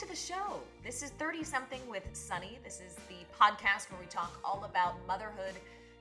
to 0.00 0.08
the 0.08 0.16
show. 0.16 0.60
This 0.82 1.02
is 1.02 1.10
30 1.10 1.44
something 1.44 1.80
with 1.86 2.04
Sunny. 2.14 2.58
This 2.64 2.80
is 2.80 2.94
the 3.06 3.16
podcast 3.38 3.90
where 3.90 4.00
we 4.00 4.06
talk 4.06 4.40
all 4.42 4.64
about 4.64 4.94
motherhood, 5.06 5.52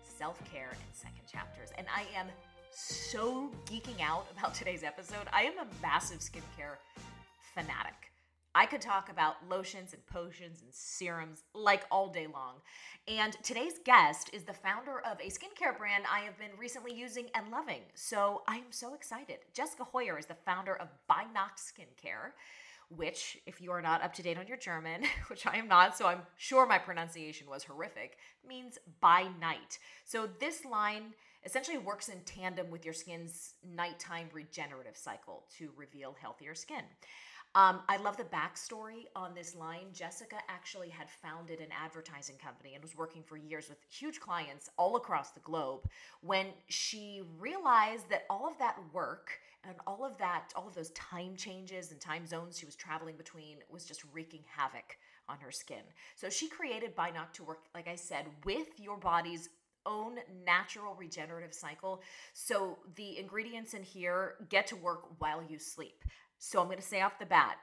self 0.03 0.41
care, 0.49 0.69
and 0.71 0.93
second 0.93 1.27
chapters. 1.29 1.71
And 1.77 1.85
I 1.93 2.05
am 2.17 2.27
so 2.71 3.51
geeking 3.65 4.01
out 4.01 4.25
about 4.31 4.53
today's 4.53 4.83
episode. 4.83 5.27
I 5.33 5.41
am 5.41 5.57
a 5.57 5.67
massive 5.81 6.19
skincare 6.19 6.77
fanatic. 7.53 8.13
I 8.55 8.67
could 8.67 8.79
talk 8.79 9.09
about 9.09 9.35
lotions 9.49 9.93
and 9.93 10.05
potions 10.05 10.61
and 10.61 10.73
serums 10.73 11.43
like 11.53 11.83
all 11.91 12.07
day 12.07 12.27
long. 12.33 12.55
And 13.09 13.33
today's 13.43 13.79
guest 13.83 14.29
is 14.31 14.43
the 14.43 14.53
founder 14.53 14.99
of 14.99 15.19
a 15.19 15.29
skincare 15.29 15.77
brand 15.77 16.05
I 16.09 16.19
have 16.21 16.39
been 16.39 16.57
recently 16.57 16.93
using 16.93 17.25
and 17.35 17.51
loving. 17.51 17.81
So 17.95 18.43
I 18.47 18.55
am 18.55 18.71
so 18.71 18.93
excited. 18.93 19.39
Jessica 19.53 19.83
Hoyer 19.83 20.17
is 20.17 20.25
the 20.25 20.37
founder 20.45 20.75
of 20.77 20.87
Nacht 21.33 21.57
Skincare 21.57 22.31
which, 22.95 23.37
if 23.45 23.61
you 23.61 23.71
are 23.71 23.81
not 23.81 24.01
up 24.01 24.13
to 24.15 24.23
date 24.23 24.37
on 24.37 24.47
your 24.47 24.57
German, 24.57 25.03
which 25.27 25.45
I 25.45 25.57
am 25.57 25.67
not, 25.67 25.97
so 25.97 26.07
I'm 26.07 26.21
sure 26.37 26.65
my 26.65 26.77
pronunciation 26.77 27.47
was 27.47 27.63
horrific, 27.63 28.17
means 28.47 28.77
by 28.99 29.27
night. 29.39 29.79
So 30.05 30.27
this 30.39 30.65
line 30.65 31.13
essentially 31.45 31.77
works 31.77 32.09
in 32.09 32.19
tandem 32.21 32.69
with 32.69 32.83
your 32.83 32.93
skin's 32.93 33.53
nighttime 33.63 34.27
regenerative 34.33 34.97
cycle 34.97 35.45
to 35.57 35.71
reveal 35.77 36.15
healthier 36.19 36.55
skin. 36.55 36.83
Um, 37.55 37.79
I 37.89 37.97
love 37.97 38.15
the 38.15 38.25
backstory 38.25 39.05
on 39.15 39.33
this 39.33 39.55
line. 39.55 39.87
Jessica 39.91 40.35
actually 40.47 40.89
had 40.89 41.09
founded 41.09 41.59
an 41.59 41.69
advertising 41.71 42.35
company 42.35 42.75
and 42.75 42.83
was 42.83 42.95
working 42.95 43.23
for 43.23 43.37
years 43.37 43.69
with 43.69 43.79
huge 43.89 44.19
clients 44.19 44.69
all 44.77 44.97
across 44.97 45.31
the 45.31 45.39
globe 45.39 45.89
when 46.21 46.47
she 46.67 47.23
realized 47.39 48.07
that 48.11 48.25
all 48.29 48.47
of 48.47 48.59
that 48.59 48.77
work 48.93 49.39
and 49.63 49.75
all 49.85 50.05
of 50.05 50.17
that, 50.17 50.49
all 50.55 50.67
of 50.67 50.75
those 50.75 50.91
time 50.91 51.35
changes 51.35 51.91
and 51.91 51.99
time 51.99 52.25
zones 52.25 52.57
she 52.57 52.65
was 52.65 52.75
traveling 52.75 53.17
between 53.17 53.57
was 53.69 53.85
just 53.85 54.03
wreaking 54.13 54.43
havoc 54.55 54.97
on 55.27 55.37
her 55.39 55.51
skin. 55.51 55.83
So 56.15 56.29
she 56.29 56.47
created 56.47 56.93
Nacht 56.97 57.33
to 57.35 57.43
work, 57.43 57.59
like 57.75 57.87
I 57.87 57.95
said, 57.95 58.25
with 58.45 58.67
your 58.77 58.97
body's 58.97 59.49
own 59.85 60.17
natural 60.45 60.95
regenerative 60.95 61.53
cycle. 61.53 62.01
So 62.33 62.79
the 62.95 63.17
ingredients 63.17 63.73
in 63.73 63.83
here 63.83 64.35
get 64.49 64.67
to 64.67 64.75
work 64.75 65.19
while 65.19 65.43
you 65.47 65.59
sleep. 65.59 66.03
So 66.37 66.59
I'm 66.59 66.67
going 66.67 66.77
to 66.77 66.83
say 66.83 67.01
off 67.01 67.19
the 67.19 67.25
bat, 67.25 67.57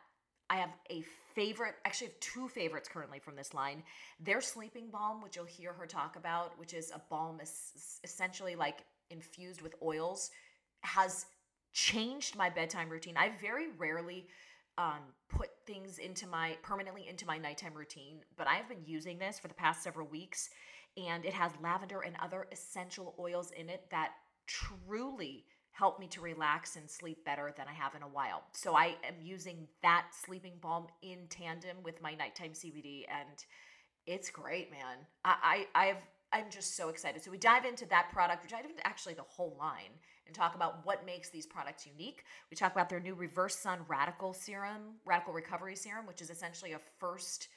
I 0.49 0.57
have 0.57 0.71
a 0.91 1.03
favorite, 1.35 1.75
actually, 1.85 2.09
I 2.09 2.11
have 2.11 2.21
two 2.21 2.49
favorites 2.49 2.89
currently 2.93 3.19
from 3.19 3.37
this 3.37 3.53
line. 3.53 3.83
Their 4.21 4.41
sleeping 4.41 4.91
balm, 4.91 5.23
which 5.23 5.37
you'll 5.37 5.45
hear 5.45 5.73
her 5.73 5.87
talk 5.87 6.17
about, 6.17 6.59
which 6.59 6.73
is 6.73 6.91
a 6.91 7.01
balm 7.11 7.41
essentially 8.05 8.55
like 8.55 8.85
infused 9.11 9.61
with 9.61 9.75
oils, 9.83 10.31
has 10.83 11.27
changed 11.77 12.35
my 12.35 12.49
bedtime 12.49 12.89
routine. 12.89 13.19
I 13.19 13.33
very 13.39 13.67
rarely 13.77 14.27
um, 14.79 15.13
put 15.29 15.51
things 15.67 15.99
into 15.99 16.27
my 16.27 16.57
permanently 16.63 17.07
into 17.07 17.27
my 17.27 17.37
nighttime 17.37 17.75
routine, 17.75 18.21
but 18.39 18.47
I 18.47 18.55
have 18.55 18.67
been 18.67 18.85
using 18.87 19.19
this 19.19 19.39
for 19.39 19.49
the 19.49 19.55
past 19.55 19.83
several 19.83 20.09
weeks, 20.09 20.49
and 20.97 21.27
it 21.27 21.35
has 21.35 21.53
lavender 21.63 22.01
and 22.01 22.17
other 22.19 22.47
essential 22.51 23.15
oils 23.19 23.51
in 23.51 23.69
it 23.69 23.85
that 23.91 24.13
truly 24.47 25.45
help 25.73 26.01
me 26.01 26.07
to 26.07 26.23
relax 26.23 26.77
and 26.77 26.91
sleep 26.91 27.23
better 27.27 27.53
than 27.55 27.67
I 27.69 27.75
have 27.75 27.95
in 27.95 28.03
a 28.03 28.09
while. 28.09 28.45
So 28.53 28.75
I 28.75 28.97
am 29.07 29.17
using 29.23 29.69
that 29.83 30.07
sleeping 30.25 30.55
balm 30.63 30.87
in 31.03 31.27
tandem 31.29 31.77
with 31.85 32.01
my 32.01 32.15
nighttime 32.15 32.53
CBD, 32.53 33.05
and 33.11 33.45
it's 34.07 34.31
great, 34.31 34.71
man. 34.71 34.97
I, 35.27 35.67
I 35.75 35.89
I've 35.89 36.03
I'm 36.33 36.51
just 36.51 36.75
so 36.75 36.89
excited. 36.89 37.23
So 37.23 37.31
we 37.31 37.37
dive 37.37 37.67
into 37.67 37.85
that 37.91 38.09
product, 38.15 38.45
we 38.45 38.49
dive 38.49 38.65
into 38.65 38.87
actually 38.87 39.15
the 39.15 39.23
whole 39.29 39.59
line 39.59 39.93
and 40.27 40.35
talk 40.35 40.55
about 40.55 40.85
what 40.85 41.07
makes 41.07 41.31
these 41.31 41.47
products 41.47 41.87
unique. 41.87 42.25
We 42.51 42.57
talk 42.57 42.73
about 42.73 42.89
their 42.89 43.01
new 43.01 43.15
Reverse 43.15 43.57
Sun 43.57 43.81
Radical 43.89 44.33
Serum, 44.33 44.97
Radical 45.05 45.33
Recovery 45.33 45.77
Serum, 45.77 46.07
which 46.07 46.21
is 46.21 46.31
essentially 46.31 46.73
a 46.73 46.81
first 46.99 47.49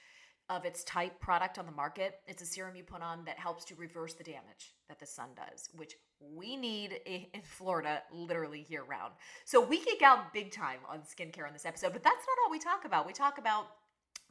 of 0.50 0.66
its 0.66 0.84
type 0.84 1.20
product 1.20 1.60
on 1.60 1.66
the 1.66 1.72
market. 1.72 2.22
It's 2.28 2.42
a 2.42 2.46
serum 2.46 2.76
you 2.76 2.84
put 2.84 3.04
on 3.04 3.24
that 3.26 3.38
helps 3.38 3.64
to 3.66 3.76
reverse 3.76 4.16
the 4.16 4.24
damage 4.24 4.74
that 4.88 5.00
the 5.00 5.06
sun 5.06 5.30
does, 5.36 5.70
which 5.76 5.96
we 6.20 6.58
need 6.58 7.00
in 7.06 7.42
Florida 7.44 8.02
literally 8.12 8.66
year 8.68 8.84
round. 8.84 9.14
So 9.46 9.64
we 9.64 9.78
geek 9.84 10.02
out 10.02 10.34
big 10.34 10.52
time 10.52 10.80
on 10.90 11.02
skincare 11.02 11.46
on 11.46 11.54
this 11.54 11.66
episode, 11.66 11.94
but 11.94 12.04
that's 12.04 12.16
not 12.16 12.44
all 12.44 12.52
we 12.52 12.58
talk 12.58 12.84
about. 12.86 13.06
We 13.06 13.14
talk 13.14 13.38
about 13.38 13.68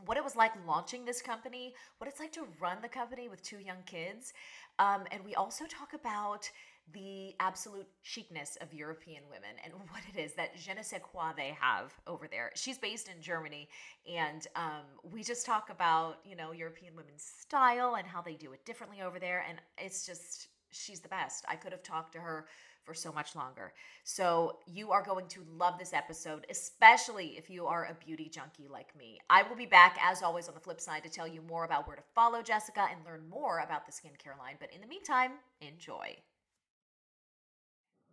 what 0.05 0.17
it 0.17 0.25
was 0.25 0.37
like 0.37 0.53
launching 0.67 1.05
this 1.05 1.23
company, 1.23 1.75
what 1.99 2.09
it's 2.09 2.21
like 2.21 2.33
to 2.33 2.47
run 2.61 2.79
the 2.83 2.89
company 2.89 3.29
with 3.29 3.43
two 3.43 3.59
young 3.59 3.83
kids. 3.87 4.33
Um, 4.79 5.05
and 5.11 5.25
we 5.25 5.35
also 5.35 5.65
talk 5.67 5.93
about 5.95 6.51
the 6.93 7.35
absolute 7.41 7.87
chicness 8.03 8.57
of 8.61 8.73
European 8.73 9.23
women 9.31 9.51
and 9.65 9.73
what 9.91 10.03
it 10.13 10.19
is 10.19 10.35
that 10.35 10.57
je 10.57 10.75
ne 10.75 10.83
sais 10.83 11.01
quoi 11.03 11.33
they 11.37 11.57
have 11.61 11.93
over 12.07 12.29
there. 12.29 12.51
She's 12.55 12.79
based 12.79 13.09
in 13.09 13.21
Germany, 13.21 13.69
and 14.11 14.47
um, 14.57 14.85
we 15.03 15.23
just 15.23 15.47
talk 15.47 15.71
about 15.71 16.19
you 16.25 16.37
know 16.37 16.53
European 16.53 16.95
women's 16.97 17.25
style 17.25 17.97
and 17.97 18.07
how 18.07 18.23
they 18.23 18.35
do 18.35 18.53
it 18.53 18.65
differently 18.65 19.03
over 19.03 19.19
there, 19.19 19.45
and 19.49 19.59
it's 19.77 20.07
just 20.07 20.49
she's 20.71 21.01
the 21.01 21.09
best. 21.09 21.45
I 21.49 21.57
could 21.57 21.73
have 21.73 21.83
talked 21.83 22.13
to 22.13 22.21
her 22.21 22.47
for 22.85 22.95
so 22.95 23.13
much 23.13 23.37
longer. 23.37 23.75
So 24.03 24.61
you 24.67 24.93
are 24.93 25.03
going 25.03 25.27
to 25.29 25.45
love 25.59 25.79
this 25.79 25.93
episode, 25.93 26.47
especially 26.49 27.37
if 27.37 27.51
you 27.51 27.67
are 27.67 27.85
a 27.85 28.05
beauty 28.05 28.31
junkie 28.31 28.67
like 28.67 28.97
me. 28.97 29.19
I 29.29 29.43
will 29.43 29.57
be 29.57 29.67
back 29.67 29.99
as 30.03 30.23
always 30.23 30.49
on 30.49 30.55
the 30.55 30.61
flip 30.61 30.81
side 30.81 31.03
to 31.03 31.11
tell 31.11 31.29
you 31.29 31.43
more 31.43 31.65
about 31.65 31.87
where 31.87 31.97
to 31.97 32.03
follow 32.15 32.41
Jessica 32.41 32.87
and 32.91 33.05
learn 33.05 33.29
more 33.29 33.59
about 33.59 33.85
the 33.85 33.93
skincare 33.93 34.39
line. 34.39 34.57
But 34.59 34.73
in 34.75 34.81
the 34.81 34.87
meantime, 34.87 35.33
enjoy. 35.61 36.17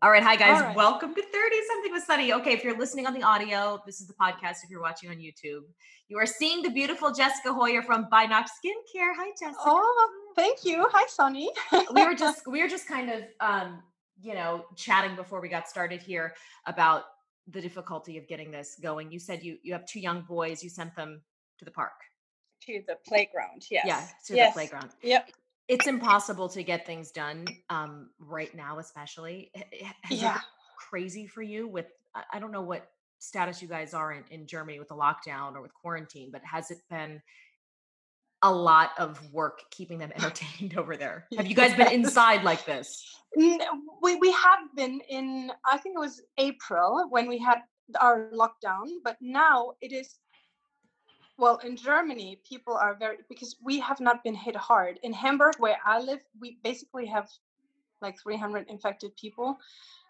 All 0.01 0.11
right, 0.11 0.21
hi 0.21 0.35
guys. 0.35 0.61
Right. 0.61 0.75
Welcome 0.75 1.15
to 1.15 1.21
30 1.21 1.55
something 1.67 1.91
with 1.93 2.03
Sunny. 2.03 2.33
Okay, 2.33 2.51
if 2.51 2.65
you're 2.65 2.77
listening 2.77 3.07
on 3.07 3.13
the 3.13 3.23
audio, 3.23 3.81
this 3.85 4.01
is 4.01 4.07
the 4.07 4.13
podcast. 4.13 4.57
If 4.63 4.69
you're 4.69 4.81
watching 4.81 5.09
on 5.09 5.15
YouTube, 5.15 5.61
you 6.09 6.17
are 6.17 6.25
seeing 6.25 6.61
the 6.61 6.69
beautiful 6.69 7.13
Jessica 7.13 7.53
Hoyer 7.53 7.81
from 7.81 8.07
Bynacht 8.11 8.47
Skincare. 8.47 9.13
Hi, 9.17 9.31
Jessica. 9.39 9.57
Oh, 9.65 10.09
thank 10.35 10.65
you. 10.65 10.85
Hi, 10.91 11.05
Sunny. 11.07 11.49
we 11.93 12.05
were 12.05 12.13
just 12.13 12.41
we 12.47 12.61
were 12.61 12.67
just 12.67 12.89
kind 12.89 13.09
of 13.09 13.23
um, 13.39 13.81
you 14.21 14.33
know, 14.33 14.65
chatting 14.75 15.15
before 15.15 15.39
we 15.39 15.47
got 15.47 15.69
started 15.69 16.01
here 16.01 16.35
about 16.65 17.05
the 17.47 17.61
difficulty 17.61 18.17
of 18.17 18.27
getting 18.27 18.51
this 18.51 18.77
going. 18.83 19.11
You 19.11 19.19
said 19.19 19.43
you 19.43 19.57
you 19.63 19.71
have 19.71 19.85
two 19.85 20.01
young 20.01 20.23
boys. 20.23 20.61
You 20.61 20.69
sent 20.69 20.93
them 20.97 21.21
to 21.57 21.63
the 21.63 21.71
park. 21.71 21.93
To 22.63 22.81
the 22.85 22.97
playground. 23.07 23.65
Yes. 23.71 23.85
Yeah, 23.87 24.05
to 24.27 24.35
yes. 24.35 24.53
the 24.53 24.57
playground. 24.57 24.89
Yep 25.01 25.29
it's 25.67 25.87
impossible 25.87 26.49
to 26.49 26.63
get 26.63 26.85
things 26.85 27.11
done 27.11 27.45
um, 27.69 28.09
right 28.19 28.53
now, 28.55 28.79
especially. 28.79 29.51
Has 30.03 30.21
yeah. 30.21 30.39
crazy 30.77 31.27
for 31.27 31.41
you 31.41 31.67
with, 31.67 31.87
I 32.31 32.39
don't 32.39 32.51
know 32.51 32.61
what 32.61 32.87
status 33.19 33.61
you 33.61 33.67
guys 33.67 33.93
are 33.93 34.13
in, 34.13 34.23
in 34.29 34.47
Germany 34.47 34.79
with 34.79 34.89
the 34.89 34.95
lockdown 34.95 35.55
or 35.55 35.61
with 35.61 35.73
quarantine, 35.73 36.29
but 36.31 36.41
has 36.43 36.71
it 36.71 36.77
been 36.89 37.21
a 38.41 38.51
lot 38.51 38.91
of 38.99 39.19
work 39.33 39.61
keeping 39.71 39.97
them 39.97 40.11
entertained 40.15 40.77
over 40.77 40.95
there? 40.95 41.25
Have 41.37 41.47
you 41.47 41.55
guys 41.55 41.75
been 41.75 41.91
inside 41.91 42.43
like 42.43 42.65
this? 42.65 43.15
We, 43.35 43.59
we 44.01 44.31
have 44.31 44.59
been 44.75 45.01
in, 45.09 45.51
I 45.69 45.77
think 45.77 45.95
it 45.95 45.99
was 45.99 46.21
April 46.37 47.07
when 47.09 47.27
we 47.27 47.39
had 47.39 47.59
our 47.99 48.29
lockdown, 48.31 48.87
but 49.03 49.17
now 49.19 49.73
it 49.81 49.91
is 49.91 50.15
well, 51.37 51.57
in 51.57 51.75
Germany, 51.75 52.39
people 52.47 52.75
are 52.75 52.95
very 52.95 53.17
because 53.27 53.57
we 53.61 53.79
have 53.79 53.99
not 53.99 54.23
been 54.23 54.35
hit 54.35 54.55
hard. 54.55 54.99
In 55.03 55.11
Hamburg, 55.11 55.55
where 55.59 55.77
I 55.85 55.99
live, 55.99 56.19
we 56.39 56.57
basically 56.63 57.05
have 57.07 57.29
like 58.01 58.19
300 58.21 58.69
infected 58.69 59.15
people. 59.17 59.57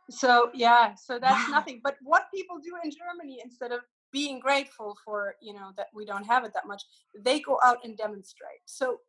So 0.09 0.51
yeah, 0.53 0.93
so 0.93 1.17
that's 1.17 1.47
wow. 1.47 1.55
nothing. 1.55 1.81
But 1.83 1.97
what 2.01 2.27
people 2.33 2.57
do 2.59 2.73
in 2.83 2.91
Germany 2.91 3.39
instead 3.43 3.71
of 3.71 3.79
being 4.11 4.39
grateful 4.39 4.97
for 5.03 5.35
you 5.41 5.53
know 5.53 5.71
that 5.77 5.87
we 5.93 6.05
don't 6.05 6.25
have 6.25 6.45
it 6.45 6.53
that 6.53 6.67
much, 6.67 6.83
they 7.19 7.39
go 7.39 7.59
out 7.63 7.79
and 7.83 7.97
demonstrate. 7.97 8.61
So 8.65 8.99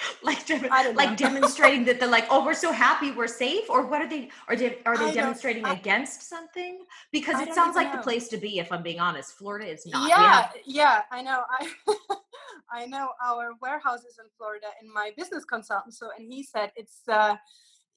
like 0.22 0.48
like 0.94 1.16
demonstrating 1.16 1.84
that 1.84 2.00
they're 2.00 2.08
like 2.08 2.26
oh 2.30 2.44
we're 2.44 2.54
so 2.54 2.72
happy 2.72 3.10
we're 3.10 3.26
safe 3.26 3.68
or 3.68 3.86
what 3.86 4.00
are 4.00 4.08
they 4.08 4.30
are 4.48 4.56
they 4.56 4.78
are 4.86 4.96
they 4.96 5.10
I 5.10 5.12
demonstrating 5.12 5.64
I, 5.64 5.74
against 5.74 6.28
something? 6.28 6.84
Because 7.10 7.40
it 7.40 7.54
sounds 7.54 7.76
like 7.76 7.90
know. 7.90 7.98
the 7.98 8.02
place 8.02 8.28
to 8.28 8.36
be 8.36 8.58
if 8.58 8.70
i'm 8.72 8.82
being 8.82 9.00
honest. 9.00 9.32
Florida 9.32 9.66
is 9.66 9.86
not 9.86 10.08
yeah 10.08 10.42
have- 10.42 10.56
yeah 10.64 11.02
i 11.10 11.22
know 11.22 11.42
i 11.50 11.72
i 12.72 12.86
know 12.86 13.10
our 13.24 13.52
warehouses 13.60 14.18
in 14.18 14.26
florida 14.36 14.66
and 14.80 14.90
my 14.92 15.12
business 15.16 15.44
consultant 15.44 15.94
so 15.94 16.10
and 16.16 16.32
he 16.32 16.42
said 16.42 16.70
it's 16.76 17.00
uh 17.08 17.36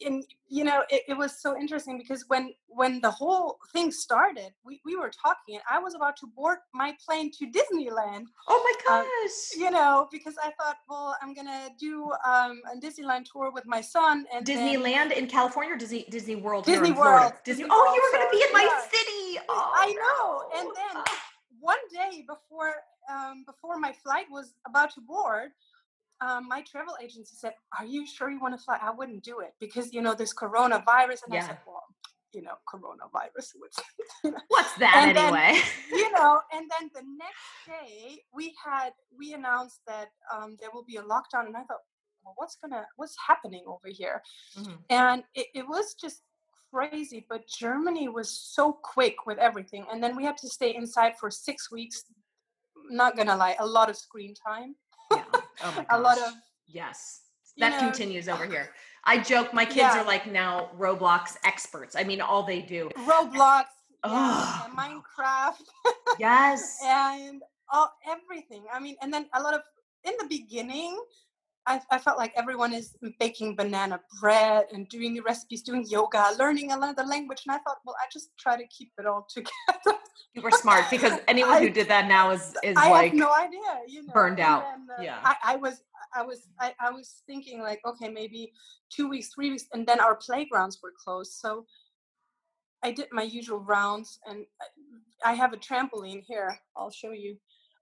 and 0.03 0.23
you 0.49 0.63
know 0.63 0.83
it, 0.89 1.03
it, 1.07 1.13
was 1.13 1.39
so 1.39 1.57
interesting 1.57 1.97
because 1.97 2.25
when 2.27 2.53
when 2.67 2.99
the 3.01 3.09
whole 3.09 3.57
thing 3.71 3.91
started 3.91 4.51
we, 4.65 4.81
we 4.85 4.95
were 4.95 5.09
talking 5.09 5.55
and 5.55 5.63
i 5.69 5.79
was 5.79 5.95
about 5.95 6.17
to 6.17 6.27
board 6.27 6.57
my 6.73 6.95
plane 7.05 7.31
to 7.31 7.45
disneyland 7.45 8.25
oh 8.47 8.75
my 8.87 8.95
um, 8.95 9.05
gosh 9.05 9.57
you 9.57 9.71
know 9.71 10.07
because 10.11 10.35
i 10.43 10.51
thought 10.59 10.77
well 10.89 11.15
i'm 11.21 11.33
gonna 11.33 11.69
do 11.79 12.11
um, 12.27 12.61
a 12.73 12.79
disneyland 12.79 13.25
tour 13.31 13.51
with 13.51 13.65
my 13.65 13.81
son 13.81 14.25
and 14.33 14.45
disneyland 14.45 15.09
then, 15.09 15.11
in 15.13 15.27
california 15.27 15.73
or 15.73 15.77
disney 15.77 16.05
disney 16.09 16.35
world 16.35 16.65
disney 16.65 16.91
world 16.91 17.33
disney, 17.43 17.63
disney 17.63 17.69
oh 17.71 17.93
you 17.93 18.01
were 18.01 18.17
gonna 18.17 18.31
be 18.31 18.43
in 18.43 18.53
my 18.53 18.67
yeah. 18.69 18.81
city 18.81 19.39
oh, 19.49 19.71
i 19.75 19.87
know 19.87 20.41
no. 20.53 20.59
and 20.59 20.75
then 20.75 21.03
one 21.59 21.77
day 21.91 22.23
before 22.27 22.73
um, 23.09 23.43
before 23.45 23.79
my 23.79 23.91
flight 23.91 24.25
was 24.31 24.55
about 24.67 24.91
to 24.93 25.01
board 25.01 25.51
um, 26.21 26.47
my 26.47 26.61
travel 26.61 26.95
agency 27.01 27.35
said, 27.35 27.53
"Are 27.77 27.85
you 27.85 28.07
sure 28.07 28.29
you 28.29 28.39
want 28.39 28.57
to 28.57 28.63
fly?" 28.63 28.77
I 28.81 28.91
wouldn't 28.91 29.23
do 29.23 29.39
it 29.39 29.53
because 29.59 29.93
you 29.93 30.01
know 30.01 30.13
this 30.13 30.33
coronavirus, 30.33 31.23
and 31.25 31.33
yeah. 31.33 31.43
I 31.43 31.47
said, 31.47 31.57
"Well, 31.67 31.83
you 32.35 32.41
know, 32.41 32.55
coronavirus. 32.71 33.53
Which, 33.57 33.73
What's 34.49 34.73
that 34.79 35.07
and 35.07 35.17
anyway? 35.17 35.59
Then, 35.89 35.99
you 35.99 36.11
know, 36.11 36.41
and 36.53 36.69
then 36.77 36.89
the 36.93 37.03
next 37.17 37.81
day 37.81 38.19
we 38.33 38.53
had 38.63 38.91
we 39.17 39.33
announced 39.33 39.79
that 39.87 40.09
um, 40.33 40.57
there 40.59 40.69
will 40.73 40.83
be 40.83 40.97
a 40.97 41.01
lockdown, 41.01 41.47
and 41.47 41.55
I 41.55 41.63
thought, 41.63 41.79
well, 42.23 42.33
what's 42.35 42.57
gonna 42.61 42.85
what's 42.97 43.15
happening 43.25 43.63
over 43.65 43.87
here? 43.87 44.21
Mm-hmm. 44.59 44.73
And 44.89 45.23
it, 45.33 45.47
it 45.55 45.67
was 45.67 45.95
just 45.99 46.21
crazy. 46.71 47.25
But 47.27 47.47
Germany 47.47 48.09
was 48.09 48.29
so 48.29 48.73
quick 48.73 49.25
with 49.25 49.37
everything, 49.37 49.85
and 49.91 50.03
then 50.03 50.15
we 50.15 50.25
had 50.25 50.37
to 50.37 50.49
stay 50.49 50.75
inside 50.75 51.13
for 51.19 51.31
six 51.31 51.71
weeks. 51.71 52.03
Not 52.89 53.15
gonna 53.15 53.37
lie, 53.37 53.55
a 53.59 53.65
lot 53.65 53.89
of 53.89 53.95
screen 53.95 54.33
time. 54.47 54.75
Yeah. 55.11 55.23
Oh 55.63 55.85
a 55.89 55.99
lot 55.99 56.17
of 56.17 56.33
yes. 56.67 57.21
That 57.57 57.81
know, 57.81 57.87
continues 57.87 58.27
over 58.27 58.45
here. 58.45 58.69
I 59.05 59.19
joke, 59.19 59.53
my 59.53 59.65
kids 59.65 59.77
yeah. 59.77 60.01
are 60.01 60.05
like 60.05 60.29
now 60.29 60.71
Roblox 60.77 61.37
experts. 61.45 61.95
I 61.95 62.03
mean, 62.03 62.21
all 62.21 62.43
they 62.43 62.61
do. 62.61 62.89
Roblox, 63.05 63.65
yeah, 64.03 64.63
Minecraft. 64.75 65.63
yes. 66.19 66.79
and 66.83 67.43
all 67.71 67.93
everything. 68.07 68.65
I 68.73 68.79
mean, 68.79 68.95
and 69.01 69.13
then 69.13 69.27
a 69.33 69.41
lot 69.41 69.53
of 69.53 69.61
in 70.03 70.13
the 70.19 70.25
beginning, 70.27 70.99
I, 71.67 71.81
I, 71.91 71.97
felt 71.97 72.17
like 72.17 72.31
everyone 72.35 72.73
is 72.73 72.95
baking 73.19 73.55
banana 73.55 73.99
bread 74.21 74.65
and 74.71 74.87
doing 74.87 75.13
the 75.13 75.21
recipes, 75.21 75.63
doing 75.63 75.85
yoga, 75.87 76.31
learning 76.37 76.71
another 76.71 77.03
language. 77.03 77.41
And 77.47 77.55
I 77.55 77.59
thought, 77.59 77.77
well, 77.85 77.95
I 77.99 78.05
just 78.13 78.29
try 78.39 78.55
to 78.55 78.67
keep 78.67 78.91
it 78.99 79.05
all 79.05 79.27
together. 79.33 79.97
You 80.33 80.41
were 80.41 80.51
smart 80.51 80.85
because 80.91 81.19
anyone 81.27 81.53
I, 81.53 81.59
who 81.61 81.69
did 81.69 81.87
that 81.87 82.07
now 82.07 82.31
is 82.31 82.55
is 82.61 82.75
I 82.77 82.89
like 82.89 83.13
no 83.13 83.33
idea, 83.33 83.61
you 83.87 84.03
know, 84.03 84.13
burned 84.13 84.39
out. 84.39 84.63
Then, 84.63 84.87
uh, 84.99 85.01
yeah, 85.01 85.19
I, 85.23 85.35
I, 85.53 85.55
was 85.55 85.81
I 86.13 86.23
was 86.23 86.49
I, 86.59 86.73
I 86.79 86.91
was 86.91 87.23
thinking 87.25 87.61
like, 87.61 87.79
okay, 87.85 88.09
maybe 88.09 88.51
two 88.89 89.07
weeks, 89.07 89.29
three 89.33 89.49
weeks, 89.51 89.65
and 89.73 89.87
then 89.87 90.01
our 90.01 90.15
playgrounds 90.15 90.79
were 90.83 90.91
closed. 91.03 91.33
So 91.33 91.65
I 92.83 92.91
did 92.91 93.07
my 93.11 93.23
usual 93.23 93.59
rounds, 93.59 94.19
and 94.25 94.45
I 95.23 95.33
have 95.33 95.53
a 95.53 95.57
trampoline 95.57 96.23
here. 96.27 96.59
I'll 96.75 96.91
show 96.91 97.11
you. 97.11 97.37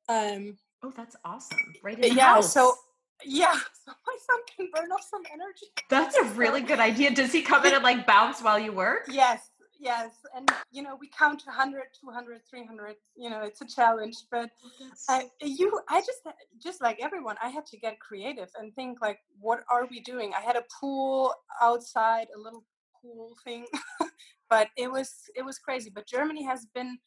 Um, 0.08 0.56
oh, 0.84 0.94
that's 0.96 1.16
awesome! 1.26 1.74
Right 1.84 1.98
in 1.98 2.16
yeah. 2.16 2.36
House. 2.36 2.54
So 2.54 2.76
yeah, 3.26 3.54
so 3.54 3.92
my 4.08 4.18
son 4.28 4.40
can 4.56 4.70
burn 4.74 4.92
off 4.92 5.06
some 5.10 5.24
energy. 5.32 5.68
That's 5.90 6.16
a 6.16 6.24
really 6.36 6.62
good 6.62 6.80
idea. 6.80 7.14
Does 7.14 7.32
he 7.32 7.42
come 7.42 7.66
in 7.66 7.74
and 7.74 7.84
like 7.84 8.06
bounce 8.06 8.42
while 8.42 8.60
you 8.60 8.72
work? 8.72 9.06
Yes, 9.10 9.50
yes. 9.80 10.12
And 10.36 10.50
you 10.72 10.82
know, 10.82 10.98
we 11.00 11.10
count 11.10 11.44
100, 11.46 11.84
200, 12.00 12.42
300. 12.50 12.96
You 13.16 13.30
know, 13.30 13.42
it's 13.42 13.62
a 13.62 13.68
challenge. 13.68 14.16
But 14.32 14.50
oh, 14.66 14.90
I, 15.10 15.30
you, 15.42 15.80
I 15.90 16.02
just, 16.02 16.22
just 16.62 16.82
like 16.82 17.00
everyone, 17.02 17.36
I 17.44 17.50
had 17.50 17.66
to 17.68 17.78
get 17.78 18.00
creative 18.00 18.50
and 18.58 18.74
think 18.76 19.00
like, 19.02 19.20
what 19.40 19.64
are 19.70 19.88
we 19.90 20.00
doing? 20.00 20.34
I 20.38 20.42
had 20.42 20.56
a 20.56 20.64
pool 20.80 21.34
outside, 21.62 22.28
a 22.36 22.40
little 22.40 22.64
pool 23.02 23.36
thing, 23.44 23.66
but 24.50 24.70
it 24.78 24.92
was, 24.92 25.14
it 25.36 25.44
was 25.44 25.60
crazy. 25.60 25.92
But 25.94 26.08
Germany 26.08 26.44
has 26.46 26.66
been 26.74 26.98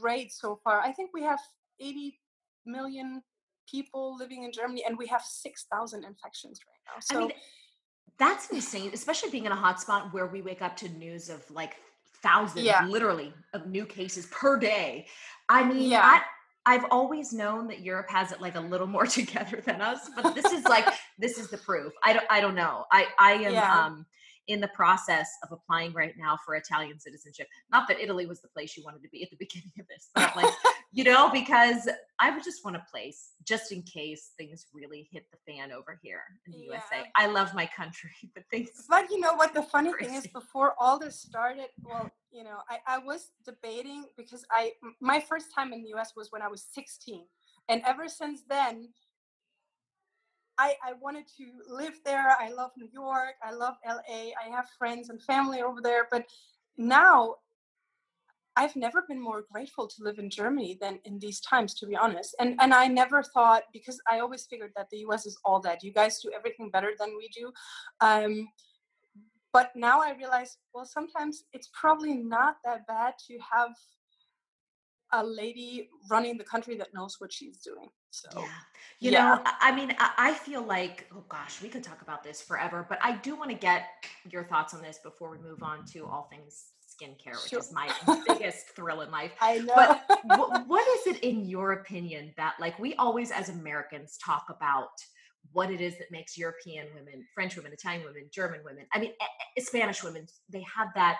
great 0.00 0.32
so 0.32 0.60
far. 0.64 0.80
I 0.80 0.92
think 0.92 1.10
we 1.12 1.22
have 1.22 1.40
80 1.80 2.18
million 2.66 3.22
people 3.70 4.16
living 4.18 4.44
in 4.44 4.52
Germany, 4.52 4.84
and 4.86 4.96
we 4.96 5.06
have 5.06 5.22
6,000 5.22 6.04
infections 6.04 6.60
right 6.66 6.94
now. 6.94 7.00
So 7.00 7.16
I 7.16 7.20
mean, 7.20 7.36
that's 8.18 8.50
insane, 8.50 8.90
especially 8.92 9.30
being 9.30 9.46
in 9.46 9.52
a 9.52 9.56
hotspot 9.56 10.12
where 10.12 10.26
we 10.26 10.42
wake 10.42 10.62
up 10.62 10.76
to 10.78 10.88
news 10.90 11.28
of 11.28 11.48
like 11.50 11.76
thousands, 12.22 12.64
yeah. 12.64 12.86
literally, 12.86 13.32
of 13.52 13.66
new 13.66 13.84
cases 13.84 14.26
per 14.26 14.58
day. 14.58 15.06
I 15.48 15.64
mean, 15.64 15.90
yeah. 15.90 16.00
I, 16.02 16.22
I've 16.66 16.86
always 16.90 17.32
known 17.32 17.68
that 17.68 17.80
Europe 17.80 18.08
has 18.08 18.32
it 18.32 18.40
like 18.40 18.54
a 18.54 18.60
little 18.60 18.86
more 18.86 19.06
together 19.18 19.62
than 19.64 19.80
us, 19.80 20.10
but 20.16 20.34
this 20.34 20.52
is 20.52 20.64
like 20.64 20.86
this 21.18 21.38
is 21.38 21.48
the 21.48 21.58
proof. 21.58 21.92
I 22.02 22.12
don't 22.12 22.26
I 22.30 22.40
don't 22.40 22.54
know. 22.54 22.84
I 22.90 23.06
I 23.18 23.32
am 23.34 23.52
yeah. 23.52 23.84
um 23.86 24.06
in 24.48 24.60
the 24.60 24.68
process 24.68 25.30
of 25.42 25.52
applying 25.52 25.92
right 25.92 26.14
now 26.18 26.38
for 26.44 26.54
Italian 26.54 26.98
citizenship. 27.00 27.48
Not 27.70 27.88
that 27.88 28.00
Italy 28.00 28.26
was 28.26 28.40
the 28.40 28.48
place 28.48 28.76
you 28.76 28.84
wanted 28.84 29.02
to 29.02 29.08
be 29.08 29.22
at 29.22 29.30
the 29.30 29.36
beginning 29.40 29.72
of 29.80 29.86
this, 29.88 30.10
but 30.14 30.34
like, 30.36 30.52
you 30.92 31.04
know, 31.10 31.30
because 31.30 31.88
I 32.18 32.30
would 32.30 32.44
just 32.44 32.64
want 32.64 32.76
a 32.76 32.84
place 32.90 33.32
just 33.46 33.72
in 33.72 33.82
case 33.82 34.32
things 34.36 34.66
really 34.72 35.08
hit 35.10 35.24
the 35.30 35.52
fan 35.52 35.72
over 35.72 35.98
here 36.02 36.20
in 36.46 36.52
the 36.52 36.58
yeah. 36.58 36.74
USA. 36.74 37.10
I 37.16 37.26
love 37.26 37.54
my 37.54 37.68
country, 37.76 38.10
but 38.34 38.44
things. 38.50 38.70
But 38.88 39.10
you 39.10 39.20
know 39.20 39.34
what? 39.34 39.54
The 39.54 39.62
funny 39.62 39.92
crazy. 39.92 40.10
thing 40.10 40.18
is, 40.18 40.26
before 40.28 40.74
all 40.78 40.98
this 40.98 41.20
started, 41.20 41.68
well, 41.82 42.10
you 42.30 42.44
know, 42.44 42.58
I, 42.68 42.78
I 42.86 42.98
was 42.98 43.30
debating 43.44 44.04
because 44.16 44.44
I, 44.50 44.72
my 45.00 45.20
first 45.20 45.54
time 45.54 45.72
in 45.72 45.82
the 45.82 45.94
US 45.94 46.12
was 46.16 46.30
when 46.30 46.42
I 46.42 46.48
was 46.48 46.66
16. 46.72 47.24
And 47.68 47.80
ever 47.86 48.08
since 48.08 48.42
then, 48.48 48.88
I, 50.58 50.74
I 50.84 50.92
wanted 51.00 51.24
to 51.36 51.44
live 51.68 51.94
there. 52.04 52.36
I 52.40 52.50
love 52.50 52.70
New 52.76 52.88
York. 52.92 53.34
I 53.42 53.52
love 53.52 53.74
LA. 53.86 54.30
I 54.40 54.48
have 54.50 54.66
friends 54.78 55.10
and 55.10 55.20
family 55.22 55.62
over 55.62 55.80
there. 55.82 56.06
But 56.10 56.26
now 56.76 57.36
I've 58.56 58.76
never 58.76 59.02
been 59.08 59.20
more 59.20 59.44
grateful 59.50 59.88
to 59.88 60.02
live 60.02 60.18
in 60.18 60.30
Germany 60.30 60.78
than 60.80 61.00
in 61.04 61.18
these 61.18 61.40
times, 61.40 61.74
to 61.74 61.86
be 61.86 61.96
honest. 61.96 62.36
And 62.38 62.56
and 62.60 62.72
I 62.72 62.86
never 62.86 63.22
thought 63.22 63.64
because 63.72 64.00
I 64.10 64.20
always 64.20 64.46
figured 64.46 64.72
that 64.76 64.88
the 64.90 64.98
US 65.08 65.26
is 65.26 65.38
all 65.44 65.60
that. 65.60 65.82
You 65.82 65.92
guys 65.92 66.20
do 66.20 66.30
everything 66.34 66.70
better 66.70 66.92
than 66.98 67.16
we 67.16 67.28
do. 67.28 67.52
Um, 68.00 68.48
but 69.52 69.70
now 69.76 70.00
I 70.00 70.14
realize, 70.14 70.56
well, 70.72 70.84
sometimes 70.84 71.44
it's 71.52 71.70
probably 71.80 72.14
not 72.14 72.56
that 72.64 72.86
bad 72.86 73.14
to 73.28 73.38
have 73.52 73.70
a 75.12 75.24
lady 75.24 75.88
running 76.10 76.36
the 76.36 76.44
country 76.44 76.76
that 76.76 76.92
knows 76.92 77.16
what 77.20 77.32
she's 77.32 77.58
doing. 77.58 77.88
So, 78.14 78.28
yeah. 78.40 78.46
you 79.00 79.10
yeah. 79.10 79.24
know, 79.24 79.42
I 79.60 79.74
mean, 79.74 79.94
I 79.98 80.34
feel 80.34 80.62
like, 80.62 81.08
oh 81.12 81.24
gosh, 81.28 81.60
we 81.60 81.68
could 81.68 81.82
talk 81.82 82.00
about 82.00 82.22
this 82.22 82.40
forever, 82.40 82.86
but 82.88 82.98
I 83.02 83.16
do 83.16 83.34
want 83.34 83.50
to 83.50 83.56
get 83.56 83.86
your 84.30 84.44
thoughts 84.44 84.72
on 84.72 84.82
this 84.82 85.00
before 85.02 85.30
we 85.30 85.38
move 85.38 85.64
on 85.64 85.84
to 85.86 86.06
all 86.06 86.28
things 86.30 86.66
skincare, 86.88 87.32
which 87.42 87.50
sure. 87.50 87.58
is 87.58 87.72
my 87.72 87.90
biggest 88.28 88.68
thrill 88.76 89.00
in 89.00 89.10
life. 89.10 89.32
I 89.40 89.58
know. 89.58 89.74
But 90.28 90.64
what 90.68 90.86
is 90.98 91.16
it, 91.16 91.24
in 91.24 91.44
your 91.44 91.72
opinion, 91.72 92.32
that 92.36 92.54
like 92.60 92.78
we 92.78 92.94
always 92.94 93.32
as 93.32 93.48
Americans 93.48 94.16
talk 94.24 94.44
about? 94.48 94.90
what 95.52 95.70
it 95.70 95.80
is 95.80 95.96
that 95.98 96.10
makes 96.10 96.38
European 96.38 96.86
women, 96.94 97.22
French 97.34 97.54
women, 97.54 97.70
Italian 97.70 98.02
women, 98.02 98.22
German 98.32 98.60
women, 98.64 98.86
I 98.94 98.98
mean, 98.98 99.10
eh, 99.20 99.24
eh, 99.58 99.62
Spanish 99.62 100.02
women, 100.02 100.26
they 100.50 100.64
have 100.74 100.88
that 100.94 101.18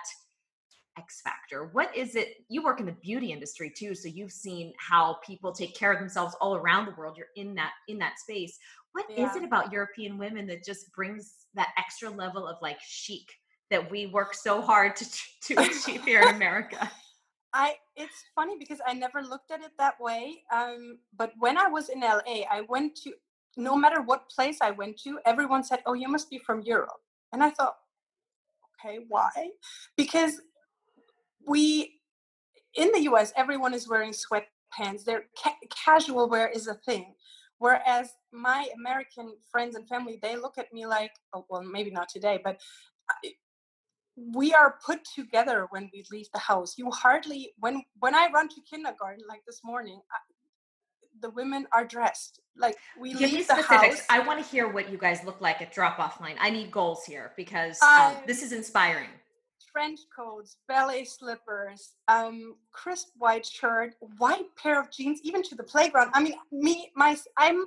X 0.97 1.21
factor? 1.21 1.69
What 1.73 1.95
is 1.95 2.15
it? 2.15 2.45
You 2.49 2.63
work 2.63 2.79
in 2.79 2.85
the 2.85 2.93
beauty 2.93 3.31
industry 3.31 3.71
too, 3.75 3.95
so 3.95 4.07
you've 4.07 4.31
seen 4.31 4.73
how 4.77 5.17
people 5.25 5.51
take 5.51 5.75
care 5.75 5.91
of 5.91 5.99
themselves 5.99 6.35
all 6.41 6.55
around 6.55 6.85
the 6.85 6.95
world. 6.97 7.17
You're 7.17 7.27
in 7.35 7.55
that 7.55 7.71
in 7.87 7.97
that 7.99 8.19
space. 8.19 8.57
What 8.93 9.05
yeah. 9.09 9.29
is 9.29 9.35
it 9.35 9.43
about 9.43 9.71
European 9.71 10.17
women 10.17 10.47
that 10.47 10.63
just 10.63 10.91
brings 10.93 11.45
that 11.53 11.69
extra 11.77 12.09
level 12.09 12.47
of 12.47 12.57
like 12.61 12.77
chic 12.81 13.29
that 13.69 13.89
we 13.91 14.07
work 14.07 14.33
so 14.33 14.61
hard 14.61 14.95
to 14.95 15.05
to 15.43 15.55
achieve 15.57 16.03
here 16.03 16.21
in 16.21 16.35
America? 16.35 16.89
I 17.53 17.75
it's 17.95 18.23
funny 18.35 18.55
because 18.57 18.79
I 18.85 18.93
never 18.93 19.21
looked 19.21 19.51
at 19.51 19.61
it 19.61 19.71
that 19.77 19.99
way. 19.99 20.43
Um, 20.53 20.99
but 21.17 21.33
when 21.39 21.57
I 21.57 21.67
was 21.67 21.89
in 21.89 22.01
LA, 22.01 22.43
I 22.51 22.61
went 22.67 22.95
to 23.03 23.13
no 23.57 23.75
matter 23.75 24.01
what 24.01 24.29
place 24.29 24.57
I 24.61 24.71
went 24.71 24.97
to, 25.03 25.19
everyone 25.25 25.63
said, 25.63 25.81
"Oh, 25.85 25.93
you 25.93 26.09
must 26.09 26.29
be 26.29 26.39
from 26.39 26.61
Europe," 26.61 27.01
and 27.31 27.41
I 27.41 27.49
thought, 27.51 27.75
okay, 28.85 28.99
why? 29.07 29.31
Because 29.95 30.41
we 31.45 31.95
in 32.75 32.91
the 32.91 33.03
US, 33.03 33.31
everyone 33.35 33.73
is 33.73 33.87
wearing 33.87 34.11
sweatpants. 34.11 35.03
Their 35.05 35.25
ca- 35.41 35.55
casual 35.69 36.29
wear 36.29 36.47
is 36.49 36.67
a 36.67 36.75
thing. 36.85 37.13
Whereas 37.57 38.09
my 38.33 38.67
American 38.77 39.35
friends 39.49 39.75
and 39.75 39.87
family, 39.87 40.19
they 40.21 40.35
look 40.35 40.57
at 40.57 40.73
me 40.73 40.85
like, 40.85 41.11
oh, 41.33 41.45
well, 41.49 41.63
maybe 41.63 41.89
not 41.89 42.09
today, 42.09 42.39
but 42.43 42.59
we 44.17 44.53
are 44.53 44.77
put 44.85 44.99
together 45.15 45.67
when 45.69 45.89
we 45.93 46.03
leave 46.11 46.27
the 46.33 46.39
house. 46.39 46.75
You 46.77 46.89
hardly, 46.91 47.53
when 47.59 47.83
when 47.99 48.15
I 48.15 48.29
run 48.33 48.49
to 48.49 48.55
kindergarten 48.69 49.23
like 49.27 49.41
this 49.45 49.61
morning, 49.63 50.01
I, 50.11 50.17
the 51.21 51.29
women 51.29 51.65
are 51.73 51.85
dressed 51.85 52.41
like 52.57 52.75
we 52.99 53.13
Give 53.13 53.31
leave 53.31 53.47
the 53.47 53.55
house. 53.55 54.01
I 54.09 54.19
want 54.19 54.43
to 54.43 54.49
hear 54.49 54.67
what 54.67 54.89
you 54.89 54.97
guys 54.97 55.23
look 55.25 55.39
like 55.41 55.61
at 55.61 55.73
drop 55.73 55.99
off 55.99 56.19
line. 56.19 56.35
I 56.39 56.49
need 56.49 56.71
goals 56.71 57.05
here 57.05 57.31
because 57.37 57.81
um, 57.81 58.15
this 58.25 58.43
is 58.43 58.51
inspiring 58.51 59.09
trench 59.75 59.99
coats, 60.15 60.57
ballet 60.67 61.03
slippers, 61.03 61.95
um, 62.07 62.55
crisp 62.71 63.09
white 63.17 63.45
shirt, 63.45 63.93
white 64.17 64.45
pair 64.55 64.79
of 64.79 64.89
jeans, 64.89 65.19
even 65.23 65.43
to 65.43 65.55
the 65.55 65.63
playground. 65.63 66.11
I 66.13 66.23
mean, 66.23 66.35
me, 66.51 66.91
my, 66.95 67.17
I'm, 67.37 67.65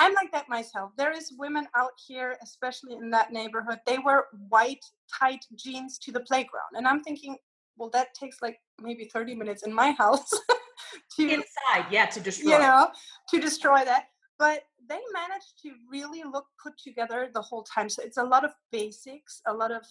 I'm 0.00 0.12
like 0.14 0.32
that 0.32 0.48
myself. 0.48 0.90
There 0.98 1.12
is 1.12 1.32
women 1.38 1.68
out 1.76 1.92
here, 2.04 2.36
especially 2.42 2.94
in 2.94 3.10
that 3.10 3.32
neighborhood. 3.32 3.78
They 3.86 3.98
wear 3.98 4.24
white 4.48 4.84
tight 5.18 5.44
jeans 5.54 5.98
to 6.00 6.12
the 6.12 6.20
playground, 6.20 6.72
and 6.74 6.86
I'm 6.86 7.02
thinking, 7.02 7.36
well, 7.78 7.90
that 7.90 8.14
takes 8.14 8.42
like 8.42 8.58
maybe 8.82 9.04
30 9.04 9.36
minutes 9.36 9.62
in 9.62 9.72
my 9.72 9.90
house 9.98 10.30
to 11.16 11.22
inside, 11.22 11.86
yeah, 11.90 12.06
to 12.06 12.20
destroy. 12.20 12.54
You 12.54 12.58
know, 12.58 12.88
to 13.30 13.40
destroy 13.40 13.84
that. 13.84 14.06
But 14.38 14.64
they 14.88 15.00
manage 15.14 15.46
to 15.62 15.70
really 15.90 16.22
look 16.24 16.46
put 16.62 16.76
together 16.76 17.30
the 17.32 17.40
whole 17.40 17.62
time. 17.62 17.88
So 17.88 18.02
it's 18.02 18.18
a 18.18 18.22
lot 18.22 18.44
of 18.44 18.50
basics, 18.70 19.40
a 19.46 19.54
lot 19.54 19.72
of 19.72 19.82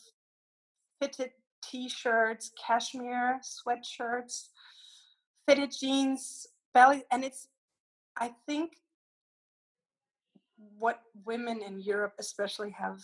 fitted 1.01 1.31
t-shirts, 1.69 2.51
cashmere 2.65 3.39
sweatshirts, 3.41 4.50
fitted 5.48 5.72
jeans, 5.77 6.48
belly, 6.74 7.03
and 7.12 7.24
it's 7.24 7.48
I 8.17 8.31
think 8.45 8.74
what 10.77 11.01
women 11.25 11.62
in 11.62 11.79
Europe 11.79 12.13
especially 12.19 12.72
have 12.72 13.00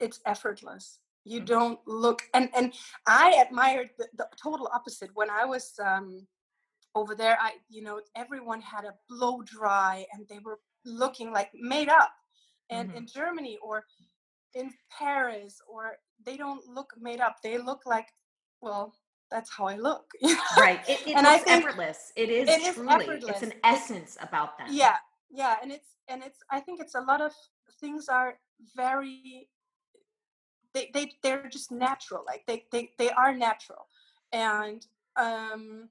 it's 0.00 0.20
effortless. 0.26 0.98
you 1.24 1.38
mm-hmm. 1.38 1.46
don't 1.46 1.78
look 1.86 2.22
and 2.34 2.48
and 2.56 2.72
i 3.06 3.42
admired 3.46 3.90
the, 3.98 4.06
the 4.18 4.26
total 4.42 4.68
opposite 4.74 5.10
when 5.14 5.30
i 5.30 5.44
was 5.44 5.72
um 5.84 6.26
over 6.94 7.14
there 7.14 7.38
i 7.40 7.52
you 7.68 7.82
know 7.82 8.00
everyone 8.16 8.60
had 8.60 8.84
a 8.84 8.94
blow 9.08 9.40
dry 9.42 10.04
and 10.12 10.26
they 10.28 10.40
were 10.44 10.58
looking 10.84 11.32
like 11.32 11.50
made 11.54 11.88
up 11.88 12.12
and 12.70 12.88
mm-hmm. 12.88 12.98
in 12.98 13.06
germany 13.06 13.56
or 13.62 13.84
in 14.54 14.70
paris 14.98 15.60
or 15.68 15.92
they 16.24 16.36
don't 16.36 16.66
look 16.68 16.92
made 17.00 17.20
up 17.20 17.36
they 17.42 17.58
look 17.58 17.82
like 17.86 18.08
well 18.60 18.94
that's 19.30 19.50
how 19.50 19.66
i 19.66 19.76
look 19.76 20.04
right 20.58 20.80
it, 20.88 21.00
it 21.06 21.16
and 21.16 21.26
I 21.26 21.38
think 21.38 21.64
effortless 21.64 22.12
it 22.16 22.28
is 22.28 22.48
it 22.48 22.74
truly 22.74 23.04
is 23.04 23.10
effortless. 23.10 23.30
it's 23.30 23.42
an 23.42 23.54
essence 23.64 24.16
it's, 24.16 24.24
about 24.24 24.58
them 24.58 24.68
yeah 24.70 24.96
yeah 25.30 25.56
and 25.62 25.72
it's 25.72 25.96
and 26.08 26.22
it's 26.22 26.40
i 26.50 26.60
think 26.60 26.80
it's 26.80 26.94
a 26.94 27.00
lot 27.00 27.20
of 27.20 27.32
things 27.80 28.08
are 28.08 28.34
very 28.76 29.48
they, 30.74 30.90
they 30.94 31.12
they're 31.22 31.48
just 31.48 31.70
natural 31.72 32.24
like 32.26 32.42
they 32.46 32.64
they, 32.72 32.90
they 32.98 33.10
are 33.10 33.34
natural 33.34 33.86
and 34.32 34.86
um 35.16 35.88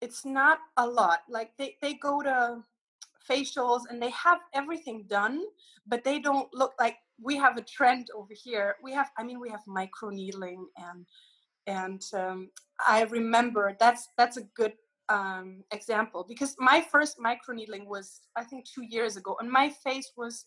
it's 0.00 0.24
not 0.24 0.58
a 0.78 0.86
lot 0.86 1.20
like 1.28 1.50
they, 1.58 1.76
they 1.82 1.94
go 1.94 2.22
to 2.22 2.62
facials 3.28 3.82
and 3.88 4.02
they 4.02 4.10
have 4.10 4.38
everything 4.54 5.04
done 5.08 5.42
but 5.86 6.04
they 6.04 6.18
don't 6.18 6.52
look 6.54 6.72
like 6.78 6.96
we 7.22 7.36
have 7.36 7.56
a 7.56 7.62
trend 7.62 8.08
over 8.16 8.32
here. 8.32 8.76
We 8.82 8.92
have 8.92 9.10
i 9.18 9.22
mean 9.22 9.40
we 9.40 9.50
have 9.50 9.60
micro 9.66 10.10
needling 10.10 10.66
and 10.76 11.06
and 11.66 12.02
um, 12.14 12.50
i 12.86 13.02
remember 13.04 13.76
that's 13.78 14.08
that's 14.16 14.36
a 14.36 14.42
good 14.56 14.72
um, 15.08 15.64
example 15.72 16.24
because 16.28 16.54
my 16.58 16.80
first 16.80 17.16
micro 17.18 17.54
needling 17.54 17.88
was 17.88 18.20
i 18.36 18.44
think 18.44 18.64
two 18.64 18.84
years 18.88 19.16
ago 19.16 19.36
and 19.40 19.50
my 19.50 19.68
face 19.84 20.12
was 20.16 20.46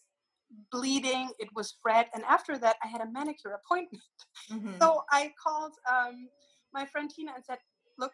bleeding 0.72 1.30
it 1.40 1.50
was 1.56 1.76
red 1.86 2.08
and 2.14 2.24
after 2.24 2.58
that 2.58 2.76
i 2.84 2.88
had 2.88 3.02
a 3.02 3.12
manicure 3.12 3.58
appointment. 3.62 4.04
Mm-hmm. 4.52 4.74
so 4.82 5.04
i 5.12 5.32
called 5.42 5.74
um, 5.90 6.28
my 6.74 6.86
friend 6.86 7.10
tina 7.10 7.32
and 7.36 7.46
said 7.46 7.60
look 8.00 8.12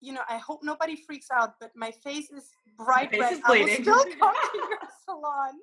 you 0.00 0.12
know 0.12 0.22
i 0.28 0.38
hope 0.38 0.60
nobody 0.62 0.96
freaks 0.96 1.26
out 1.30 1.52
but 1.60 1.70
my 1.76 1.92
face 2.04 2.30
is 2.30 2.46
bright 2.78 3.10
face 3.10 3.20
red. 3.20 3.32
is 3.34 3.40
i 3.44 3.50
will 3.50 3.68
still 3.68 4.04
come 4.18 4.34
to 4.52 4.58
your 4.58 4.78
salon 5.04 5.54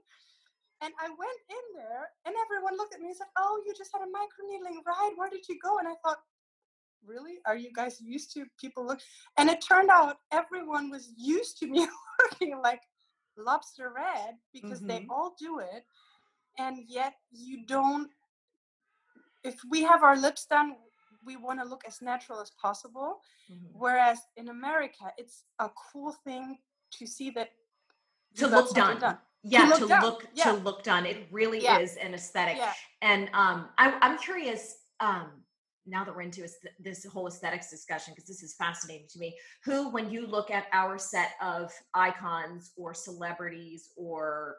and 0.81 0.93
i 0.99 1.07
went 1.07 1.39
in 1.49 1.65
there 1.75 2.09
and 2.25 2.35
everyone 2.45 2.77
looked 2.77 2.93
at 2.93 3.01
me 3.01 3.07
and 3.07 3.17
said 3.17 3.27
oh 3.37 3.61
you 3.65 3.73
just 3.77 3.91
had 3.93 4.01
a 4.01 4.11
micro 4.11 4.45
needling 4.49 4.81
right 4.85 5.11
where 5.15 5.29
did 5.29 5.47
you 5.47 5.57
go 5.61 5.77
and 5.79 5.87
i 5.87 5.93
thought 6.03 6.19
really 7.05 7.39
are 7.45 7.55
you 7.55 7.69
guys 7.73 8.01
used 8.01 8.33
to 8.33 8.45
people 8.59 8.85
look 8.85 8.99
and 9.37 9.49
it 9.49 9.61
turned 9.61 9.89
out 9.89 10.17
everyone 10.31 10.89
was 10.89 11.11
used 11.17 11.57
to 11.57 11.67
me 11.67 11.87
looking 12.31 12.59
like 12.61 12.81
lobster 13.37 13.93
red 13.95 14.35
because 14.53 14.79
mm-hmm. 14.79 14.87
they 14.87 15.07
all 15.09 15.35
do 15.39 15.59
it 15.59 15.83
and 16.57 16.79
yet 16.87 17.13
you 17.31 17.65
don't 17.65 18.09
if 19.43 19.55
we 19.69 19.81
have 19.81 20.03
our 20.03 20.17
lips 20.17 20.45
done 20.45 20.75
we 21.25 21.37
want 21.37 21.59
to 21.59 21.65
look 21.65 21.83
as 21.87 22.01
natural 22.01 22.41
as 22.41 22.51
possible 22.61 23.19
mm-hmm. 23.49 23.65
whereas 23.73 24.19
in 24.35 24.49
america 24.49 25.05
it's 25.17 25.43
a 25.59 25.69
cool 25.91 26.13
thing 26.25 26.57
to 26.91 27.07
see 27.07 27.29
that 27.29 27.49
to 28.35 28.47
look 28.47 28.73
done. 28.73 28.99
done. 28.99 29.17
Yeah 29.43 29.69
to 29.69 29.85
look 29.85 29.89
to 29.89 30.05
look, 30.05 30.27
yeah. 30.33 30.43
to 30.45 30.53
look 30.53 30.83
done 30.83 31.05
it 31.05 31.27
really 31.31 31.61
yeah. 31.61 31.79
is 31.79 31.95
an 31.97 32.13
aesthetic 32.13 32.57
yeah. 32.57 32.73
and 33.01 33.29
um 33.33 33.69
I, 33.77 33.97
i'm 34.01 34.17
curious 34.17 34.75
um 34.99 35.27
now 35.85 36.03
that 36.03 36.15
we're 36.15 36.21
into 36.21 36.47
this 36.79 37.05
whole 37.05 37.27
aesthetics 37.27 37.69
discussion 37.69 38.13
because 38.13 38.27
this 38.27 38.43
is 38.43 38.55
fascinating 38.55 39.07
to 39.09 39.19
me 39.19 39.35
who 39.63 39.89
when 39.89 40.09
you 40.09 40.27
look 40.27 40.51
at 40.51 40.65
our 40.73 40.97
set 40.97 41.31
of 41.41 41.71
icons 41.93 42.71
or 42.77 42.93
celebrities 42.93 43.89
or 43.97 44.57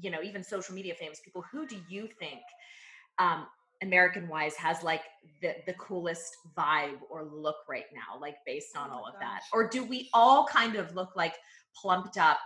you 0.00 0.10
know 0.10 0.22
even 0.22 0.42
social 0.42 0.74
media 0.74 0.94
famous 0.94 1.20
people 1.24 1.44
who 1.50 1.66
do 1.66 1.76
you 1.88 2.08
think 2.18 2.40
um 3.18 3.46
american 3.82 4.28
wise 4.28 4.54
has 4.54 4.82
like 4.82 5.02
the 5.42 5.54
the 5.66 5.74
coolest 5.74 6.36
vibe 6.56 6.98
or 7.10 7.24
look 7.24 7.56
right 7.68 7.86
now 7.92 8.18
like 8.20 8.36
based 8.46 8.76
on 8.76 8.88
oh 8.90 8.94
all 8.94 9.06
of 9.06 9.14
that 9.20 9.40
or 9.52 9.68
do 9.68 9.84
we 9.84 10.08
all 10.14 10.46
kind 10.46 10.76
of 10.76 10.94
look 10.94 11.10
like 11.16 11.34
plumped 11.76 12.16
up 12.18 12.38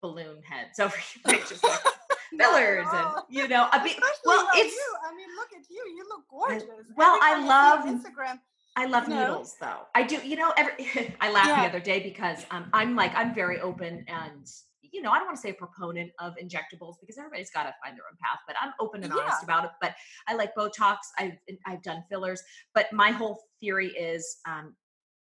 balloon 0.00 0.42
heads 0.42 0.78
over 0.78 0.96
just 1.28 1.62
like 1.62 1.80
fillers 2.38 2.86
and 2.92 3.08
you 3.28 3.46
know 3.48 3.68
I 3.70 3.84
mean 3.84 3.94
well 4.24 4.48
it's 4.54 4.74
you. 4.74 4.94
I 5.06 5.14
mean 5.14 5.28
look 5.36 5.48
at 5.54 5.70
you 5.70 5.82
you 5.96 6.04
look 6.08 6.22
gorgeous 6.30 6.64
well 6.96 7.18
I 7.20 7.44
love 7.44 7.84
Instagram 7.84 8.38
I 8.74 8.86
love 8.86 9.04
you 9.04 9.14
know? 9.14 9.20
needles 9.20 9.56
though 9.60 9.80
I 9.94 10.02
do 10.02 10.16
you 10.26 10.36
know 10.36 10.52
every 10.56 11.14
I 11.20 11.30
laughed 11.30 11.48
yeah. 11.48 11.62
the 11.62 11.68
other 11.68 11.80
day 11.80 12.00
because 12.02 12.46
um, 12.50 12.70
I'm 12.72 12.96
like 12.96 13.14
I'm 13.14 13.34
very 13.34 13.60
open 13.60 14.04
and 14.08 14.46
you 14.92 15.00
know, 15.00 15.10
I 15.10 15.16
don't 15.16 15.26
want 15.26 15.36
to 15.38 15.40
say 15.40 15.50
a 15.50 15.54
proponent 15.54 16.12
of 16.20 16.34
injectables 16.34 16.96
because 17.00 17.16
everybody's 17.18 17.50
got 17.50 17.62
to 17.64 17.74
find 17.82 17.96
their 17.96 18.04
own 18.04 18.16
path, 18.22 18.40
but 18.46 18.56
I'm 18.60 18.72
open 18.78 19.02
and 19.02 19.12
yeah. 19.12 19.22
honest 19.22 19.42
about 19.42 19.64
it. 19.64 19.70
But 19.80 19.94
I 20.28 20.34
like 20.34 20.54
Botox. 20.54 20.96
I've 21.18 21.38
I've 21.66 21.82
done 21.82 22.04
fillers, 22.10 22.42
but 22.74 22.92
my 22.92 23.10
whole 23.10 23.40
theory 23.60 23.88
is 23.88 24.38
um, 24.46 24.74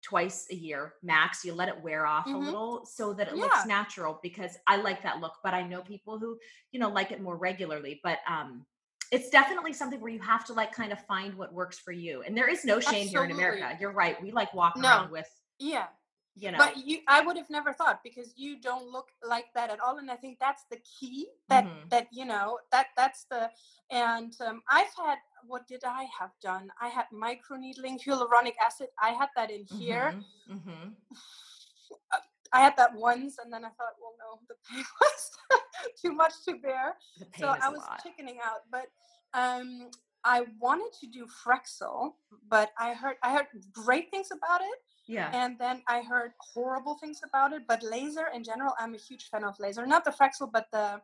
twice 0.09 0.47
a 0.51 0.55
year 0.55 0.95
max 1.03 1.45
you 1.45 1.53
let 1.53 1.69
it 1.69 1.83
wear 1.83 2.07
off 2.07 2.25
mm-hmm. 2.25 2.37
a 2.37 2.39
little 2.39 2.87
so 2.87 3.13
that 3.13 3.29
it 3.29 3.37
yeah. 3.37 3.43
looks 3.43 3.67
natural 3.67 4.19
because 4.23 4.57
i 4.67 4.77
like 4.77 5.03
that 5.03 5.21
look 5.21 5.35
but 5.45 5.53
i 5.53 5.63
know 5.63 5.83
people 5.83 6.19
who 6.19 6.39
you 6.73 6.81
know 6.81 6.89
like 6.89 7.13
it 7.13 7.21
more 7.21 7.37
regularly 7.37 8.01
but 8.03 8.19
um 8.27 8.65
it's 9.13 9.29
definitely 9.29 9.75
something 9.75 10.01
where 10.01 10.11
you 10.11 10.19
have 10.19 10.47
to 10.47 10.55
like 10.55 10.73
kind 10.73 10.93
of 10.93 11.05
find 11.05 11.35
what 11.35 11.53
works 11.53 11.79
for 11.79 11.93
you 11.93 12.23
and 12.23 12.35
there 12.35 12.49
is 12.49 12.65
no 12.65 12.81
shame 12.81 13.05
Absolutely. 13.05 13.11
here 13.11 13.25
in 13.25 13.31
america 13.33 13.77
you're 13.79 13.93
right 13.93 14.23
we 14.23 14.31
like 14.31 14.53
walk 14.55 14.79
no. 14.79 14.89
around 14.89 15.11
with 15.11 15.29
yeah 15.59 15.87
you 16.39 16.51
know 16.51 16.59
but 16.59 16.77
you 16.77 16.99
i 17.09 17.21
would 17.21 17.37
have 17.37 17.51
never 17.51 17.73
thought 17.73 18.01
because 18.03 18.33
you 18.37 18.61
don't 18.61 18.91
look 18.91 19.09
like 19.27 19.47
that 19.55 19.71
at 19.71 19.81
all 19.81 19.99
and 19.99 20.11
i 20.11 20.15
think 20.15 20.39
that's 20.39 20.65
the 20.71 20.79
key 20.79 21.27
that 21.49 21.65
mm-hmm. 21.65 21.89
that 21.91 22.07
you 22.13 22.25
know 22.25 22.59
that 22.73 22.87
that's 22.97 23.25
the 23.31 23.51
and 23.91 24.35
um, 24.47 24.63
i've 24.71 24.93
had 24.97 25.19
what 25.47 25.67
did 25.67 25.83
i 25.85 26.07
have 26.19 26.31
done 26.43 26.71
i 26.81 26.89
had 26.89 27.07
microneedling 27.13 27.99
hyaluronic 28.03 28.55
acid 28.65 28.89
i 29.03 29.11
had 29.11 29.29
that 29.37 29.51
in 29.51 29.65
here 29.65 30.15
mm-hmm. 30.51 30.55
Mm-hmm. 30.55 30.89
i 32.53 32.61
had 32.61 32.77
that 32.77 32.95
once 32.95 33.37
and 33.43 33.53
then 33.53 33.65
i 33.65 33.69
thought 33.69 33.95
well 34.01 34.15
no 34.19 34.39
the 34.49 34.55
pain 34.71 34.85
was 35.01 35.31
too 36.01 36.13
much 36.13 36.33
to 36.47 36.55
bear 36.57 36.95
so 37.39 37.49
i 37.49 37.69
was 37.69 37.83
chickening 38.03 38.39
out 38.45 38.63
but 38.71 38.87
um 39.35 39.91
I 40.25 40.45
wanted 40.59 40.93
to 41.01 41.07
do 41.07 41.27
Fraxel, 41.27 42.15
but 42.51 42.71
I 42.79 42.93
heard 42.93 43.17
I 43.23 43.33
heard 43.33 43.47
great 43.73 44.11
things 44.11 44.29
about 44.33 44.61
it. 44.61 44.79
Yeah. 45.09 45.31
And 45.33 45.59
then 45.59 45.83
I 45.89 46.03
heard 46.03 46.33
horrible 46.39 46.97
things 47.01 47.21
about 47.25 47.53
it, 47.53 47.63
but 47.67 47.83
laser 47.83 48.27
in 48.35 48.45
general, 48.45 48.73
I'm 48.79 48.95
a 48.95 48.99
huge 48.99 49.29
fan 49.31 49.43
of 49.43 49.59
laser. 49.59 49.87
Not 49.87 50.05
the 50.05 50.11
Fraxel, 50.11 50.51
but 50.53 50.67
the 50.71 51.01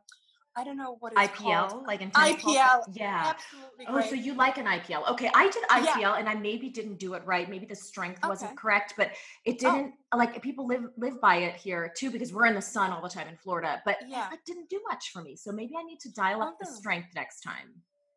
I 0.56 0.62
don't 0.62 0.76
know 0.76 0.98
what 1.00 1.12
it's 1.16 1.32
IPL, 1.32 1.68
called. 1.68 1.86
like 1.86 2.00
intense 2.00 2.40
IPL. 2.40 2.84
Yeah. 2.92 3.34
Absolutely. 3.34 3.86
Oh, 3.88 4.00
so 4.02 4.14
you 4.14 4.34
like 4.34 4.56
an 4.56 4.66
IPL? 4.66 5.10
Okay, 5.10 5.28
I 5.34 5.50
did 5.50 5.64
IPL, 5.64 6.00
yeah. 6.00 6.14
and 6.14 6.28
I 6.28 6.34
maybe 6.34 6.68
didn't 6.68 7.00
do 7.00 7.14
it 7.14 7.22
right. 7.26 7.50
Maybe 7.50 7.66
the 7.66 7.74
strength 7.74 8.18
okay. 8.18 8.28
wasn't 8.28 8.56
correct, 8.56 8.94
but 8.96 9.10
it 9.44 9.56
oh. 9.64 9.74
didn't. 9.74 9.94
Oh. 10.12 10.16
Like 10.16 10.40
people 10.42 10.68
live 10.68 10.84
live 10.96 11.20
by 11.20 11.36
it 11.38 11.56
here 11.56 11.92
too, 11.96 12.10
because 12.10 12.32
we're 12.32 12.46
in 12.46 12.54
the 12.54 12.62
sun 12.62 12.92
all 12.92 13.02
the 13.02 13.08
time 13.08 13.26
in 13.26 13.36
Florida. 13.36 13.82
But 13.84 13.96
yeah, 14.06 14.32
it 14.32 14.40
didn't 14.46 14.70
do 14.70 14.80
much 14.88 15.10
for 15.12 15.22
me. 15.22 15.34
So 15.34 15.50
maybe 15.50 15.74
I 15.76 15.82
need 15.82 15.98
to 16.00 16.12
dial 16.12 16.40
up 16.40 16.56
the 16.60 16.68
oh. 16.70 16.74
strength 16.74 17.08
next 17.16 17.40
time. 17.40 17.74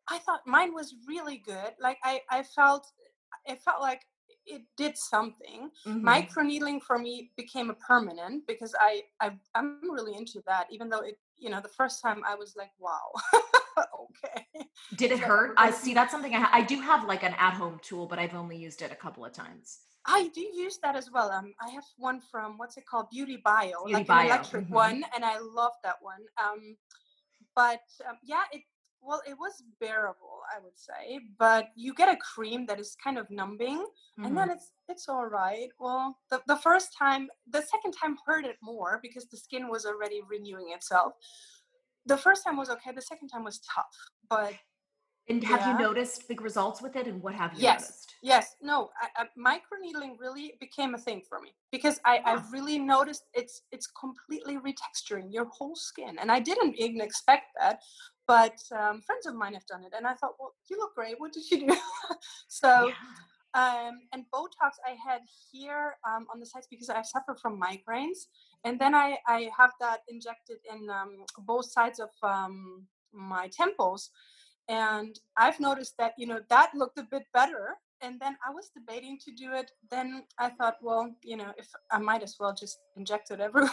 I 0.08 0.18
thought 0.18 0.40
mine 0.46 0.74
was 0.74 0.94
really 1.08 1.38
good. 1.38 1.72
Like 1.80 1.98
I, 2.04 2.20
I 2.30 2.42
felt, 2.42 2.86
it 3.46 3.60
felt 3.62 3.80
like 3.80 4.02
it 4.48 4.62
did 4.76 4.96
something. 4.96 5.70
Mm-hmm. 5.86 6.08
Microneedling 6.08 6.82
for 6.82 6.98
me 6.98 7.30
became 7.36 7.70
a 7.70 7.74
permanent 7.74 8.46
because 8.46 8.74
I, 8.80 9.02
I 9.20 9.32
I'm 9.54 9.78
really 9.82 10.16
into 10.16 10.42
that. 10.46 10.66
Even 10.70 10.88
though 10.88 11.00
it, 11.00 11.18
you 11.36 11.50
know, 11.50 11.60
the 11.60 11.68
first 11.68 12.02
time 12.02 12.22
I 12.26 12.34
was 12.34 12.54
like, 12.56 12.70
wow, 12.78 13.12
okay. 13.78 14.66
Did 14.96 15.12
it 15.12 15.20
hurt? 15.20 15.54
I 15.56 15.70
see. 15.70 15.94
That's 15.94 16.10
something 16.10 16.34
I 16.34 16.40
ha- 16.40 16.50
I 16.52 16.62
do 16.62 16.80
have 16.80 17.06
like 17.06 17.22
an 17.22 17.34
at 17.38 17.54
home 17.54 17.80
tool, 17.82 18.06
but 18.06 18.18
I've 18.18 18.34
only 18.34 18.56
used 18.56 18.82
it 18.82 18.90
a 18.90 18.96
couple 18.96 19.24
of 19.24 19.32
times. 19.32 19.80
I 20.06 20.30
do 20.34 20.40
use 20.40 20.78
that 20.82 20.96
as 20.96 21.10
well. 21.12 21.30
Um, 21.30 21.52
I 21.60 21.68
have 21.70 21.84
one 21.98 22.20
from 22.30 22.56
what's 22.56 22.78
it 22.78 22.86
called, 22.86 23.10
Beauty 23.10 23.40
Bio, 23.44 23.84
Beauty 23.84 23.92
like 23.92 24.06
Bio. 24.06 24.20
an 24.20 24.26
electric 24.26 24.64
mm-hmm. 24.64 24.74
one, 24.74 25.04
and 25.14 25.24
I 25.24 25.38
love 25.38 25.72
that 25.84 25.96
one. 26.00 26.22
Um, 26.42 26.76
but 27.54 27.82
um, 28.08 28.16
yeah, 28.24 28.44
it 28.52 28.62
well 29.02 29.22
it 29.26 29.34
was 29.38 29.62
bearable 29.80 30.40
i 30.54 30.62
would 30.62 30.76
say 30.76 31.20
but 31.38 31.68
you 31.74 31.94
get 31.94 32.08
a 32.08 32.16
cream 32.16 32.66
that 32.66 32.80
is 32.80 32.96
kind 33.02 33.18
of 33.18 33.30
numbing 33.30 33.78
mm-hmm. 33.78 34.24
and 34.24 34.36
then 34.36 34.48
mm-hmm. 34.48 34.56
it's 34.56 34.72
it's 34.88 35.08
all 35.08 35.26
right 35.26 35.68
well 35.78 36.18
the, 36.30 36.40
the 36.46 36.56
first 36.56 36.94
time 36.96 37.28
the 37.50 37.62
second 37.62 37.92
time 37.92 38.16
hurt 38.26 38.44
it 38.44 38.56
more 38.62 38.98
because 39.02 39.26
the 39.26 39.36
skin 39.36 39.68
was 39.68 39.84
already 39.84 40.20
renewing 40.28 40.72
itself 40.74 41.12
the 42.06 42.16
first 42.16 42.44
time 42.44 42.56
was 42.56 42.70
okay 42.70 42.90
the 42.94 43.02
second 43.02 43.28
time 43.28 43.44
was 43.44 43.60
tough 43.60 43.84
but 44.28 44.52
and 45.28 45.44
have 45.44 45.60
yeah. 45.60 45.72
you 45.72 45.78
noticed 45.78 46.26
big 46.28 46.40
results 46.40 46.80
with 46.80 46.96
it 46.96 47.06
and 47.06 47.22
what 47.22 47.34
have 47.34 47.52
you 47.54 47.60
yes. 47.60 47.80
noticed 47.82 48.14
yes 48.22 48.56
no 48.62 48.90
I, 49.00 49.22
I, 49.22 49.26
microneedling 49.38 50.18
really 50.18 50.54
became 50.60 50.94
a 50.94 50.98
thing 50.98 51.22
for 51.28 51.40
me 51.40 51.54
because 51.70 52.00
I, 52.04 52.16
yeah. 52.16 52.22
i've 52.26 52.52
really 52.52 52.78
noticed 52.78 53.24
it's 53.34 53.62
it's 53.72 53.86
completely 53.86 54.56
retexturing 54.56 55.32
your 55.32 55.46
whole 55.46 55.76
skin 55.76 56.16
and 56.20 56.30
i 56.30 56.40
didn't 56.40 56.76
even 56.78 57.00
expect 57.00 57.46
that 57.60 57.80
but 58.26 58.58
um, 58.72 59.00
friends 59.00 59.26
of 59.26 59.34
mine 59.34 59.54
have 59.54 59.66
done 59.66 59.84
it 59.84 59.92
and 59.96 60.06
i 60.06 60.14
thought 60.14 60.32
well 60.38 60.54
you 60.70 60.78
look 60.78 60.94
great 60.94 61.18
what 61.18 61.32
did 61.32 61.48
you 61.50 61.68
do 61.68 61.76
so 62.48 62.88
yeah. 62.88 63.88
um, 63.88 64.00
and 64.12 64.24
botox 64.34 64.72
i 64.86 64.96
had 65.06 65.20
here 65.52 65.94
um, 66.08 66.26
on 66.32 66.40
the 66.40 66.46
sides 66.46 66.66
because 66.70 66.90
i 66.90 67.02
suffer 67.02 67.36
from 67.40 67.60
migraines 67.60 68.26
and 68.64 68.80
then 68.80 68.94
i 68.94 69.16
i 69.26 69.48
have 69.56 69.70
that 69.80 70.00
injected 70.08 70.56
in 70.72 70.88
um, 70.90 71.24
both 71.40 71.70
sides 71.70 72.00
of 72.00 72.10
um, 72.22 72.86
my 73.12 73.48
temples 73.48 74.10
and 74.68 75.18
I've 75.36 75.60
noticed 75.60 75.94
that 75.98 76.12
you 76.18 76.26
know 76.26 76.40
that 76.48 76.70
looked 76.74 76.98
a 76.98 77.06
bit 77.10 77.24
better. 77.32 77.76
And 78.00 78.20
then 78.20 78.36
I 78.46 78.52
was 78.52 78.70
debating 78.72 79.18
to 79.24 79.32
do 79.32 79.54
it. 79.54 79.72
Then 79.90 80.22
I 80.38 80.50
thought, 80.50 80.76
well, 80.80 81.12
you 81.24 81.36
know, 81.36 81.50
if 81.56 81.66
I 81.90 81.98
might 81.98 82.22
as 82.22 82.36
well 82.38 82.54
just 82.54 82.78
inject 82.96 83.32
it 83.32 83.40
everywhere. 83.46 83.72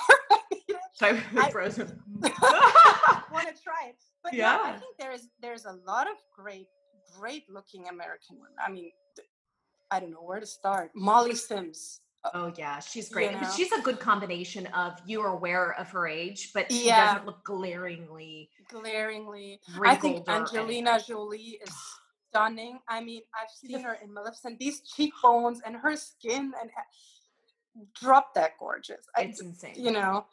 So 0.93 1.15
frozen. 1.51 2.01
want 2.21 3.47
to 3.47 3.63
try 3.63 3.89
it. 3.89 3.97
But 4.23 4.33
yeah. 4.33 4.59
I 4.63 4.71
think 4.71 4.95
there's 4.97 5.27
there's 5.41 5.65
a 5.65 5.77
lot 5.85 6.07
of 6.07 6.15
great 6.35 6.67
great 7.17 7.43
looking 7.49 7.87
American 7.89 8.37
women. 8.37 8.55
I 8.65 8.71
mean, 8.71 8.91
I 9.91 9.99
don't 9.99 10.11
know 10.11 10.23
where 10.23 10.39
to 10.39 10.45
start. 10.45 10.91
Molly 10.95 11.35
Sims. 11.35 12.01
Oh 12.33 12.51
yeah, 12.57 12.79
she's 12.79 13.09
great. 13.09 13.31
You 13.31 13.41
know? 13.41 13.49
She's 13.55 13.71
a 13.71 13.81
good 13.81 13.99
combination 13.99 14.67
of 14.67 14.99
you 15.05 15.21
are 15.21 15.31
aware 15.31 15.73
of 15.79 15.89
her 15.91 16.07
age, 16.07 16.51
but 16.53 16.71
she 16.71 16.87
yeah. 16.87 17.13
doesn't 17.13 17.25
look 17.25 17.43
glaringly 17.43 18.49
glaringly. 18.69 19.59
I 19.83 19.95
think 19.95 20.27
Angelina 20.27 20.99
Jolie 21.05 21.59
is 21.65 21.73
stunning. 22.29 22.79
I 22.87 23.01
mean, 23.01 23.21
I've 23.33 23.49
seen 23.49 23.81
her 23.81 23.97
in 24.03 24.13
Maleficent. 24.13 24.59
These 24.59 24.81
cheekbones 24.81 25.61
and 25.65 25.75
her 25.75 25.95
skin 25.95 26.53
and 26.61 26.69
drop 27.99 28.33
that 28.35 28.51
gorgeous. 28.59 29.05
It's 29.17 29.41
I, 29.41 29.45
insane. 29.45 29.75
You 29.77 29.91
know, 29.91 30.25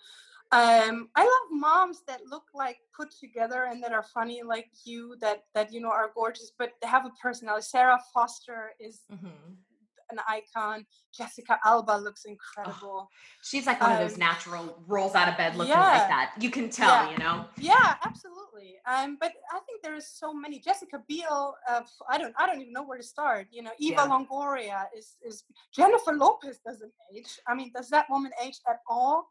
um, 0.52 1.08
I 1.14 1.22
love 1.22 1.50
moms 1.50 2.02
that 2.06 2.20
look 2.28 2.44
like 2.54 2.78
put 2.96 3.10
together 3.10 3.64
and 3.64 3.82
that 3.82 3.92
are 3.92 4.02
funny 4.02 4.42
like 4.42 4.68
you, 4.84 5.16
that 5.20 5.44
that 5.54 5.72
you 5.72 5.80
know 5.80 5.90
are 5.90 6.10
gorgeous, 6.14 6.52
but 6.58 6.72
they 6.80 6.88
have 6.88 7.06
a 7.06 7.10
personality. 7.20 7.62
Sarah 7.62 7.98
Foster 8.12 8.72
is 8.80 9.02
mm-hmm. 9.12 9.28
An 10.12 10.18
icon. 10.28 10.86
Jessica 11.16 11.58
Alba 11.64 11.92
looks 11.92 12.24
incredible. 12.24 13.08
Oh, 13.08 13.08
she's 13.42 13.66
like 13.66 13.80
one 13.80 13.90
um, 13.90 13.96
of 13.96 14.02
those 14.02 14.14
um, 14.14 14.20
natural 14.20 14.78
rolls 14.86 15.14
out 15.14 15.28
of 15.28 15.36
bed 15.36 15.56
looking 15.56 15.72
yeah, 15.72 15.80
like 15.80 16.08
that. 16.08 16.34
You 16.40 16.50
can 16.50 16.70
tell, 16.70 16.88
yeah. 16.88 17.10
you 17.10 17.18
know. 17.18 17.44
Yeah, 17.58 17.96
absolutely. 18.04 18.76
Um, 18.86 19.18
but 19.20 19.32
I 19.52 19.58
think 19.66 19.82
there 19.82 19.94
is 19.94 20.06
so 20.08 20.32
many. 20.32 20.58
Jessica 20.60 21.02
Biel. 21.08 21.54
Uh, 21.68 21.82
I 22.08 22.18
don't. 22.18 22.34
I 22.38 22.46
don't 22.46 22.60
even 22.60 22.72
know 22.72 22.84
where 22.84 22.98
to 22.98 23.04
start. 23.04 23.48
You 23.50 23.62
know, 23.62 23.72
Eva 23.78 24.02
yeah. 24.02 24.08
Longoria 24.08 24.84
is 24.96 25.16
is 25.24 25.44
Jennifer 25.74 26.12
Lopez 26.12 26.60
doesn't 26.64 26.92
age. 27.14 27.40
I 27.46 27.54
mean, 27.54 27.70
does 27.74 27.88
that 27.90 28.06
woman 28.08 28.32
age 28.44 28.60
at 28.68 28.80
all? 28.88 29.28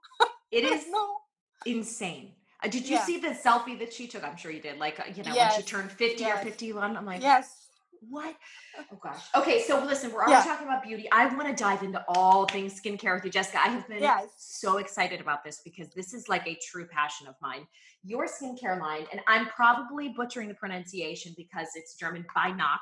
It 0.52 0.64
is 0.74 0.86
no. 0.90 1.18
insane. 1.66 2.34
Uh, 2.64 2.68
did 2.68 2.88
you 2.88 2.98
see 3.00 3.20
the 3.20 3.30
selfie 3.30 3.78
that 3.80 3.92
she 3.92 4.08
took? 4.08 4.24
I'm 4.24 4.38
sure 4.38 4.52
you 4.52 4.62
did. 4.62 4.78
Like, 4.78 5.00
uh, 5.00 5.04
you 5.16 5.24
know, 5.24 5.34
yes. 5.34 5.54
when 5.54 5.62
she 5.62 5.68
turned 5.68 5.92
50 5.92 6.22
yes. 6.22 6.40
or 6.40 6.44
51. 6.46 6.96
I'm 6.96 7.06
like, 7.06 7.22
yes. 7.22 7.61
What? 8.10 8.36
Oh 8.80 8.98
gosh. 9.02 9.22
Okay, 9.36 9.62
so 9.62 9.84
listen, 9.86 10.12
we're 10.12 10.24
already 10.24 10.32
yeah. 10.34 10.44
talking 10.44 10.68
about 10.68 10.84
beauty. 10.84 11.08
I 11.12 11.28
want 11.36 11.56
to 11.56 11.64
dive 11.64 11.84
into 11.84 12.04
all 12.10 12.48
things 12.48 12.80
skincare 12.82 13.14
with 13.14 13.26
you, 13.26 13.32
Jessica. 13.32 13.60
I 13.64 13.68
have 13.68 13.88
been 13.88 14.02
yes. 14.02 14.26
so 14.38 14.78
excited 14.78 15.22
about 15.22 15.44
this 15.44 15.62
because 15.64 15.90
this 15.90 16.14
is 16.14 16.28
like 16.28 16.48
a 16.48 16.58
true 16.68 16.88
passion 16.88 17.28
of 17.28 17.36
mine. 17.42 17.68
Your 18.04 18.28
skincare 18.28 18.80
line, 18.80 19.06
and 19.12 19.22
I'm 19.28 19.46
probably 19.48 20.10
butchering 20.10 20.48
the 20.48 20.56
pronunciation 20.56 21.34
because 21.38 21.68
it's 21.76 21.96
German 21.96 22.26
Bynacht 22.36 22.80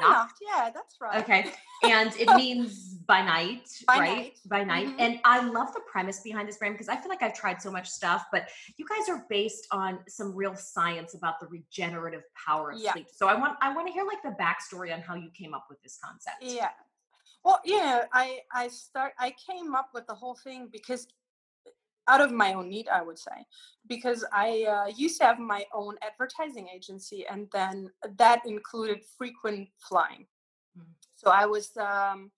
Nacht. 0.00 0.36
Yeah, 0.40 0.70
that's 0.72 0.96
right. 1.00 1.22
Okay. 1.22 1.46
And 1.84 2.14
it 2.14 2.28
means 2.36 2.94
by 3.08 3.22
night, 3.22 3.68
by 3.88 3.98
right? 3.98 4.16
Night. 4.16 4.38
By 4.46 4.62
night. 4.62 4.86
Mm-hmm. 4.86 5.00
And 5.00 5.20
I 5.24 5.44
love 5.44 5.74
the 5.74 5.80
premise 5.80 6.20
behind 6.20 6.48
this 6.48 6.56
brand 6.56 6.74
because 6.74 6.88
I 6.88 6.94
feel 6.94 7.08
like 7.08 7.24
I've 7.24 7.34
tried 7.34 7.60
so 7.60 7.72
much 7.72 7.88
stuff, 7.88 8.26
but 8.30 8.50
you 8.76 8.86
guys 8.86 9.08
are 9.08 9.26
based 9.28 9.66
on 9.72 9.98
some 10.06 10.32
real 10.32 10.54
science 10.54 11.14
about 11.14 11.40
the 11.40 11.48
regenerative 11.48 12.22
power 12.46 12.70
of 12.70 12.78
yeah. 12.78 12.92
sleep. 12.92 13.08
So 13.12 13.26
I 13.26 13.34
want 13.34 13.56
I 13.60 13.74
want 13.74 13.88
to 13.88 13.92
hear 13.92 14.04
like 14.04 14.22
the 14.22 14.36
backstory 14.40 14.94
on 14.94 15.00
how 15.00 15.16
you 15.16 15.28
came 15.36 15.54
up 15.54 15.66
with 15.68 15.82
this 15.82 15.98
concept. 16.00 16.36
Yeah. 16.40 16.68
Well, 17.44 17.60
yeah, 17.64 18.04
I 18.12 18.38
I 18.54 18.68
start 18.68 19.14
I 19.18 19.34
came 19.50 19.74
up 19.74 19.88
with 19.92 20.06
the 20.06 20.14
whole 20.14 20.36
thing 20.36 20.68
because 20.70 21.08
out 22.08 22.20
of 22.20 22.32
my 22.32 22.54
own 22.54 22.68
need, 22.68 22.88
I 22.88 23.02
would 23.02 23.18
say, 23.18 23.46
because 23.86 24.24
I 24.32 24.64
uh, 24.64 24.92
used 24.94 25.18
to 25.20 25.26
have 25.26 25.38
my 25.38 25.64
own 25.72 25.96
advertising 26.02 26.68
agency, 26.74 27.26
and 27.26 27.48
then 27.52 27.90
that 28.18 28.42
included 28.46 29.02
frequent 29.16 29.68
flying. 29.78 30.26
Mm. 30.78 30.84
So 31.16 31.30
I 31.30 31.46
was 31.46 31.76
um, 31.76 32.30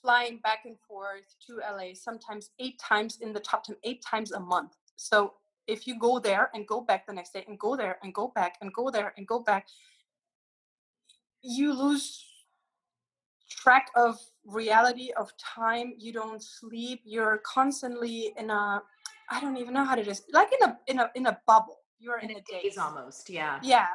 flying 0.00 0.38
back 0.38 0.60
and 0.64 0.78
forth 0.80 1.34
to 1.46 1.58
LA, 1.58 1.94
sometimes 1.94 2.50
eight 2.58 2.78
times 2.78 3.18
in 3.20 3.32
the 3.32 3.40
top 3.40 3.64
10, 3.64 3.76
eight 3.84 4.02
times 4.02 4.32
a 4.32 4.40
month. 4.40 4.72
So 4.96 5.34
if 5.66 5.86
you 5.86 5.98
go 5.98 6.18
there 6.18 6.50
and 6.54 6.66
go 6.66 6.80
back 6.80 7.06
the 7.06 7.12
next 7.12 7.32
day, 7.32 7.44
and 7.48 7.58
go 7.58 7.76
there 7.76 7.98
and 8.02 8.14
go 8.14 8.32
back 8.34 8.56
and 8.60 8.72
go 8.72 8.90
there 8.90 9.12
and 9.16 9.26
go 9.26 9.40
back, 9.40 9.66
you 11.42 11.74
lose 11.74 12.24
track 13.50 13.90
of 13.94 14.18
reality 14.46 15.10
of 15.16 15.32
time 15.38 15.94
you 15.98 16.12
don't 16.12 16.42
sleep 16.42 17.00
you're 17.04 17.38
constantly 17.44 18.32
in 18.36 18.50
a 18.50 18.82
I 19.30 19.40
don't 19.40 19.56
even 19.56 19.74
know 19.74 19.84
how 19.84 19.94
to 19.94 20.04
just 20.04 20.24
like 20.32 20.48
in 20.52 20.68
a 20.68 20.78
in 20.86 20.98
a 20.98 21.10
in 21.14 21.26
a 21.26 21.38
bubble. 21.46 21.78
You're 21.98 22.18
in, 22.18 22.30
in 22.30 22.36
a, 22.36 22.40
daze. 22.40 22.62
daze 22.62 22.78
almost, 22.78 23.30
yeah. 23.30 23.58
Yeah. 23.62 23.86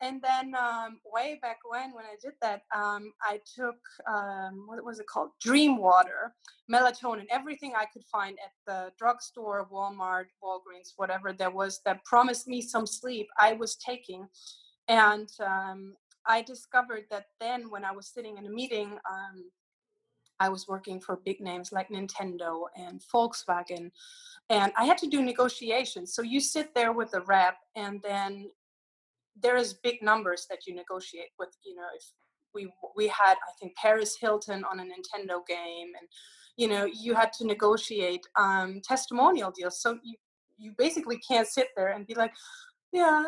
And 0.00 0.20
then 0.20 0.54
um, 0.54 0.98
way 1.04 1.38
back 1.40 1.58
when, 1.64 1.94
when 1.94 2.04
I 2.04 2.16
did 2.20 2.32
that, 2.42 2.62
um, 2.74 3.12
I 3.22 3.40
took 3.56 3.76
um, 4.06 4.64
what 4.66 4.84
was 4.84 5.00
it 5.00 5.06
called? 5.06 5.30
Dream 5.40 5.78
water, 5.78 6.34
melatonin, 6.70 7.24
everything 7.30 7.72
I 7.74 7.86
could 7.86 8.04
find 8.12 8.36
at 8.44 8.52
the 8.66 8.92
drugstore, 8.98 9.66
Walmart, 9.72 10.26
Walgreens, 10.42 10.92
whatever 10.96 11.32
there 11.32 11.50
was 11.50 11.80
that 11.86 12.04
promised 12.04 12.46
me 12.46 12.60
some 12.60 12.86
sleep. 12.86 13.28
I 13.38 13.54
was 13.54 13.76
taking, 13.76 14.26
and 14.88 15.28
um, 15.40 15.94
I 16.26 16.42
discovered 16.42 17.04
that 17.10 17.26
then 17.40 17.70
when 17.70 17.84
I 17.84 17.92
was 17.92 18.08
sitting 18.08 18.36
in 18.36 18.46
a 18.46 18.50
meeting, 18.50 18.98
um, 19.10 19.44
I 20.40 20.48
was 20.48 20.66
working 20.68 21.00
for 21.00 21.20
big 21.24 21.40
names 21.40 21.72
like 21.72 21.88
Nintendo 21.88 22.64
and 22.76 23.00
Volkswagen, 23.12 23.90
and 24.50 24.72
I 24.76 24.84
had 24.84 24.98
to 24.98 25.06
do 25.06 25.22
negotiations. 25.22 26.14
So 26.14 26.22
you 26.22 26.40
sit 26.40 26.74
there 26.74 26.92
with 26.92 27.12
the 27.12 27.22
rep, 27.22 27.56
and 27.76 28.00
then 28.02 28.50
there 29.40 29.56
is 29.56 29.74
big 29.74 30.02
numbers 30.02 30.46
that 30.50 30.66
you 30.66 30.74
negotiate 30.74 31.30
with. 31.38 31.56
You 31.64 31.76
know, 31.76 31.86
if 31.96 32.04
we 32.54 32.72
we 32.96 33.08
had 33.08 33.34
I 33.34 33.52
think 33.60 33.76
Paris 33.76 34.16
Hilton 34.20 34.64
on 34.64 34.80
a 34.80 34.84
Nintendo 34.84 35.46
game, 35.46 35.92
and 35.98 36.08
you 36.56 36.68
know 36.68 36.84
you 36.84 37.14
had 37.14 37.32
to 37.34 37.46
negotiate 37.46 38.26
um, 38.36 38.80
testimonial 38.84 39.50
deals. 39.50 39.80
So 39.80 39.98
you 40.02 40.14
you 40.56 40.72
basically 40.78 41.18
can't 41.18 41.48
sit 41.48 41.68
there 41.76 41.88
and 41.88 42.06
be 42.06 42.14
like, 42.14 42.32
yeah, 42.92 43.24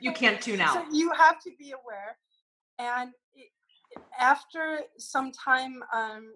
you 0.00 0.12
can't 0.12 0.40
tune 0.42 0.60
out. 0.60 0.74
So 0.74 0.84
you 0.92 1.12
have 1.12 1.40
to 1.42 1.50
be 1.58 1.72
aware, 1.72 2.16
and 2.78 3.10
after 4.18 4.80
some 4.98 5.32
time 5.32 5.82
um, 5.92 6.32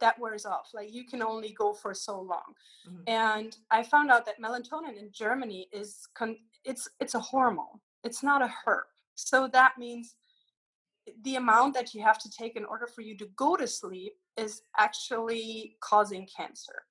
that 0.00 0.18
wears 0.18 0.44
off 0.44 0.70
like 0.74 0.92
you 0.92 1.04
can 1.04 1.22
only 1.22 1.52
go 1.52 1.72
for 1.72 1.94
so 1.94 2.20
long. 2.20 2.54
Mm-hmm. 2.88 3.02
and 3.06 3.56
i 3.70 3.80
found 3.80 4.10
out 4.10 4.26
that 4.26 4.40
melatonin 4.40 4.98
in 4.98 5.08
germany 5.12 5.68
is 5.72 6.08
con- 6.14 6.38
it's 6.64 6.88
it's 6.98 7.14
a 7.14 7.20
hormone 7.20 7.78
it's 8.04 8.22
not 8.22 8.42
a 8.42 8.52
herb. 8.64 8.84
So 9.14 9.48
that 9.48 9.78
means 9.78 10.16
the 11.24 11.36
amount 11.36 11.74
that 11.74 11.94
you 11.94 12.02
have 12.02 12.18
to 12.18 12.30
take 12.30 12.56
in 12.56 12.64
order 12.64 12.86
for 12.86 13.02
you 13.02 13.16
to 13.18 13.28
go 13.36 13.56
to 13.56 13.66
sleep 13.66 14.14
is 14.36 14.62
actually 14.78 15.76
causing 15.80 16.26
cancer. 16.34 16.82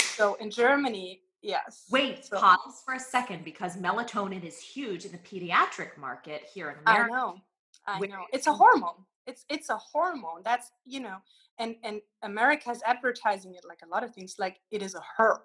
So 0.00 0.34
in 0.34 0.50
germany 0.50 1.20
yes. 1.42 1.84
Wait 1.90 2.24
so, 2.24 2.38
pause 2.38 2.82
for 2.84 2.94
a 2.94 3.00
second 3.00 3.44
because 3.44 3.76
melatonin 3.76 4.44
is 4.44 4.58
huge 4.58 5.04
in 5.04 5.12
the 5.12 5.18
pediatric 5.18 5.96
market 5.98 6.42
here 6.52 6.70
in 6.70 6.76
america 6.86 7.40
i 7.86 7.98
know 7.98 8.06
know. 8.06 8.24
It's 8.32 8.46
a 8.46 8.52
hormone. 8.52 9.04
It's 9.26 9.44
it's 9.48 9.70
a 9.70 9.76
hormone. 9.76 10.42
That's 10.44 10.70
you 10.84 11.00
know, 11.00 11.16
and 11.58 11.76
and 11.82 12.00
America's 12.22 12.82
advertising 12.84 13.54
it 13.54 13.64
like 13.68 13.80
a 13.84 13.88
lot 13.88 14.04
of 14.04 14.14
things, 14.14 14.36
like 14.38 14.60
it 14.70 14.82
is 14.82 14.94
a 14.94 15.02
herb. 15.18 15.40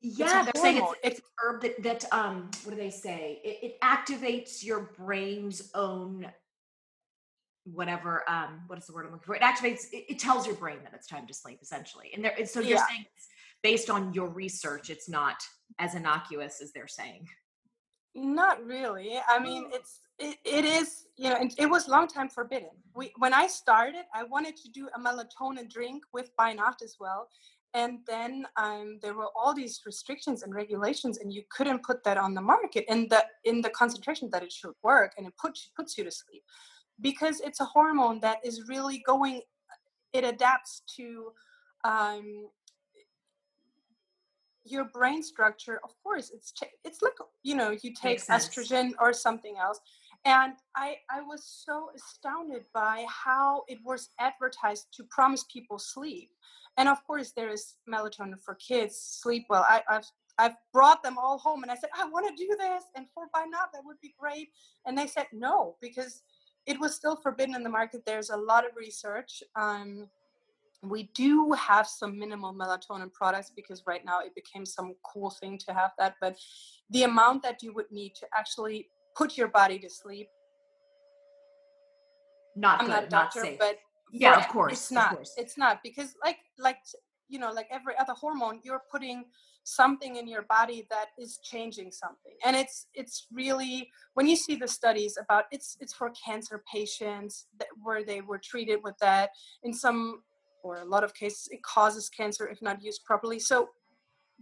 Yeah, 0.00 0.42
they're 0.42 0.60
saying 0.60 0.82
it's, 1.04 1.20
it's, 1.20 1.20
herb 1.42 1.62
that 1.62 1.82
that 1.82 2.04
um 2.12 2.50
what 2.64 2.74
do 2.74 2.76
they 2.76 2.90
say? 2.90 3.40
It, 3.44 3.58
it 3.62 3.80
activates 3.80 4.64
your 4.64 4.92
brain's 4.96 5.70
own 5.74 6.26
whatever 7.64 8.28
um 8.28 8.62
what 8.66 8.76
is 8.78 8.86
the 8.86 8.92
word 8.92 9.06
I'm 9.06 9.12
looking 9.12 9.26
for? 9.26 9.36
It 9.36 9.42
activates 9.42 9.84
it, 9.92 10.04
it 10.08 10.18
tells 10.18 10.46
your 10.46 10.56
brain 10.56 10.78
that 10.82 10.92
it's 10.94 11.06
time 11.06 11.26
to 11.26 11.34
sleep 11.34 11.60
essentially. 11.62 12.10
And 12.14 12.24
there 12.24 12.34
so 12.46 12.60
you're 12.60 12.78
yeah. 12.78 12.86
saying 12.88 13.04
based 13.62 13.90
on 13.90 14.12
your 14.12 14.28
research, 14.28 14.90
it's 14.90 15.08
not 15.08 15.36
as 15.78 15.94
innocuous 15.94 16.60
as 16.60 16.72
they're 16.72 16.88
saying. 16.88 17.28
Not 18.14 18.64
really. 18.64 19.18
I 19.26 19.38
mean, 19.38 19.64
oh. 19.72 19.76
it's 19.76 20.00
it, 20.22 20.38
it 20.44 20.64
is 20.64 21.06
you 21.16 21.28
know, 21.28 21.36
and 21.36 21.52
it 21.58 21.66
was 21.66 21.88
long 21.88 22.08
time 22.08 22.28
forbidden. 22.28 22.70
We 22.94 23.12
when 23.18 23.34
I 23.34 23.46
started, 23.46 24.04
I 24.14 24.24
wanted 24.24 24.56
to 24.56 24.68
do 24.70 24.88
a 24.96 24.98
melatonin 24.98 25.68
drink 25.70 26.04
with 26.12 26.30
Bynacht 26.38 26.82
as 26.82 26.96
well, 26.98 27.28
and 27.74 27.98
then 28.06 28.46
um, 28.56 28.98
there 29.02 29.14
were 29.14 29.28
all 29.36 29.54
these 29.54 29.80
restrictions 29.84 30.42
and 30.42 30.54
regulations, 30.54 31.18
and 31.18 31.32
you 31.32 31.42
couldn't 31.50 31.82
put 31.82 32.02
that 32.04 32.16
on 32.16 32.34
the 32.34 32.40
market 32.40 32.84
in 32.88 33.08
the 33.08 33.24
in 33.44 33.60
the 33.60 33.70
concentration 33.70 34.30
that 34.32 34.42
it 34.42 34.52
should 34.52 34.74
work, 34.82 35.12
and 35.18 35.26
it 35.26 35.34
puts 35.36 35.70
puts 35.76 35.98
you 35.98 36.04
to 36.04 36.10
sleep 36.10 36.42
because 37.00 37.40
it's 37.40 37.60
a 37.60 37.64
hormone 37.64 38.20
that 38.20 38.38
is 38.44 38.68
really 38.68 39.02
going. 39.06 39.42
It 40.12 40.24
adapts 40.24 40.82
to 40.96 41.32
um, 41.84 42.48
your 44.64 44.84
brain 44.84 45.22
structure 45.22 45.80
of 45.82 45.90
course 46.02 46.30
it's 46.32 46.52
it's 46.84 47.02
like 47.02 47.14
you 47.42 47.56
know 47.56 47.76
you 47.82 47.92
take 47.92 48.20
estrogen 48.26 48.92
or 49.00 49.12
something 49.12 49.56
else 49.58 49.80
and 50.24 50.54
i 50.76 50.96
i 51.10 51.20
was 51.20 51.44
so 51.44 51.90
astounded 51.96 52.64
by 52.72 53.04
how 53.08 53.64
it 53.68 53.78
was 53.84 54.10
advertised 54.20 54.86
to 54.92 55.04
promise 55.04 55.44
people 55.52 55.78
sleep 55.78 56.30
and 56.76 56.88
of 56.88 57.04
course 57.06 57.32
there 57.32 57.50
is 57.50 57.74
melatonin 57.92 58.40
for 58.40 58.54
kids 58.54 58.96
sleep 58.96 59.44
well 59.48 59.66
i 59.68 59.82
I've, 59.88 60.06
I've 60.38 60.56
brought 60.72 61.02
them 61.02 61.18
all 61.18 61.38
home 61.38 61.62
and 61.62 61.70
I 61.70 61.74
said, 61.74 61.90
I 61.94 62.08
want 62.08 62.26
to 62.26 62.34
do 62.34 62.56
this. 62.58 62.84
And 62.96 63.06
for 63.14 63.24
why 63.32 63.44
not? 63.44 63.72
That 63.72 63.82
would 63.84 64.00
be 64.00 64.14
great. 64.18 64.48
And 64.86 64.96
they 64.96 65.06
said 65.06 65.26
no, 65.32 65.76
because 65.80 66.22
it 66.66 66.78
was 66.80 66.94
still 66.94 67.16
forbidden 67.16 67.54
in 67.54 67.62
the 67.62 67.68
market. 67.68 68.02
There's 68.06 68.30
a 68.30 68.36
lot 68.36 68.64
of 68.64 68.72
research. 68.76 69.42
Um, 69.56 70.08
we 70.82 71.10
do 71.14 71.52
have 71.52 71.86
some 71.86 72.18
minimal 72.18 72.52
melatonin 72.52 73.12
products 73.12 73.52
because 73.54 73.84
right 73.86 74.04
now 74.04 74.20
it 74.20 74.34
became 74.34 74.66
some 74.66 74.94
cool 75.04 75.30
thing 75.30 75.58
to 75.58 75.72
have 75.72 75.92
that. 75.98 76.16
But 76.20 76.36
the 76.90 77.04
amount 77.04 77.42
that 77.42 77.62
you 77.62 77.72
would 77.74 77.90
need 77.92 78.14
to 78.16 78.26
actually 78.36 78.88
put 79.16 79.36
your 79.36 79.48
body 79.48 79.78
to 79.78 79.90
sleep. 79.90 80.28
Not 82.54 82.80
I'm 82.80 82.86
good, 82.86 82.92
not 82.92 83.10
doctor, 83.10 83.40
not 83.40 83.46
safe. 83.46 83.58
but 83.58 83.78
yeah, 84.12 84.38
of 84.38 84.48
course, 84.48 84.72
it's 84.72 84.92
not. 84.92 85.14
Course. 85.14 85.34
It's 85.36 85.56
not 85.56 85.80
because 85.82 86.14
like 86.22 86.38
like 86.58 86.78
you 87.28 87.38
know 87.38 87.50
like 87.50 87.66
every 87.70 87.94
other 87.98 88.12
hormone, 88.12 88.60
you're 88.62 88.82
putting 88.90 89.24
something 89.64 90.16
in 90.16 90.26
your 90.26 90.42
body 90.42 90.86
that 90.90 91.06
is 91.18 91.38
changing 91.38 91.92
something 91.92 92.32
and 92.44 92.56
it's 92.56 92.86
it's 92.94 93.28
really 93.32 93.88
when 94.14 94.26
you 94.26 94.34
see 94.34 94.56
the 94.56 94.66
studies 94.66 95.16
about 95.22 95.44
it's 95.52 95.76
it's 95.80 95.92
for 95.92 96.10
cancer 96.10 96.62
patients 96.70 97.46
that, 97.58 97.68
where 97.80 98.02
they 98.04 98.20
were 98.20 98.38
treated 98.38 98.80
with 98.82 98.96
that 98.98 99.30
in 99.62 99.72
some 99.72 100.20
or 100.64 100.78
a 100.78 100.84
lot 100.84 101.04
of 101.04 101.14
cases 101.14 101.48
it 101.52 101.62
causes 101.62 102.08
cancer 102.08 102.48
if 102.48 102.60
not 102.60 102.82
used 102.82 103.04
properly 103.04 103.38
so 103.38 103.68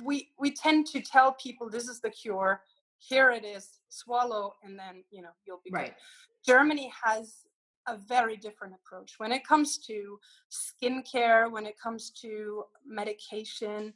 we 0.03 0.31
we 0.39 0.51
tend 0.51 0.87
to 0.87 1.03
tell 1.03 1.33
people 1.33 1.69
this 1.69 1.87
is 1.87 2.01
the 2.01 2.11
cure 2.11 2.63
here 3.01 3.31
it 3.31 3.45
is 3.45 3.81
swallow 3.89 4.55
and 4.63 4.79
then 4.79 5.03
you 5.11 5.23
know 5.23 5.31
you'll 5.47 5.61
be 5.65 5.71
right 5.73 5.95
good. 5.95 6.53
germany 6.53 6.93
has 7.05 7.45
a 7.89 7.97
very 7.97 8.37
different 8.37 8.75
approach 8.75 9.15
when 9.19 9.33
it 9.33 9.45
comes 9.45 9.79
to 9.79 10.19
skincare 10.53 11.51
when 11.51 11.67
it 11.67 11.75
comes 11.83 12.11
to 12.11 12.63
medication 12.87 13.93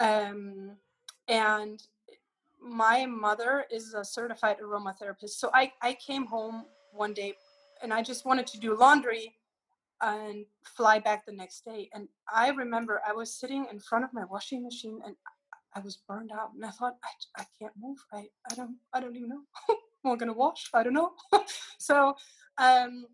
um, 0.00 0.76
and 1.26 1.82
my 2.60 3.06
mother 3.06 3.64
is 3.70 3.94
a 3.94 4.04
certified 4.04 4.56
aromatherapist. 4.58 5.30
So 5.30 5.50
I, 5.54 5.72
I 5.82 5.94
came 5.94 6.26
home 6.26 6.64
one 6.92 7.14
day 7.14 7.34
and 7.82 7.92
I 7.92 8.02
just 8.02 8.24
wanted 8.24 8.46
to 8.48 8.58
do 8.58 8.76
laundry 8.76 9.34
and 10.00 10.44
fly 10.64 10.98
back 10.98 11.26
the 11.26 11.32
next 11.32 11.64
day. 11.64 11.88
And 11.92 12.08
I 12.32 12.50
remember 12.50 13.00
I 13.06 13.12
was 13.12 13.38
sitting 13.38 13.66
in 13.70 13.80
front 13.80 14.04
of 14.04 14.12
my 14.12 14.24
washing 14.24 14.62
machine 14.62 15.00
and 15.04 15.14
I 15.74 15.80
was 15.80 15.98
burned 16.08 16.32
out. 16.32 16.52
And 16.54 16.64
I 16.64 16.70
thought, 16.70 16.96
I, 17.04 17.42
I 17.42 17.46
can't 17.58 17.74
move. 17.80 17.98
I, 18.12 18.26
I 18.50 18.54
don't 18.54 18.76
I 18.92 19.00
don't 19.00 19.16
even 19.16 19.28
know. 19.28 19.42
I'm 20.04 20.12
I 20.12 20.16
gonna 20.16 20.32
wash? 20.32 20.70
I 20.72 20.82
don't 20.82 20.94
know. 20.94 21.12
so 21.78 22.14
um, 22.58 23.06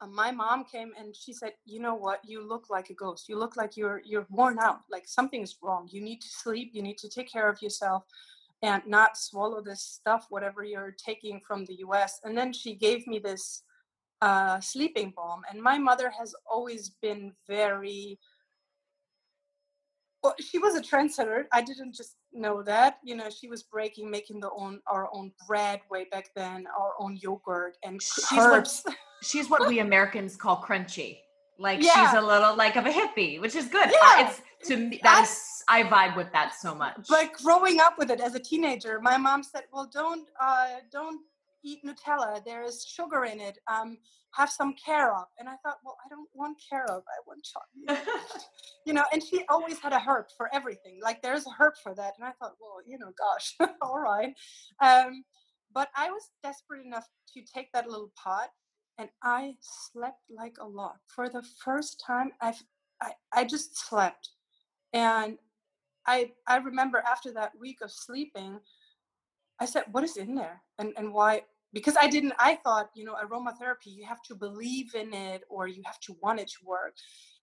uh, 0.00 0.06
my 0.06 0.30
mom 0.30 0.64
came 0.64 0.92
and 0.98 1.14
she 1.14 1.32
said 1.32 1.52
you 1.66 1.78
know 1.78 1.94
what 1.94 2.20
you 2.24 2.46
look 2.46 2.70
like 2.70 2.88
a 2.88 2.94
ghost 2.94 3.28
you 3.28 3.36
look 3.36 3.56
like 3.56 3.76
you're 3.76 4.00
you're 4.04 4.26
worn 4.30 4.58
out 4.58 4.80
like 4.90 5.06
something's 5.06 5.56
wrong 5.62 5.88
you 5.90 6.00
need 6.00 6.20
to 6.20 6.28
sleep 6.28 6.70
you 6.72 6.82
need 6.82 6.96
to 6.96 7.08
take 7.08 7.30
care 7.30 7.48
of 7.50 7.60
yourself 7.60 8.04
and 8.62 8.82
not 8.86 9.16
swallow 9.16 9.62
this 9.62 9.82
stuff 9.82 10.26
whatever 10.30 10.64
you're 10.64 10.94
taking 11.04 11.40
from 11.46 11.66
the 11.66 11.74
us 11.74 12.18
and 12.24 12.36
then 12.36 12.52
she 12.52 12.74
gave 12.74 13.06
me 13.06 13.18
this 13.18 13.62
uh, 14.22 14.60
sleeping 14.60 15.12
balm 15.16 15.42
and 15.50 15.62
my 15.62 15.78
mother 15.78 16.10
has 16.10 16.34
always 16.50 16.90
been 17.02 17.32
very 17.46 18.18
well, 20.22 20.34
she 20.38 20.58
was 20.58 20.74
a 20.74 20.82
trendsetter. 20.82 21.44
I 21.52 21.62
didn't 21.62 21.94
just 21.94 22.16
know 22.32 22.62
that. 22.62 22.98
You 23.02 23.16
know, 23.16 23.30
she 23.30 23.48
was 23.48 23.62
breaking, 23.62 24.10
making 24.10 24.40
the 24.40 24.50
own 24.50 24.80
our 24.86 25.08
own 25.12 25.32
bread 25.46 25.80
way 25.90 26.06
back 26.10 26.30
then, 26.34 26.66
our 26.78 26.92
own 26.98 27.16
yogurt 27.16 27.76
and 27.82 28.00
she's 28.02 28.38
herbs. 28.38 28.82
What, 28.84 28.96
she's 29.22 29.48
what 29.48 29.66
we 29.66 29.78
Americans 29.78 30.36
call 30.36 30.62
crunchy. 30.62 31.18
Like 31.58 31.82
yeah. 31.82 32.10
she's 32.10 32.18
a 32.18 32.22
little 32.22 32.56
like 32.56 32.76
of 32.76 32.86
a 32.86 32.90
hippie, 32.90 33.40
which 33.40 33.54
is 33.54 33.68
good. 33.68 33.90
Yeah. 33.90 34.28
It's 34.28 34.42
to 34.68 34.76
me 34.76 35.00
that 35.02 35.18
I, 35.18 35.22
is 35.22 35.64
I 35.68 35.82
vibe 35.84 36.16
with 36.16 36.32
that 36.32 36.54
so 36.54 36.74
much. 36.74 37.06
But 37.08 37.32
growing 37.34 37.80
up 37.80 37.98
with 37.98 38.10
it 38.10 38.20
as 38.20 38.34
a 38.34 38.38
teenager, 38.40 39.00
my 39.00 39.16
mom 39.16 39.42
said, 39.42 39.64
"Well, 39.72 39.88
don't 39.92 40.28
uh, 40.40 40.66
don't 40.90 41.20
eat 41.64 41.84
Nutella. 41.84 42.44
There 42.44 42.62
is 42.62 42.84
sugar 42.84 43.24
in 43.24 43.40
it. 43.40 43.58
Um, 43.66 43.98
have 44.32 44.50
some 44.50 44.74
carob. 44.74 45.26
And 45.38 45.48
I 45.48 45.56
thought, 45.62 45.78
well, 45.84 45.96
I 46.04 46.08
don't 46.08 46.28
want 46.34 46.58
carob. 46.68 47.02
I 47.08 47.18
want 47.26 47.44
chocolate. 47.44 48.06
you 48.86 48.92
know, 48.92 49.04
and 49.12 49.22
she 49.22 49.44
always 49.48 49.78
had 49.78 49.92
a 49.92 50.00
herb 50.00 50.26
for 50.36 50.48
everything. 50.54 51.00
Like 51.02 51.22
there's 51.22 51.46
a 51.46 51.50
herb 51.58 51.74
for 51.82 51.94
that. 51.94 52.14
And 52.18 52.26
I 52.26 52.32
thought, 52.32 52.54
well, 52.60 52.78
you 52.86 52.98
know, 52.98 53.12
gosh, 53.18 53.56
all 53.82 53.98
right. 53.98 54.34
Um, 54.80 55.24
but 55.72 55.88
I 55.96 56.10
was 56.10 56.30
desperate 56.42 56.84
enough 56.84 57.08
to 57.34 57.42
take 57.42 57.72
that 57.72 57.88
little 57.88 58.12
pot 58.22 58.48
and 58.98 59.08
I 59.22 59.54
slept 59.60 60.20
like 60.28 60.56
a 60.60 60.66
log. 60.66 60.96
For 61.06 61.28
the 61.28 61.42
first 61.64 62.02
time, 62.04 62.32
I've, 62.40 62.62
I, 63.00 63.12
I 63.32 63.44
just 63.44 63.78
slept. 63.88 64.30
And 64.92 65.38
I, 66.06 66.32
I 66.46 66.56
remember 66.56 67.02
after 67.06 67.32
that 67.32 67.52
week 67.58 67.78
of 67.82 67.90
sleeping, 67.90 68.58
I 69.60 69.66
said, 69.66 69.84
what 69.92 70.04
is 70.04 70.16
in 70.16 70.34
there? 70.34 70.62
And, 70.78 70.92
and 70.96 71.12
why, 71.12 71.42
because 71.72 71.96
I 72.00 72.08
didn't, 72.08 72.34
I 72.38 72.56
thought, 72.56 72.90
you 72.94 73.04
know, 73.04 73.14
aromatherapy, 73.14 73.86
you 73.86 74.04
have 74.04 74.22
to 74.22 74.34
believe 74.34 74.94
in 74.94 75.12
it 75.14 75.42
or 75.48 75.68
you 75.68 75.82
have 75.86 76.00
to 76.00 76.16
want 76.22 76.40
it 76.40 76.48
to 76.48 76.64
work. 76.64 76.94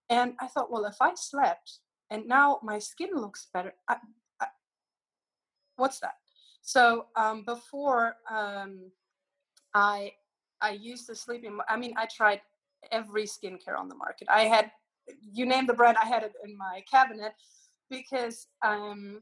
And 0.09 0.33
I 0.39 0.47
thought, 0.47 0.71
well, 0.71 0.85
if 0.85 0.97
I 1.01 1.13
slept 1.15 1.79
and 2.09 2.27
now 2.27 2.59
my 2.63 2.79
skin 2.79 3.09
looks 3.13 3.47
better, 3.53 3.73
I, 3.87 3.97
I, 4.41 4.47
what's 5.75 5.99
that? 5.99 6.15
So 6.61 7.05
um, 7.15 7.43
before 7.43 8.15
um, 8.29 8.91
I 9.73 10.11
I 10.61 10.71
used 10.71 11.07
the 11.07 11.15
sleeping, 11.15 11.57
I 11.69 11.77
mean, 11.77 11.93
I 11.97 12.07
tried 12.07 12.41
every 12.91 13.25
skincare 13.25 13.77
on 13.77 13.87
the 13.87 13.95
market. 13.95 14.27
I 14.29 14.43
had, 14.43 14.71
you 15.31 15.45
name 15.45 15.67
the 15.67 15.73
brand, 15.73 15.97
I 16.01 16.07
had 16.07 16.23
it 16.23 16.33
in 16.43 16.57
my 16.57 16.83
cabinet 16.89 17.33
because 17.89 18.47
um, 18.65 19.21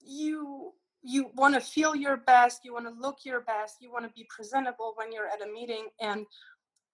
you 0.00 0.72
you 1.06 1.30
want 1.34 1.54
to 1.54 1.60
feel 1.60 1.94
your 1.94 2.16
best, 2.16 2.64
you 2.64 2.72
want 2.72 2.86
to 2.86 3.00
look 3.00 3.18
your 3.24 3.40
best, 3.42 3.76
you 3.80 3.92
want 3.92 4.04
to 4.04 4.10
be 4.14 4.26
presentable 4.28 4.92
when 4.96 5.12
you're 5.12 5.28
at 5.28 5.46
a 5.46 5.52
meeting. 5.52 5.86
And 6.00 6.26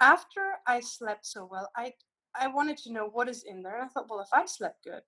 after 0.01 0.41
I 0.67 0.81
slept 0.81 1.27
so 1.27 1.49
well, 1.51 1.71
I 1.77 1.93
I 2.35 2.49
wanted 2.49 2.79
to 2.79 2.93
know 2.93 3.11
what 3.13 3.29
is 3.29 3.45
in 3.45 3.63
there. 3.63 3.75
And 3.75 3.85
I 3.85 3.89
thought, 3.89 4.09
well, 4.09 4.21
if 4.21 4.33
I 4.33 4.47
slept 4.47 4.85
good, 4.85 5.03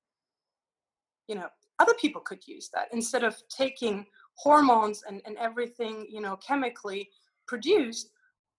you 1.27 1.35
know, 1.35 1.49
other 1.79 1.95
people 1.95 2.21
could 2.21 2.47
use 2.47 2.69
that 2.75 2.89
instead 2.93 3.25
of 3.25 3.37
taking 3.49 4.07
hormones 4.37 5.03
and, 5.09 5.23
and 5.25 5.37
everything, 5.39 6.07
you 6.11 6.21
know, 6.21 6.37
chemically 6.37 7.09
produced. 7.47 8.11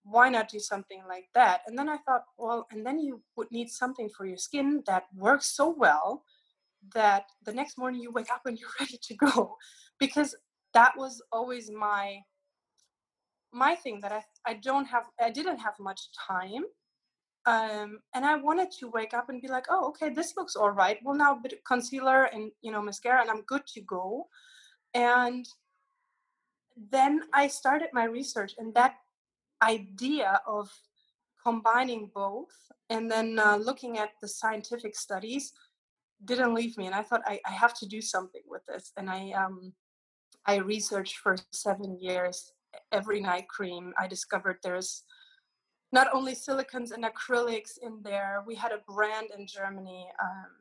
Why 0.04 0.30
not 0.30 0.50
do 0.50 0.60
something 0.60 1.02
like 1.08 1.26
that? 1.34 1.62
And 1.66 1.78
then 1.78 1.90
I 1.90 1.98
thought, 1.98 2.26
well, 2.38 2.68
and 2.72 2.86
then 2.86 3.00
you 3.00 3.22
would 3.36 3.52
need 3.52 3.70
something 3.70 4.10
for 4.16 4.26
your 4.26 4.38
skin 4.38 4.84
that 4.86 5.06
works 5.16 5.56
so 5.56 5.74
well 5.76 6.24
that 6.94 7.26
the 7.44 7.54
next 7.54 7.78
morning 7.78 8.02
you 8.02 8.12
wake 8.12 8.32
up 8.32 8.42
and 8.46 8.60
you're 8.60 8.70
ready 8.80 9.00
to 9.02 9.16
go 9.16 9.58
because 10.00 10.36
that 10.74 10.94
was 10.98 11.22
always 11.32 11.72
my 11.72 12.20
my 13.54 13.74
thing 13.74 14.02
that 14.02 14.12
I, 14.12 14.24
I 14.46 14.54
don't 14.56 14.86
have 14.86 15.06
I 15.22 15.30
didn't 15.30 15.60
have 15.60 15.76
much 15.80 16.02
time 16.28 16.64
um, 17.46 18.00
and 18.14 18.26
I 18.26 18.36
wanted 18.36 18.70
to 18.80 18.90
wake 18.90 19.14
up 19.14 19.30
and 19.30 19.42
be 19.42 19.48
like 19.48 19.66
oh 19.70 19.88
okay 19.90 20.10
this 20.10 20.34
looks 20.36 20.56
all 20.56 20.72
right. 20.72 20.98
Well 21.04 21.16
now 21.16 21.40
bit 21.42 21.64
concealer 21.66 22.26
and 22.26 22.52
you 22.62 22.72
know 22.72 22.82
mascara 22.82 23.22
and 23.22 23.30
I'm 23.30 23.44
good 23.44 23.66
to 23.68 23.82
go. 23.82 24.28
And 24.94 25.46
then 26.92 27.22
I 27.34 27.48
started 27.48 27.90
my 27.94 28.06
research 28.06 28.54
and 28.58 28.74
that 28.76 28.96
idea 29.62 30.42
of 30.46 30.70
combining 31.46 32.12
both 32.14 32.52
and 32.90 33.10
then 33.10 33.40
uh, 33.40 33.56
looking 33.56 33.98
at 33.98 34.10
the 34.22 34.28
scientific 34.28 34.96
studies 34.96 35.54
didn't 36.26 36.54
leave 36.54 36.76
me 36.78 36.86
and 36.88 36.96
i 36.96 37.02
thought 37.04 37.22
I, 37.26 37.40
I 37.46 37.52
have 37.52 37.74
to 37.80 37.86
do 37.86 38.02
something 38.02 38.42
with 38.48 38.66
this. 38.68 38.92
And 38.98 39.10
i 39.10 39.32
um 39.32 39.74
i 40.48 40.58
researched 40.58 41.18
for 41.18 41.36
seven 41.52 41.98
years 42.00 42.52
every 42.92 43.22
night 43.22 43.48
cream. 43.48 43.94
I 43.98 44.08
discovered 44.08 44.58
there's 44.62 45.04
not 45.92 46.08
only 46.14 46.36
silicons 46.36 46.92
and 46.92 47.06
acrylics 47.06 47.78
in 47.82 48.00
there 48.04 48.44
we 48.46 48.56
had 48.56 48.72
a 48.72 48.84
brand 48.92 49.28
in 49.38 49.48
germany 49.48 50.08
um, 50.22 50.52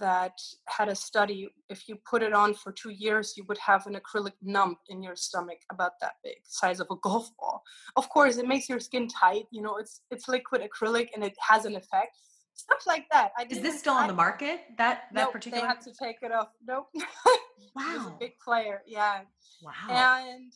that 0.00 0.38
had 0.66 0.88
a 0.88 0.94
study 0.94 1.48
if 1.68 1.88
you 1.88 1.96
put 2.08 2.22
it 2.22 2.32
on 2.32 2.54
for 2.54 2.72
two 2.72 2.90
years 2.90 3.34
you 3.36 3.44
would 3.48 3.58
have 3.58 3.86
an 3.86 3.96
acrylic 4.00 4.32
lump 4.42 4.78
in 4.88 5.02
your 5.02 5.16
stomach 5.16 5.58
about 5.70 5.92
that 6.00 6.14
big 6.24 6.36
size 6.44 6.80
of 6.80 6.86
a 6.90 6.96
golf 7.02 7.30
ball. 7.38 7.62
Of 7.96 8.08
course 8.08 8.36
it 8.38 8.48
makes 8.48 8.68
your 8.68 8.80
skin 8.80 9.06
tight 9.08 9.44
you 9.50 9.62
know 9.62 9.76
it's 9.76 10.00
it's 10.10 10.28
liquid 10.28 10.62
acrylic 10.62 11.08
and 11.14 11.22
it 11.22 11.34
has 11.38 11.64
an 11.64 11.76
effect 11.76 12.16
stuff 12.54 12.84
like 12.86 13.06
that. 13.12 13.32
I 13.38 13.46
Is 13.48 13.60
this 13.60 13.78
still 13.78 13.94
on 13.94 14.08
the 14.08 14.14
market? 14.14 14.60
That 14.78 15.04
that 15.12 15.24
nope, 15.24 15.32
particular? 15.32 15.62
They 15.62 15.66
had 15.66 15.80
to 15.82 15.92
take 15.92 16.16
it 16.22 16.32
off. 16.32 16.48
Nope. 16.66 16.88
wow. 17.76 18.14
a 18.14 18.16
big 18.18 18.38
player. 18.38 18.82
Yeah. 18.86 19.20
Wow. 19.62 20.24
And 20.26 20.52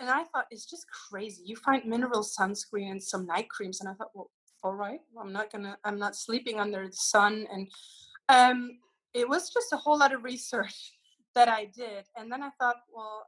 and 0.00 0.10
I 0.10 0.24
thought 0.24 0.46
it's 0.50 0.68
just 0.68 0.86
crazy. 0.90 1.42
You 1.46 1.56
find 1.56 1.84
mineral 1.84 2.22
sunscreen 2.22 2.90
and 2.90 3.02
some 3.02 3.26
night 3.26 3.48
creams, 3.48 3.80
and 3.80 3.88
I 3.88 3.94
thought, 3.94 4.10
well, 4.14 4.30
all 4.62 4.74
right, 4.74 5.00
I'm 5.20 5.32
not 5.32 5.52
gonna, 5.52 5.76
I'm 5.84 5.98
not 5.98 6.16
sleeping 6.16 6.58
under 6.58 6.86
the 6.86 6.92
sun, 6.92 7.46
and 7.52 7.68
um, 8.28 8.78
it 9.12 9.28
was 9.28 9.50
just 9.50 9.72
a 9.72 9.76
whole 9.76 9.98
lot 9.98 10.14
of 10.14 10.24
research 10.24 10.92
that 11.34 11.48
I 11.48 11.66
did, 11.66 12.04
and 12.16 12.30
then 12.30 12.42
I 12.42 12.50
thought, 12.58 12.76
well, 12.92 13.26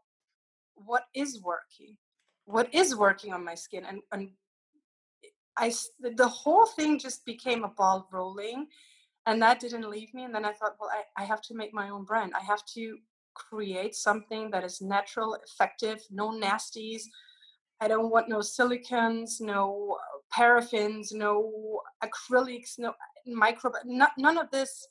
what 0.74 1.04
is 1.14 1.40
working? 1.42 1.96
What 2.46 2.72
is 2.74 2.96
working 2.96 3.32
on 3.32 3.44
my 3.44 3.54
skin, 3.54 3.84
and 3.84 4.00
and 4.12 4.30
I 5.56 5.72
the 6.00 6.28
whole 6.28 6.66
thing 6.66 6.98
just 6.98 7.24
became 7.24 7.64
a 7.64 7.68
ball 7.68 8.08
rolling, 8.12 8.68
and 9.26 9.42
that 9.42 9.60
didn't 9.60 9.90
leave 9.90 10.14
me 10.14 10.24
and 10.24 10.34
then 10.34 10.44
i 10.44 10.52
thought 10.52 10.76
well 10.80 10.90
I, 10.92 11.22
I 11.22 11.24
have 11.26 11.42
to 11.42 11.54
make 11.54 11.74
my 11.74 11.90
own 11.90 12.04
brand. 12.04 12.32
I 12.34 12.44
have 12.44 12.64
to 12.74 12.96
create 13.34 13.94
something 13.94 14.50
that 14.50 14.64
is 14.64 14.80
natural 14.80 15.36
effective 15.46 16.00
no 16.10 16.30
nasties. 16.30 17.02
I 17.80 17.88
don't 17.88 18.10
want 18.10 18.28
no 18.28 18.40
silicons 18.40 19.40
no 19.40 19.98
paraffins 20.34 21.12
no 21.12 21.80
acrylics 22.02 22.78
no 22.78 22.94
micro 23.26 23.72
no, 23.84 24.06
none 24.16 24.38
of 24.38 24.50
this 24.50 24.86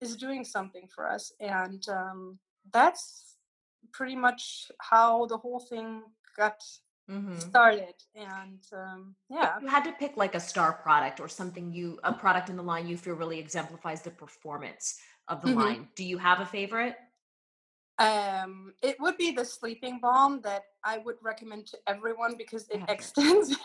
is 0.00 0.16
doing 0.16 0.44
something 0.44 0.86
for 0.94 1.08
us 1.10 1.32
and 1.40 1.88
um, 1.88 2.38
that's 2.72 3.36
pretty 3.92 4.16
much 4.16 4.70
how 4.78 5.26
the 5.26 5.38
whole 5.38 5.60
thing 5.60 6.02
got 6.36 6.62
mm-hmm. 7.10 7.38
started 7.38 7.94
and 8.14 8.60
um, 8.72 9.14
yeah. 9.30 9.54
you 9.60 9.68
had 9.68 9.84
to 9.84 9.92
pick 9.92 10.16
like 10.16 10.34
a 10.34 10.40
star 10.40 10.72
product 10.72 11.20
or 11.20 11.28
something 11.28 11.72
you 11.72 11.98
a 12.04 12.12
product 12.12 12.50
in 12.50 12.56
the 12.56 12.62
line 12.62 12.86
you 12.86 12.96
feel 12.96 13.14
really 13.14 13.38
exemplifies 13.38 14.02
the 14.02 14.10
performance 14.10 14.98
of 15.28 15.42
the 15.42 15.48
mm-hmm. 15.48 15.58
line. 15.58 15.88
Do 15.96 16.04
you 16.04 16.18
have 16.18 16.40
a 16.40 16.46
favorite? 16.46 16.96
Um 17.98 18.74
it 18.82 18.96
would 19.00 19.16
be 19.16 19.30
the 19.30 19.44
sleeping 19.44 19.98
balm 20.02 20.42
that 20.42 20.64
i 20.84 20.98
would 20.98 21.16
recommend 21.22 21.66
to 21.68 21.78
everyone 21.86 22.34
because 22.36 22.68
it 22.68 22.82
extends 22.88 23.56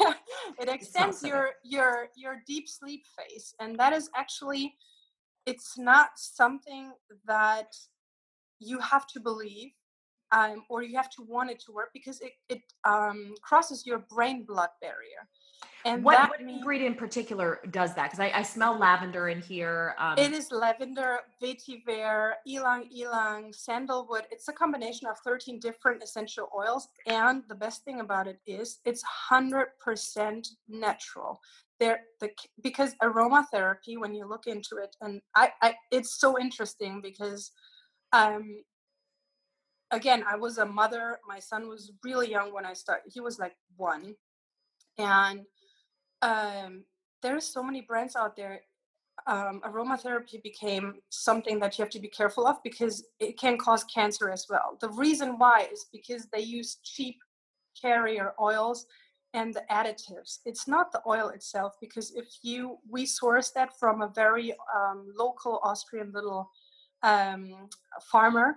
it 0.58 0.70
extends 0.70 1.22
your 1.22 1.50
your 1.64 2.08
your 2.16 2.42
deep 2.48 2.70
sleep 2.70 3.04
phase 3.18 3.54
and 3.60 3.78
that 3.78 3.92
is 3.92 4.10
actually 4.16 4.74
it's 5.46 5.78
not 5.78 6.12
something 6.16 6.94
that 7.26 7.76
you 8.60 8.80
have 8.80 9.06
to 9.08 9.20
believe 9.20 9.72
um, 10.32 10.64
or 10.70 10.84
you 10.84 10.96
have 10.96 11.10
to 11.12 11.24
want 11.24 11.50
it 11.50 11.60
to 11.66 11.72
work 11.72 11.90
because 11.94 12.22
it, 12.22 12.34
it 12.50 12.62
um, 12.84 13.34
crosses 13.42 13.86
your 13.86 14.00
brain 14.00 14.44
blood 14.44 14.70
barrier. 14.82 15.28
And 15.84 16.04
what, 16.04 16.30
what 16.30 16.42
means, 16.42 16.60
ingredient 16.60 16.94
in 16.94 17.00
particular 17.00 17.60
does 17.72 17.96
that? 17.96 18.12
Because 18.12 18.20
I, 18.20 18.32
I, 18.36 18.44
smell 18.44 18.78
lavender 18.78 19.30
in 19.30 19.42
here. 19.42 19.96
Um, 19.98 20.18
it 20.18 20.32
is 20.32 20.52
lavender, 20.52 21.20
vetiver, 21.42 22.34
ylang 22.48 22.88
ylang, 22.96 23.52
sandalwood. 23.52 24.26
It's 24.30 24.48
a 24.48 24.54
combination 24.54 25.08
of 25.08 25.18
13 25.26 25.60
different 25.60 26.04
essential 26.04 26.50
oils. 26.56 26.88
And 27.08 27.44
the 27.50 27.56
best 27.56 27.84
thing 27.84 28.00
about 28.00 28.28
it 28.28 28.40
is 28.46 28.80
it's 28.86 29.04
100% 29.32 30.48
natural. 30.70 31.42
There, 31.80 32.02
the, 32.20 32.30
because 32.62 32.94
aromatherapy, 33.02 33.98
when 33.98 34.14
you 34.14 34.28
look 34.28 34.46
into 34.46 34.78
it, 34.78 34.96
and 35.02 35.20
I, 35.36 35.52
I 35.64 35.76
it's 35.90 36.20
so 36.20 36.40
interesting 36.40 37.02
because 37.02 37.52
um, 38.14 38.62
again, 39.92 40.24
I 40.28 40.36
was 40.36 40.58
a 40.58 40.66
mother. 40.66 41.20
My 41.28 41.40
son 41.40 41.68
was 41.68 41.92
really 42.04 42.30
young 42.30 42.54
when 42.54 42.66
I 42.66 42.74
started. 42.74 43.12
He 43.12 43.20
was 43.20 43.40
like 43.40 43.56
one, 43.78 44.16
and 44.98 45.42
um, 46.22 46.84
there's 47.22 47.46
so 47.46 47.64
many 47.64 47.82
brands 47.82 48.16
out 48.16 48.36
there. 48.36 48.62
Um, 49.28 49.62
aromatherapy 49.64 50.42
became 50.42 50.96
something 51.10 51.60
that 51.60 51.78
you 51.78 51.84
have 51.84 51.92
to 51.92 52.00
be 52.00 52.08
careful 52.08 52.48
of 52.48 52.58
because 52.64 53.06
it 53.20 53.38
can 53.38 53.58
cause 53.58 53.84
cancer 53.84 54.32
as 54.32 54.48
well. 54.50 54.78
The 54.82 54.90
reason 54.90 55.38
why 55.38 55.68
is 55.72 55.86
because 55.92 56.28
they 56.34 56.40
use 56.40 56.78
cheap 56.84 57.18
carrier 57.80 58.34
oils 58.42 58.88
and 59.34 59.54
the 59.54 59.64
additives. 59.70 60.40
It's 60.46 60.68
not 60.68 60.92
the 60.92 61.02
oil 61.08 61.30
itself 61.30 61.74
because 61.80 62.12
if 62.16 62.28
you 62.42 62.78
we 62.90 63.06
source 63.06 63.52
that 63.52 63.78
from 63.80 64.02
a 64.02 64.12
very 64.14 64.54
um, 64.76 65.14
local 65.16 65.60
Austrian 65.64 66.12
little 66.12 66.50
um, 67.04 67.70
farmer 68.12 68.56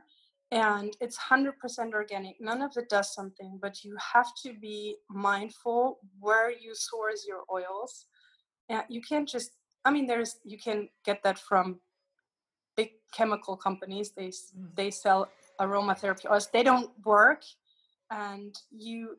and 0.54 0.96
it's 1.00 1.18
100% 1.18 1.92
organic. 1.92 2.40
None 2.40 2.62
of 2.62 2.70
it 2.76 2.88
does 2.88 3.12
something 3.12 3.58
but 3.60 3.84
you 3.84 3.96
have 4.14 4.30
to 4.44 4.54
be 4.54 4.96
mindful 5.10 5.98
where 6.20 6.50
you 6.50 6.74
source 6.74 7.26
your 7.26 7.42
oils. 7.52 8.06
And 8.68 8.84
you 8.88 9.02
can't 9.02 9.28
just 9.28 9.50
i 9.84 9.90
mean 9.90 10.06
there's 10.06 10.36
you 10.44 10.56
can 10.56 10.88
get 11.04 11.22
that 11.24 11.38
from 11.38 11.80
big 12.76 12.90
chemical 13.12 13.56
companies. 13.56 14.12
They 14.16 14.28
mm. 14.28 14.74
they 14.74 14.90
sell 14.90 15.28
aromatherapy 15.60 16.30
oils. 16.30 16.48
They 16.52 16.62
don't 16.62 16.90
work 17.04 17.42
and 18.10 18.54
you, 18.70 19.16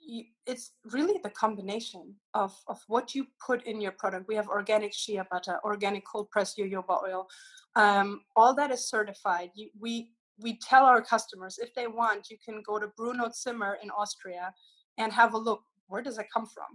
you 0.00 0.24
it's 0.46 0.72
really 0.92 1.18
the 1.22 1.30
combination 1.30 2.14
of 2.34 2.52
of 2.68 2.78
what 2.88 3.14
you 3.14 3.26
put 3.44 3.64
in 3.64 3.80
your 3.80 3.92
product. 3.92 4.28
We 4.28 4.36
have 4.36 4.48
organic 4.48 4.92
shea 4.92 5.22
butter 5.30 5.60
organic 5.64 6.04
cold 6.06 6.30
pressed 6.30 6.58
jojoba 6.58 7.02
oil. 7.02 7.26
Um, 7.74 8.20
all 8.36 8.54
that 8.54 8.70
is 8.70 8.88
certified. 8.88 9.50
You, 9.54 9.70
we 9.80 10.10
we 10.38 10.58
tell 10.58 10.84
our 10.84 11.02
customers 11.02 11.58
if 11.58 11.74
they 11.74 11.86
want, 11.86 12.30
you 12.30 12.36
can 12.44 12.62
go 12.62 12.78
to 12.78 12.88
Bruno 12.88 13.30
Zimmer 13.34 13.78
in 13.82 13.90
Austria 13.90 14.52
and 14.98 15.12
have 15.12 15.34
a 15.34 15.38
look. 15.38 15.62
Where 15.88 16.02
does 16.02 16.18
it 16.18 16.26
come 16.32 16.46
from? 16.46 16.66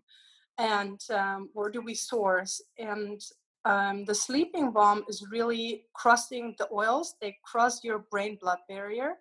And 0.58 1.00
um, 1.12 1.50
where 1.54 1.70
do 1.70 1.82
we 1.82 1.94
source? 1.94 2.62
And 2.78 3.22
um, 3.66 4.06
the 4.06 4.16
sleeping 4.16 4.72
balm 4.72 5.04
is 5.08 5.26
really 5.30 5.86
crossing 5.94 6.56
the 6.58 6.68
oils. 6.72 7.16
They 7.22 7.38
cross 7.46 7.84
your 7.84 8.00
brain 8.12 8.38
blood 8.40 8.60
barrier, 8.68 9.16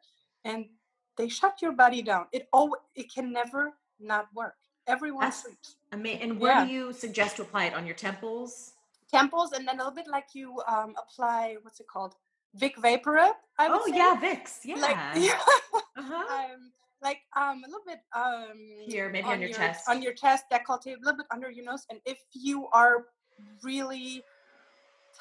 and 0.44 0.66
they 1.16 1.28
shut 1.28 1.60
your 1.60 1.72
body 1.72 2.02
down. 2.02 2.26
It 2.32 2.48
all 2.52 2.74
it 2.94 3.12
can 3.12 3.32
never 3.32 3.74
not 3.98 4.26
work. 4.34 4.54
Everyone 4.86 5.22
That's 5.22 5.42
sleeps. 5.42 5.76
Amazing. 5.92 6.22
And 6.22 6.40
where 6.40 6.52
yeah. 6.52 6.64
do 6.64 6.72
you 6.72 6.92
suggest 6.92 7.36
to 7.36 7.42
apply 7.42 7.66
it 7.66 7.74
on 7.74 7.84
your 7.84 7.96
temples? 7.96 8.72
Temples, 9.12 9.52
and 9.52 9.66
then 9.66 9.76
a 9.76 9.78
little 9.78 9.94
bit 9.94 10.06
like 10.08 10.26
you 10.34 10.60
um, 10.68 10.94
apply 11.02 11.56
what's 11.62 11.80
it 11.80 11.86
called? 11.88 12.14
Vicks 12.58 12.76
VapoRub. 12.76 13.32
I 13.58 13.68
would 13.68 13.80
oh 13.82 13.90
say. 13.90 13.96
yeah, 13.96 14.18
Vicks. 14.20 14.58
Yeah. 14.64 14.76
Like, 14.76 14.96
yeah. 15.16 15.38
uh-huh. 15.96 16.14
um, 16.14 16.72
like 17.02 17.18
um, 17.36 17.62
a 17.64 17.68
little 17.68 17.84
bit 17.86 18.00
um, 18.14 18.58
here, 18.86 19.08
maybe 19.10 19.26
on, 19.26 19.34
on 19.34 19.40
your, 19.40 19.50
your, 19.50 19.58
chest. 19.58 19.88
On 19.88 20.02
your 20.02 20.12
chest, 20.12 20.44
decollete, 20.52 20.96
a 20.96 21.00
little 21.00 21.16
bit 21.16 21.26
under 21.30 21.50
your 21.50 21.64
nose, 21.64 21.84
and 21.90 22.00
if 22.04 22.18
you 22.32 22.66
are 22.72 23.06
really 23.62 24.22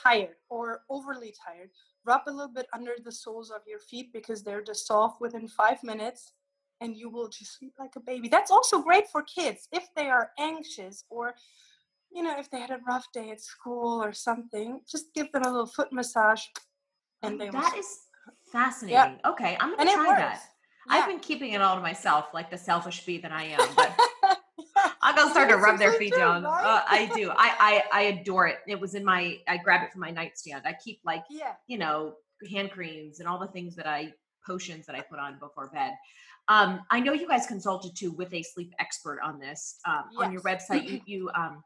tired 0.03 0.35
or 0.49 0.81
overly 0.89 1.33
tired, 1.45 1.69
rub 2.05 2.21
a 2.27 2.31
little 2.31 2.53
bit 2.53 2.67
under 2.73 2.93
the 3.03 3.11
soles 3.11 3.51
of 3.51 3.61
your 3.67 3.79
feet 3.79 4.11
because 4.13 4.43
they're 4.43 4.63
just 4.63 4.87
soft 4.87 5.21
within 5.21 5.47
five 5.47 5.83
minutes 5.83 6.33
and 6.81 6.95
you 6.95 7.09
will 7.09 7.27
just 7.27 7.57
sleep 7.57 7.73
like 7.79 7.95
a 7.95 7.99
baby. 7.99 8.27
That's 8.27 8.51
also 8.51 8.81
great 8.81 9.07
for 9.09 9.23
kids 9.23 9.67
if 9.71 9.87
they 9.95 10.07
are 10.09 10.31
anxious 10.39 11.03
or 11.09 11.33
you 12.13 12.23
know, 12.23 12.39
if 12.39 12.49
they 12.49 12.59
had 12.59 12.71
a 12.71 12.79
rough 12.87 13.05
day 13.13 13.31
at 13.31 13.41
school 13.41 14.01
or 14.01 14.13
something, 14.13 14.79
just 14.89 15.13
give 15.13 15.31
them 15.33 15.43
a 15.43 15.49
little 15.49 15.65
foot 15.65 15.91
massage 15.91 16.45
and 17.23 17.39
that 17.39 17.75
is 17.77 17.99
fascinating. 18.51 19.19
Okay, 19.25 19.57
I'm 19.59 19.75
gonna 19.75 19.91
try 19.93 20.15
that. 20.17 20.41
Yeah. 20.89 20.95
I've 20.95 21.07
been 21.07 21.19
keeping 21.19 21.51
it 21.51 21.61
all 21.61 21.75
to 21.75 21.81
myself, 21.81 22.27
like 22.33 22.49
the 22.49 22.57
selfish 22.57 23.05
bee 23.05 23.17
that 23.19 23.31
I 23.31 23.43
am. 23.43 23.59
But 24.75 24.95
I'm 25.01 25.15
gonna 25.15 25.31
start 25.31 25.49
to 25.49 25.57
rub 25.57 25.79
their 25.79 25.93
feet 25.93 26.13
down. 26.13 26.43
Right? 26.43 26.63
Uh, 26.63 26.83
I 26.87 27.09
do. 27.15 27.31
I, 27.31 27.83
I 27.91 27.99
I 27.99 28.01
adore 28.03 28.47
it. 28.47 28.57
It 28.67 28.79
was 28.79 28.93
in 28.93 29.03
my. 29.03 29.37
I 29.47 29.57
grab 29.57 29.83
it 29.83 29.91
from 29.91 30.01
my 30.01 30.11
nightstand. 30.11 30.63
I 30.65 30.73
keep 30.73 30.99
like 31.03 31.23
yeah. 31.29 31.53
you 31.67 31.77
know 31.77 32.13
hand 32.51 32.71
creams 32.71 33.19
and 33.19 33.27
all 33.27 33.39
the 33.39 33.47
things 33.47 33.75
that 33.75 33.87
I 33.87 34.13
potions 34.45 34.85
that 34.85 34.95
I 34.95 35.01
put 35.01 35.19
on 35.19 35.39
before 35.39 35.69
bed. 35.73 35.93
Um, 36.47 36.81
I 36.89 36.99
know 36.99 37.13
you 37.13 37.27
guys 37.27 37.45
consulted 37.45 37.95
too 37.95 38.11
with 38.11 38.33
a 38.33 38.41
sleep 38.43 38.73
expert 38.79 39.19
on 39.23 39.39
this. 39.39 39.79
Um, 39.85 40.03
yes. 40.11 40.23
On 40.23 40.31
your 40.31 40.41
website, 40.41 40.89
you, 40.89 41.01
you 41.05 41.29
um, 41.35 41.63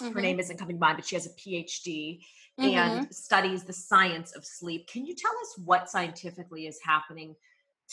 mm-hmm. 0.00 0.14
her 0.14 0.20
name 0.20 0.40
isn't 0.40 0.58
coming 0.58 0.76
to 0.76 0.80
mind, 0.80 0.96
but 0.96 1.06
she 1.06 1.16
has 1.16 1.26
a 1.26 1.30
PhD 1.30 2.20
mm-hmm. 2.58 2.76
and 2.76 3.14
studies 3.14 3.64
the 3.64 3.72
science 3.72 4.32
of 4.32 4.44
sleep. 4.44 4.88
Can 4.88 5.06
you 5.06 5.14
tell 5.14 5.32
us 5.42 5.58
what 5.64 5.90
scientifically 5.90 6.66
is 6.66 6.78
happening 6.84 7.34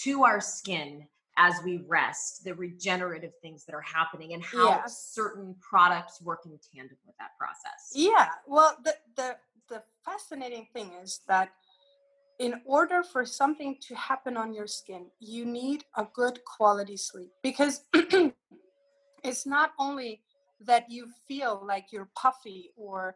to 0.03 0.23
our 0.23 0.41
skin 0.41 1.07
as 1.37 1.53
we 1.63 1.83
rest, 1.87 2.43
the 2.43 2.53
regenerative 2.55 3.33
things 3.41 3.63
that 3.65 3.75
are 3.75 3.81
happening, 3.81 4.33
and 4.33 4.43
how 4.43 4.69
yeah. 4.69 4.83
certain 4.87 5.55
products 5.61 6.21
work 6.21 6.41
in 6.45 6.59
tandem 6.73 6.97
with 7.05 7.15
that 7.17 7.37
process? 7.37 7.91
Yeah, 7.93 8.29
well, 8.47 8.75
the, 8.83 8.95
the, 9.15 9.37
the 9.69 9.83
fascinating 10.03 10.67
thing 10.73 10.91
is 11.03 11.21
that 11.27 11.51
in 12.39 12.61
order 12.65 13.03
for 13.03 13.25
something 13.25 13.77
to 13.81 13.95
happen 13.95 14.35
on 14.37 14.53
your 14.53 14.67
skin, 14.67 15.07
you 15.19 15.45
need 15.45 15.85
a 15.95 16.07
good 16.13 16.39
quality 16.45 16.97
sleep 16.97 17.31
because 17.41 17.85
it's 19.23 19.45
not 19.45 19.71
only 19.79 20.21
that 20.59 20.89
you 20.89 21.07
feel 21.27 21.63
like 21.65 21.91
you're 21.91 22.09
puffy 22.15 22.71
or 22.75 23.15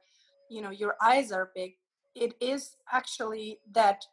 you 0.49 0.61
know 0.61 0.69
your 0.69 0.95
eyes 1.01 1.31
are 1.31 1.51
big 1.55 1.73
it 2.15 2.33
is 2.41 2.75
actually 2.91 3.59
that 3.71 4.05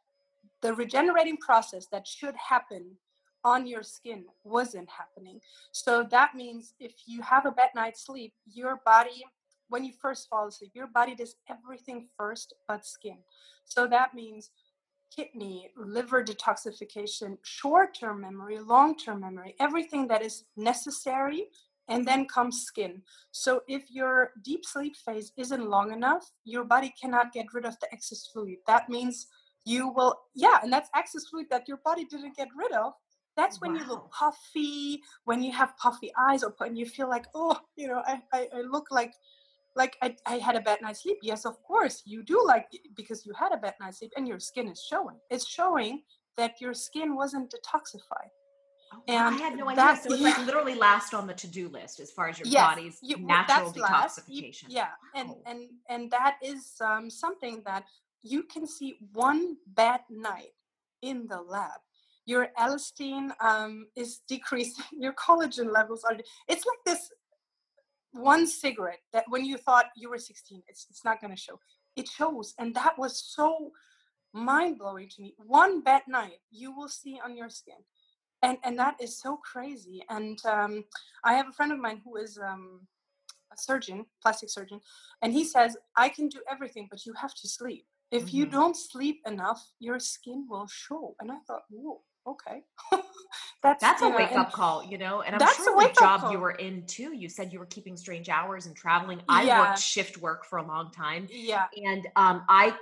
the 0.60 0.74
regenerating 0.74 1.36
process 1.36 1.86
that 1.86 2.06
should 2.06 2.34
happen 2.36 2.96
on 3.44 3.66
your 3.66 3.82
skin 3.82 4.24
wasn't 4.42 4.88
happening. 4.90 5.40
So 5.70 6.02
that 6.10 6.34
means 6.34 6.74
if 6.80 6.92
you 7.06 7.22
have 7.22 7.46
a 7.46 7.52
bad 7.52 7.70
night's 7.74 8.04
sleep 8.04 8.32
your 8.52 8.80
body 8.84 9.24
when 9.68 9.84
you 9.84 9.92
first 10.00 10.28
fall 10.28 10.48
asleep 10.48 10.72
your 10.74 10.88
body 10.88 11.14
does 11.14 11.36
everything 11.48 12.08
first 12.16 12.54
but 12.66 12.84
skin. 12.84 13.18
So 13.64 13.86
that 13.86 14.14
means 14.14 14.50
kidney 15.14 15.70
liver 15.76 16.22
detoxification 16.22 17.38
short-term 17.42 18.20
memory 18.20 18.58
long-term 18.58 19.20
memory 19.20 19.54
everything 19.58 20.06
that 20.06 20.20
is 20.20 20.44
necessary 20.54 21.46
and 21.88 22.07
then 22.07 22.27
comes 22.27 22.62
skin. 22.62 23.03
So 23.33 23.62
if 23.68 23.90
your 23.90 24.33
deep 24.44 24.64
sleep 24.64 24.96
phase 24.96 25.33
isn't 25.37 25.68
long 25.68 25.92
enough, 25.92 26.31
your 26.44 26.64
body 26.64 26.92
cannot 27.01 27.33
get 27.33 27.46
rid 27.53 27.64
of 27.64 27.79
the 27.81 27.88
excess 27.92 28.29
fluid. 28.33 28.59
That 28.66 28.88
means 28.88 29.27
you 29.64 29.88
will, 29.88 30.14
yeah, 30.35 30.59
and 30.62 30.72
that's 30.72 30.90
excess 30.94 31.27
fluid 31.29 31.46
that 31.51 31.68
your 31.68 31.79
body 31.85 32.05
didn't 32.05 32.37
get 32.37 32.48
rid 32.57 32.72
of. 32.72 32.92
That's 33.37 33.61
when 33.61 33.74
wow. 33.74 33.81
you 33.81 33.88
look 33.88 34.11
puffy, 34.11 35.01
when 35.24 35.42
you 35.42 35.53
have 35.53 35.77
puffy 35.77 36.11
eyes, 36.18 36.42
or 36.42 36.55
when 36.59 36.74
you 36.74 36.87
feel 36.87 37.09
like, 37.09 37.27
oh, 37.35 37.59
you 37.77 37.87
know, 37.87 38.03
I, 38.07 38.20
I, 38.33 38.48
I 38.55 38.61
look 38.62 38.90
like 38.90 39.12
like 39.77 39.96
I, 40.03 40.16
I 40.27 40.38
had 40.38 40.57
a 40.57 40.61
bad 40.61 40.81
night's 40.83 41.03
sleep 41.03 41.18
yes 41.22 41.44
of 41.44 41.62
course 41.62 42.03
you 42.05 42.24
do 42.24 42.42
like 42.44 42.66
because 42.96 43.24
you 43.24 43.33
had 43.33 43.53
a 43.53 43.57
bad 43.57 43.74
night's 43.81 43.98
sleep 43.98 44.12
and 44.16 44.27
your 44.27 44.40
skin 44.40 44.66
is 44.66 44.83
showing 44.83 45.16
it's 45.31 45.46
showing 45.46 46.03
that 46.37 46.61
your 46.61 46.74
skin 46.74 47.14
wasn't 47.14 47.55
detoxified 47.55 48.33
And 49.07 49.18
I 49.18 49.33
had 49.33 49.57
no 49.57 49.68
idea. 49.68 49.96
So 50.03 50.12
it's 50.14 50.22
like 50.22 50.38
literally 50.46 50.74
last 50.74 51.12
on 51.14 51.27
the 51.27 51.35
to-do 51.35 51.68
list 51.68 52.01
as 52.01 52.11
far 52.11 52.29
as 52.29 52.38
your 52.38 52.46
Yes, 52.48 52.68
body's 52.68 52.98
you- 53.03 53.18
natural 53.18 53.70
that's 53.72 53.77
last. 53.79 54.20
You- 54.29 54.42
detoxification. 54.42 54.64
yeah 54.68 54.90
and 55.14 55.29
Wow. 55.31 55.42
and 55.46 55.61
and 55.88 56.11
that 56.11 56.37
is 56.42 56.74
um, 56.81 57.11
something 57.11 57.62
that 57.64 57.85
you 58.22 58.42
can 58.44 58.66
see 58.66 58.98
one 59.12 59.57
bad 59.66 60.01
night 60.11 60.55
in 61.03 61.27
the 61.29 61.40
lab 61.40 61.81
your 62.27 62.48
elastin 62.59 63.31
um, 63.40 63.87
is 63.96 64.20
decreasing 64.29 64.85
your 65.05 65.12
collagen 65.14 65.72
levels 65.72 66.03
are 66.05 66.16
it's 66.48 66.64
like 66.66 66.83
this 66.85 67.11
one 68.12 68.46
cigarette 68.46 69.01
that 69.12 69.24
when 69.29 69.44
you 69.44 69.57
thought 69.59 69.87
you 69.96 70.09
were 70.11 70.18
16 70.18 70.62
it's, 70.66 70.87
it's 70.90 71.05
not 71.05 71.20
going 71.20 71.31
to 71.35 71.40
show 71.40 71.59
it 71.96 72.09
shows 72.09 72.55
and 72.59 72.74
that 72.74 72.98
was 72.98 73.12
so 73.37 73.70
mind-blowing 74.33 75.09
to 75.09 75.22
me 75.22 75.35
one 75.38 75.81
bad 75.83 76.03
night 76.09 76.38
you 76.51 76.74
will 76.77 76.88
see 76.88 77.18
on 77.24 77.37
your 77.37 77.48
skin 77.48 77.77
and 78.42 78.59
and 78.64 78.79
that 78.79 78.96
is 79.01 79.18
so 79.18 79.37
crazy 79.37 80.03
and 80.11 80.38
um, 80.46 80.85
i 81.24 81.35
have 81.35 81.48
a 81.48 81.53
friend 81.53 81.72
of 81.72 81.79
mine 81.79 82.01
who 82.05 82.16
is 82.16 82.38
um, 82.38 82.81
a 83.53 83.57
surgeon 83.57 84.05
plastic 84.22 84.51
surgeon 84.51 84.81
and 85.22 85.33
he 85.33 85.44
says 85.44 85.77
i 85.96 86.09
can 86.09 86.29
do 86.29 86.40
everything 86.51 86.87
but 86.90 87.05
you 87.07 87.12
have 87.14 87.35
to 87.35 87.48
sleep 87.48 87.87
if 88.11 88.33
you 88.33 88.46
Mhm. 88.46 88.51
don't 88.51 88.77
sleep 88.77 89.20
enough 89.27 89.72
your 89.81 89.98
skin 89.98 90.46
will 90.48 90.66
show 90.66 91.14
and 91.20 91.31
i 91.31 91.38
thought 91.46 91.62
whoa 91.70 92.01
okay 92.27 92.62
that's 93.62 93.81
That's 93.83 94.03
a 94.03 94.09
know, 94.09 94.16
wake 94.16 94.33
up 94.33 94.53
call, 94.53 94.85
you 94.85 94.98
know. 94.98 95.22
And 95.22 95.35
I'm 95.35 95.40
That's 95.40 95.57
sure 95.57 95.64
the 95.81 95.92
job 95.98 96.20
you 96.20 96.27
call. 96.27 96.40
were 96.42 96.51
in 96.53 96.85
too. 96.87 97.14
You 97.14 97.29
said 97.29 97.53
you 97.53 97.59
were 97.59 97.66
keeping 97.66 97.96
strange 97.96 98.29
hours 98.29 98.66
and 98.66 98.77
traveling. 98.77 99.20
I 99.29 99.46
Yeah. 99.46 99.61
worked 99.61 99.79
shift 99.79 100.18
work 100.18 100.44
for 100.44 100.59
a 100.59 100.66
long 100.66 100.90
time, 100.90 101.27
yeah 101.31 101.66
and 101.85 102.07
um, 102.16 102.42
I 102.48 102.74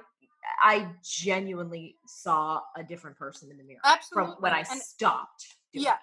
I 0.62 0.88
genuinely 1.04 1.96
saw 2.06 2.61
a 2.76 2.82
different 2.82 3.16
person 3.16 3.50
in 3.50 3.56
the 3.59 3.64
mirror 3.64 3.80
absolutely 3.85 4.32
from 4.35 4.42
when 4.42 4.52
I 4.52 4.64
and 4.70 4.80
stopped. 4.80 5.46
doing 5.72 5.85
yeah 5.87 5.96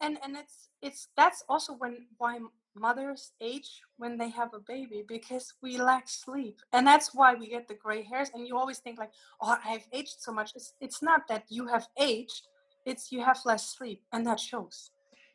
and 0.00 0.18
and 0.24 0.36
it's 0.36 0.68
it's 0.82 1.08
that's 1.16 1.42
also 1.48 1.72
when 1.74 2.06
why 2.18 2.38
mothers 2.74 3.32
age 3.40 3.80
when 3.96 4.18
they 4.18 4.28
have 4.28 4.52
a 4.52 4.58
baby 4.60 5.02
because 5.08 5.54
we 5.62 5.78
lack 5.78 6.08
sleep 6.08 6.58
and 6.74 6.86
that's 6.86 7.14
why 7.14 7.34
we 7.34 7.48
get 7.48 7.66
the 7.66 7.74
gray 7.74 8.02
hairs 8.02 8.30
and 8.34 8.46
you 8.46 8.56
always 8.58 8.78
think 8.78 8.98
like 8.98 9.10
oh 9.40 9.56
i've 9.64 9.86
aged 9.94 10.16
so 10.18 10.30
much 10.30 10.52
it's 10.54 10.74
it's 10.82 11.02
not 11.02 11.26
that 11.26 11.44
you 11.48 11.66
have 11.66 11.86
aged 11.98 12.42
it's 12.84 13.10
you 13.10 13.22
have 13.22 13.38
less 13.46 13.74
sleep 13.76 14.02
and 14.12 14.26
that 14.26 14.38
shows 14.38 14.90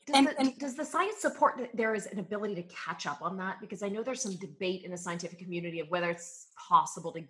Does, 0.06 0.15
And- 0.15 0.27
the, 0.27 0.39
and- 0.39 0.58
does 0.60 0.75
the 0.75 0.86
science 0.86 1.17
support 1.17 1.58
that 1.58 1.75
there 1.75 1.95
is 1.95 2.06
an 2.08 2.19
ability 2.19 2.56
to 2.56 2.63
catch 2.63 3.06
up 3.06 3.21
on 3.21 3.38
that? 3.38 3.60
Because 3.62 3.82
I 3.84 3.89
know 3.89 4.01
there's 4.04 4.21
some 4.21 4.36
debate 4.36 4.84
in 4.84 4.89
the 4.91 4.97
scientific 4.97 5.38
community 5.39 5.80
of 5.80 5.88
whether 5.89 6.10
it's 6.10 6.47
possible 6.69 7.12
to 7.13 7.21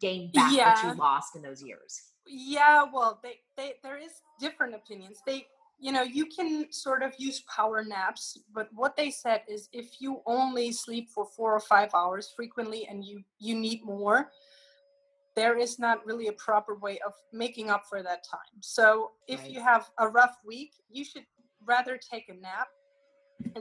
gain 0.00 0.30
back 0.32 0.52
what 0.52 0.82
you 0.82 0.94
lost 0.98 1.36
in 1.36 1.42
those 1.42 1.62
years. 1.62 2.02
yeah 2.26 2.84
well 2.92 3.18
they, 3.22 3.36
they 3.56 3.74
there 3.82 3.96
is 3.96 4.12
different 4.38 4.74
opinions 4.74 5.18
they 5.26 5.46
you 5.80 5.92
know 5.92 6.02
you 6.02 6.26
can 6.26 6.66
sort 6.70 7.02
of 7.02 7.12
use 7.18 7.42
power 7.54 7.82
naps 7.84 8.38
but 8.52 8.68
what 8.74 8.96
they 8.96 9.10
said 9.10 9.42
is 9.48 9.68
if 9.72 10.00
you 10.00 10.20
only 10.26 10.70
sleep 10.72 11.08
for 11.08 11.24
four 11.24 11.54
or 11.54 11.60
five 11.60 11.90
hours 11.94 12.32
frequently 12.36 12.86
and 12.90 13.04
you 13.04 13.22
you 13.38 13.54
need 13.54 13.82
more 13.84 14.30
there 15.36 15.56
is 15.56 15.78
not 15.78 16.04
really 16.04 16.26
a 16.26 16.32
proper 16.32 16.74
way 16.74 16.98
of 17.06 17.12
making 17.32 17.70
up 17.70 17.84
for 17.88 18.02
that 18.02 18.24
time 18.28 18.60
so 18.60 19.12
if 19.28 19.40
Right. 19.40 19.50
you 19.52 19.60
have 19.62 19.88
a 19.98 20.08
rough 20.08 20.36
week 20.44 20.72
you 20.90 21.04
should 21.04 21.24
rather 21.64 21.96
take 21.96 22.28
a 22.28 22.34
nap 22.34 22.68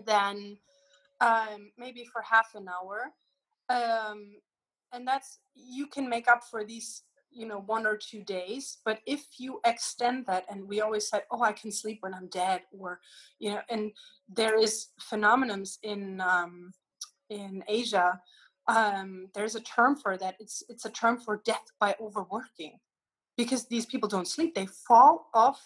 than 0.06 0.58
um, 1.22 1.72
maybe 1.78 2.04
for 2.12 2.22
half 2.22 2.54
an 2.56 2.68
hour 2.68 3.12
um, 3.70 4.32
and 4.98 5.08
that's 5.08 5.40
you 5.56 5.88
can 5.88 6.10
make 6.10 6.28
up 6.28 6.44
for 6.44 6.66
these 6.66 7.04
you 7.32 7.48
know 7.48 7.60
one 7.68 7.86
or 7.86 7.96
two 7.96 8.24
days 8.24 8.80
but 8.84 9.00
if 9.06 9.26
you 9.38 9.60
extend 9.66 10.26
that 10.26 10.44
and 10.50 10.68
we 10.68 10.82
always 10.82 11.08
said 11.08 11.22
oh 11.32 11.44
i 11.44 11.52
can 11.52 11.72
sleep 11.72 12.00
when 12.02 12.14
i'm 12.14 12.28
dead 12.28 12.62
or 12.78 13.00
you 13.40 13.52
know 13.52 13.62
and 13.70 13.92
there 14.28 14.58
is 14.60 14.88
phenomenons 15.10 15.78
in 15.84 16.20
um, 16.20 16.72
in 17.30 17.64
asia 17.68 18.20
um, 18.68 19.30
there's 19.34 19.56
a 19.56 19.62
term 19.62 19.96
for 19.96 20.18
that. 20.18 20.36
It's 20.40 20.62
it's 20.68 20.86
a 20.86 20.90
term 20.90 21.18
for 21.18 21.42
death 21.46 21.64
by 21.80 21.96
overworking 22.02 22.80
because 23.38 23.66
these 23.66 23.86
people 23.86 24.10
don't 24.10 24.28
sleep. 24.28 24.56
They 24.56 24.66
fall 24.66 25.30
off 25.34 25.62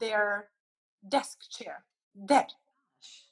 their 0.00 0.48
desk 1.08 1.48
chair 1.50 1.84
dead. 2.26 2.46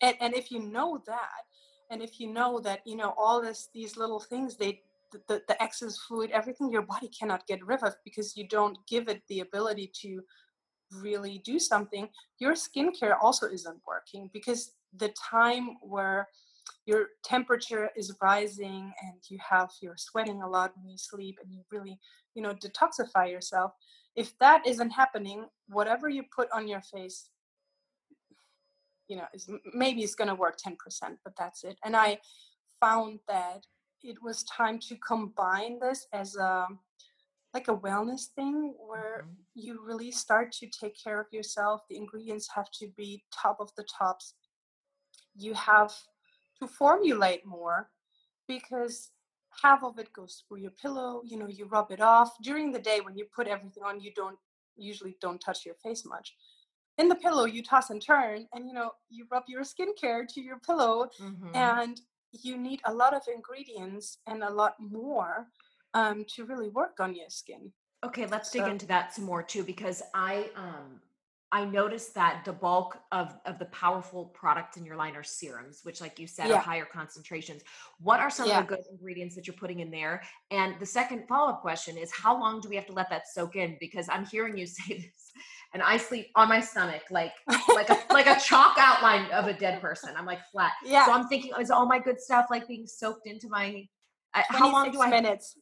And, 0.01 0.17
and 0.21 0.35
if 0.35 0.53
you 0.53 0.61
know 0.61 1.03
that 1.07 1.43
and 1.91 2.03
if 2.03 2.21
you 2.21 2.33
know 2.33 2.61
that 2.61 2.81
you 2.87 2.97
know 2.97 3.15
all 3.17 3.41
this 3.43 3.69
these 3.75 3.97
little 3.97 4.21
things 4.21 4.57
they 4.57 4.81
the, 5.12 5.42
the, 5.49 5.62
excess 5.62 5.99
fluid 5.99 6.31
everything 6.33 6.71
your 6.71 6.83
body 6.83 7.09
cannot 7.09 7.47
get 7.47 7.64
rid 7.64 7.83
of 7.83 7.94
because 8.05 8.37
you 8.37 8.47
don't 8.49 8.79
give 8.87 9.09
it 9.09 9.23
the 9.29 9.40
ability 9.40 9.90
to 10.03 10.21
really 10.92 11.42
do 11.44 11.59
something 11.59 12.09
your 12.38 12.55
skincare 12.55 13.16
also 13.21 13.47
isn't 13.47 13.81
working 13.87 14.31
because 14.33 14.73
the 14.97 15.12
time 15.31 15.77
where 15.83 16.29
your 16.87 17.09
temperature 17.25 17.90
is 17.97 18.16
rising 18.23 18.92
and 19.03 19.14
you 19.29 19.38
have 19.47 19.71
you're 19.81 19.97
sweating 19.97 20.42
a 20.42 20.49
lot 20.49 20.73
when 20.77 20.88
you 20.88 20.97
sleep 20.97 21.38
and 21.42 21.53
you 21.53 21.62
really 21.71 21.99
you 22.35 22.42
know 22.42 22.55
detoxify 22.55 23.31
yourself 23.31 23.73
if 24.16 24.37
that 24.38 24.66
isn't 24.66 24.90
happening 24.90 25.47
whatever 25.68 26.09
you 26.09 26.23
put 26.35 26.49
on 26.53 26.66
your 26.66 26.81
face 26.81 27.31
you 29.09 29.16
know 29.16 29.25
is 29.35 29.51
maybe 29.75 30.03
it's 30.03 30.14
going 30.14 30.29
to 30.29 30.35
work 30.35 30.59
10% 30.59 30.77
but 31.25 31.35
that's 31.38 31.64
it. 31.64 31.77
And 31.85 31.97
i 31.97 32.18
found 32.81 33.18
that 33.29 33.64
it 34.03 34.23
was 34.23 34.45
time 34.45 34.79
to 34.79 34.97
combine 34.97 35.79
this 35.81 36.07
as 36.13 36.37
a 36.37 36.67
like 37.55 37.69
a 37.69 37.77
wellness 37.77 38.27
thing 38.35 38.75
where 38.79 39.23
Mhm. 39.25 39.37
you 39.55 39.81
really 39.83 40.11
start 40.13 40.53
to 40.53 40.67
take 40.69 40.97
care 41.03 41.21
of 41.21 41.33
yourself 41.33 41.87
the 41.89 41.97
ingredients 41.97 42.49
have 42.55 42.71
to 42.73 42.89
be 42.89 43.25
top 43.33 43.59
of 43.61 43.75
the 43.75 43.85
tops 43.85 44.35
you 45.35 45.55
have 45.55 45.95
to 46.61 46.67
formulate 46.69 47.45
more 47.47 47.91
because 48.47 49.13
half 49.63 49.83
of 49.83 49.99
it 49.99 50.13
goes 50.13 50.45
through 50.47 50.59
your 50.59 50.71
pillow 50.73 51.23
you 51.25 51.37
know 51.39 51.49
you 51.49 51.65
rub 51.67 51.91
it 51.91 52.01
off 52.01 52.37
during 52.43 52.71
the 52.73 52.79
day 52.79 53.01
when 53.01 53.17
you 53.17 53.25
put 53.35 53.47
everything 53.49 53.83
on 53.83 54.01
you 54.01 54.13
don't 54.15 54.39
usually 54.77 55.17
don't 55.21 55.41
touch 55.41 55.65
your 55.65 55.75
face 55.77 56.05
much 56.05 56.37
in 56.99 57.09
the 57.09 57.15
pillow 57.15 57.45
you 57.45 57.63
toss 57.63 57.91
and 57.91 58.03
turn 58.03 58.47
and 58.53 58.67
you 58.67 58.73
know 58.75 58.93
you 59.09 59.27
rub 59.31 59.45
your 59.49 59.63
skincare 59.63 60.27
to 60.29 60.41
your 60.41 60.59
pillow 60.61 61.09
Mhm. 61.19 61.55
and 61.55 62.03
you 62.33 62.57
need 62.59 62.81
a 62.85 62.93
lot 62.93 63.14
of 63.14 63.23
ingredients 63.33 64.19
and 64.27 64.43
a 64.43 64.51
lot 64.51 64.75
more 64.81 65.49
um, 65.95 66.25
to 66.35 66.45
really 66.45 66.69
work 66.69 67.01
on 67.01 67.14
your 67.14 67.31
skin. 67.31 67.73
Okay, 68.05 68.27
let's 68.27 68.51
dig 68.51 68.62
So- 68.62 68.71
into 68.71 68.87
that 68.87 69.14
some 69.14 69.25
more 69.25 69.43
too, 69.43 69.64
because 69.64 70.03
I 70.14 70.51
um 70.57 71.01
I 71.51 71.65
noticed 71.65 72.15
that 72.15 72.45
the 72.45 72.53
bulk 72.53 72.99
of 73.11 73.35
of 73.47 73.59
the 73.59 73.65
powerful 73.67 74.27
products 74.27 74.77
in 74.77 74.85
your 74.85 74.97
line 74.97 75.17
are 75.17 75.23
serums, 75.25 75.81
which, 75.83 76.01
like 76.01 76.19
you 76.19 76.27
said, 76.27 76.49
Yeah. 76.49 76.57
are 76.57 76.61
higher 76.61 76.85
concentrations. 76.85 77.63
What 78.01 78.21
are 78.21 78.29
some 78.29 78.49
Yeah. 78.49 78.61
of 78.61 78.69
the 78.69 78.77
good 78.77 78.85
ingredients 78.91 79.35
that 79.37 79.47
you're 79.47 79.57
putting 79.57 79.81
in 79.81 79.91
there? 79.91 80.23
And 80.51 80.79
the 80.79 80.85
second 80.87 81.27
follow 81.27 81.51
up 81.53 81.63
question 81.63 81.97
is, 81.97 82.13
how 82.13 82.39
long 82.39 82.61
do 82.61 82.69
we 82.69 82.77
have 82.77 82.87
to 82.87 82.93
let 82.93 83.09
that 83.11 83.27
soak 83.29 83.57
in? 83.57 83.79
Because 83.81 84.09
I'm 84.11 84.27
hearing 84.27 84.59
you 84.59 84.67
say 84.79 84.99
this, 84.99 85.33
and 85.73 85.83
I 85.83 85.97
sleep 85.97 86.31
on 86.35 86.49
my 86.51 86.61
stomach 86.61 87.05
like 87.11 87.33
like 87.75 87.89
a 87.89 87.99
like 88.13 88.27
a 88.27 88.39
chalk 88.39 88.77
outline 88.79 89.31
of 89.33 89.47
a 89.47 89.55
dead 89.55 89.81
person. 89.81 90.15
I'm 90.17 90.27
like 90.27 90.41
flat. 90.53 90.73
yeah 90.85 91.07
So 91.07 91.13
I'm 91.13 91.29
thinking, 91.29 91.53
is 91.59 91.71
all 91.71 91.87
my 91.87 91.99
good 91.99 92.21
stuff 92.21 92.47
like 92.51 92.69
being 92.69 92.87
soaked 92.87 93.27
into 93.27 93.49
my? 93.49 93.89
I- 94.35 94.45
How 94.51 94.71
long 94.71 94.91
do 94.91 95.01
I? 95.01 95.09
minutes 95.09 95.57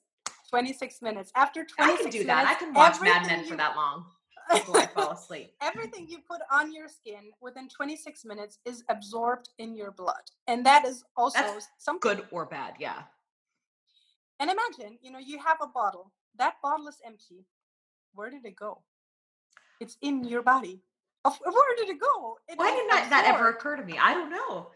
26 0.51 1.01
minutes 1.03 1.31
after 1.37 1.64
26 1.64 1.79
I 1.79 2.03
can 2.03 2.11
do 2.11 2.25
that. 2.25 2.46
I 2.46 2.55
can 2.55 2.75
watch 2.75 3.01
Mad 3.01 3.27
Men 3.27 3.44
for 3.46 3.57
that 3.57 3.77
long 3.77 4.07
before 4.50 4.78
I 4.78 4.87
fall 4.87 5.12
asleep. 5.12 5.52
everything 5.62 6.06
you 6.09 6.18
put 6.28 6.40
on 6.50 6.72
your 6.72 6.88
skin 6.88 7.30
within 7.40 7.68
26 7.68 8.24
minutes 8.24 8.59
is 8.64 8.85
absorbed 8.88 9.48
in 9.59 9.74
your 9.74 9.90
blood 9.92 10.22
and 10.46 10.64
that 10.66 10.85
is 10.87 11.04
also 11.16 11.38
That's 11.40 11.68
something 11.78 12.16
Good 12.16 12.26
or 12.30 12.46
bad, 12.46 12.74
yeah. 12.78 13.02
and 14.40 14.50
imagine 14.50 14.98
you 15.02 15.11
know 15.11 15.18
you 15.18 15.38
have 15.38 15.59
a 15.62 15.66
bottle 15.66 16.12
that 16.38 16.54
bottle 16.62 16.88
is 16.88 16.98
empty 17.04 17.44
where 18.14 18.31
did 18.31 18.44
it 18.44 18.56
go 18.56 18.83
it's 19.81 19.96
in 20.02 20.25
your 20.25 20.42
body 20.42 20.81
where 21.25 21.77
did 21.77 21.88
it 21.88 22.00
go 22.00 22.38
It 22.48 22.58
Why 22.58 22.71
did 22.71 22.88
not 22.88 23.10
that 23.10 23.25
ever 23.27 23.48
occur 23.48 23.77
to 23.77 23.85
me? 23.85 23.98
I 23.98 24.14
don't 24.14 24.31
know. 24.31 24.68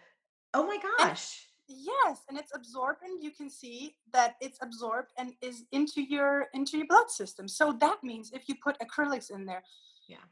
Oh 0.52 0.66
my 0.66 0.78
gosh. 0.98 1.46
Yes 1.70 2.22
and 2.28 2.36
it's 2.38 2.52
absorbed 2.54 2.98
and 3.02 3.22
you 3.22 3.30
can 3.30 3.48
see 3.48 3.94
that 4.12 4.34
it's 4.40 4.58
absorbed 4.60 5.10
and 5.18 5.32
is 5.40 5.64
into 5.72 6.02
your 6.02 6.46
into 6.54 6.76
your 6.76 6.86
blood 6.86 7.08
system 7.10 7.46
so 7.48 7.72
that 7.80 8.02
means 8.02 8.30
if 8.32 8.48
you 8.48 8.54
put 8.62 8.76
acrylics 8.80 9.30
in 9.30 9.44
there 9.46 9.62
Yeah. 10.08 10.24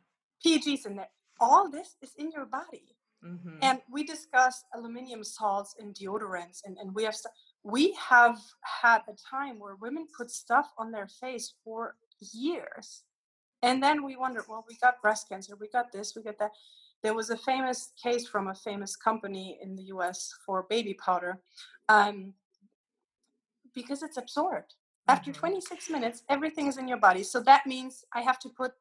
pgs 0.45 0.87
in 0.87 0.97
there 0.97 1.11
all 1.41 1.71
this 1.71 1.97
is 2.03 2.15
in 2.17 2.31
your 2.33 2.47
body 2.47 2.95
Mhm. 3.25 3.59
and 3.63 3.81
we 3.91 4.05
discussed 4.05 4.67
aluminium 4.75 5.25
salts 5.25 5.75
and 5.81 5.95
deodorants 5.95 6.61
and, 6.65 6.77
and 6.79 6.95
we 6.95 7.03
have 7.05 7.17
stu- 7.17 7.29
we 7.65 7.93
have 7.95 8.39
had 8.63 9.03
a 9.09 9.15
time 9.15 9.59
where 9.59 9.75
women 9.77 10.07
put 10.17 10.31
stuff 10.31 10.73
on 10.79 10.93
their 10.93 11.09
face 11.09 11.55
for 11.65 11.97
years 12.33 13.03
and 13.63 13.83
then 13.83 14.05
we 14.05 14.15
wonder 14.17 14.45
well 14.49 14.65
we 14.69 14.77
got 14.77 15.03
breast 15.03 15.29
cancer 15.29 15.57
we 15.57 15.69
got 15.69 15.91
this 15.91 16.15
we 16.15 16.23
got 16.23 16.39
that 16.39 16.53
there 17.03 17.15
was 17.15 17.31
a 17.31 17.37
famous 17.37 17.93
case 18.03 18.27
from 18.27 18.49
a 18.49 18.55
famous 18.55 18.97
company 18.97 19.59
in 19.63 19.77
the 19.77 19.85
us 19.85 20.35
for 20.45 20.67
baby 20.69 20.95
powder 20.95 21.41
um, 21.89 22.35
because 23.75 24.03
it's 24.03 24.17
absorbed 24.17 24.75
after 25.09 25.31
Mhm. 25.31 25.37
26 25.37 25.91
minutes 25.91 26.23
everything 26.29 26.67
is 26.67 26.77
in 26.77 26.89
your 26.89 26.99
body 26.99 27.23
so 27.23 27.41
that 27.41 27.67
means 27.67 28.05
i 28.13 28.21
have 28.21 28.39
to 28.39 28.49
put 28.49 28.73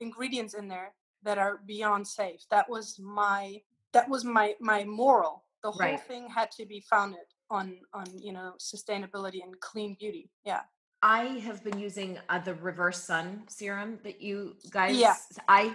ingredients 0.00 0.54
in 0.54 0.68
there 0.68 0.94
that 1.22 1.38
are 1.38 1.58
beyond 1.66 2.06
safe 2.06 2.42
that 2.50 2.68
was 2.68 2.98
my 2.98 3.60
that 3.92 4.08
was 4.08 4.24
my 4.24 4.54
my 4.60 4.84
moral 4.84 5.44
the 5.62 5.70
whole 5.70 5.80
Right. 5.80 6.00
thing 6.08 6.28
had 6.28 6.50
to 6.52 6.64
be 6.64 6.80
founded 6.80 7.26
on 7.50 7.80
on 7.92 8.06
you 8.18 8.32
know 8.32 8.54
sustainability 8.58 9.42
and 9.42 9.58
clean 9.60 9.94
beauty 9.98 10.30
yeah 10.44 10.62
I 11.02 11.24
have 11.46 11.64
been 11.64 11.78
using 11.78 12.18
uh, 12.28 12.40
the 12.40 12.54
reverse 12.56 13.02
sun 13.02 13.44
serum 13.48 13.98
that 14.02 14.20
you 14.20 14.56
guys. 14.68 14.98
Yeah. 14.98 15.16
I 15.48 15.74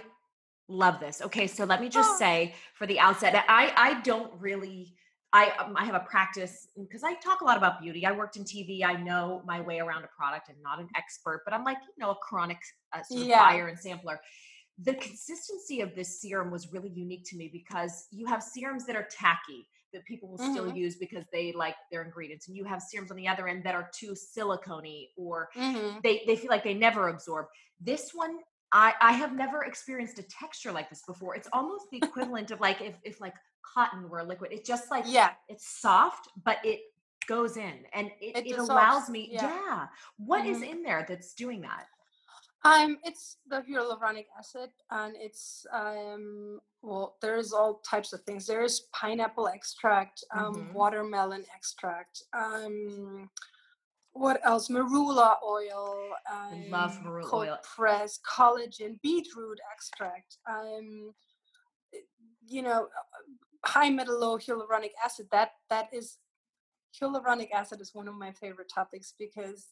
love 0.68 1.00
this. 1.00 1.22
Okay, 1.22 1.46
so 1.46 1.64
let 1.64 1.80
me 1.80 1.88
just 1.88 2.10
Oh. 2.12 2.18
say 2.18 2.54
for 2.74 2.86
the 2.86 2.98
outset, 2.98 3.34
I 3.48 3.72
I 3.76 4.00
don't 4.02 4.32
really. 4.40 4.94
I 5.32 5.50
um, 5.58 5.76
I 5.76 5.84
have 5.84 5.94
a 5.94 6.00
practice 6.00 6.68
because 6.78 7.02
I 7.04 7.14
talk 7.14 7.40
a 7.40 7.44
lot 7.44 7.56
about 7.58 7.80
beauty. 7.82 8.06
I 8.06 8.12
worked 8.12 8.36
in 8.36 8.44
TV. 8.44 8.84
I 8.84 8.94
know 8.94 9.42
my 9.44 9.60
way 9.60 9.80
around 9.80 10.04
a 10.04 10.08
product. 10.08 10.48
I'm 10.48 10.62
not 10.62 10.78
an 10.78 10.88
expert, 10.96 11.42
but 11.44 11.52
I'm 11.52 11.64
like 11.64 11.78
you 11.96 12.02
know 12.04 12.10
a 12.12 12.14
chronic 12.16 12.58
uh, 12.92 13.02
sort 13.02 13.22
of 13.22 13.28
Yeah. 13.28 13.40
buyer 13.40 13.66
and 13.68 13.78
sampler. 13.78 14.20
The 14.78 14.94
consistency 14.94 15.80
of 15.80 15.94
this 15.94 16.20
serum 16.20 16.50
was 16.50 16.72
really 16.72 16.90
unique 16.90 17.24
to 17.30 17.36
me 17.36 17.48
because 17.52 18.06
you 18.10 18.26
have 18.26 18.42
serums 18.42 18.86
that 18.86 18.94
are 18.94 19.08
tacky 19.10 19.68
that 19.92 20.04
people 20.04 20.28
will 20.28 20.38
still 20.38 20.70
Mhm. 20.70 20.76
use 20.76 20.96
because 20.96 21.24
they 21.32 21.52
like 21.52 21.76
their 21.90 22.02
ingredients, 22.02 22.46
and 22.48 22.56
you 22.56 22.64
have 22.64 22.82
serums 22.82 23.10
on 23.10 23.16
the 23.16 23.26
other 23.26 23.48
end 23.48 23.64
that 23.64 23.74
are 23.74 23.90
too 23.94 24.14
silicone 24.14 25.06
or 25.16 25.48
mm-hmm. 25.56 25.98
they 26.02 26.22
they 26.26 26.36
feel 26.36 26.50
like 26.50 26.62
they 26.64 26.74
never 26.74 27.08
absorb. 27.08 27.46
This 27.80 28.14
one, 28.14 28.38
I 28.72 28.94
I 29.00 29.12
have 29.12 29.32
never 29.34 29.64
experienced 29.64 30.18
a 30.18 30.22
texture 30.24 30.72
like 30.72 30.88
this 30.90 31.02
before. 31.06 31.34
It's 31.36 31.48
almost 31.52 31.86
the 31.90 31.98
equivalent 32.02 32.50
of 32.50 32.60
like 32.60 32.80
if 32.80 32.96
if 33.04 33.20
like 33.20 33.34
cotton 33.62 34.08
were 34.08 34.20
a 34.20 34.24
liquid. 34.24 34.52
It's 34.52 34.68
just 34.68 34.90
like 34.90 35.04
yeah 35.06 35.32
it's 35.48 35.68
soft, 35.80 36.28
but 36.44 36.58
it 36.64 36.80
goes 37.26 37.56
in 37.56 37.84
and 37.92 38.10
it, 38.20 38.36
It 38.36 38.46
it, 38.52 38.58
allows 38.58 39.08
me. 39.10 39.28
yeah. 39.32 39.50
Yeah. 39.50 39.86
What 40.18 40.46
is 40.46 40.58
Mhm. 40.58 40.70
in 40.70 40.82
there 40.82 41.04
that's 41.08 41.34
doing 41.34 41.60
that? 41.62 41.86
Um, 42.64 42.98
it's 43.04 43.36
the 43.46 43.62
hyaluronic 43.62 44.26
acid, 44.36 44.70
and 44.90 45.14
it's 45.16 45.66
um, 45.72 46.60
well, 46.82 47.16
there's 47.20 47.52
all 47.52 47.80
types 47.88 48.12
of 48.12 48.22
things. 48.22 48.46
There's 48.46 48.80
pineapple 48.92 49.46
extract, 49.48 50.24
um, 50.32 50.54
Mhm. 50.54 50.72
watermelon 50.72 51.44
extract. 51.54 52.22
Um, 52.32 53.30
what 54.18 54.40
else? 54.44 54.68
Marula 54.68 55.36
oil. 55.44 56.10
Um, 56.30 56.70
love 56.70 56.98
marula 57.04 57.24
cold 57.24 57.48
oil. 57.48 57.58
Press 57.62 58.18
collagen, 58.28 59.00
beetroot 59.02 59.58
extract. 59.72 60.38
Um, 60.48 61.12
you 62.46 62.62
know, 62.62 62.84
uh, 62.84 63.68
high, 63.68 63.90
metal, 63.90 64.18
low 64.18 64.38
hyaluronic 64.38 64.92
acid. 65.04 65.26
That 65.32 65.50
that 65.70 65.88
is 65.92 66.18
hyaluronic 67.00 67.50
acid 67.52 67.80
is 67.80 67.94
one 67.94 68.08
of 68.08 68.14
my 68.14 68.32
favorite 68.32 68.70
topics 68.72 69.14
because 69.18 69.68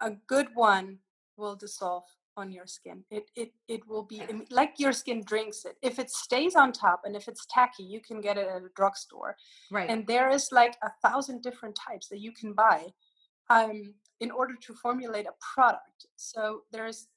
a 0.00 0.12
good 0.26 0.48
one 0.54 0.98
will 1.36 1.56
dissolve 1.56 2.04
on 2.36 2.50
your 2.50 2.66
skin. 2.66 3.04
It 3.10 3.30
it 3.36 3.52
it 3.68 3.86
will 3.88 4.02
be 4.02 4.22
like 4.50 4.74
your 4.78 4.92
skin 4.92 5.22
drinks 5.24 5.64
it. 5.64 5.76
If 5.82 5.98
it 5.98 6.10
stays 6.10 6.56
on 6.56 6.72
top 6.72 7.02
and 7.04 7.16
if 7.16 7.28
it's 7.28 7.46
tacky, 7.48 7.84
you 7.84 8.00
can 8.00 8.20
get 8.20 8.36
it 8.36 8.48
at 8.48 8.62
a 8.62 8.68
drugstore. 8.76 9.36
Right. 9.70 9.88
And 9.88 10.06
there 10.06 10.30
is 10.30 10.48
like 10.52 10.76
a 10.82 10.90
thousand 11.06 11.42
different 11.42 11.76
types 11.76 12.08
that 12.08 12.20
you 12.20 12.32
can 12.32 12.52
buy 12.52 12.86
um, 13.50 13.94
in 14.20 14.30
order 14.30 14.54
to 14.54 14.74
formulate 14.74 15.26
a 15.26 15.34
product. 15.54 16.06
So 16.16 16.62
there's 16.72 17.08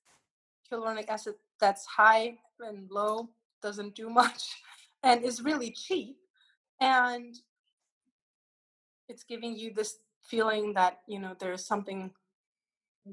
hyaluronic 0.71 1.09
acid 1.09 1.35
that's 1.59 1.85
high 1.85 2.37
and 2.59 2.89
low, 2.91 3.29
doesn't 3.61 3.95
do 3.95 4.09
much, 4.21 4.55
and 5.03 5.23
is 5.23 5.41
really 5.43 5.71
cheap. 5.71 6.17
And 6.81 7.35
it's 9.07 9.23
giving 9.23 9.55
you 9.55 9.73
this 9.73 9.97
feeling 10.23 10.73
that 10.73 10.99
you 11.07 11.19
know 11.19 11.33
there's 11.39 11.65
something 11.65 12.11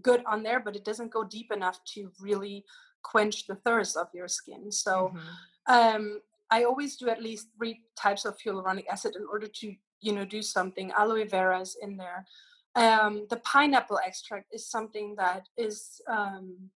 good 0.02 0.22
on 0.26 0.42
there 0.42 0.58
but 0.58 0.74
it 0.74 0.84
doesn't 0.84 1.12
go 1.12 1.22
deep 1.22 1.52
enough 1.52 1.78
to 1.84 2.10
really 2.20 2.64
quench 3.02 3.46
the 3.46 3.54
thirst 3.54 3.96
of 3.96 4.08
your 4.12 4.26
skin 4.26 4.72
so 4.72 5.12
Mhm. 5.14 5.36
um, 5.68 6.22
i 6.50 6.64
always 6.64 6.96
do 6.96 7.08
at 7.08 7.22
least 7.22 7.48
three 7.56 7.84
types 7.96 8.24
of 8.24 8.36
hyaluronic 8.38 8.86
acid 8.88 9.14
in 9.14 9.24
order 9.30 9.46
to 9.46 9.76
you 10.00 10.12
know 10.12 10.24
do 10.24 10.42
something 10.42 10.90
aloe 10.92 11.24
vera 11.24 11.60
is 11.60 11.76
in 11.80 11.96
there 11.96 12.26
um, 12.76 13.26
the 13.30 13.36
pineapple 13.38 13.98
extract 14.04 14.52
is 14.52 14.68
something 14.68 15.14
that 15.16 15.48
is 15.56 16.00
um, 16.08 16.70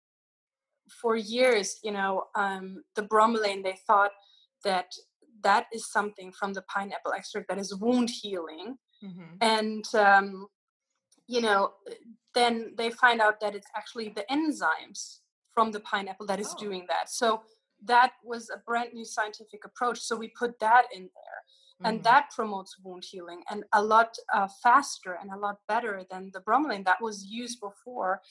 for 1.00 1.16
years 1.16 1.78
you 1.82 1.92
know 1.92 2.24
um, 2.34 2.84
the 2.94 3.02
bromelain 3.02 3.62
they 3.62 3.76
thought 3.86 4.12
that 4.64 4.92
that 5.42 5.66
is 5.72 5.90
something 5.90 6.32
from 6.32 6.52
the 6.52 6.62
pineapple 6.62 7.12
extract 7.12 7.48
that 7.48 7.58
is 7.58 7.74
wound 7.76 8.10
healing 8.10 8.76
Mhm. 9.02 9.36
and 9.40 9.84
um, 9.94 10.46
you 11.26 11.40
know 11.40 11.74
then 12.34 12.74
they 12.78 12.90
find 12.90 13.20
out 13.20 13.40
that 13.40 13.54
it's 13.54 13.66
actually 13.76 14.08
the 14.10 14.24
enzymes 14.30 15.20
from 15.54 15.70
the 15.72 15.80
pineapple 15.80 16.26
that 16.26 16.40
is 16.40 16.52
Oh. 16.54 16.58
doing 16.58 16.86
that 16.88 17.10
so 17.10 17.42
that 17.84 18.12
was 18.24 18.48
a 18.50 18.58
brand 18.68 18.90
new 18.94 19.04
scientific 19.04 19.64
approach 19.64 19.98
so 20.00 20.16
we 20.16 20.28
put 20.42 20.58
that 20.60 20.84
in 20.92 21.02
there 21.18 21.38
and 21.84 22.00
Mhm. 22.00 22.04
that 22.04 22.30
promotes 22.30 22.78
wound 22.82 23.04
healing 23.04 23.42
and 23.50 23.64
a 23.72 23.82
lot 23.82 24.16
uh, 24.32 24.48
faster 24.62 25.14
and 25.14 25.30
a 25.30 25.36
lot 25.36 25.58
better 25.68 26.04
than 26.10 26.30
the 26.32 26.40
bromelain 26.40 26.84
that 26.84 27.00
was 27.00 27.26
used 27.26 27.60
before 27.60 28.22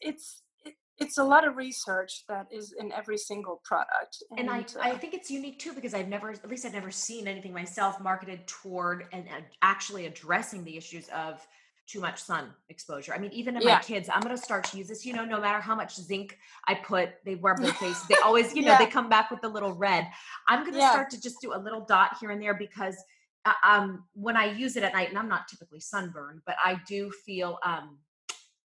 it's 0.00 0.42
it, 0.64 0.74
it's 0.98 1.18
a 1.18 1.24
lot 1.24 1.46
of 1.46 1.56
research 1.56 2.24
that 2.28 2.46
is 2.52 2.72
in 2.78 2.92
every 2.92 3.18
single 3.18 3.60
product 3.64 4.22
and 4.36 4.50
I, 4.50 4.60
uh, 4.60 4.64
I 4.82 4.96
think 4.96 5.14
it's 5.14 5.30
unique 5.30 5.58
too 5.58 5.72
because 5.72 5.94
I've 5.94 6.08
never, 6.08 6.30
at 6.30 6.48
least 6.48 6.64
I've 6.66 6.74
never 6.74 6.90
seen 6.90 7.26
anything 7.26 7.52
myself 7.52 8.00
marketed 8.00 8.46
toward 8.46 9.06
and 9.12 9.26
uh, 9.28 9.40
actually 9.62 10.06
addressing 10.06 10.62
the 10.64 10.76
issues 10.76 11.08
of 11.08 11.46
too 11.90 12.00
much 12.00 12.22
sun 12.22 12.50
exposure. 12.68 13.12
I 13.12 13.18
mean, 13.18 13.32
even 13.32 13.56
in 13.56 13.64
my 13.64 13.80
kids, 13.80 14.08
I'm 14.12 14.20
going 14.20 14.36
to 14.36 14.40
start 14.42 14.64
to 14.64 14.78
use 14.78 14.88
this. 14.88 15.04
You 15.04 15.12
know, 15.12 15.24
no 15.24 15.40
matter 15.40 15.60
how 15.60 15.74
much 15.74 15.94
zinc 15.96 16.38
I 16.68 16.74
put, 16.74 17.10
they 17.24 17.34
rub 17.34 17.58
their 17.58 17.72
face. 17.84 18.00
They 18.02 18.14
always, 18.24 18.54
you 18.54 18.62
know, 18.62 18.72
Yeah. 18.72 18.78
they 18.78 18.86
come 18.86 19.08
back 19.08 19.30
with 19.30 19.40
the 19.40 19.48
little 19.48 19.72
red. 19.72 20.06
I'm 20.46 20.60
going 20.60 20.74
to 20.74 20.78
Yeah. 20.78 20.90
start 20.90 21.10
to 21.10 21.20
just 21.20 21.40
do 21.40 21.54
a 21.54 21.58
little 21.58 21.80
dot 21.80 22.16
here 22.20 22.30
and 22.30 22.40
there 22.40 22.54
because 22.54 22.96
uh, 23.44 23.52
um, 23.64 24.04
when 24.12 24.36
I 24.36 24.44
use 24.52 24.76
it 24.76 24.82
at 24.84 24.92
night, 24.92 25.08
and 25.08 25.18
I'm 25.18 25.28
not 25.28 25.48
typically 25.48 25.80
sunburned, 25.80 26.42
but 26.46 26.56
I 26.62 26.78
do 26.86 27.10
feel 27.10 27.58
um, 27.64 27.98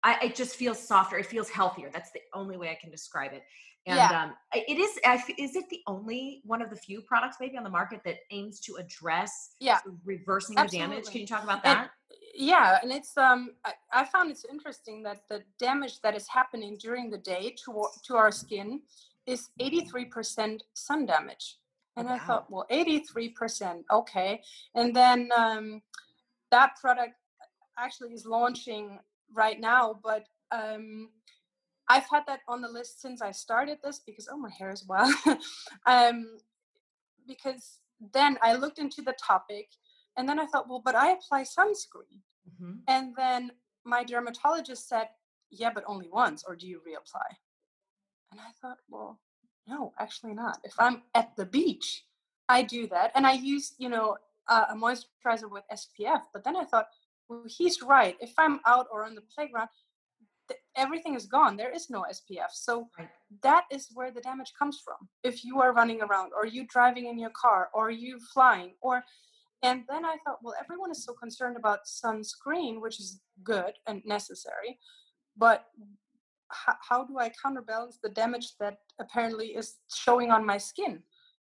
I, 0.02 0.18
it 0.24 0.34
just 0.34 0.56
feels 0.56 0.78
softer. 0.80 1.16
It 1.18 1.26
feels 1.26 1.48
healthier. 1.48 1.90
That's 1.92 2.10
the 2.10 2.20
only 2.34 2.56
way 2.56 2.70
I 2.70 2.74
can 2.80 2.90
describe 2.90 3.32
it. 3.34 3.42
And 3.86 3.96
Yeah. 3.96 4.22
um, 4.24 4.34
it 4.54 4.78
is. 4.78 4.98
I 5.04 5.22
Is 5.38 5.54
it 5.56 5.68
the 5.68 5.80
only 5.86 6.40
one 6.44 6.62
of 6.62 6.70
the 6.70 6.76
few 6.76 7.02
products 7.02 7.36
maybe 7.40 7.56
on 7.56 7.64
the 7.64 7.70
market 7.70 8.00
that 8.04 8.16
aims 8.30 8.58
to 8.60 8.76
address 8.76 9.54
Yeah. 9.60 9.78
reversing 10.04 10.56
the 10.56 10.64
damage? 10.66 11.06
Can 11.10 11.20
you 11.20 11.26
talk 11.26 11.42
about 11.44 11.64
And- 11.64 11.80
that? 11.80 11.90
Yeah 12.34 12.78
and 12.82 12.90
it's 12.90 13.16
um 13.16 13.50
I, 13.64 13.72
I 13.92 14.04
found 14.04 14.30
it's 14.30 14.46
interesting 14.50 15.02
that 15.02 15.22
the 15.28 15.42
damage 15.58 16.00
that 16.02 16.14
is 16.16 16.26
happening 16.28 16.76
during 16.80 17.10
the 17.10 17.18
day 17.18 17.54
to 17.64 17.86
to 18.06 18.16
our 18.16 18.32
skin 18.32 18.80
is 19.26 19.50
83% 19.60 20.60
sun 20.74 21.06
damage. 21.06 21.58
And 21.96 22.08
i 22.08 22.18
thought 22.18 22.50
well 22.50 22.66
83% 22.70 23.84
okay. 23.92 24.40
And 24.74 24.96
then 24.96 25.30
um 25.36 25.82
that 26.50 26.76
product 26.80 27.14
actually 27.78 28.12
is 28.12 28.26
launching 28.26 28.98
right 29.34 29.60
now 29.60 29.98
but 30.02 30.26
um 30.50 31.08
i've 31.88 32.06
had 32.10 32.22
that 32.26 32.40
on 32.48 32.60
the 32.60 32.68
list 32.68 33.00
since 33.00 33.22
i 33.22 33.30
started 33.30 33.78
this 33.82 34.00
because 34.04 34.28
oh 34.30 34.38
my 34.38 34.50
hair 34.50 34.70
as 34.70 34.84
well. 34.88 35.12
Um 35.86 36.38
because 37.28 37.78
then 38.12 38.38
i 38.42 38.54
looked 38.54 38.78
into 38.78 39.02
the 39.02 39.14
topic 39.14 39.68
and 40.16 40.28
then 40.28 40.38
i 40.38 40.46
thought 40.46 40.68
well 40.68 40.82
but 40.84 40.94
i 40.94 41.10
apply 41.12 41.42
sunscreen 41.42 42.20
Mhm. 42.60 42.80
and 42.88 43.14
then 43.16 43.52
my 43.84 44.02
dermatologist 44.04 44.88
said, 44.88 45.08
Yeah, 45.50 45.70
but 45.72 45.84
only 45.86 46.08
once, 46.08 46.42
or 46.46 46.54
do 46.56 46.66
you 46.66 46.80
reapply? 46.86 47.28
And 48.32 48.40
I 48.40 48.50
thought, 48.60 48.78
Well, 48.88 49.20
no, 49.66 49.92
actually 49.98 50.34
not. 50.34 50.58
If 50.64 50.74
I'm 50.78 51.02
at 51.14 51.36
the 51.36 51.46
beach, 51.46 52.04
I 52.48 52.62
do 52.62 52.86
that. 52.88 53.12
And 53.14 53.26
I 53.26 53.32
use, 53.32 53.74
you 53.78 53.88
know, 53.88 54.16
uh, 54.48 54.66
a 54.70 54.74
moisturizer 54.74 55.48
with 55.50 55.64
SPF. 55.72 56.22
But 56.32 56.42
then 56.44 56.56
I 56.56 56.64
thought, 56.64 56.88
Well, 57.28 57.44
he's 57.46 57.80
right. 57.82 58.16
If 58.20 58.32
I'm 58.38 58.60
out 58.66 58.86
or 58.92 59.04
on 59.04 59.14
the 59.14 59.22
playground, 59.34 59.68
th- 60.48 60.60
everything 60.76 61.14
is 61.14 61.26
gone. 61.26 61.56
There 61.56 61.70
is 61.78 61.90
no 61.90 62.00
SPF. 62.18 62.50
So 62.52 62.88
Right. 62.98 63.10
that 63.42 63.64
is 63.70 63.88
where 63.94 64.10
the 64.10 64.20
damage 64.20 64.52
comes 64.58 64.80
from. 64.80 65.08
If 65.22 65.44
you 65.44 65.60
are 65.60 65.72
running 65.72 66.00
around, 66.02 66.32
or 66.36 66.44
you 66.46 66.66
driving 66.66 67.06
in 67.06 67.18
your 67.18 67.30
car, 67.44 67.70
or 67.74 67.90
you 67.90 68.18
flying, 68.34 68.74
or 68.80 69.04
and 69.62 69.82
then 69.88 70.04
I 70.04 70.16
thought, 70.24 70.38
well, 70.42 70.54
everyone 70.60 70.90
is 70.90 71.04
so 71.04 71.12
concerned 71.12 71.56
about 71.56 71.86
sunscreen, 71.86 72.80
which 72.80 72.98
is 72.98 73.20
good 73.44 73.72
and 73.86 74.02
necessary, 74.04 74.78
but 75.36 75.66
h- 76.52 76.76
how 76.80 77.04
do 77.04 77.18
I 77.18 77.30
counterbalance 77.40 77.98
the 78.02 78.08
damage 78.08 78.56
that 78.58 78.78
apparently 79.00 79.48
is 79.48 79.76
showing 79.94 80.30
on 80.30 80.44
my 80.44 80.58
skin 80.58 81.02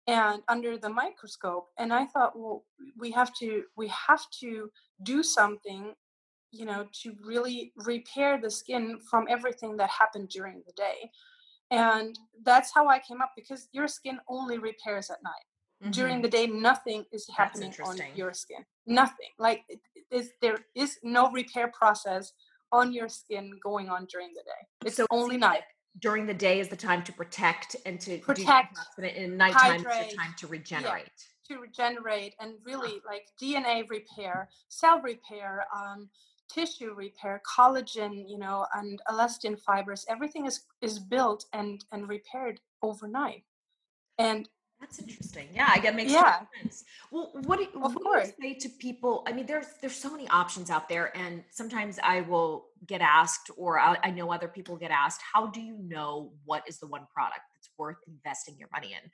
and 0.09 0.43
under 0.49 0.77
the 0.79 0.89
microscope? 0.89 1.69
And 1.79 1.93
I 1.93 2.07
thought, 2.07 2.37
well, 2.37 2.65
we 2.99 3.13
have 3.13 3.33
to 3.37 3.63
we 3.77 3.89
have 3.89 4.29
to 4.41 4.69
do 5.05 5.23
something, 5.23 5.95
you 6.51 6.65
know, 6.65 6.87
to 7.03 7.15
really 7.25 7.73
repair 7.77 8.41
the 8.41 8.51
skin 8.51 8.99
from 9.09 9.27
everything 9.29 9.77
that 9.77 9.91
happened 9.91 10.29
during 10.31 10.63
the 10.67 10.73
day. 10.73 11.11
And 11.71 12.19
that's 12.45 12.73
how 12.75 12.89
I 12.89 12.99
came 12.99 13.21
up 13.21 13.33
because 13.37 13.69
your 13.73 13.89
skin 13.89 14.19
only 14.29 14.59
repairs 14.59 15.11
at 15.11 15.23
night 15.23 15.45
during 15.91 16.19
Mhm. 16.19 16.23
the 16.23 16.29
day 16.29 16.47
nothing 16.47 17.07
is 17.13 17.29
happening 17.29 17.73
on 17.85 17.97
your 18.15 18.33
skin 18.33 18.65
nothing 18.87 19.31
like 19.39 19.65
it- 19.69 19.81
it- 19.95 20.07
is 20.11 20.33
there 20.41 20.59
is 20.75 20.99
no 21.03 21.31
repair 21.31 21.69
process 21.71 22.33
on 22.73 22.93
your 22.93 23.09
skin 23.09 23.59
going 23.63 23.89
on 23.89 24.05
during 24.07 24.33
the 24.35 24.43
day. 24.43 24.67
It's 24.85 24.97
so 24.97 25.07
only 25.11 25.37
night. 25.37 25.65
During 26.01 26.27
the 26.27 26.35
day 26.35 26.61
is 26.61 26.69
the 26.69 26.77
time 26.77 27.03
to 27.05 27.13
protect 27.13 27.77
and 27.87 28.01
to 28.03 28.19
protect. 28.19 28.79
and 28.97 29.07
in 29.07 29.37
nighttime 29.37 29.83
hydrate, 29.85 30.07
is 30.07 30.13
the 30.13 30.17
time 30.17 30.35
to 30.39 30.47
regenerate. 30.47 31.13
Yeah, 31.49 31.57
to 31.57 31.61
regenerate 31.61 32.35
and 32.41 32.59
really 32.65 33.01
like 33.07 33.27
DNA 33.41 33.83
repair, 33.89 34.51
cell 34.69 35.01
repair, 35.01 35.67
um, 35.75 36.11
tissue 36.49 36.93
repair, 36.95 37.41
collagen, 37.47 38.29
you 38.29 38.39
know, 38.39 38.67
and 38.75 39.01
elastin 39.09 39.59
fibers. 39.61 40.05
Everything 40.09 40.47
is 40.47 40.67
is 40.81 40.99
built 40.99 41.47
and 41.53 41.85
and 41.93 42.09
repaired 42.09 42.61
overnight. 42.83 43.45
And 44.19 44.49
that's 44.81 45.01
interesting. 45.01 45.49
Yeah, 45.53 45.69
I 45.69 45.81
get 45.81 45.97
makes 45.97 46.13
yeah. 46.13 46.41
sense. 46.61 46.85
Well, 47.11 47.33
what 47.45 47.59
do 47.59 47.65
you, 47.65 47.85
of 47.85 47.95
what 47.95 48.03
course. 48.05 48.33
do 48.39 48.47
you 48.47 48.55
say 48.55 48.59
to 48.61 48.69
people? 48.69 49.25
I 49.27 49.33
mean, 49.33 49.47
there's 49.47 49.67
there's 49.81 49.97
so 49.97 50.11
many 50.11 50.29
options 50.29 50.71
out 50.71 50.89
there, 50.89 51.17
and 51.17 51.43
sometimes 51.51 51.99
I 52.03 52.21
will 52.21 52.67
get 52.87 53.01
asked, 53.01 53.51
or 53.57 53.81
I, 53.81 53.97
I 54.05 54.11
know 54.11 54.33
other 54.33 54.47
people 54.47 54.77
get 54.77 54.93
asked, 54.93 55.21
how 55.33 55.47
do 55.49 55.61
you 55.61 55.77
know 55.81 56.33
what 56.45 56.63
is 56.69 56.79
the 56.79 56.87
one 56.87 57.07
product 57.13 57.41
that's 57.55 57.71
worth 57.77 57.97
investing 58.07 58.55
your 58.57 58.69
money 58.73 58.93
in? 58.93 59.11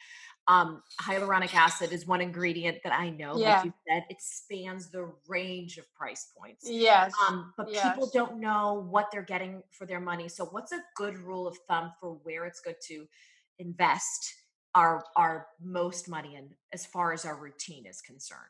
Um, 0.49 0.83
hyaluronic 1.01 1.55
acid 1.55 1.93
is 1.93 2.07
one 2.07 2.21
ingredient 2.21 2.79
that 2.85 2.93
I 2.93 3.09
know, 3.09 3.39
yeah. 3.39 3.57
like 3.57 3.65
you 3.65 3.73
said, 3.89 4.05
it 4.11 4.19
spans 4.21 4.91
the 4.91 5.11
range 5.29 5.79
of 5.79 5.93
price 5.95 6.29
points. 6.37 6.69
Yes. 6.69 7.13
Um, 7.27 7.55
but 7.57 7.73
yes. 7.73 7.89
people 7.89 8.11
don't 8.13 8.39
know 8.39 8.87
what 8.91 9.09
they're 9.11 9.23
getting 9.23 9.63
for 9.71 9.87
their 9.87 10.01
money. 10.01 10.29
So, 10.29 10.45
what's 10.45 10.73
a 10.73 10.83
good 10.95 11.19
rule 11.19 11.47
of 11.47 11.57
thumb 11.69 11.93
for 12.01 12.19
where 12.23 12.45
it's 12.45 12.61
good 12.61 12.77
to 12.89 13.07
invest? 13.59 14.35
Our 14.75 15.05
our 15.17 15.47
most 15.63 16.09
money 16.09 16.37
in 16.37 16.51
as 16.73 16.87
far 16.87 17.13
as 17.13 17.25
our 17.25 17.37
routine 17.37 17.87
is 17.87 18.01
concerned? 18.01 18.41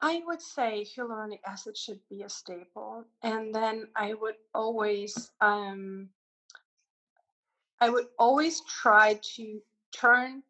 I 0.00 0.22
would 0.26 0.40
say 0.40 0.86
hyaluronic 0.96 1.40
acid 1.46 1.76
should 1.76 2.00
be 2.08 2.22
a 2.22 2.28
staple, 2.28 3.04
and 3.22 3.54
then 3.54 3.88
I 3.96 4.14
would 4.14 4.36
always 4.54 5.30
um, 5.40 6.08
I 7.80 7.90
would 7.90 8.06
always 8.18 8.60
try 8.62 9.18
to 9.36 9.60
turn 9.92 10.42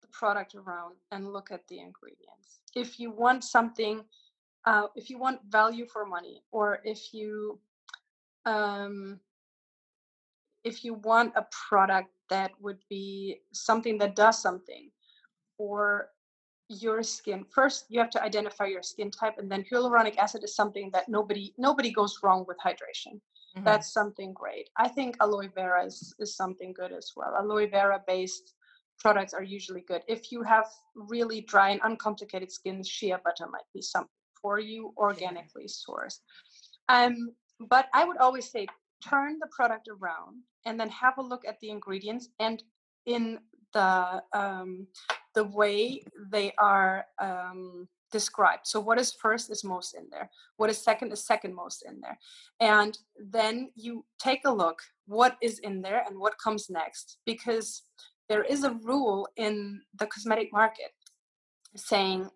the 0.00 0.08
product 0.08 0.54
around 0.54 0.94
and 1.10 1.32
look 1.32 1.50
at 1.50 1.66
the 1.68 1.80
ingredients. 1.80 2.60
If 2.74 2.98
you 2.98 3.10
want 3.10 3.44
something, 3.44 4.04
uh, 4.64 4.86
if 4.94 5.10
you 5.10 5.18
want 5.18 5.40
value 5.48 5.86
for 5.86 6.04
money, 6.06 6.42
or 6.50 6.80
if 6.84 7.12
you 7.12 7.58
um, 8.46 9.20
if 10.64 10.84
you 10.84 10.94
want 10.94 11.32
a 11.36 11.46
product 11.68 12.08
that 12.30 12.52
would 12.60 12.78
be 12.88 13.40
something 13.52 13.98
that 13.98 14.16
does 14.16 14.40
something 14.40 14.90
for 15.56 16.08
your 16.68 17.02
skin 17.02 17.44
first 17.54 17.84
you 17.90 18.00
have 18.00 18.08
to 18.08 18.22
identify 18.22 18.64
your 18.64 18.82
skin 18.82 19.10
type 19.10 19.34
and 19.38 19.50
then 19.50 19.64
hyaluronic 19.70 20.16
acid 20.16 20.42
is 20.42 20.56
something 20.56 20.90
that 20.92 21.08
nobody 21.08 21.52
nobody 21.58 21.90
goes 21.90 22.18
wrong 22.22 22.44
with 22.48 22.56
hydration. 22.64 23.20
Mm-hmm. 23.54 23.66
that's 23.66 23.92
something 23.92 24.32
great. 24.32 24.68
I 24.76 24.88
think 24.88 25.16
aloe 25.20 25.48
vera 25.54 25.84
is, 25.84 26.12
is 26.18 26.34
something 26.34 26.72
good 26.72 26.90
as 26.90 27.12
well. 27.14 27.36
Aloe 27.38 27.68
vera 27.68 28.02
based 28.04 28.54
products 28.98 29.32
are 29.32 29.44
usually 29.44 29.82
good. 29.86 30.02
If 30.08 30.32
you 30.32 30.42
have 30.42 30.66
really 30.96 31.42
dry 31.42 31.70
and 31.70 31.80
uncomplicated 31.84 32.50
skin 32.50 32.82
shea 32.82 33.14
butter 33.22 33.46
might 33.48 33.70
be 33.72 33.82
something 33.82 34.08
for 34.42 34.58
you 34.58 34.92
organically 34.96 35.66
sourced. 35.66 36.18
Um, 36.88 37.34
but 37.60 37.86
i 37.94 38.04
would 38.04 38.18
always 38.18 38.50
say 38.50 38.66
turn 39.02 39.38
the 39.38 39.48
product 39.48 39.88
around 39.88 40.42
and 40.66 40.78
then 40.78 40.88
have 40.90 41.18
a 41.18 41.22
look 41.22 41.46
at 41.46 41.60
the 41.60 41.70
ingredients 41.70 42.28
and 42.38 42.62
in 43.06 43.38
the 43.72 44.22
um, 44.32 44.86
the 45.34 45.44
way 45.44 46.02
they 46.30 46.52
are 46.58 47.04
um, 47.20 47.88
described. 48.14 48.66
So 48.66 48.78
what 48.78 48.98
is 48.98 49.12
first 49.12 49.50
is 49.50 49.64
most 49.64 49.94
in 49.94 50.06
there. 50.10 50.30
What 50.56 50.70
is 50.70 50.78
second 50.78 51.12
is 51.12 51.26
second 51.26 51.54
most 51.54 51.84
in 51.84 52.00
there. 52.00 52.18
And 52.60 52.96
then 53.18 53.72
you 53.74 54.04
take 54.20 54.42
a 54.44 54.52
look 54.52 54.78
what 55.06 55.36
is 55.42 55.58
in 55.58 55.82
there 55.82 56.04
and 56.06 56.18
what 56.18 56.38
comes 56.38 56.70
next 56.70 57.18
because 57.26 57.82
there 58.28 58.44
is 58.44 58.62
a 58.64 58.78
rule 58.84 59.28
in 59.36 59.82
the 59.98 60.06
cosmetic 60.06 60.52
market 60.52 60.92
saying 61.76 62.28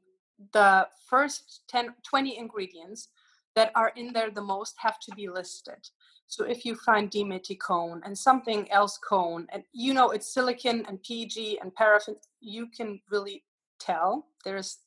the 0.52 0.86
first 1.09 1.62
10 1.68 1.94
20 2.09 2.36
ingredients 2.36 3.09
that 3.54 3.70
are 3.74 3.92
in 3.96 4.12
there 4.12 4.30
the 4.30 4.42
most 4.42 4.74
have 4.78 4.98
to 5.00 5.14
be 5.14 5.28
listed 5.28 5.82
so 6.29 6.45
if 6.45 6.66
you 6.66 6.74
find 6.74 7.11
dimethicone 7.11 8.01
and 8.05 8.16
something 8.16 8.70
else 8.70 8.99
cone, 8.99 9.47
and 9.51 9.62
you 9.72 9.95
know 9.95 10.11
it's 10.11 10.33
silicon 10.33 10.85
and 10.87 11.03
PG 11.03 11.59
and 11.61 11.74
paraffin, 11.74 12.16
you 12.41 12.66
can 12.68 13.01
really 13.11 13.45
tell 13.81 14.26
there's 14.45 14.79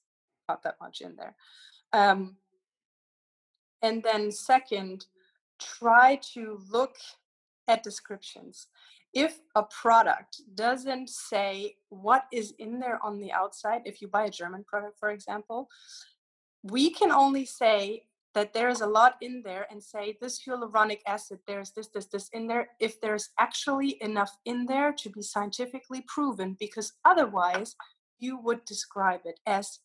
not 0.48 0.62
that 0.64 0.76
much 0.80 1.02
in 1.02 1.16
there. 1.16 1.36
Um, 1.94 2.38
and 3.82 4.04
then 4.04 4.32
second, 4.32 5.08
try 5.60 6.20
to 6.34 6.60
look 6.70 6.96
at 7.68 7.84
descriptions. 7.84 8.68
If 9.12 9.40
a 9.56 9.64
product 9.64 10.42
doesn't 10.54 11.10
say 11.10 11.76
what 11.90 12.26
is 12.32 12.54
in 12.60 12.80
there 12.80 13.00
on 13.04 13.20
the 13.20 13.32
outside, 13.32 13.82
if 13.86 14.00
you 14.00 14.08
buy 14.08 14.26
a 14.26 14.30
German 14.30 14.64
product, 14.64 15.00
for 15.00 15.10
example, 15.10 15.70
we 16.64 16.92
can 16.92 17.12
only 17.12 17.46
say 17.46 18.04
that 18.34 18.54
there's 18.54 18.82
a 18.82 18.88
lot 18.88 19.16
in 19.22 19.42
there 19.44 19.68
and 19.70 19.84
say 19.84 20.18
this 20.22 20.42
hyaluronic 20.46 21.00
acid 21.08 21.40
there's 21.48 21.72
this 21.72 21.88
this 21.88 22.06
this 22.08 22.30
in 22.34 22.48
there 22.48 22.70
if 22.80 23.00
there's 23.02 23.30
actually 23.40 23.98
enough 24.02 24.32
in 24.46 24.66
there 24.66 24.94
to 24.94 25.10
be 25.10 25.22
scientifically 25.22 26.04
proven 26.08 26.56
because 26.60 26.94
otherwise 27.06 27.76
you 28.20 28.38
would 28.38 28.64
describe 28.66 29.22
it 29.26 29.40
as 29.46 29.80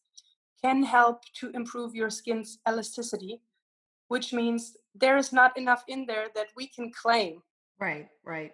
can 0.62 0.82
help 0.82 1.22
to 1.34 1.50
improve 1.50 1.94
your 1.94 2.10
skin's 2.10 2.58
elasticity 2.68 3.40
which 4.08 4.32
means 4.32 4.76
there 4.94 5.16
is 5.16 5.32
not 5.32 5.56
enough 5.58 5.82
in 5.88 6.06
there 6.06 6.26
that 6.34 6.46
we 6.56 6.68
can 6.68 6.90
claim. 6.92 7.42
Right 7.78 8.08
right. 8.24 8.52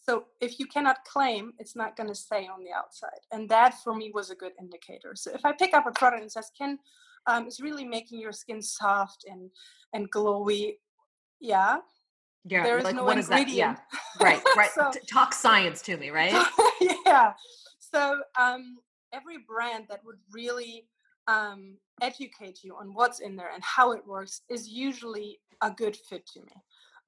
So 0.00 0.24
if 0.40 0.58
you 0.60 0.66
cannot 0.66 1.04
claim 1.04 1.52
it's 1.58 1.76
not 1.76 1.96
going 1.96 2.08
to 2.08 2.14
stay 2.14 2.46
on 2.46 2.64
the 2.64 2.72
outside 2.72 3.20
and 3.32 3.48
that 3.48 3.74
for 3.82 3.94
me 3.94 4.10
was 4.14 4.30
a 4.30 4.34
good 4.34 4.52
indicator. 4.60 5.14
So 5.14 5.32
if 5.34 5.44
i 5.44 5.52
pick 5.52 5.74
up 5.74 5.86
a 5.86 5.92
product 5.92 6.22
and 6.22 6.32
says 6.32 6.50
can 6.56 6.78
um, 7.26 7.46
is 7.46 7.60
really 7.60 7.84
making 7.84 8.20
your 8.20 8.32
skin 8.32 8.62
soft 8.62 9.24
and 9.28 9.50
and 9.92 10.10
glowy. 10.10 10.74
Yeah. 11.40 11.78
Yeah. 12.44 12.62
There 12.62 12.78
is 12.78 12.84
like, 12.84 12.94
no 12.94 13.08
ingredient. 13.08 13.56
Yeah. 13.56 13.76
Right. 14.20 14.42
Right. 14.56 14.70
so, 14.70 14.90
Talk 15.10 15.34
science 15.34 15.82
to 15.82 15.96
me, 15.96 16.10
right? 16.10 16.32
yeah. 17.06 17.32
So 17.78 18.20
um, 18.38 18.78
every 19.12 19.38
brand 19.38 19.86
that 19.88 20.00
would 20.04 20.18
really 20.32 20.86
um, 21.28 21.76
educate 22.00 22.60
you 22.62 22.76
on 22.76 22.94
what's 22.94 23.20
in 23.20 23.36
there 23.36 23.50
and 23.52 23.62
how 23.62 23.92
it 23.92 24.06
works 24.06 24.42
is 24.48 24.68
usually 24.68 25.38
a 25.62 25.70
good 25.70 25.96
fit 25.96 26.26
to 26.34 26.40
me. 26.40 26.52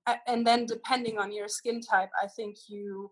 Uh, 0.06 0.16
and 0.26 0.46
then 0.46 0.66
depending 0.66 1.18
on 1.18 1.32
your 1.32 1.48
skin 1.48 1.80
type, 1.80 2.10
I 2.22 2.26
think 2.26 2.56
you 2.68 3.10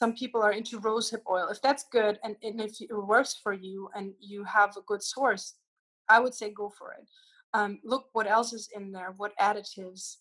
some 0.00 0.14
people 0.14 0.40
are 0.40 0.52
into 0.52 0.80
rosehip 0.80 1.20
oil. 1.28 1.48
If 1.48 1.60
that's 1.60 1.84
good 1.92 2.18
and, 2.24 2.34
and 2.42 2.58
if 2.58 2.80
it 2.80 2.90
works 2.90 3.38
for 3.42 3.52
you 3.52 3.90
and 3.94 4.14
you 4.18 4.42
have 4.44 4.76
a 4.78 4.82
good 4.86 5.02
source, 5.02 5.56
I 6.08 6.20
would 6.20 6.34
say 6.34 6.50
go 6.50 6.70
for 6.70 6.92
it. 6.92 7.06
Um, 7.52 7.80
look 7.84 8.06
what 8.14 8.26
else 8.26 8.54
is 8.54 8.70
in 8.74 8.92
there, 8.92 9.12
what 9.18 9.36
additives, 9.38 10.16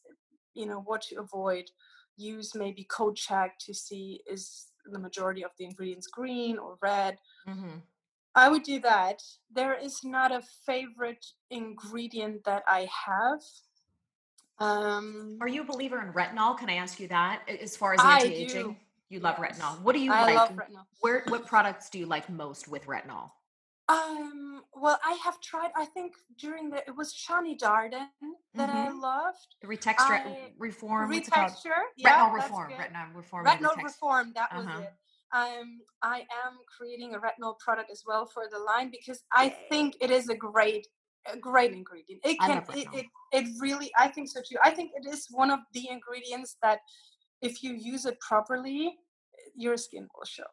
you 0.53 0.65
know, 0.65 0.81
what 0.81 1.03
to 1.03 1.21
avoid. 1.21 1.65
Use 2.17 2.53
maybe 2.55 2.85
CodeCheck 2.91 3.51
to 3.61 3.73
see 3.73 4.19
is 4.29 4.65
the 4.85 4.99
majority 4.99 5.45
of 5.45 5.51
the 5.57 5.63
ingredients 5.63 6.07
green 6.07 6.57
or 6.57 6.77
red. 6.81 7.17
Mm-hmm. 7.47 7.77
I 8.35 8.49
would 8.49 8.63
do 8.63 8.79
that. 8.81 9.23
There 9.49 9.75
is 9.75 10.03
not 10.03 10.33
a 10.33 10.41
favorite 10.65 11.25
ingredient 11.51 12.43
that 12.43 12.63
I 12.67 12.89
have. 13.05 13.39
Um, 14.59 15.37
Are 15.39 15.47
you 15.47 15.61
a 15.61 15.65
believer 15.65 16.01
in 16.01 16.11
retinol? 16.11 16.57
Can 16.57 16.69
I 16.69 16.75
ask 16.75 16.99
you 16.99 17.07
that? 17.07 17.43
As 17.47 17.77
far 17.77 17.93
as 17.93 18.01
anti-aging, 18.01 18.75
you 19.09 19.19
love 19.19 19.35
yes. 19.39 19.59
retinol. 19.59 19.81
What 19.81 19.93
do 19.93 19.99
you 19.99 20.11
I 20.11 20.33
like? 20.33 20.51
Where 21.01 21.23
what 21.27 21.45
products 21.47 21.89
do 21.89 21.99
you 21.99 22.05
like 22.05 22.29
most 22.29 22.67
with 22.67 22.85
retinol? 22.85 23.31
Um, 23.89 24.61
well, 24.75 24.99
I 25.03 25.13
have 25.23 25.41
tried. 25.41 25.71
I 25.75 25.85
think 25.85 26.13
during 26.37 26.69
the 26.69 26.77
it 26.87 26.95
was 26.95 27.11
Shani 27.13 27.57
Darden 27.59 28.07
that 28.53 28.69
mm-hmm. 28.69 28.77
I 28.77 28.91
loved. 28.91 29.47
The 29.61 29.67
retexture 29.67 30.21
reform. 30.59 31.11
Retexture. 31.11 31.71
Yeah, 31.97 32.29
retinol 32.29 32.33
reform. 32.35 32.71
Retinol 32.73 33.15
reform. 33.15 33.45
Retinol 33.47 33.83
reform. 33.83 34.31
That 34.35 34.55
was 34.55 34.65
uh-huh. 34.65 34.81
it. 34.81 34.93
Um, 35.31 35.79
I 36.03 36.19
am 36.19 36.57
creating 36.77 37.15
a 37.15 37.19
retinol 37.19 37.57
product 37.59 37.91
as 37.91 38.03
well 38.05 38.27
for 38.27 38.43
the 38.51 38.59
line 38.59 38.91
because 38.91 39.23
I 39.33 39.49
think 39.69 39.95
it 40.01 40.11
is 40.11 40.29
a 40.29 40.35
great, 40.35 40.87
a 41.31 41.37
great 41.37 41.71
ingredient. 41.71 42.21
It 42.23 42.39
can. 42.39 42.63
It, 42.75 42.87
it 42.93 43.05
it 43.31 43.47
really. 43.59 43.91
I 43.97 44.07
think 44.07 44.29
so 44.29 44.41
too. 44.47 44.57
I 44.63 44.69
think 44.69 44.91
it 44.95 45.07
is 45.07 45.27
one 45.31 45.49
of 45.49 45.59
the 45.73 45.89
ingredients 45.89 46.57
that, 46.61 46.79
if 47.41 47.63
you 47.63 47.73
use 47.73 48.05
it 48.05 48.19
properly, 48.19 48.97
your 49.55 49.77
skin 49.77 50.07
will 50.15 50.25
show. 50.25 50.43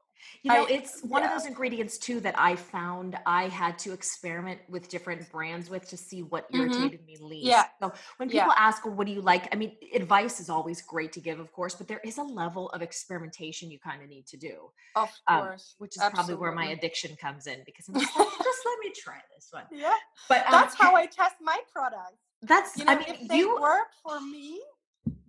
You 0.42 0.50
know, 0.50 0.64
I- 0.66 0.70
it's 0.70 1.02
one 1.02 1.22
of 1.22 1.30
those 1.30 1.44
ingredients 1.44 1.98
too 1.98 2.20
that 2.20 2.36
I 2.38 2.56
found 2.56 3.18
I 3.26 3.48
had 3.48 3.78
to 3.80 3.92
experiment 3.92 4.60
with 4.68 4.88
different 4.88 5.30
brands 5.30 5.68
with 5.68 5.86
to 5.90 5.96
see 5.96 6.22
what 6.22 6.50
Mhm. 6.50 6.58
irritated 6.58 7.04
me 7.04 7.16
least. 7.18 7.46
Yeah. 7.46 7.68
So 7.80 7.92
when 8.16 8.30
Yeah. 8.30 8.44
people 8.44 8.54
ask, 8.56 8.84
well, 8.84 8.94
what 8.94 9.06
do 9.06 9.12
you 9.12 9.20
like? 9.20 9.52
I 9.52 9.56
mean, 9.56 9.76
advice 9.92 10.40
is 10.40 10.48
always 10.48 10.80
great 10.80 11.12
to 11.12 11.20
give, 11.20 11.38
of 11.38 11.52
course, 11.52 11.74
but 11.74 11.86
there 11.86 12.00
is 12.00 12.16
a 12.18 12.22
level 12.22 12.70
of 12.70 12.80
experimentation 12.80 13.70
you 13.70 13.78
kind 13.78 14.02
of 14.02 14.08
need 14.08 14.26
to 14.28 14.36
do, 14.38 14.72
Of 14.94 15.12
um, 15.28 15.42
course. 15.42 15.74
which 15.78 15.96
is 15.96 16.02
probably 16.10 16.34
where 16.34 16.52
my 16.52 16.66
addiction 16.68 17.14
comes 17.16 17.46
in 17.46 17.62
because 17.64 17.86
I'm 17.88 17.94
just 17.94 18.16
like, 18.16 18.28
just 18.42 18.60
let 18.66 18.78
me 18.80 18.92
try 18.96 19.20
this 19.34 19.48
one. 19.52 19.66
Yeah. 19.70 19.96
But 20.28 20.46
um, 20.46 20.52
That's 20.52 20.74
how 20.74 20.94
I 20.96 21.06
test 21.06 21.36
my 21.40 21.60
products. 21.70 22.22
that's, 22.42 22.76
You 22.78 22.86
know, 22.86 22.92
I 22.92 22.96
mean, 22.96 23.08
if 23.08 23.28
they 23.28 23.38
you, 23.38 23.60
work 23.60 23.88
for 24.02 24.18
me, 24.20 24.62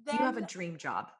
then 0.06 0.16
you 0.16 0.24
have 0.26 0.38
a 0.38 0.42
dream 0.42 0.78
job. 0.78 1.12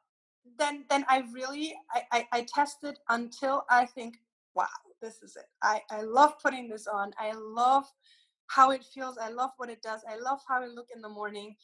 Then 0.58 0.84
then 0.88 1.04
I 1.08 1.24
really 1.32 1.74
I, 1.92 2.02
I, 2.12 2.26
I 2.32 2.46
test 2.52 2.78
it 2.84 2.98
until 3.08 3.64
I 3.70 3.86
think, 3.86 4.16
wow, 4.54 4.66
this 5.00 5.22
is 5.22 5.36
it. 5.36 5.46
I, 5.62 5.82
I 5.90 6.02
love 6.02 6.34
putting 6.42 6.68
this 6.68 6.86
on. 6.86 7.12
I 7.18 7.32
love 7.32 7.84
how 8.48 8.70
it 8.70 8.84
feels. 8.84 9.18
I 9.18 9.30
love 9.30 9.50
what 9.56 9.70
it 9.70 9.82
does. 9.82 10.00
I 10.08 10.16
love 10.16 10.40
how 10.48 10.62
I 10.62 10.66
look 10.66 10.88
in 10.94 11.02
the 11.02 11.08
morning. 11.08 11.54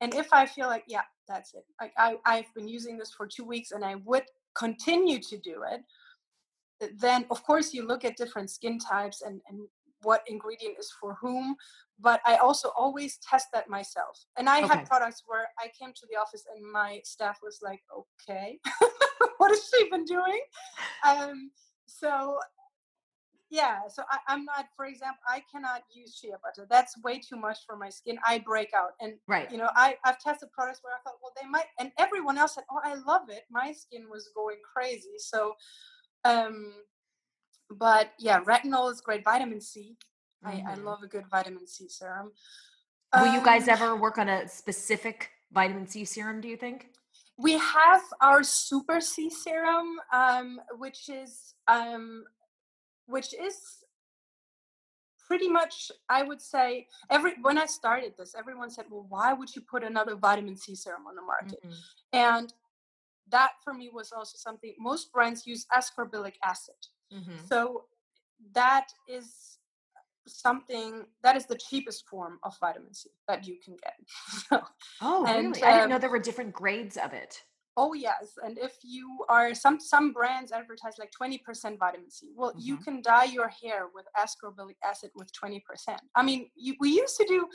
And 0.00 0.14
if 0.14 0.32
I 0.32 0.46
feel 0.46 0.66
like, 0.66 0.84
yeah, 0.88 1.02
that's 1.28 1.54
it. 1.54 1.64
Like 1.80 1.92
I, 1.96 2.16
I've 2.26 2.52
been 2.54 2.68
using 2.68 2.98
this 2.98 3.12
for 3.12 3.26
two 3.26 3.44
weeks 3.44 3.70
and 3.70 3.84
I 3.84 3.96
would 4.04 4.24
continue 4.54 5.20
to 5.20 5.38
do 5.38 5.62
it, 5.70 6.90
then 6.98 7.24
of 7.30 7.42
course 7.44 7.72
you 7.72 7.86
look 7.86 8.04
at 8.04 8.16
different 8.16 8.50
skin 8.50 8.78
types 8.78 9.22
and, 9.22 9.40
and 9.48 9.60
what 10.02 10.22
ingredient 10.26 10.76
is 10.78 10.92
for 11.00 11.14
whom. 11.20 11.56
But 11.98 12.20
I 12.26 12.36
also 12.36 12.70
always 12.76 13.18
test 13.18 13.48
that 13.52 13.68
myself. 13.68 14.24
And 14.36 14.48
I 14.48 14.62
Okay. 14.62 14.68
had 14.68 14.86
products 14.86 15.22
where 15.26 15.48
I 15.58 15.68
came 15.78 15.92
to 15.92 16.06
the 16.10 16.18
office 16.18 16.44
and 16.54 16.64
my 16.70 17.00
staff 17.04 17.38
was 17.42 17.60
like, 17.62 17.82
okay, 17.96 18.58
what 19.38 19.50
has 19.50 19.68
she 19.72 19.88
been 19.90 20.04
doing? 20.04 20.40
Um, 21.06 21.50
so 21.86 22.38
yeah, 23.52 23.80
so 23.86 24.02
I, 24.10 24.18
I'm 24.28 24.46
not, 24.46 24.68
for 24.74 24.86
example, 24.86 25.20
I 25.28 25.42
cannot 25.52 25.82
use 25.92 26.16
shea 26.16 26.30
butter. 26.42 26.66
That's 26.70 27.00
way 27.02 27.18
too 27.20 27.36
much 27.36 27.58
for 27.66 27.76
my 27.76 27.90
skin. 27.90 28.18
I 28.26 28.38
break 28.38 28.70
out. 28.74 28.92
And 28.98 29.12
Right. 29.28 29.50
you 29.52 29.58
know, 29.58 29.68
I, 29.76 29.96
I've 30.06 30.18
tested 30.18 30.48
products 30.52 30.80
where 30.82 30.94
I 30.94 31.00
thought, 31.04 31.18
well, 31.22 31.32
they 31.40 31.46
might, 31.46 31.66
and 31.78 31.92
everyone 31.98 32.38
else 32.38 32.54
said, 32.54 32.64
oh, 32.70 32.80
I 32.82 32.94
love 33.06 33.28
it. 33.28 33.42
My 33.50 33.72
skin 33.72 34.06
was 34.10 34.30
going 34.34 34.56
crazy. 34.74 35.18
So, 35.18 35.52
um, 36.24 36.72
but 37.78 38.12
yeah, 38.18 38.40
retinol 38.44 38.90
is 38.90 39.00
great. 39.00 39.24
Vitamin 39.24 39.60
C. 39.60 39.96
I, 40.44 40.62
I 40.68 40.74
Mhm. 40.74 40.84
love 40.84 41.02
a 41.02 41.06
good 41.06 41.26
vitamin 41.30 41.66
C 41.66 41.88
serum. 41.88 42.32
Will 43.14 43.26
you 43.32 43.40
guys 43.42 43.64
Um, 43.64 43.68
ever 43.68 43.96
work 43.96 44.18
on 44.18 44.28
a 44.28 44.48
specific 44.48 45.30
vitamin 45.52 45.86
C 45.86 46.04
serum, 46.04 46.40
do 46.40 46.48
you 46.48 46.56
think? 46.56 46.88
we 47.36 47.58
have 47.58 48.02
our 48.20 48.42
super 48.42 49.00
C 49.00 49.28
serum, 49.30 50.00
um, 50.12 50.60
which 50.78 51.08
is 51.08 51.54
um, 51.68 52.24
which 53.06 53.34
is 53.34 53.84
pretty 55.26 55.48
much 55.48 55.90
I 56.08 56.22
would 56.22 56.40
say 56.40 56.86
every 57.10 57.34
when 57.42 57.58
I 57.58 57.66
started 57.66 58.14
this, 58.16 58.34
everyone 58.34 58.70
said, 58.70 58.86
"Well, 58.90 59.06
why 59.08 59.32
would 59.32 59.54
you 59.54 59.62
put 59.62 59.82
another 59.84 60.16
vitamin 60.16 60.56
C 60.56 60.74
serum 60.74 61.06
on 61.06 61.14
the 61.14 61.22
market?" 61.22 61.60
Mhm. 61.64 61.74
And 62.12 62.54
that 63.28 63.52
for 63.62 63.72
me 63.72 63.88
was 63.88 64.12
also 64.12 64.36
something 64.36 64.74
most 64.78 65.12
brands 65.12 65.46
use 65.46 65.66
ascorbylic 65.72 66.34
acid. 66.44 66.74
Mhm. 67.12 67.48
So 67.48 67.84
that 68.52 68.88
is 69.08 69.58
something 70.26 71.06
that 71.22 71.36
is 71.36 71.46
the 71.46 71.56
cheapest 71.56 72.08
form 72.08 72.38
of 72.44 72.56
vitamin 72.60 72.94
C 72.94 73.10
that 73.28 73.46
you 73.46 73.58
can 73.64 73.76
get. 73.76 73.94
So, 74.48 74.62
Oh, 75.00 75.26
And, 75.26 75.46
really? 75.54 75.62
I 75.64 75.72
didn't 75.72 75.88
know 75.88 75.96
um, 75.96 76.00
there 76.00 76.10
were 76.10 76.18
different 76.18 76.52
grades 76.52 76.96
of 76.96 77.12
it. 77.12 77.42
oh 77.78 77.94
yes, 77.94 78.36
and 78.44 78.58
if 78.58 78.74
you 78.84 79.24
are 79.30 79.54
some 79.54 79.80
some 79.80 80.12
brands 80.12 80.52
advertise 80.52 80.98
like 80.98 81.10
20% 81.20 81.78
vitamin 81.78 82.10
C. 82.10 82.32
Well, 82.36 82.52
you 82.58 82.76
Mhm. 82.76 82.84
can 82.84 83.02
dye 83.02 83.24
your 83.24 83.48
hair 83.48 83.88
with 83.94 84.06
ascorbylic 84.22 84.76
acid 84.84 85.10
with 85.14 85.30
20%. 85.32 85.62
I 86.14 86.22
mean, 86.22 86.50
you, 86.54 86.76
we 86.80 86.90
used 86.90 87.16
to 87.16 87.24
do 87.26 87.48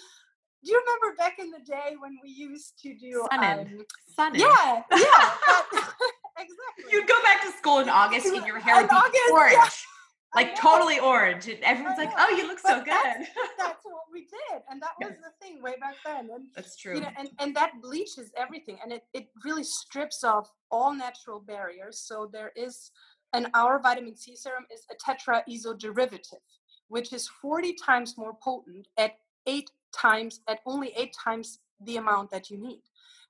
do 0.64 0.72
you 0.72 0.80
remember 0.86 1.16
back 1.18 1.38
in 1.38 1.52
the 1.52 1.60
day 1.60 1.96
when 2.00 2.18
we 2.24 2.30
used 2.30 2.80
to 2.82 2.96
do 2.98 3.28
Sun-In. 3.32 3.60
um, 3.78 3.86
Sunny. 4.16 4.40
yeah, 4.40 4.84
yeah, 4.92 5.38
that- 5.48 5.68
exactly. 6.40 6.86
You'd 6.92 7.08
go 7.08 7.22
back 7.24 7.42
to 7.44 7.52
school 7.52 7.80
in 7.80 7.90
August 7.90 8.28
and 8.28 8.46
your 8.46 8.58
oh, 8.58 8.62
hair 8.62 8.82
would 8.82 8.90
be 8.90 8.96
August, 8.96 9.32
orange. 9.32 9.86
I 10.34 10.42
Like 10.42 10.56
totally 10.60 11.00
orange. 11.00 11.48
And 11.48 11.60
everyone's 11.64 11.98
like, 11.98 12.12
oh, 12.18 12.30
you 12.36 12.48
look 12.48 12.60
so 12.60 12.78
but 12.78 12.86
that's- 12.86 13.18
good. 13.18 13.28
that's 13.58 13.86
what 13.86 14.04
we 14.12 14.22
did 14.22 14.62
and 14.70 14.82
that 14.82 14.92
was 15.02 15.14
the 15.24 15.46
thing 15.46 15.62
way 15.62 15.76
back 15.80 15.96
then 16.06 16.30
and 16.34 16.46
That's 16.56 16.76
true. 16.78 16.96
you 16.96 17.02
know 17.02 17.10
and, 17.18 17.30
and 17.40 17.56
that 17.56 17.72
bleaches 17.82 18.32
everything 18.38 18.78
and 18.84 18.92
it, 18.92 19.04
it 19.14 19.28
really 19.44 19.64
strips 19.64 20.24
off 20.24 20.50
all 20.72 20.94
natural 20.94 21.40
barriers 21.40 22.00
so 22.00 22.30
there 22.32 22.52
is 22.56 22.92
and 23.34 23.48
our 23.54 23.80
vitamin 23.80 24.16
c 24.16 24.36
serum 24.36 24.66
is 24.74 24.86
a 24.92 24.96
tetraiso 24.96 25.78
derivative 25.78 26.40
which 26.88 27.14
is 27.14 27.30
40 27.42 27.74
times 27.74 28.18
more 28.18 28.34
potent 28.42 28.88
at 28.98 29.14
eight 29.46 29.70
times 29.94 30.42
at 30.48 30.60
only 30.66 30.94
eight 30.98 31.16
times 31.24 31.60
the 31.82 31.98
amount 31.98 32.32
that 32.32 32.50
you 32.50 32.58
need 32.58 32.82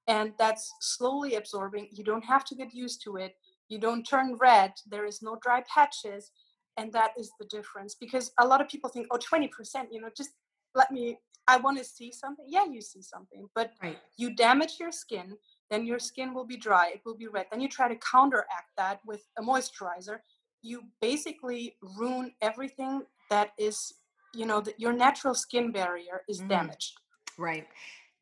and 0.08 0.32
that's 0.40 0.74
slowly 0.82 1.36
absorbing 1.36 1.88
you 1.92 2.04
don't 2.04 2.26
have 2.26 2.46
to 2.46 2.56
get 2.56 2.74
used 2.74 3.02
to 3.04 3.18
it 3.18 3.36
you 3.70 3.80
don't 3.80 4.04
turn 4.04 4.36
red 4.40 4.72
there 4.90 5.06
is 5.06 5.22
no 5.22 5.38
dry 5.42 5.62
patches 5.74 6.32
and 6.78 6.92
that 6.94 7.12
is 7.18 7.32
the 7.40 7.46
difference 7.48 7.96
because 7.96 8.32
a 8.40 8.48
lot 8.48 8.62
of 8.62 8.68
people 8.70 8.90
think 8.90 9.08
oh 9.12 9.18
20% 9.18 9.50
you 9.92 10.02
know 10.02 10.10
just 10.16 10.32
let 10.76 10.92
me 10.92 11.18
i 11.48 11.58
want 11.58 11.78
to 11.78 11.84
see 11.84 12.12
something 12.12 12.46
yeah 12.48 12.66
you 12.66 12.82
see 12.82 13.02
something 13.02 13.48
but 13.56 13.72
right. 13.82 13.98
you 14.18 14.34
damage 14.36 14.76
your 14.80 14.92
skin 14.92 15.38
then 15.70 15.86
your 15.86 16.00
skin 16.00 16.34
will 16.34 16.46
be 16.46 16.58
dry 16.58 16.90
it 16.94 17.02
will 17.06 17.18
be 17.18 17.28
red 17.28 17.46
then 17.52 17.62
you 17.62 17.68
try 17.70 17.88
to 17.88 17.98
counteract 17.98 18.72
that 18.78 19.00
with 19.06 19.26
a 19.38 19.42
moisturizer 19.42 20.20
you 20.62 20.82
basically 21.02 21.76
ruin 21.98 22.32
everything 22.42 23.02
that 23.30 23.52
is 23.58 23.94
you 24.34 24.46
know 24.46 24.62
that 24.62 24.80
your 24.80 24.94
natural 24.94 25.34
skin 25.34 25.72
barrier 25.72 26.22
is 26.30 26.42
Mm. 26.42 26.50
damaged 26.50 26.94
Right. 27.38 27.68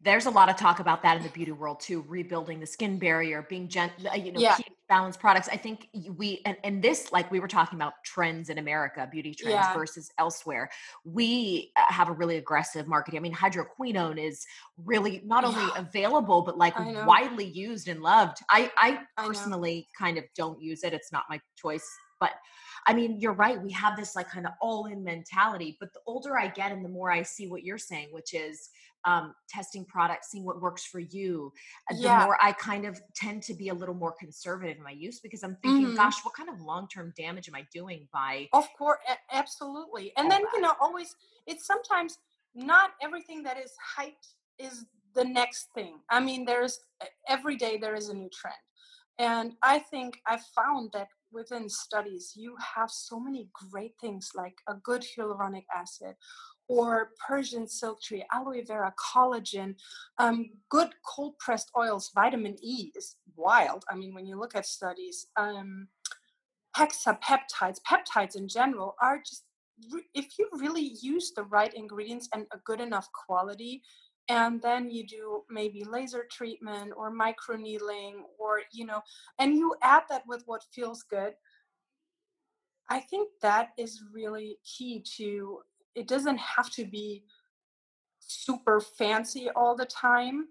There's 0.06 0.28
a 0.28 0.30
lot 0.30 0.50
of 0.50 0.56
talk 0.56 0.80
about 0.80 1.02
that 1.04 1.18
in 1.18 1.24
the 1.24 1.30
beauty 1.30 1.52
world 1.52 1.80
too, 1.80 2.06
rebuilding 2.08 2.60
the 2.60 2.66
skin 2.68 3.00
barrier, 3.00 3.46
being 3.50 3.68
gent, 3.68 3.92
uh, 4.10 4.16
you 4.16 4.32
know, 4.32 4.40
Yeah. 4.40 4.56
pH 4.56 4.72
balanced 4.88 5.20
products. 5.20 5.50
I 5.52 5.58
think 5.58 5.90
we 6.16 6.44
and, 6.46 6.56
and 6.64 6.80
this, 6.82 7.12
like 7.12 7.32
we 7.32 7.40
were 7.40 7.48
talking 7.48 7.76
about 7.78 7.94
trends 8.06 8.50
in 8.50 8.60
America, 8.60 9.10
beauty 9.12 9.34
trends 9.34 9.66
Yeah. 9.68 9.74
versus 9.74 10.12
elsewhere. 10.20 10.70
We 11.04 11.72
uh, 11.76 11.92
have 11.92 12.08
a 12.08 12.12
really 12.12 12.38
aggressive 12.38 12.88
marketing. 12.88 13.18
I 13.18 13.22
mean, 13.22 13.34
hydroquinone 13.34 14.24
is 14.24 14.46
really 14.86 15.24
not 15.26 15.44
only 15.44 15.64
Yeah. 15.64 15.80
available 15.80 16.44
but 16.44 16.56
like 16.56 16.76
widely 17.08 17.46
used 17.46 17.88
and 17.88 18.02
loved. 18.04 18.38
I 18.52 18.72
I 18.78 19.00
I 19.18 19.26
personally 19.26 19.88
kind 19.98 20.20
of 20.20 20.24
don't 20.36 20.62
use 20.62 20.84
it. 20.84 20.94
It's 20.94 21.12
not 21.12 21.24
my 21.32 21.42
choice, 21.56 21.88
but 22.20 22.34
I 22.88 22.94
mean, 22.94 23.20
you're 23.20 23.34
right. 23.34 23.60
We 23.60 23.72
have 23.72 23.98
this 23.98 24.16
like 24.16 24.30
kind 24.30 24.46
of 24.46 24.52
all 24.62 24.86
in 24.86 25.04
mentality. 25.04 25.76
But 25.80 25.92
the 25.94 26.02
older 26.06 26.38
I 26.38 26.50
get 26.50 26.72
and 26.72 26.86
the 26.86 26.90
more 26.90 27.10
I 27.12 27.24
see 27.24 27.48
what 27.48 27.64
you're 27.64 27.80
saying, 27.80 28.10
which 28.12 28.36
is 28.36 28.70
um, 29.06 29.34
testing 29.50 29.86
products, 29.86 30.32
seeing 30.32 30.44
what 30.44 30.62
works 30.62 30.86
for 30.86 31.00
you, 31.00 31.52
uh, 31.90 31.94
the 31.96 32.02
Yeah. 32.02 32.24
more 32.26 32.38
I 32.42 32.52
kind 32.54 32.86
of 32.86 33.00
tend 33.16 33.44
to 33.44 33.54
be 33.54 33.70
a 33.70 33.74
little 33.74 33.96
more 33.96 34.14
conservative 34.20 34.78
in 34.78 34.84
my 34.84 34.92
use 34.92 35.20
because 35.20 35.44
I'm 35.44 35.58
thinking, 35.62 35.88
Mhm. 35.88 35.96
gosh, 35.98 36.24
what 36.26 36.34
kind 36.34 36.50
of 36.50 36.60
long 36.60 36.88
term 36.88 37.14
damage 37.16 37.48
am 37.48 37.56
I 37.56 37.68
doing 37.72 38.08
by. 38.12 38.50
Of 38.54 38.68
course, 38.78 39.00
absolutely. 39.32 40.12
And 40.18 40.30
then 40.30 40.42
that. 40.42 40.52
you 40.54 40.62
know, 40.62 40.74
always 40.80 41.16
it's 41.46 41.66
sometimes 41.66 42.18
not 42.56 42.92
everything 43.02 43.44
that 43.44 43.58
is 43.58 43.74
hyped 43.98 44.34
is 44.58 44.86
the 45.14 45.24
next 45.24 45.70
thing. 45.76 46.00
I 46.10 46.20
mean, 46.20 46.46
there's 46.46 46.80
every 47.28 47.56
day 47.58 47.78
there 47.78 47.96
is 47.96 48.10
a 48.10 48.14
new 48.14 48.30
trend, 48.30 48.56
and 49.20 49.54
I 49.62 49.80
think 49.80 50.20
I 50.26 50.38
found 50.56 50.92
that 50.94 51.10
within 51.32 51.70
studies 51.70 52.34
you 52.36 52.56
have 52.76 52.90
so 52.90 53.20
many 53.20 53.50
great 53.72 53.94
things 54.00 54.32
like 54.36 54.56
a 54.68 54.76
good 54.76 55.02
hyaluronic 55.04 55.66
acid 55.76 56.16
or 56.68 57.12
Persian 57.28 57.68
silk 57.68 58.02
tree, 58.02 58.26
aloe 58.34 58.64
vera, 58.66 58.94
collagen, 59.00 59.76
um, 60.18 60.50
good 60.70 60.90
cold 61.06 61.38
pressed 61.40 61.72
oils, 61.78 62.12
vitamin 62.16 62.56
E 62.62 62.92
is 62.96 63.18
wild. 63.36 63.84
I 63.90 63.96
mean, 63.96 64.14
when 64.14 64.26
you 64.26 64.40
look 64.40 64.56
at 64.56 64.66
studies, 64.66 65.28
um, 65.38 65.88
hexapeptides, 66.76 67.80
peptides 67.90 68.36
in 68.36 68.48
general, 68.48 68.96
are 69.02 69.20
just 69.20 69.44
if 70.14 70.40
you 70.40 70.50
really 70.54 70.96
use 71.02 71.34
the 71.36 71.44
right 71.44 71.74
ingredients 71.74 72.30
and 72.34 72.46
a 72.54 72.58
good 72.60 72.80
enough 72.80 73.10
quality, 73.12 73.82
and 74.30 74.62
then 74.62 74.90
you 74.90 75.06
do 75.06 75.44
maybe 75.50 75.84
laser 75.84 76.26
treatment 76.32 76.94
or 76.96 77.12
microneedling, 77.12 78.14
or 78.40 78.62
you 78.72 78.86
know, 78.86 79.02
and 79.40 79.56
you 79.56 79.76
add 79.82 80.04
that 80.10 80.24
with 80.28 80.44
what 80.46 80.64
feels 80.74 81.04
good. 81.04 81.34
I 82.90 83.00
think 83.00 83.30
that 83.42 83.70
is 83.78 84.04
really 84.14 84.58
key 84.64 85.04
to 85.18 85.60
it 85.96 86.08
doesn't 86.08 86.38
have 86.38 86.70
to 86.72 86.86
be 86.86 87.24
super 88.20 88.80
fancy 88.80 89.50
all 89.56 89.76
the 89.76 89.86
time. 89.86 90.48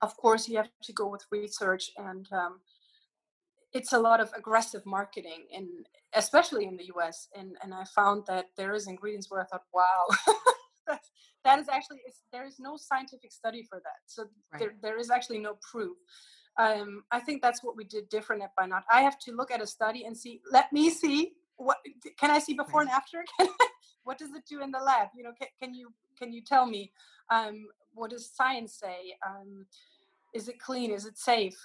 Of 0.00 0.16
course, 0.16 0.48
you 0.48 0.56
have 0.56 0.70
to 0.82 0.92
go 0.92 1.08
with 1.08 1.24
research 1.30 1.90
and 1.96 2.26
um, 2.32 2.60
it's 3.72 3.92
a 3.92 3.98
lot 3.98 4.20
of 4.20 4.30
aggressive 4.36 4.84
marketing 4.84 5.46
in 5.50 5.68
especially 6.14 6.66
in 6.66 6.76
the 6.76 6.90
US 6.96 7.28
and 7.34 7.56
and 7.62 7.72
I 7.72 7.84
found 7.84 8.24
that 8.26 8.46
there 8.56 8.74
is 8.74 8.86
ingredients 8.86 9.30
where 9.30 9.40
I 9.40 9.44
thought 9.44 9.62
wow 9.72 10.04
that 11.44 11.58
is 11.58 11.68
actually 11.70 12.02
it's, 12.04 12.20
there 12.32 12.44
is 12.44 12.60
no 12.60 12.76
scientific 12.76 13.32
study 13.32 13.62
for 13.62 13.78
that 13.78 14.00
so 14.06 14.24
Right. 14.52 14.58
there, 14.60 14.74
there 14.82 14.98
is 14.98 15.10
actually 15.10 15.38
no 15.38 15.56
proof 15.70 15.96
um, 16.58 17.04
I 17.10 17.20
think 17.20 17.40
that's 17.40 17.62
what 17.64 17.76
we 17.76 17.84
did 17.84 18.08
different 18.08 18.42
at 18.42 18.50
Bynacht. 18.58 18.82
I 18.92 19.02
have 19.02 19.18
to 19.20 19.32
look 19.32 19.50
at 19.50 19.62
a 19.62 19.66
study 19.66 20.04
and 20.04 20.16
see. 20.16 20.40
Let 20.50 20.72
me 20.72 20.90
see 20.90 21.32
what 21.56 21.78
can 22.18 22.30
I 22.30 22.38
see 22.38 22.54
before 22.54 22.80
right. 22.80 22.88
and 22.88 22.90
after. 22.90 23.24
what 24.04 24.18
does 24.18 24.32
it 24.34 24.44
do 24.48 24.62
in 24.62 24.70
the 24.70 24.78
lab? 24.78 25.08
You 25.16 25.24
know, 25.24 25.32
can, 25.38 25.48
can 25.60 25.74
you 25.74 25.92
can 26.18 26.32
you 26.32 26.42
tell 26.42 26.66
me 26.66 26.92
um, 27.30 27.66
what 27.94 28.10
does 28.10 28.30
science 28.30 28.74
say? 28.74 29.16
Um, 29.26 29.66
is 30.34 30.48
it 30.48 30.58
clean? 30.58 30.90
Is 30.90 31.06
it 31.06 31.18
safe? 31.18 31.56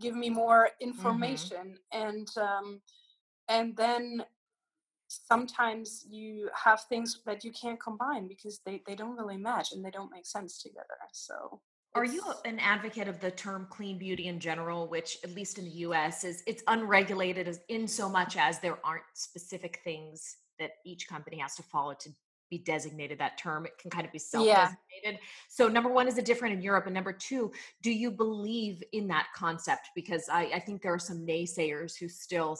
Give 0.00 0.14
me 0.14 0.30
more 0.30 0.68
mm-hmm. 0.68 0.90
information, 0.90 1.78
mm-hmm. 1.92 2.08
and 2.08 2.28
um, 2.36 2.80
and 3.48 3.76
then 3.76 4.24
sometimes 5.08 6.06
you 6.08 6.48
have 6.54 6.82
things 6.84 7.20
that 7.26 7.44
you 7.44 7.52
can't 7.52 7.78
combine 7.78 8.26
because 8.26 8.60
they, 8.64 8.82
they 8.86 8.94
don't 8.94 9.16
really 9.16 9.36
match 9.36 9.72
and 9.72 9.84
they 9.84 9.90
don't 9.90 10.10
make 10.10 10.24
sense 10.24 10.62
together. 10.62 10.96
So 11.12 11.60
are 11.94 12.04
you 12.06 12.22
an 12.46 12.58
advocate 12.58 13.08
of 13.08 13.20
the 13.20 13.30
term 13.30 13.66
clean 13.68 13.98
beauty 13.98 14.28
in 14.28 14.40
general, 14.40 14.88
which 14.88 15.18
at 15.22 15.34
least 15.34 15.58
in 15.58 15.64
the 15.64 15.70
US 15.70 16.24
is 16.24 16.42
it's 16.46 16.62
unregulated 16.66 17.46
as 17.46 17.60
in 17.68 17.86
so 17.86 18.08
much 18.08 18.36
as 18.38 18.58
there 18.60 18.78
aren't 18.84 19.04
specific 19.12 19.80
things 19.84 20.36
that 20.62 20.72
each 20.84 21.08
company 21.08 21.38
has 21.38 21.54
to 21.56 21.62
follow 21.62 21.94
to 21.94 22.10
be 22.50 22.58
designated 22.58 23.18
that 23.18 23.38
term. 23.38 23.64
It 23.66 23.78
can 23.78 23.90
kind 23.90 24.06
of 24.06 24.12
be 24.12 24.18
self-designated. 24.18 24.76
Yeah. 25.04 25.16
So 25.48 25.68
number 25.68 25.90
one, 25.90 26.06
is 26.06 26.18
it 26.18 26.24
different 26.24 26.54
in 26.54 26.62
Europe? 26.62 26.84
And 26.86 26.94
number 26.94 27.12
two, 27.12 27.50
do 27.82 27.90
you 27.90 28.10
believe 28.10 28.82
in 28.92 29.08
that 29.08 29.26
concept? 29.34 29.88
Because 29.94 30.28
I, 30.30 30.50
I 30.54 30.60
think 30.60 30.82
there 30.82 30.92
are 30.92 30.98
some 30.98 31.26
naysayers 31.26 31.98
who 31.98 32.08
still 32.08 32.56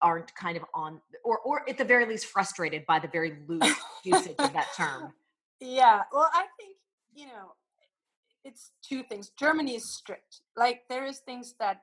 aren't 0.00 0.34
kind 0.34 0.56
of 0.56 0.64
on 0.74 1.00
or 1.24 1.38
or 1.40 1.68
at 1.68 1.78
the 1.78 1.84
very 1.84 2.06
least 2.06 2.26
frustrated 2.26 2.84
by 2.86 2.98
the 2.98 3.06
very 3.08 3.38
loose 3.46 3.74
usage 4.04 4.34
of 4.38 4.52
that 4.52 4.68
term. 4.76 5.12
Yeah. 5.64 6.00
Well, 6.12 6.28
I 6.34 6.46
think, 6.58 6.74
you 7.14 7.26
know, 7.26 7.52
it's 8.42 8.72
two 8.82 9.04
things. 9.04 9.30
Germany 9.38 9.76
is 9.76 9.94
strict. 9.94 10.40
Like 10.56 10.80
there 10.90 11.06
is 11.06 11.18
things 11.18 11.54
that 11.60 11.82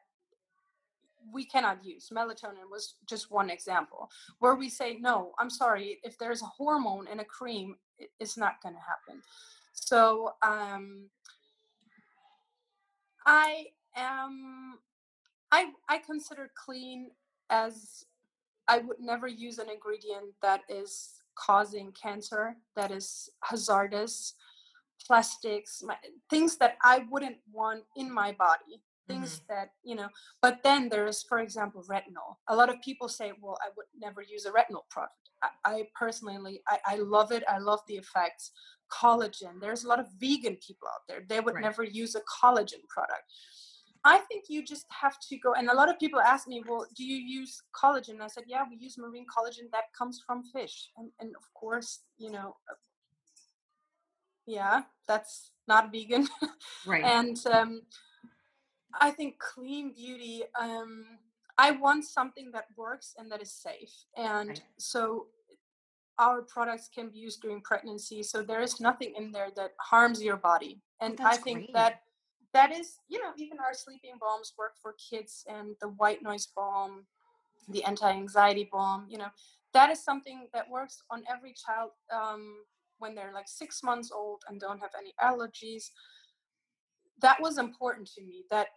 we 1.31 1.45
cannot 1.45 1.83
use. 1.83 2.09
Melatonin 2.13 2.69
was 2.69 2.95
just 3.07 3.31
one 3.31 3.49
example 3.49 4.09
where 4.39 4.55
we 4.55 4.69
say, 4.69 4.97
no, 4.99 5.33
I'm 5.39 5.49
sorry, 5.49 5.99
if 6.03 6.17
there's 6.17 6.41
a 6.41 6.45
hormone 6.45 7.07
in 7.07 7.19
a 7.19 7.25
cream, 7.25 7.75
it's 8.19 8.37
not 8.37 8.61
going 8.61 8.75
to 8.75 8.81
happen. 8.81 9.21
So 9.73 10.33
um, 10.41 11.09
I 13.25 13.67
am, 13.95 14.79
I, 15.51 15.71
I 15.87 15.97
consider 15.99 16.51
clean 16.55 17.11
as 17.49 18.05
I 18.67 18.79
would 18.79 18.99
never 18.99 19.27
use 19.27 19.57
an 19.57 19.69
ingredient 19.69 20.25
that 20.41 20.61
is 20.69 21.21
causing 21.35 21.91
cancer, 21.91 22.55
that 22.75 22.91
is 22.91 23.29
hazardous, 23.43 24.35
plastics, 25.05 25.81
my, 25.83 25.95
things 26.29 26.57
that 26.57 26.77
I 26.83 27.05
wouldn't 27.09 27.37
want 27.51 27.83
in 27.95 28.11
my 28.13 28.31
body 28.33 28.83
things 29.09 29.35
mm-hmm. 29.35 29.53
that 29.53 29.69
you 29.83 29.95
know 29.95 30.07
but 30.41 30.59
then 30.63 30.87
there's 30.89 31.23
for 31.23 31.39
example 31.39 31.83
retinol. 31.89 32.37
A 32.47 32.55
lot 32.55 32.69
of 32.69 32.81
people 32.81 33.09
say 33.09 33.31
well 33.41 33.57
i 33.65 33.69
would 33.75 33.87
never 33.99 34.21
use 34.21 34.45
a 34.45 34.51
retinol 34.51 34.85
product. 34.89 35.15
I, 35.43 35.49
I 35.65 35.83
personally 35.99 36.61
I, 36.67 36.77
I, 36.93 36.95
love 36.97 37.31
it. 37.31 37.43
I 37.47 37.57
love 37.57 37.79
the 37.87 37.95
effects. 37.95 38.51
Collagen. 38.91 39.59
There's 39.61 39.83
a 39.83 39.87
lot 39.87 39.99
of 39.99 40.07
vegan 40.19 40.57
people 40.65 40.87
out 40.93 41.03
there. 41.07 41.21
They 41.27 41.39
would 41.39 41.55
right. 41.55 41.63
never 41.63 41.83
use 41.83 42.15
a 42.15 42.21
collagen 42.37 42.83
product. 42.89 43.23
I 44.05 44.17
think 44.27 44.45
you 44.47 44.63
just 44.63 44.85
have 45.01 45.17
to 45.27 45.37
go 45.37 45.53
and 45.53 45.69
a 45.69 45.73
lot 45.73 45.89
of 45.89 45.99
people 45.99 46.21
ask 46.21 46.47
me 46.47 46.63
well 46.67 46.85
do 46.95 47.03
you 47.03 47.17
use 47.39 47.61
collagen? 47.81 48.21
I 48.21 48.27
said 48.27 48.45
yeah 48.47 48.63
we 48.69 48.77
use 48.79 48.97
marine 48.97 49.25
collagen 49.33 49.67
that 49.71 49.85
comes 49.97 50.21
from 50.25 50.43
fish. 50.55 50.89
And, 50.97 51.09
and 51.19 51.29
of 51.35 51.45
course 51.53 52.01
you 52.17 52.31
know 52.31 52.55
uh, 52.69 52.79
yeah 54.45 54.83
that's 55.07 55.51
not 55.67 55.91
vegan. 55.91 56.27
Right. 56.87 57.03
And 57.03 57.37
um 57.51 57.81
I 58.99 59.11
think 59.11 59.39
clean 59.39 59.93
beauty. 59.93 60.43
Um, 60.59 61.05
I 61.57 61.71
want 61.71 62.05
something 62.05 62.51
that 62.53 62.65
works 62.77 63.15
and 63.17 63.31
that 63.31 63.41
is 63.41 63.51
safe, 63.51 63.93
and 64.15 64.49
right. 64.49 64.61
so 64.77 65.27
our 66.17 66.41
products 66.41 66.89
can 66.93 67.09
be 67.09 67.19
used 67.19 67.41
during 67.41 67.61
pregnancy. 67.61 68.23
So 68.23 68.41
there 68.41 68.61
is 68.61 68.79
nothing 68.79 69.13
in 69.17 69.31
there 69.31 69.49
that 69.55 69.71
harms 69.79 70.21
your 70.23 70.37
body, 70.37 70.81
and 71.01 71.19
I 71.21 71.37
think 71.37 71.57
great. 71.59 71.73
that 71.73 72.01
that 72.53 72.71
is, 72.71 72.97
you 73.07 73.19
know, 73.21 73.31
even 73.37 73.59
our 73.59 73.73
sleeping 73.73 74.13
balms 74.19 74.53
work 74.57 74.73
for 74.81 74.95
kids, 75.09 75.45
and 75.47 75.75
the 75.81 75.89
white 75.89 76.23
noise 76.23 76.47
balm, 76.55 77.05
the 77.69 77.83
anti-anxiety 77.83 78.69
balm, 78.71 79.05
you 79.09 79.17
know, 79.17 79.29
that 79.73 79.89
is 79.89 80.03
something 80.03 80.47
that 80.53 80.69
works 80.69 81.03
on 81.11 81.23
every 81.31 81.53
child 81.53 81.91
um, 82.13 82.63
when 82.97 83.15
they're 83.15 83.33
like 83.33 83.47
six 83.47 83.83
months 83.83 84.11
old 84.11 84.43
and 84.47 84.59
don't 84.59 84.79
have 84.79 84.91
any 84.97 85.13
allergies 85.21 85.85
that 87.21 87.41
was 87.41 87.57
important 87.57 88.09
to 88.15 88.21
me 88.21 88.43
that 88.49 88.67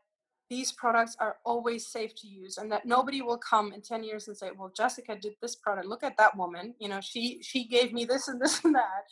these 0.51 0.73
products 0.73 1.17
are 1.19 1.37
always 1.47 1.87
safe 1.87 2.15
to 2.15 2.27
use 2.27 2.59
and 2.59 2.71
that 2.71 2.85
nobody 2.85 3.23
will 3.23 3.39
come 3.39 3.73
in 3.73 3.81
10 3.81 4.05
years 4.05 4.29
and 4.29 4.37
say 4.37 4.51
well 4.57 4.73
jessica 4.77 5.17
did 5.17 5.35
this 5.41 5.57
product. 5.57 5.87
Look 5.87 6.05
at 6.05 6.17
that 6.19 6.37
woman. 6.37 6.75
You 6.79 6.89
know 6.89 7.01
she 7.01 7.41
she 7.43 7.67
gave 7.67 7.93
me 7.93 8.05
this 8.05 8.29
and 8.29 8.41
this 8.41 8.65
and 8.65 8.75
that. 8.75 9.05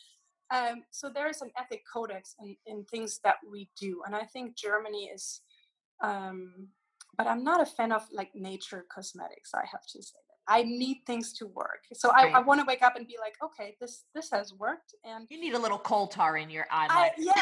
Um, 0.52 0.82
so 0.90 1.08
there 1.08 1.28
is 1.28 1.42
an 1.42 1.50
ethic 1.56 1.82
codex 1.92 2.34
in, 2.40 2.56
in 2.66 2.84
things 2.84 3.20
that 3.22 3.36
we 3.48 3.68
do 3.80 4.02
and 4.04 4.16
i 4.16 4.24
think 4.24 4.56
germany 4.56 5.08
is 5.14 5.42
um, 6.02 6.68
but 7.16 7.28
i'm 7.28 7.44
not 7.44 7.62
a 7.62 7.66
fan 7.66 7.92
of 7.92 8.02
like 8.12 8.30
nature 8.34 8.84
cosmetics 8.92 9.52
i 9.54 9.64
have 9.70 9.86
to 9.92 10.02
say 10.02 10.18
I 10.48 10.62
need 10.62 11.02
things 11.06 11.32
to 11.34 11.46
work. 11.46 11.84
So 11.92 12.10
right. 12.10 12.34
I, 12.34 12.38
I 12.38 12.40
want 12.40 12.60
to 12.60 12.66
wake 12.66 12.82
up 12.82 12.96
and 12.96 13.06
be 13.06 13.16
like, 13.20 13.34
okay, 13.42 13.76
this 13.80 14.04
this 14.14 14.30
has 14.32 14.52
worked. 14.54 14.94
And 15.04 15.26
you 15.30 15.40
need 15.40 15.54
a 15.54 15.58
little 15.58 15.78
coal 15.78 16.06
tar 16.06 16.36
in 16.36 16.50
your 16.50 16.66
eye. 16.70 16.88
I, 16.90 17.10
yeah, 17.18 17.32
and 17.32 17.36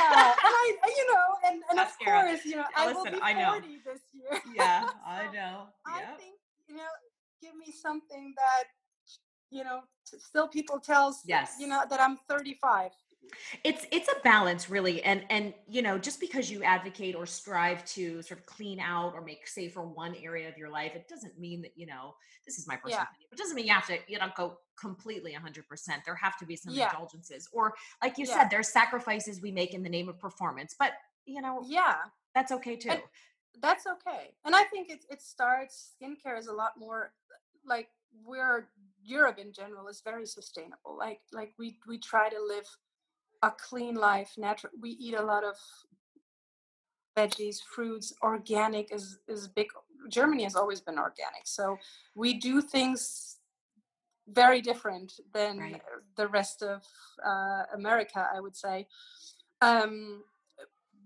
I, 0.44 0.76
you 0.96 1.12
know, 1.12 1.51
and, 1.51 1.62
and 1.70 1.80
of 1.80 1.88
course, 2.05 2.44
you 2.44 2.57
know, 2.57 2.64
I 2.76 2.92
will 2.92 3.05
be 3.05 3.11
40 3.11 3.22
I 3.22 3.32
know. 3.32 3.61
this 3.61 4.01
year. 4.12 4.40
Yeah, 4.55 4.82
so 4.86 4.92
I 5.07 5.24
know. 5.26 5.66
Yep. 5.96 6.09
I 6.09 6.16
think 6.18 6.34
you 6.68 6.76
know, 6.76 6.82
give 7.40 7.55
me 7.57 7.72
something 7.72 8.34
that 8.36 8.64
you 9.51 9.64
know, 9.64 9.80
still 10.05 10.49
people 10.49 10.78
tells 10.78 11.22
yes, 11.24 11.57
you 11.59 11.66
know, 11.66 11.82
that 11.88 12.01
I'm 12.01 12.18
35 12.28 12.90
it's 13.64 13.86
it's 13.90 14.08
a 14.08 14.20
balance 14.22 14.70
really 14.70 15.02
and 15.02 15.24
and 15.30 15.52
you 15.68 15.82
know 15.82 15.98
just 15.98 16.20
because 16.20 16.50
you 16.50 16.62
advocate 16.62 17.14
or 17.14 17.26
strive 17.26 17.84
to 17.84 18.22
sort 18.22 18.38
of 18.40 18.46
clean 18.46 18.80
out 18.80 19.12
or 19.14 19.20
make 19.20 19.46
safer 19.46 19.82
one 19.82 20.14
area 20.22 20.48
of 20.48 20.56
your 20.56 20.70
life 20.70 20.92
it 20.94 21.08
doesn't 21.08 21.38
mean 21.38 21.60
that 21.62 21.72
you 21.76 21.86
know 21.86 22.14
this 22.46 22.58
is 22.58 22.66
my 22.66 22.76
personal 22.76 22.98
yeah. 22.98 23.02
opinion 23.02 23.28
it 23.32 23.38
doesn't 23.38 23.56
mean 23.56 23.66
you 23.66 23.72
have 23.72 23.86
to 23.86 23.98
you 24.06 24.18
know 24.18 24.28
go 24.36 24.58
completely 24.80 25.32
100% 25.34 25.64
there 26.04 26.14
have 26.14 26.38
to 26.38 26.46
be 26.46 26.54
some 26.54 26.72
yeah. 26.72 26.88
indulgences 26.90 27.48
or 27.52 27.74
like 28.02 28.16
you 28.16 28.24
yeah. 28.26 28.34
said 28.34 28.48
there's 28.50 28.68
sacrifices 28.68 29.42
we 29.42 29.50
make 29.50 29.74
in 29.74 29.82
the 29.82 29.88
name 29.88 30.08
of 30.08 30.18
performance 30.18 30.74
but 30.78 30.92
you 31.26 31.40
know 31.42 31.62
yeah 31.66 31.96
that's 32.34 32.52
okay 32.52 32.76
too 32.76 32.90
and 32.90 33.02
that's 33.60 33.86
okay 33.86 34.30
and 34.44 34.54
i 34.54 34.62
think 34.64 34.88
it, 34.88 35.04
it 35.10 35.20
starts 35.20 35.94
skincare 36.00 36.38
is 36.38 36.46
a 36.46 36.52
lot 36.52 36.72
more 36.78 37.12
like 37.66 37.88
we're 38.24 38.68
europe 39.02 39.38
in 39.38 39.52
general 39.52 39.88
is 39.88 40.00
very 40.04 40.24
sustainable 40.24 40.96
like 40.96 41.20
like 41.32 41.52
we 41.58 41.76
we 41.88 41.98
try 41.98 42.28
to 42.28 42.38
live 42.46 42.66
a 43.43 43.51
clean 43.51 43.95
life 43.95 44.32
natural 44.36 44.72
we 44.80 44.91
eat 44.91 45.14
a 45.14 45.22
lot 45.22 45.45
of 45.45 45.55
veggies 47.16 47.59
fruits 47.62 48.12
organic 48.22 48.93
is 48.93 49.18
is 49.28 49.49
big 49.49 49.68
germany 50.09 50.45
has 50.45 50.57
always 50.57 50.80
been 50.80 50.99
organic 50.99 51.45
so 51.45 51.76
we 52.14 52.34
do 52.34 52.61
things 52.61 53.36
very 54.28 54.61
different 54.61 55.12
than 55.32 55.59
right. 55.59 55.82
the 56.16 56.28
rest 56.28 56.62
of 56.62 56.82
uh, 57.24 57.62
america 57.74 58.28
i 58.34 58.41
would 58.41 58.57
say 58.57 58.86
um, 59.61 60.22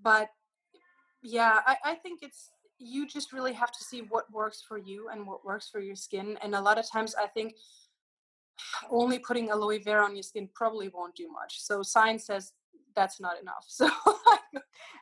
but 0.02 0.28
yeah 1.22 1.60
I, 1.66 1.76
I 1.84 1.94
think 1.94 2.22
it's 2.22 2.50
you 2.78 3.06
just 3.06 3.32
really 3.32 3.52
have 3.52 3.70
to 3.70 3.84
see 3.84 4.00
what 4.00 4.30
works 4.32 4.62
for 4.66 4.76
you 4.76 5.08
and 5.08 5.26
what 5.26 5.44
works 5.44 5.68
for 5.70 5.80
your 5.80 5.94
skin 5.94 6.36
and 6.42 6.54
a 6.54 6.60
lot 6.60 6.78
of 6.78 6.90
times 6.90 7.14
i 7.14 7.26
think 7.26 7.54
only 8.90 9.18
putting 9.18 9.50
aloe 9.50 9.78
vera 9.78 10.04
on 10.04 10.14
your 10.14 10.22
skin 10.22 10.48
probably 10.54 10.88
won't 10.88 11.14
do 11.14 11.30
much. 11.30 11.60
So 11.60 11.82
science 11.82 12.26
says 12.26 12.52
that's 12.94 13.20
not 13.20 13.40
enough. 13.40 13.66
So 13.68 13.88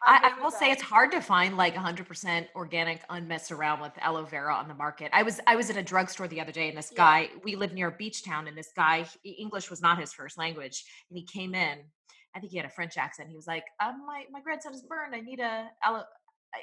I, 0.07 0.33
I, 0.33 0.43
will 0.43 0.51
say 0.51 0.71
it's 0.71 0.83
hard 0.83 1.11
to 1.13 1.21
find 1.21 1.57
like 1.57 1.75
100% 1.75 2.47
organic, 2.55 3.03
unmessed 3.11 3.53
around 3.53 3.81
with 3.81 3.93
aloe 4.01 4.25
vera 4.25 4.55
on 4.55 4.69
the 4.69 4.75
market. 4.75 5.11
I 5.13 5.23
was 5.23 5.41
I 5.47 5.57
was 5.57 5.69
at 5.69 5.77
a 5.77 5.83
drugstore 5.83 6.27
the 6.29 6.41
other 6.41 6.53
day, 6.53 6.69
and 6.69 6.79
this 6.79 6.91
guy 6.95 7.29
we 7.45 7.57
live 7.57 7.75
near 7.75 7.89
a 7.89 7.93
beach 7.93 8.25
town, 8.25 8.49
and 8.49 8.57
this 8.57 8.71
guy 8.75 9.07
English 9.25 9.69
was 9.69 9.83
not 9.83 9.99
his 9.99 10.13
first 10.13 10.39
language, 10.39 10.85
and 11.11 11.19
he 11.19 11.25
came 11.25 11.55
in. 11.55 11.81
I 12.35 12.41
think 12.41 12.53
he 12.53 12.57
had 12.57 12.67
a 12.67 12.71
French 12.71 12.97
accent. 12.97 13.29
He 13.29 13.37
was 13.37 13.47
like, 13.47 13.65
um, 13.81 14.07
"My 14.07 14.25
my 14.31 14.41
grandson 14.41 14.73
is 14.73 14.83
burned. 14.83 15.15
I 15.15 15.21
need 15.21 15.41
a 15.41 15.69
aloe." 15.85 16.05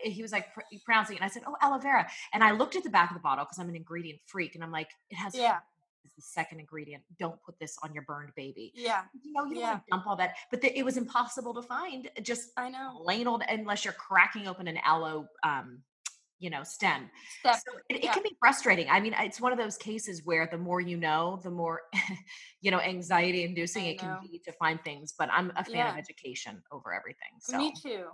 He 0.04 0.22
was 0.22 0.32
like 0.32 0.54
pr- 0.54 0.62
pronouncing 0.84 1.18
it, 1.18 1.20
and 1.20 1.26
I 1.26 1.32
said, 1.32 1.44
"Oh, 1.46 1.56
aloe 1.62 1.80
vera." 1.80 2.08
And 2.34 2.44
I 2.44 2.52
looked 2.52 2.76
at 2.76 2.84
the 2.84 2.90
back 2.90 3.12
of 3.12 3.16
the 3.16 3.22
bottle 3.22 3.46
because 3.46 3.60
I'm 3.60 3.70
an 3.70 3.76
ingredient 3.76 4.20
freak, 4.26 4.56
and 4.56 4.64
I'm 4.64 4.72
like, 4.72 4.90
"It 5.10 5.16
has 5.16 5.36
yeah 5.36 5.60
is 6.08 6.14
the 6.16 6.22
second 6.22 6.60
ingredient. 6.60 7.04
Don't 7.20 7.42
put 7.44 7.60
this 7.60 7.78
on 7.84 7.94
your 7.94 8.04
burned 8.04 8.32
baby. 8.36 8.72
Yeah. 8.76 9.04
You 9.22 9.34
know, 9.34 9.46
you 9.46 9.60
yeah. 9.60 9.72
don't 9.72 9.84
dump 9.92 10.08
all 10.08 10.16
that. 10.18 10.36
But 10.52 10.62
the, 10.62 10.78
it 10.78 10.84
was 10.84 10.98
impossible 10.98 11.54
to 11.56 11.62
find 11.62 12.10
just 12.22 12.50
I 12.58 12.70
know 12.70 13.00
plain 13.04 13.28
old 13.28 13.44
unless 13.48 13.86
you're 13.86 13.94
cracking 13.94 14.48
open 14.48 14.68
an 14.68 14.78
aloe 14.84 15.28
um, 15.44 15.80
you 16.40 16.50
know, 16.50 16.64
stem. 16.64 17.10
Step. 17.40 17.56
So 17.56 17.80
it, 17.90 18.04
yeah. 18.04 18.10
it, 18.10 18.14
can 18.14 18.24
be 18.24 18.36
frustrating. 18.40 18.88
I 18.90 19.00
mean, 19.00 19.16
it's 19.20 19.42
one 19.42 19.52
of 19.52 19.58
those 19.58 19.78
cases 19.78 20.22
where 20.24 20.48
the 20.50 20.58
more 20.58 20.80
you 20.80 20.98
know, 20.98 21.40
the 21.44 21.50
more, 21.50 21.82
you 22.62 22.72
know, 22.72 22.80
anxiety 22.80 23.44
inducing 23.44 23.86
it 23.86 24.00
can 24.00 24.18
be 24.22 24.40
to 24.46 24.52
find 24.54 24.80
things. 24.84 25.14
But 25.18 25.30
I'm 25.32 25.52
a 25.56 25.64
fan 25.64 25.76
yeah. 25.76 25.92
of 25.92 25.98
education 25.98 26.62
over 26.72 26.94
everything. 26.94 27.30
So 27.40 27.58
me 27.58 27.74
too. 27.82 28.06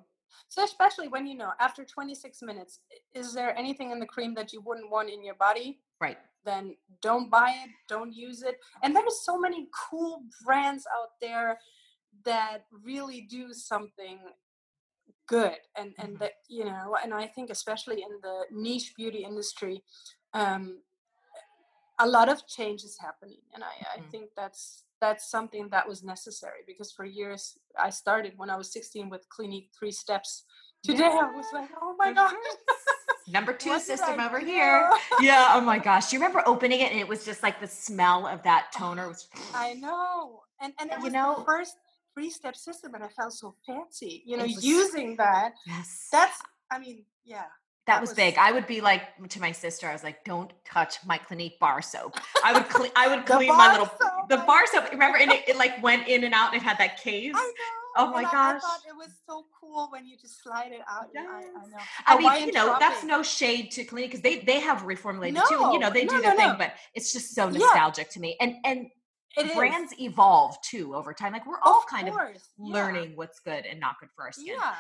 So 0.48 0.64
especially 0.64 1.08
when 1.08 1.28
you 1.28 1.38
know 1.38 1.52
after 1.60 1.84
26 1.84 2.42
minutes, 2.42 2.80
is 3.14 3.34
there 3.34 3.58
anything 3.58 3.92
in 3.92 4.00
the 4.00 4.06
cream 4.06 4.34
that 4.36 4.54
you 4.54 4.62
wouldn't 4.62 4.92
want 4.92 5.10
in 5.10 5.24
your 5.24 5.36
body? 5.36 5.80
Right. 6.00 6.18
Then 6.46 6.76
don't 7.02 7.30
buy 7.30 7.54
it, 7.64 7.70
don't 7.88 8.14
use 8.14 8.44
it. 8.44 8.60
And 8.82 8.96
there 8.96 9.04
are 9.04 9.18
so 9.24 9.40
many 9.40 9.68
cool 9.90 10.24
brands 10.44 10.86
out 11.00 11.12
there 11.22 11.58
that 12.26 12.66
really 12.84 13.22
do 13.22 13.54
something 13.54 14.20
good 15.28 15.58
and 15.78 15.94
and 16.00 16.10
mm-hmm. 16.10 16.18
that 16.18 16.34
you 16.50 16.66
know 16.66 16.98
and 17.02 17.14
i 17.14 17.26
think 17.26 17.50
especially 17.50 18.02
in 18.02 18.10
the 18.22 18.44
niche 18.52 18.94
beauty 18.96 19.24
industry 19.24 19.82
um 20.34 20.80
a 22.00 22.08
lot 22.08 22.28
of 22.28 22.46
change 22.48 22.84
is 22.84 22.98
happening 23.00 23.40
and 23.54 23.64
i 23.64 23.68
i 23.68 24.00
mm-hmm. 24.00 24.10
think 24.10 24.30
that's 24.36 24.84
that's 25.04 25.30
something 25.30 25.68
that 25.68 25.86
was 25.86 26.02
necessary 26.02 26.62
because 26.66 26.94
for 26.94 27.04
years 27.04 27.58
I 27.78 27.90
started 27.90 28.34
when 28.38 28.50
I 28.50 28.56
was 28.56 28.72
16 28.72 29.10
with 29.10 29.28
Clinique 29.28 29.70
three 29.78 29.92
steps. 29.92 30.46
Today 30.82 31.00
yeah. 31.00 31.30
I 31.30 31.36
was 31.36 31.46
like, 31.54 31.70
oh 31.82 31.94
my 32.00 32.14
gosh. 32.14 32.34
Number 33.28 33.52
two 33.52 33.78
system 33.82 34.22
over 34.22 34.40
here. 34.40 34.90
Yeah. 35.20 35.50
Oh 35.56 35.60
my 35.60 35.78
gosh. 35.78 36.10
Do 36.10 36.16
you 36.16 36.22
remember 36.22 36.42
opening 36.46 36.80
it 36.80 36.92
and 36.92 37.02
it 37.02 37.08
was 37.08 37.26
just 37.26 37.44
like 37.44 37.60
the 37.60 37.68
smell 37.68 38.26
of 38.26 38.42
that 38.44 38.72
toner 38.74 39.10
was 39.10 39.28
I 39.54 39.74
know. 39.74 40.40
And 40.62 40.72
and 40.80 40.90
it 40.90 41.00
was 41.00 41.08
you 41.08 41.12
know, 41.12 41.36
the 41.40 41.44
first 41.44 41.76
three 42.14 42.30
step 42.30 42.56
system 42.56 42.96
and 42.96 43.04
I 43.04 43.10
felt 43.10 43.34
so 43.34 43.56
fancy, 43.68 44.24
you 44.26 44.38
know, 44.38 44.46
was, 44.46 44.64
using 44.64 45.18
that. 45.18 45.52
Yes. 45.68 46.08
That's 46.14 46.40
I 46.72 46.80
mean, 46.80 47.04
yeah. 47.26 47.52
That, 47.86 48.00
was, 48.00 48.12
was, 48.12 48.16
big. 48.16 48.38
I 48.38 48.54
would 48.54 48.66
be 48.66 48.80
like 48.80 49.02
to 49.30 49.42
my 49.42 49.52
sister. 49.52 49.90
I 49.90 49.94
was 49.94 50.04
like, 50.04 50.24
"Don't 50.24 50.52
touch 50.66 50.98
my 51.06 51.18
Clinique 51.18 51.60
bar 51.60 51.82
soap." 51.82 52.18
I 52.44 52.54
would 52.54 52.70
clean. 52.70 52.92
I 52.96 53.14
would 53.14 53.26
clean 53.26 53.50
my 53.50 53.72
little 53.72 53.88
soap. 53.88 54.30
the 54.30 54.38
bar 54.38 54.66
soap. 54.68 54.90
Remember, 54.92 55.18
and 55.18 55.32
it, 55.32 55.50
it, 55.50 55.58
like 55.58 55.84
went 55.84 56.08
in 56.08 56.24
and 56.24 56.34
out. 56.34 56.54
It 56.54 56.62
had 56.62 56.78
that 56.78 57.02
case. 57.02 57.34
I 57.36 57.42
know. 57.42 58.06
Oh 58.06 58.12
my 58.12 58.22
and 58.22 58.32
gosh! 58.32 58.36
I, 58.36 58.56
I, 58.56 58.60
thought 58.60 58.80
it 58.88 58.96
was 58.96 59.10
so 59.28 59.46
cool 59.60 59.90
when 59.92 60.08
you 60.08 60.16
just 60.18 60.42
slide 60.42 60.72
it 60.72 60.82
out. 60.90 61.10
Yes. 61.14 61.28
I, 61.30 62.14
I, 62.14 62.20
know. 62.20 62.28
I 62.30 62.38
mean, 62.40 62.48
you 62.48 62.54
know, 62.54 62.68
shopping. 62.68 62.88
that's 62.88 63.04
no 63.04 63.22
shade 63.22 63.70
to 63.72 63.84
Clinique 63.84 64.12
because 64.12 64.22
they 64.22 64.40
they 64.40 64.62
have 64.62 64.84
reformulated 64.84 65.34
no, 65.34 65.44
too, 65.50 65.64
and 65.64 65.74
you 65.74 65.80
know 65.80 65.90
they 65.90 66.06
no, 66.06 66.16
do 66.16 66.22
their 66.22 66.36
no, 66.36 66.38
thing. 66.38 66.56
But 66.58 66.74
it's 66.96 67.12
just 67.12 67.36
so 67.36 67.50
nostalgic 67.50 68.08
yeah. 68.08 68.14
to 68.14 68.20
me, 68.22 68.38
and 68.40 68.56
and 68.64 68.88
it 69.36 69.54
brands 69.56 69.92
is. 69.92 70.00
evolve 70.00 70.56
too 70.62 70.96
over 70.96 71.14
time. 71.14 71.34
Like 71.34 71.46
we're 71.46 71.60
all 71.64 71.80
of 71.80 71.88
kind 71.88 72.10
course. 72.10 72.38
of 72.38 72.44
learning 72.58 73.10
yeah. 73.10 73.16
what's 73.16 73.40
good 73.40 73.66
and 73.66 73.80
not 73.80 74.00
good 74.00 74.10
for 74.16 74.24
our 74.24 74.32
skin. 74.32 74.56
Yeah. 74.58 74.74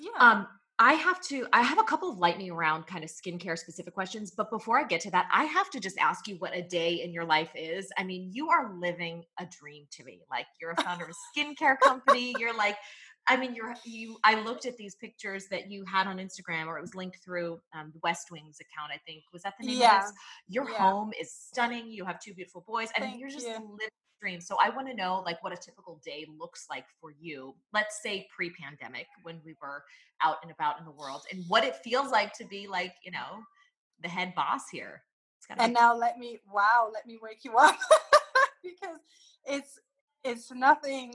Yeah. 0.00 0.10
Um, 0.18 0.46
I 0.78 0.92
have 0.94 1.22
to, 1.28 1.46
I 1.52 1.62
have 1.62 1.78
a 1.78 1.82
couple 1.84 2.10
of 2.10 2.18
lightning 2.18 2.52
round 2.52 2.86
kind 2.86 3.02
of 3.02 3.10
skincare 3.10 3.58
specific 3.58 3.94
questions. 3.94 4.30
But 4.30 4.50
before 4.50 4.78
I 4.78 4.84
get 4.84 5.00
to 5.02 5.10
that, 5.12 5.26
I 5.32 5.44
have 5.44 5.70
to 5.70 5.80
just 5.80 5.96
ask 5.98 6.28
you 6.28 6.36
what 6.36 6.54
a 6.54 6.62
day 6.62 7.02
in 7.02 7.12
your 7.12 7.24
life 7.24 7.50
is. 7.54 7.90
I 7.96 8.04
mean, 8.04 8.30
you 8.32 8.50
are 8.50 8.74
living 8.78 9.24
a 9.40 9.46
dream 9.46 9.84
to 9.92 10.04
me. 10.04 10.20
Like 10.30 10.46
you're 10.60 10.72
a 10.72 10.82
founder 10.82 11.04
of 11.04 11.10
a 11.10 11.14
skincare 11.40 11.76
company. 11.82 12.34
You're 12.38 12.56
like, 12.56 12.76
I 13.28 13.36
mean, 13.36 13.54
you're 13.54 13.74
you. 13.84 14.18
I 14.22 14.40
looked 14.42 14.66
at 14.66 14.76
these 14.76 14.94
pictures 14.94 15.46
that 15.50 15.70
you 15.70 15.84
had 15.84 16.06
on 16.06 16.18
Instagram, 16.18 16.66
or 16.66 16.78
it 16.78 16.82
was 16.82 16.94
linked 16.94 17.18
through 17.24 17.58
um, 17.74 17.92
the 17.92 17.98
Westwing's 18.00 18.60
account. 18.60 18.92
I 18.92 18.98
think 19.06 19.24
was 19.32 19.42
that 19.42 19.54
the 19.58 19.66
name 19.66 19.80
yeah. 19.80 20.02
Your 20.48 20.70
yeah. 20.70 20.76
home 20.76 21.10
is 21.20 21.32
stunning. 21.32 21.90
You 21.90 22.04
have 22.04 22.20
two 22.20 22.34
beautiful 22.34 22.64
boys. 22.68 22.88
I 22.96 23.00
mean, 23.04 23.18
you're 23.18 23.30
just 23.30 23.46
you. 23.46 23.54
living 23.54 23.90
dream. 24.20 24.40
So 24.40 24.56
I 24.62 24.70
want 24.70 24.88
to 24.88 24.94
know 24.94 25.22
like 25.24 25.42
what 25.42 25.52
a 25.52 25.56
typical 25.56 26.00
day 26.04 26.26
looks 26.38 26.66
like 26.70 26.84
for 27.00 27.12
you. 27.18 27.54
Let's 27.72 28.02
say 28.02 28.26
pre-pandemic 28.34 29.06
when 29.22 29.40
we 29.44 29.54
were 29.60 29.82
out 30.22 30.36
and 30.42 30.50
about 30.50 30.78
in 30.78 30.84
the 30.84 30.90
world 30.92 31.22
and 31.32 31.44
what 31.48 31.64
it 31.64 31.76
feels 31.76 32.10
like 32.10 32.32
to 32.34 32.44
be 32.44 32.66
like, 32.66 32.94
you 33.04 33.10
know, 33.10 33.42
the 34.02 34.08
head 34.08 34.34
boss 34.34 34.68
here. 34.70 35.02
and 35.50 35.74
be- 35.74 35.80
now 35.80 35.94
let 35.96 36.18
me 36.18 36.38
wow, 36.52 36.90
let 36.92 37.06
me 37.06 37.18
wake 37.22 37.44
you 37.44 37.56
up 37.56 37.76
because 38.62 38.98
it's 39.44 39.78
it's 40.24 40.50
nothing 40.52 41.14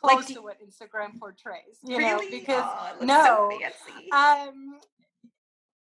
close 0.00 0.28
like, 0.28 0.34
to 0.34 0.42
what 0.42 0.56
Instagram 0.60 1.18
portrays. 1.18 1.78
You 1.82 1.98
really? 1.98 2.30
know, 2.30 2.38
because 2.38 2.64
oh, 2.64 3.04
no, 3.04 3.50
so 3.60 4.16
um, 4.16 4.78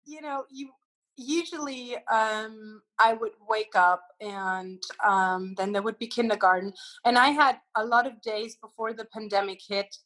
you 0.06 0.20
know, 0.20 0.44
you 0.50 0.70
usually 1.16 1.96
um, 2.10 2.82
I 2.98 3.14
would 3.14 3.32
wake 3.48 3.74
up 3.74 4.02
and 4.20 4.82
um, 5.04 5.54
then 5.56 5.72
there 5.72 5.82
would 5.82 5.98
be 5.98 6.06
kindergarten. 6.06 6.72
And 7.04 7.18
I 7.18 7.28
had 7.28 7.58
a 7.76 7.84
lot 7.84 8.06
of 8.06 8.20
days 8.22 8.56
before 8.56 8.92
the 8.92 9.06
pandemic 9.06 9.60
hit. 9.66 9.96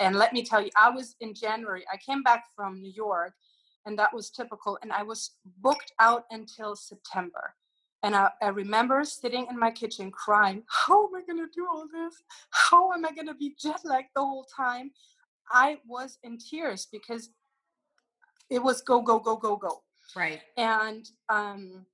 And 0.00 0.16
let 0.16 0.32
me 0.32 0.42
tell 0.42 0.60
you, 0.60 0.70
I 0.76 0.90
was 0.90 1.16
in 1.20 1.34
January, 1.34 1.84
I 1.92 1.96
came 1.96 2.22
back 2.22 2.44
from 2.54 2.80
New 2.80 2.92
York, 2.92 3.34
and 3.86 3.98
that 3.98 4.14
was 4.14 4.30
typical. 4.30 4.78
And 4.82 4.92
I 4.92 5.02
was 5.02 5.32
booked 5.60 5.92
out 5.98 6.24
until 6.30 6.76
September. 6.76 7.54
And 8.04 8.14
I, 8.14 8.30
I 8.40 8.48
remember 8.48 9.02
sitting 9.04 9.46
in 9.50 9.58
my 9.58 9.72
kitchen 9.72 10.12
crying, 10.12 10.62
How 10.68 11.06
am 11.08 11.16
I 11.16 11.22
going 11.22 11.38
to 11.38 11.52
do 11.52 11.66
all 11.68 11.86
this? 11.92 12.14
How 12.50 12.92
am 12.92 13.04
I 13.04 13.10
going 13.12 13.26
to 13.26 13.34
be 13.34 13.56
jet 13.60 13.80
lagged 13.84 14.10
the 14.14 14.20
whole 14.20 14.46
time? 14.56 14.92
I 15.50 15.78
was 15.86 16.18
in 16.22 16.38
tears 16.38 16.86
because 16.92 17.30
it 18.50 18.62
was 18.62 18.82
go, 18.82 19.00
go, 19.02 19.18
go, 19.18 19.36
go, 19.36 19.56
go 19.56 19.82
right. 20.16 20.40
And 20.56 21.08
um, 21.28 21.86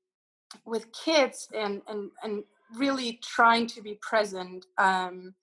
with 0.64 0.86
kids 0.92 1.48
and 1.54 1.82
and 1.88 2.10
and 2.22 2.44
really 2.76 3.20
trying 3.22 3.66
to 3.66 3.82
be 3.82 3.98
present 4.00 4.66
um, 4.78 5.34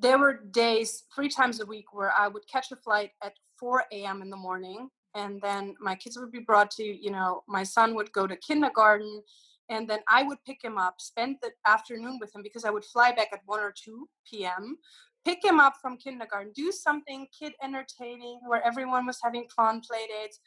there 0.00 0.18
were 0.18 0.40
days 0.50 1.04
three 1.14 1.28
times 1.28 1.60
a 1.60 1.66
week 1.66 1.92
where 1.92 2.12
i 2.18 2.28
would 2.28 2.46
catch 2.50 2.70
a 2.72 2.76
flight 2.76 3.10
at 3.22 3.34
4 3.58 3.84
a.m 3.92 4.22
in 4.22 4.30
the 4.30 4.36
morning 4.36 4.88
and 5.14 5.40
then 5.42 5.74
my 5.80 5.94
kids 5.94 6.18
would 6.18 6.32
be 6.32 6.40
brought 6.40 6.70
to 6.72 6.84
you 6.84 7.10
know 7.10 7.42
my 7.48 7.62
son 7.62 7.94
would 7.94 8.12
go 8.12 8.26
to 8.26 8.36
kindergarten 8.36 9.22
and 9.68 9.88
then 9.88 10.00
i 10.08 10.22
would 10.22 10.38
pick 10.46 10.62
him 10.62 10.78
up 10.78 10.94
spend 10.98 11.36
the 11.42 11.50
afternoon 11.66 12.18
with 12.20 12.34
him 12.34 12.42
because 12.42 12.64
i 12.64 12.70
would 12.70 12.84
fly 12.84 13.12
back 13.12 13.28
at 13.32 13.40
1 13.46 13.60
or 13.60 13.72
2 13.72 14.08
p.m 14.30 14.76
pick 15.24 15.44
him 15.44 15.60
up 15.60 15.74
from 15.80 15.96
kindergarten 15.96 16.52
do 16.54 16.70
something 16.72 17.26
kid 17.38 17.52
entertaining 17.62 18.40
where 18.46 18.64
everyone 18.64 19.06
was 19.06 19.18
having 19.22 19.46
fun 19.54 19.80
play 19.80 20.06
dates 20.06 20.40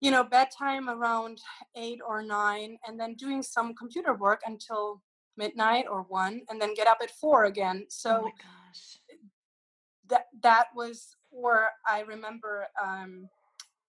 you 0.00 0.10
know 0.10 0.24
bedtime 0.24 0.88
around 0.88 1.38
eight 1.76 2.00
or 2.06 2.22
nine 2.22 2.76
and 2.86 2.98
then 2.98 3.14
doing 3.14 3.42
some 3.42 3.74
computer 3.74 4.14
work 4.14 4.40
until 4.46 5.02
midnight 5.36 5.86
or 5.90 6.02
one 6.02 6.42
and 6.48 6.60
then 6.60 6.74
get 6.74 6.86
up 6.86 6.98
at 7.02 7.10
four 7.10 7.44
again. 7.44 7.82
Oh 7.82 7.86
so 7.88 8.22
oh 8.24 8.30
that 10.08 10.26
that 10.42 10.66
was 10.74 11.16
where 11.30 11.70
i 11.88 12.00
remember 12.00 12.66
um, 12.82 13.28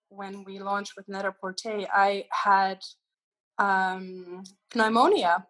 when 0.09 0.43
we 0.43 0.59
launched 0.59 0.93
with 0.95 1.07
Net-a-Porter 1.07 1.85
i 1.93 2.25
had 2.31 2.79
um, 3.57 4.43
pneumonia 4.73 5.45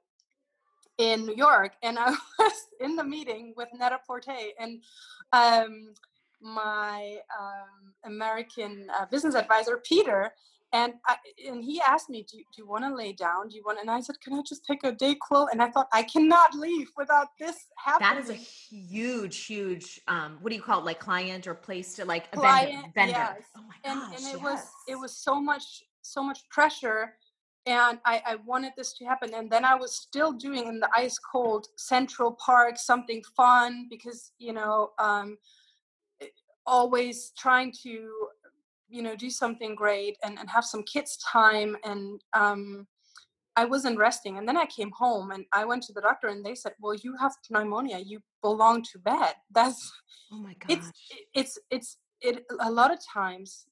in 0.98 1.26
new 1.26 1.36
york 1.36 1.74
and 1.84 2.00
i 2.00 2.10
was 2.40 2.54
in 2.80 2.96
the 2.96 3.04
meeting 3.04 3.54
with 3.56 3.70
Net-a-Porter 3.74 4.36
and 4.60 4.82
um, 5.34 5.94
my 6.46 7.18
um, 7.40 7.94
American 8.06 8.88
uh, 8.98 9.06
business 9.08 9.36
advisor, 9.36 9.82
Peter, 9.84 10.32
and 10.72 10.94
I, 11.08 11.16
and 11.48 11.64
he 11.64 11.82
asked 11.82 12.10
me, 12.10 12.26
do, 12.30 12.38
do 12.38 12.44
you 12.58 12.68
want 12.68 12.84
to 12.84 12.94
lay 12.94 13.14
down? 13.14 13.48
Do 13.48 13.56
you 13.56 13.64
want? 13.66 13.80
And 13.80 13.90
I 13.90 14.02
said, 14.02 14.20
can 14.22 14.34
I 14.34 14.42
just 14.48 14.66
take 14.66 14.84
a 14.84 14.92
DayQuil? 14.92 15.48
And 15.52 15.62
I 15.62 15.70
thought 15.72 15.88
I 15.92 16.04
cannot 16.04 16.54
leave 16.54 16.88
without 16.98 17.30
this 17.40 17.56
happening. 17.84 18.10
That 18.10 18.24
is 18.24 18.30
a 18.30 18.34
huge, 18.34 19.46
huge. 19.46 20.02
Um, 20.08 20.38
what 20.42 20.50
do 20.50 20.56
you 20.56 20.62
call 20.62 20.80
it? 20.80 20.86
Like 20.86 21.00
client 21.00 21.48
or 21.48 21.56
place 21.56 21.96
to 21.96 22.06
like 22.06 22.28
a 22.34 22.38
client, 22.38 22.94
vendor. 22.94 23.14
Yes. 23.14 23.42
Oh 23.58 23.62
my 23.62 23.76
gosh, 23.84 24.04
and, 24.04 24.16
and 24.16 24.36
it 24.36 24.42
yes. 24.42 24.44
was 24.44 24.60
it 24.88 24.96
was 24.96 25.18
so 25.18 25.42
much 25.42 25.84
so 26.02 26.22
much 26.22 26.48
pressure, 26.50 27.14
and 27.66 27.98
I, 28.06 28.22
I 28.26 28.36
wanted 28.46 28.74
this 28.78 28.94
to 28.98 29.06
happen. 29.06 29.34
And 29.34 29.50
then 29.50 29.66
I 29.66 29.76
was 29.76 29.96
still 29.96 30.34
doing 30.34 30.68
in 30.68 30.80
the 30.80 30.90
ice 30.96 31.18
cold 31.18 31.68
Central 31.78 32.38
Park 32.46 32.78
something 32.78 33.24
fun 33.36 33.88
because 33.90 34.32
you 34.40 34.54
know. 34.54 34.92
Um, 35.00 35.38
always 36.66 37.32
trying 37.38 37.72
to 37.84 38.10
you 38.88 39.02
know 39.02 39.16
do 39.16 39.30
something 39.30 39.76
great 39.76 40.18
and, 40.24 40.38
and 40.40 40.50
have 40.50 40.66
some 40.66 40.84
kids 40.84 41.18
time 41.18 41.76
and 41.84 42.22
um, 42.34 42.88
i 43.56 43.66
wasn't 43.66 43.98
resting 43.98 44.38
and 44.38 44.48
then 44.48 44.58
i 44.58 44.66
came 44.66 44.92
home 44.92 45.32
and 45.32 45.46
i 45.54 45.66
went 45.66 45.82
to 45.84 45.94
the 45.94 46.02
doctor 46.02 46.28
and 46.28 46.46
they 46.46 46.56
said 46.56 46.74
well 46.80 46.96
you 46.96 47.16
have 47.18 47.34
pneumonia 47.50 48.00
you 48.00 48.20
belong 48.42 48.84
to 48.84 49.00
bed. 49.00 49.34
That's 49.52 49.92
oh 50.32 50.38
my 50.38 50.56
god 50.60 50.72
it's 50.78 50.92
it's 51.34 51.60
it's 51.70 51.98
it 52.22 52.44
a 52.60 52.72
lot 52.72 52.92
of 52.92 53.00
times 53.14 53.66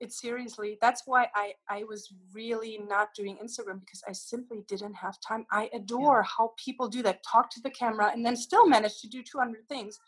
it's 0.00 0.20
seriously 0.20 0.78
that's 0.80 1.02
why 1.06 1.28
i 1.36 1.52
i 1.70 1.84
was 1.84 2.12
really 2.34 2.80
not 2.88 3.08
doing 3.14 3.38
instagram 3.42 3.78
because 3.78 4.02
i 4.08 4.12
simply 4.12 4.64
didn't 4.66 4.94
have 4.94 5.16
time. 5.26 5.46
I 5.52 5.70
adore 5.72 6.24
yeah. 6.24 6.30
how 6.36 6.52
people 6.62 6.88
do 6.88 7.02
that 7.04 7.22
talk 7.22 7.50
to 7.50 7.60
the 7.60 7.70
camera 7.70 8.10
and 8.12 8.26
then 8.26 8.36
still 8.36 8.66
manage 8.66 9.00
to 9.02 9.08
do 9.08 9.22
200 9.22 9.68
things 9.68 10.00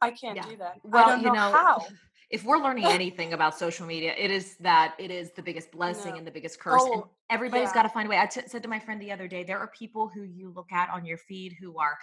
i 0.00 0.10
can't 0.10 0.36
yeah. 0.36 0.42
do 0.48 0.56
that 0.56 0.78
well, 0.84 1.06
don't 1.08 1.22
know, 1.22 1.32
know 1.32 1.52
how 1.52 1.84
if 2.30 2.44
we're 2.44 2.58
learning 2.58 2.84
anything 2.86 3.32
about 3.32 3.58
social 3.58 3.86
media, 3.86 4.14
it 4.16 4.30
is 4.30 4.56
that 4.56 4.94
it 4.98 5.10
is 5.10 5.32
the 5.32 5.42
biggest 5.42 5.70
blessing 5.70 6.12
no. 6.12 6.18
and 6.18 6.26
the 6.26 6.30
biggest 6.30 6.58
curse. 6.58 6.82
Oh, 6.84 6.92
and 6.92 7.02
everybody's 7.30 7.68
yeah. 7.68 7.74
got 7.74 7.82
to 7.82 7.88
find 7.88 8.06
a 8.06 8.10
way. 8.10 8.18
I 8.18 8.26
t- 8.26 8.42
said 8.46 8.62
to 8.62 8.68
my 8.68 8.78
friend 8.78 9.00
the 9.00 9.12
other 9.12 9.28
day, 9.28 9.44
there 9.44 9.58
are 9.58 9.70
people 9.78 10.10
who 10.12 10.22
you 10.22 10.52
look 10.54 10.72
at 10.72 10.90
on 10.90 11.06
your 11.06 11.18
feed 11.18 11.54
who 11.60 11.78
are 11.78 11.96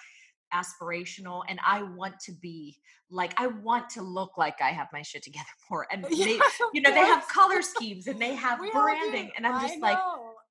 aspirational 0.53 1.41
and 1.49 1.59
I 1.65 1.81
want 1.81 2.19
to 2.25 2.31
be 2.31 2.77
like 3.09 3.33
I 3.37 3.47
want 3.47 3.89
to 3.91 4.03
look 4.03 4.37
like 4.37 4.61
I 4.61 4.69
have 4.69 4.87
my 4.93 5.01
shit 5.01 5.23
together 5.23 5.45
more 5.71 5.87
and 5.91 6.03
they 6.03 6.39
you 6.73 6.81
know 6.81 6.91
they 6.91 6.99
have 6.99 7.27
color 7.27 7.63
schemes 7.63 8.05
and 8.05 8.21
they 8.21 8.35
have 8.35 8.59
branding 8.71 9.31
and 9.35 9.47
I'm 9.47 9.59
just 9.67 9.79
like 9.79 9.97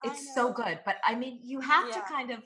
it's 0.02 0.34
so 0.34 0.52
good 0.52 0.80
but 0.84 0.96
I 1.06 1.14
mean 1.14 1.38
you 1.44 1.60
have 1.60 1.86
yeah. 1.88 1.94
to 1.94 2.00
kind 2.00 2.32
of 2.32 2.40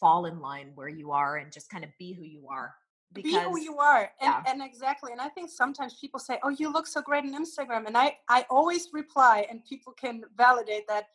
fall 0.00 0.24
in 0.24 0.40
line 0.40 0.72
where 0.74 0.88
you 0.88 1.12
are 1.12 1.36
and 1.36 1.52
just 1.52 1.68
kind 1.68 1.84
of 1.84 1.90
be 1.98 2.14
who 2.14 2.24
you 2.24 2.48
are 2.50 2.72
be 3.12 3.22
who 3.22 3.58
you 3.60 3.78
are 3.78 4.10
and, 4.20 4.34
yeah. 4.34 4.42
and 4.46 4.62
exactly 4.62 5.12
and 5.12 5.20
i 5.20 5.28
think 5.28 5.50
sometimes 5.50 5.94
people 6.00 6.20
say 6.20 6.38
oh 6.44 6.48
you 6.48 6.72
look 6.72 6.86
so 6.86 7.00
great 7.00 7.24
on 7.24 7.34
instagram 7.34 7.86
and 7.86 7.96
i 7.96 8.16
i 8.28 8.44
always 8.50 8.88
reply 8.92 9.46
and 9.50 9.64
people 9.64 9.92
can 9.92 10.22
validate 10.36 10.86
that 10.86 11.06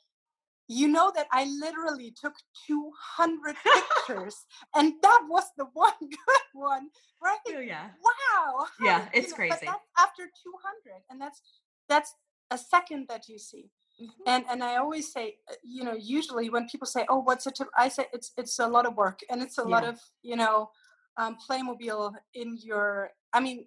you 0.68 0.88
know 0.88 1.12
that 1.16 1.28
i 1.32 1.46
literally 1.46 2.14
took 2.20 2.34
200 2.68 3.56
pictures 4.08 4.46
and 4.76 4.94
that 5.02 5.22
was 5.30 5.44
the 5.58 5.66
one 5.74 5.94
good 6.02 6.46
one 6.54 6.90
right 7.24 7.38
oh, 7.50 7.60
yeah 7.60 7.90
wow 8.04 8.66
yeah 8.82 9.08
it's 9.14 9.28
you 9.28 9.32
know, 9.32 9.36
crazy 9.36 9.68
after 9.98 10.24
200 10.24 11.02
and 11.10 11.22
that's 11.22 11.42
that's 11.88 12.14
a 12.52 12.58
second 12.58 13.06
that 13.08 13.28
you 13.28 13.40
see 13.40 13.70
mm-hmm. 14.02 14.24
and 14.28 14.44
and 14.50 14.64
i 14.64 14.76
always 14.78 15.12
say 15.12 15.36
uh, 15.50 15.56
you 15.64 15.84
know 15.84 15.94
usually 15.94 16.50
when 16.50 16.68
people 16.68 16.88
say 16.88 17.06
oh 17.10 17.20
what's 17.20 17.46
a 17.46 17.52
tip 17.52 17.68
i 17.78 17.88
say 17.88 18.06
it's 18.14 18.32
it's 18.38 18.60
a 18.60 18.68
lot 18.68 18.86
of 18.86 18.96
work 18.96 19.20
and 19.30 19.42
it's 19.42 19.58
a 19.58 19.64
yeah. 19.64 19.76
lot 19.76 19.84
of 19.84 20.00
you 20.24 20.36
know 20.36 20.70
um, 21.18 21.38
Playmobil 21.48 22.14
in 22.34 22.58
your. 22.62 23.12
I 23.34 23.40
mean, 23.40 23.66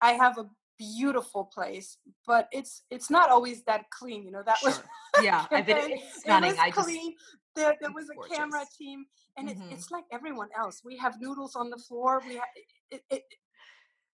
I 0.00 0.12
have 0.12 0.38
a 0.38 0.48
beautiful 0.78 1.44
place, 1.44 1.98
but 2.26 2.48
it's 2.52 2.82
it's 2.90 3.10
not 3.10 3.30
always 3.30 3.62
that 3.64 3.90
clean. 3.90 4.24
You 4.24 4.32
know, 4.32 4.42
that 4.44 4.58
sure. 4.58 4.70
was 4.70 4.82
yeah, 5.22 5.46
I 5.50 5.62
bet 5.62 5.90
it's 5.90 6.20
stunning. 6.20 6.50
It 6.50 6.56
was 6.56 6.60
I 6.60 6.70
clean. 6.70 7.12
Just, 7.12 7.24
there, 7.56 7.76
there 7.80 7.92
was 7.92 8.08
a 8.10 8.14
gorgeous. 8.14 8.36
camera 8.36 8.64
team, 8.78 9.04
and 9.36 9.48
mm-hmm. 9.48 9.70
it, 9.70 9.72
it's 9.74 9.90
like 9.90 10.04
everyone 10.12 10.48
else. 10.56 10.82
We 10.84 10.96
have 10.98 11.20
noodles 11.20 11.56
on 11.56 11.70
the 11.70 11.78
floor. 11.78 12.22
We 12.26 12.34
have 12.34 12.44
it, 12.90 13.02
it, 13.10 13.22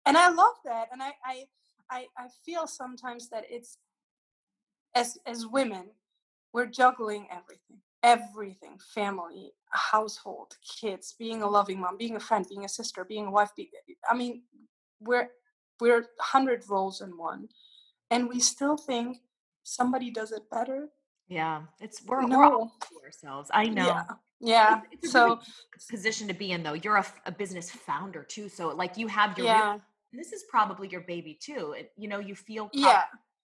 and 0.06 0.18
I 0.18 0.30
love 0.30 0.56
that. 0.66 0.90
And 0.92 1.02
I, 1.02 1.14
I 1.26 1.46
I 1.90 2.06
I 2.18 2.28
feel 2.46 2.68
sometimes 2.68 3.30
that 3.30 3.46
it's 3.50 3.78
as 4.96 5.18
as 5.26 5.48
women, 5.48 5.86
we're 6.54 6.68
juggling 6.68 7.28
everything 7.32 7.82
everything 8.04 8.78
family 8.94 9.54
household 9.74 10.56
kids 10.82 11.16
being 11.18 11.42
a 11.42 11.50
loving 11.50 11.80
mom 11.80 11.98
being 11.98 12.16
a 12.16 12.20
friend 12.20 12.46
being 12.50 12.66
a 12.66 12.70
sister 12.70 13.04
being 13.04 13.28
a 13.28 13.32
wife 13.32 13.52
be, 13.56 13.70
i 14.10 14.16
mean 14.16 14.44
we're 15.00 15.30
we're 15.82 16.02
100 16.02 16.64
roles 16.70 17.02
in 17.02 17.18
one 17.18 17.48
and 18.12 18.30
we 18.30 18.40
still 18.40 18.78
think 18.78 19.18
somebody 19.64 20.12
does 20.12 20.32
it 20.32 20.44
better 20.52 20.88
yeah 21.28 21.62
it's 21.80 22.04
we're, 22.06 22.22
no. 22.22 22.38
we're 22.38 22.46
all 22.46 22.72
ourselves 23.04 23.50
i 23.54 23.66
know 23.66 23.86
yeah, 23.86 24.04
yeah. 24.40 24.82
It's, 24.92 25.06
it's 25.06 25.12
so 25.12 25.40
position 25.90 26.28
to 26.28 26.34
be 26.34 26.52
in 26.52 26.64
though 26.64 26.74
you're 26.74 26.98
a, 26.98 27.06
a, 27.26 27.32
business 27.32 27.72
founder 27.72 28.24
too 28.24 28.50
so 28.50 28.70
like 28.70 28.98
you 28.98 29.08
have 29.08 29.38
your 29.38 29.48
yeah. 29.48 29.78
this 30.12 30.32
is 30.34 30.44
probably 30.50 30.88
your 30.88 31.02
baby 31.02 31.38
too 31.42 31.74
it, 31.78 31.92
you 31.98 32.08
know 32.08 32.20
you 32.20 32.36
feel 32.36 32.70
yeah 32.74 33.04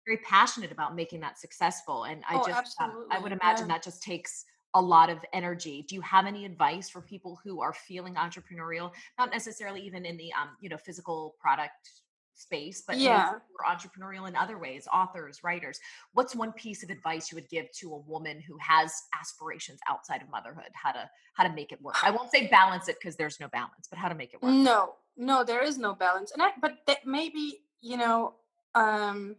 very 0.05 0.17
passionate 0.19 0.71
about 0.71 0.95
making 0.95 1.19
that 1.19 1.37
successful 1.37 2.03
and 2.05 2.23
i 2.29 2.35
oh, 2.35 2.47
just 2.47 2.79
um, 2.81 3.07
i 3.11 3.19
would 3.19 3.31
imagine 3.31 3.67
yeah. 3.67 3.75
that 3.75 3.83
just 3.83 4.01
takes 4.01 4.45
a 4.75 4.81
lot 4.81 5.09
of 5.09 5.17
energy. 5.33 5.85
Do 5.87 5.95
you 5.95 6.01
have 6.01 6.27
any 6.27 6.45
advice 6.45 6.89
for 6.89 7.01
people 7.01 7.39
who 7.43 7.61
are 7.61 7.73
feeling 7.73 8.15
entrepreneurial? 8.15 8.91
Not 9.17 9.31
necessarily 9.31 9.81
even 9.81 10.05
in 10.05 10.17
the 10.17 10.31
um, 10.33 10.49
you 10.61 10.69
know 10.69 10.77
physical 10.77 11.35
product 11.39 11.89
space 12.37 12.83
but 12.85 12.97
yeah. 12.97 13.31
entrepreneurial 13.65 14.27
in 14.27 14.35
other 14.35 14.59
ways 14.59 14.87
authors 14.93 15.41
writers. 15.43 15.79
What's 16.13 16.35
one 16.35 16.51
piece 16.51 16.83
of 16.83 16.89
advice 16.89 17.31
you 17.31 17.35
would 17.37 17.49
give 17.49 17.71
to 17.79 17.93
a 17.93 17.97
woman 17.99 18.41
who 18.41 18.57
has 18.59 18.93
aspirations 19.17 19.79
outside 19.89 20.21
of 20.21 20.29
motherhood? 20.29 20.69
How 20.73 20.91
to 20.91 21.09
how 21.33 21.47
to 21.47 21.53
make 21.53 21.71
it 21.71 21.81
work? 21.81 21.95
I 22.03 22.11
won't 22.11 22.31
say 22.31 22.47
balance 22.47 22.89
it 22.89 22.97
because 22.99 23.15
there's 23.15 23.39
no 23.39 23.47
balance 23.47 23.87
but 23.89 23.97
how 23.97 24.09
to 24.09 24.15
make 24.15 24.33
it 24.33 24.41
work. 24.41 24.51
No 24.51 24.95
no 25.17 25.43
there 25.43 25.63
is 25.63 25.77
no 25.77 25.95
balance 25.95 26.31
and 26.33 26.41
I, 26.41 26.49
but 26.61 26.79
that 26.87 27.05
maybe 27.05 27.61
you 27.81 27.95
know 27.95 28.33
um 28.75 29.37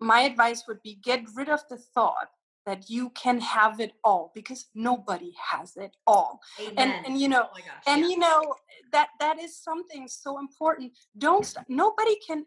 my 0.00 0.22
advice 0.22 0.64
would 0.66 0.82
be 0.82 0.96
get 0.96 1.22
rid 1.36 1.48
of 1.48 1.60
the 1.70 1.76
thought 1.76 2.30
that 2.66 2.88
you 2.88 3.10
can 3.10 3.40
have 3.40 3.80
it 3.80 3.92
all 4.02 4.32
because 4.34 4.66
nobody 4.74 5.32
has 5.38 5.76
it 5.76 5.96
all. 6.06 6.40
Amen. 6.60 6.74
and 6.76 7.06
and 7.06 7.20
you 7.20 7.28
know 7.28 7.48
oh 7.52 7.58
gosh, 7.58 7.82
and 7.86 8.02
yeah. 8.02 8.08
you 8.08 8.18
know 8.18 8.54
that 8.92 9.08
that 9.20 9.38
is 9.40 9.56
something 9.56 10.08
so 10.08 10.38
important. 10.38 10.92
Don't 11.18 11.44
st- 11.44 11.68
nobody 11.68 12.16
can 12.26 12.46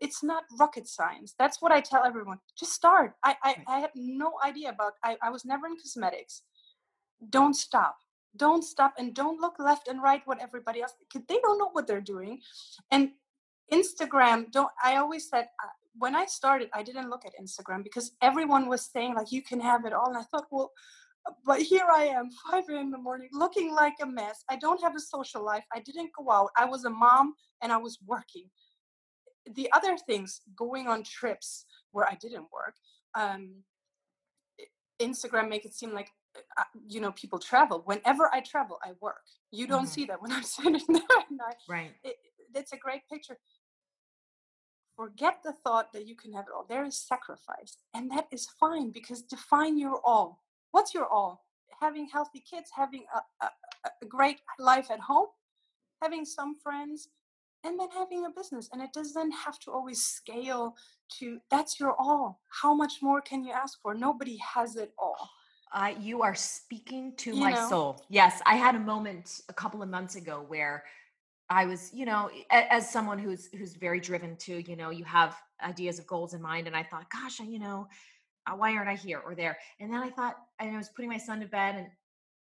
it's 0.00 0.22
not 0.22 0.44
rocket 0.58 0.88
science. 0.88 1.34
That's 1.38 1.62
what 1.62 1.72
i 1.72 1.80
tell 1.80 2.04
everyone. 2.04 2.38
Just 2.58 2.72
start. 2.72 3.14
I 3.22 3.36
i, 3.42 3.56
I 3.66 3.80
had 3.80 3.90
no 3.94 4.34
idea 4.44 4.70
about 4.70 4.92
I, 5.04 5.16
I 5.22 5.30
was 5.30 5.44
never 5.44 5.66
in 5.66 5.76
cosmetics. 5.76 6.42
Don't 7.30 7.54
stop. 7.54 7.96
Don't 8.36 8.62
stop 8.62 8.94
and 8.98 9.14
don't 9.14 9.40
look 9.40 9.54
left 9.58 9.88
and 9.88 10.02
right 10.02 10.22
what 10.26 10.42
everybody 10.42 10.82
else 10.82 10.92
because 11.00 11.26
they 11.28 11.38
don't 11.40 11.58
know 11.58 11.70
what 11.72 11.86
they're 11.86 12.00
doing. 12.00 12.40
And 12.90 13.10
instagram 13.72 14.48
don't 14.52 14.70
i 14.84 14.94
always 14.94 15.28
said 15.28 15.48
uh, 15.60 15.68
when 15.98 16.14
I 16.14 16.26
started, 16.26 16.68
I 16.74 16.82
didn't 16.82 17.10
look 17.10 17.24
at 17.24 17.32
Instagram 17.40 17.82
because 17.82 18.12
everyone 18.22 18.68
was 18.68 18.90
saying 18.90 19.14
like 19.14 19.32
you 19.32 19.42
can 19.42 19.60
have 19.60 19.84
it 19.84 19.92
all, 19.92 20.08
and 20.08 20.16
I 20.16 20.22
thought, 20.22 20.46
well, 20.50 20.72
uh, 21.28 21.32
but 21.44 21.60
here 21.60 21.86
I 21.92 22.04
am, 22.04 22.30
five 22.50 22.64
in 22.68 22.90
the 22.90 22.98
morning, 22.98 23.28
looking 23.32 23.72
like 23.72 23.94
a 24.02 24.06
mess. 24.06 24.44
I 24.50 24.56
don't 24.56 24.82
have 24.82 24.94
a 24.96 25.00
social 25.00 25.44
life. 25.44 25.64
I 25.74 25.80
didn't 25.80 26.10
go 26.16 26.30
out. 26.30 26.50
I 26.56 26.64
was 26.64 26.84
a 26.84 26.90
mom 26.90 27.34
and 27.62 27.72
I 27.72 27.76
was 27.76 27.98
working. 28.06 28.50
The 29.54 29.70
other 29.72 29.96
things, 29.96 30.40
going 30.56 30.88
on 30.88 31.04
trips 31.04 31.66
where 31.92 32.06
I 32.06 32.16
didn't 32.20 32.46
work, 32.52 32.74
um, 33.14 33.62
Instagram 35.00 35.48
make 35.48 35.64
it 35.64 35.74
seem 35.74 35.92
like 35.92 36.10
uh, 36.58 36.64
you 36.88 37.00
know 37.00 37.12
people 37.12 37.38
travel. 37.38 37.82
Whenever 37.84 38.30
I 38.32 38.40
travel, 38.40 38.78
I 38.82 38.92
work. 39.00 39.22
You 39.52 39.66
don't 39.66 39.84
mm-hmm. 39.84 39.88
see 39.88 40.04
that 40.06 40.20
when 40.20 40.32
I'm 40.32 40.42
sitting 40.56 40.80
there. 40.88 41.02
I, 41.10 41.52
right. 41.68 41.92
It, 42.02 42.16
it's 42.54 42.72
a 42.72 42.76
great 42.76 43.02
picture 43.10 43.36
forget 44.96 45.40
the 45.44 45.52
thought 45.52 45.92
that 45.92 46.06
you 46.06 46.16
can 46.16 46.32
have 46.32 46.46
it 46.46 46.54
all. 46.54 46.66
There 46.68 46.84
is 46.84 46.98
sacrifice, 46.98 47.76
and 47.94 48.10
that 48.10 48.26
is 48.32 48.48
fine 48.58 48.90
because 48.90 49.22
define 49.22 49.78
your 49.78 50.00
all. 50.04 50.42
What's 50.72 50.94
your 50.94 51.06
all? 51.06 51.44
Having 51.80 52.08
healthy 52.08 52.40
kids, 52.40 52.70
having 52.74 53.04
a, 53.14 53.44
a, 53.44 53.50
a 54.02 54.06
great 54.06 54.40
life 54.58 54.90
at 54.90 55.00
home, 55.00 55.26
having 56.02 56.24
some 56.24 56.56
friends, 56.62 57.08
and 57.64 57.78
then 57.78 57.88
having 57.90 58.24
a 58.24 58.30
business. 58.30 58.68
And 58.72 58.80
it 58.80 58.92
doesn't 58.92 59.32
have 59.32 59.58
to 59.60 59.70
always 59.70 60.02
scale 60.02 60.74
to 61.18 61.38
that's 61.50 61.78
your 61.78 61.94
all. 61.98 62.40
How 62.48 62.74
much 62.74 62.94
more 63.02 63.20
can 63.20 63.44
you 63.44 63.52
ask 63.52 63.80
for? 63.82 63.94
Nobody 63.94 64.38
has 64.38 64.76
it 64.76 64.92
all. 64.98 65.30
Uh, 65.72 65.92
you 66.00 66.22
are 66.22 66.34
speaking 66.34 67.12
to 67.16 67.30
you 67.34 67.40
my 67.40 67.50
know? 67.50 67.68
soul. 67.68 68.04
Yes, 68.08 68.40
I 68.46 68.54
had 68.54 68.76
a 68.76 68.80
moment 68.80 69.40
a 69.48 69.52
couple 69.52 69.82
of 69.82 69.88
months 69.88 70.14
ago 70.14 70.44
where 70.46 70.84
I 71.48 71.66
was, 71.66 71.92
you 71.94 72.06
know, 72.06 72.28
as 72.50 72.90
someone 72.90 73.18
who's 73.18 73.48
who's 73.56 73.74
very 73.74 74.00
driven 74.00 74.36
to, 74.38 74.68
you 74.68 74.76
know, 74.76 74.90
you 74.90 75.04
have 75.04 75.36
ideas 75.64 75.98
of 75.98 76.06
goals 76.06 76.34
in 76.34 76.42
mind, 76.42 76.66
and 76.66 76.74
I 76.74 76.82
thought, 76.82 77.08
gosh, 77.10 77.40
I, 77.40 77.44
you 77.44 77.60
know, 77.60 77.86
uh, 78.46 78.56
why 78.56 78.74
aren't 78.74 78.88
I 78.88 78.94
here 78.94 79.20
or 79.24 79.34
there? 79.34 79.56
And 79.78 79.92
then 79.92 80.02
I 80.02 80.10
thought, 80.10 80.36
and 80.58 80.74
I 80.74 80.76
was 80.76 80.88
putting 80.88 81.10
my 81.10 81.18
son 81.18 81.40
to 81.40 81.46
bed, 81.46 81.76
and 81.76 81.86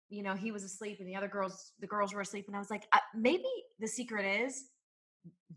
you 0.10 0.24
know, 0.24 0.36
he 0.36 0.51
was 0.51 0.64
asleep, 0.64 0.97
and 0.99 1.08
the 1.08 1.16
other 1.16 1.28
girls, 1.28 1.74
the 1.80 1.88
girls 1.88 2.14
were 2.14 2.22
asleep, 2.22 2.45
and 2.47 2.56
I 2.56 2.60
was 2.60 2.70
like, 2.70 2.84
uh, 2.93 2.99
maybe 3.14 3.43
the 3.80 3.88
secret 3.88 4.26
is 4.26 4.66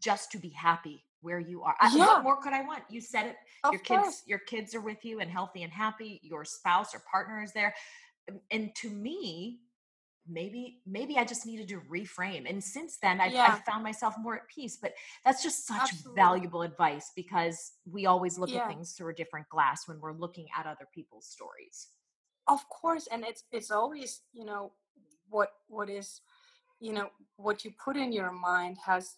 just 0.00 0.32
to 0.32 0.38
be 0.38 0.50
happy 0.50 1.04
where 1.20 1.38
you 1.38 1.62
are. 1.62 1.76
Yeah. 1.92 2.06
what 2.06 2.22
more 2.24 2.42
could 2.42 2.52
I 2.52 2.62
want? 2.62 2.82
You 2.90 3.00
said 3.00 3.26
it. 3.26 3.36
Of 3.62 3.72
your 3.72 3.82
course. 3.82 4.04
kids, 4.04 4.22
your 4.26 4.38
kids 4.40 4.74
are 4.74 4.80
with 4.80 5.04
you 5.04 5.20
and 5.20 5.30
healthy 5.30 5.62
and 5.62 5.72
happy. 5.72 6.20
Your 6.24 6.44
spouse 6.44 6.94
or 6.94 7.02
partner 7.08 7.42
is 7.44 7.52
there, 7.52 7.74
and 8.50 8.74
to 8.76 8.90
me, 8.90 9.60
maybe 10.28 10.78
maybe 10.86 11.16
i 11.16 11.24
just 11.24 11.46
needed 11.46 11.68
to 11.68 11.80
reframe 11.90 12.48
and 12.48 12.62
since 12.62 12.98
then 13.00 13.20
i 13.20 13.26
yeah. 13.26 13.58
found 13.66 13.82
myself 13.82 14.14
more 14.18 14.36
at 14.36 14.48
peace 14.48 14.78
but 14.80 14.92
that's 15.24 15.42
just 15.42 15.66
such 15.66 15.80
Absolutely. 15.80 16.14
valuable 16.16 16.62
advice 16.62 17.12
because 17.14 17.72
we 17.90 18.06
always 18.06 18.38
look 18.38 18.50
yeah. 18.50 18.60
at 18.60 18.68
things 18.68 18.92
through 18.92 19.10
a 19.10 19.14
different 19.14 19.48
glass 19.48 19.86
when 19.86 20.00
we're 20.00 20.12
looking 20.12 20.46
at 20.58 20.66
other 20.66 20.86
people's 20.94 21.26
stories 21.26 21.88
of 22.48 22.60
course 22.68 23.08
and 23.10 23.24
it's 23.24 23.44
it's 23.52 23.70
always 23.70 24.22
you 24.32 24.44
know 24.44 24.72
what 25.28 25.50
what 25.68 25.88
is 25.88 26.20
you 26.80 26.92
know 26.92 27.08
what 27.36 27.64
you 27.64 27.70
put 27.82 27.96
in 27.96 28.12
your 28.12 28.32
mind 28.32 28.76
has 28.84 29.16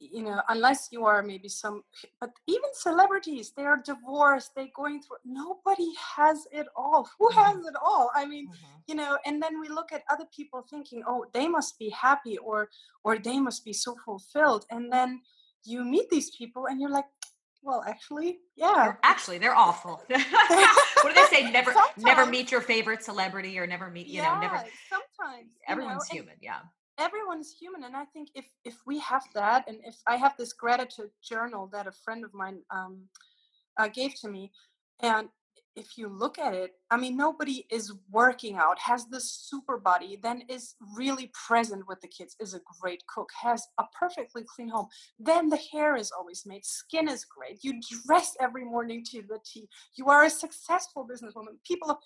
you 0.00 0.22
know 0.22 0.40
unless 0.48 0.88
you 0.90 1.04
are 1.04 1.22
maybe 1.22 1.48
some 1.48 1.82
but 2.20 2.30
even 2.46 2.70
celebrities 2.72 3.52
they 3.56 3.64
are 3.64 3.82
divorced 3.84 4.52
they 4.54 4.70
going 4.74 5.00
through 5.02 5.16
nobody 5.24 5.90
has 6.16 6.46
it 6.52 6.66
all 6.76 7.08
who 7.18 7.28
mm-hmm. 7.28 7.40
has 7.40 7.56
it 7.66 7.74
all 7.82 8.10
i 8.14 8.24
mean 8.24 8.46
mm-hmm. 8.48 8.76
you 8.86 8.94
know 8.94 9.18
and 9.26 9.42
then 9.42 9.60
we 9.60 9.68
look 9.68 9.92
at 9.92 10.02
other 10.10 10.26
people 10.34 10.64
thinking 10.70 11.02
oh 11.06 11.24
they 11.32 11.48
must 11.48 11.78
be 11.78 11.90
happy 11.90 12.38
or 12.38 12.68
or 13.04 13.18
they 13.18 13.38
must 13.40 13.64
be 13.64 13.72
so 13.72 13.96
fulfilled 14.04 14.64
and 14.70 14.92
then 14.92 15.20
you 15.64 15.84
meet 15.84 16.08
these 16.10 16.30
people 16.30 16.66
and 16.66 16.80
you're 16.80 16.90
like 16.90 17.04
well 17.62 17.82
actually 17.86 18.38
yeah 18.56 18.94
actually 19.02 19.36
they're 19.38 19.56
awful 19.56 20.02
what 20.08 20.24
do 21.04 21.14
they 21.14 21.24
say 21.24 21.50
never 21.52 21.72
sometimes. 21.72 22.04
never 22.04 22.24
meet 22.24 22.52
your 22.52 22.60
favorite 22.60 23.02
celebrity 23.02 23.58
or 23.58 23.66
never 23.66 23.90
meet 23.90 24.06
you 24.06 24.22
yeah, 24.22 24.34
know 24.34 24.40
never 24.40 24.64
sometimes 24.88 25.50
everyone's 25.66 26.08
know, 26.10 26.16
human 26.20 26.34
yeah 26.40 26.60
everyone 26.98 27.40
is 27.40 27.54
human 27.58 27.84
and 27.84 27.96
i 27.96 28.04
think 28.06 28.28
if 28.34 28.46
if 28.64 28.76
we 28.86 28.98
have 28.98 29.22
that 29.34 29.64
and 29.68 29.78
if 29.84 29.96
i 30.06 30.16
have 30.16 30.34
this 30.36 30.52
gratitude 30.52 31.10
journal 31.22 31.68
that 31.72 31.86
a 31.86 31.92
friend 31.92 32.24
of 32.24 32.34
mine 32.34 32.60
um, 32.70 33.02
uh, 33.78 33.88
gave 33.88 34.14
to 34.14 34.28
me 34.28 34.50
and 35.00 35.28
if 35.76 35.96
you 35.96 36.08
look 36.08 36.38
at 36.38 36.54
it 36.54 36.72
i 36.90 36.96
mean 36.96 37.16
nobody 37.16 37.64
is 37.70 37.92
working 38.10 38.56
out 38.56 38.78
has 38.78 39.06
this 39.06 39.30
super 39.30 39.78
body 39.78 40.18
then 40.22 40.42
is 40.48 40.74
really 40.96 41.30
present 41.46 41.86
with 41.86 42.00
the 42.00 42.08
kids 42.08 42.34
is 42.40 42.54
a 42.54 42.60
great 42.80 43.02
cook 43.06 43.28
has 43.40 43.68
a 43.78 43.84
perfectly 43.98 44.42
clean 44.54 44.68
home 44.68 44.88
then 45.20 45.48
the 45.48 45.60
hair 45.72 45.96
is 45.96 46.10
always 46.10 46.42
made 46.46 46.64
skin 46.64 47.08
is 47.08 47.24
great 47.24 47.62
you 47.62 47.80
dress 48.06 48.36
every 48.40 48.64
morning 48.64 49.04
to 49.04 49.22
the 49.28 49.38
t 49.44 49.68
you 49.96 50.06
are 50.06 50.24
a 50.24 50.30
successful 50.30 51.06
businesswoman 51.06 51.56
people 51.64 52.00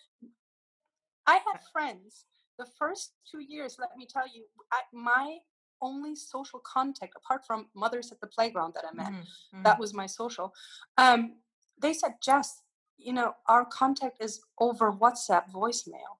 i 1.26 1.34
have 1.34 1.62
friends 1.72 2.26
the 2.58 2.66
first 2.78 3.14
two 3.30 3.40
years, 3.40 3.76
let 3.78 3.96
me 3.96 4.06
tell 4.06 4.26
you, 4.32 4.44
I, 4.72 4.80
my 4.92 5.38
only 5.80 6.14
social 6.14 6.60
contact 6.60 7.14
apart 7.16 7.44
from 7.46 7.68
mothers 7.74 8.12
at 8.12 8.20
the 8.20 8.26
playground 8.26 8.72
that 8.74 8.84
I 8.90 8.94
met. 8.94 9.12
Mhm, 9.12 9.64
That 9.64 9.76
mhm. 9.76 9.80
was 9.80 9.94
my 9.94 10.06
social. 10.06 10.54
Um, 10.96 11.40
they 11.80 11.92
said, 11.92 12.20
Jess, 12.22 12.62
you 12.98 13.12
know, 13.12 13.34
our 13.48 13.64
contact 13.64 14.22
is 14.22 14.42
over 14.60 14.92
WhatsApp 14.92 15.50
voicemail. 15.50 16.18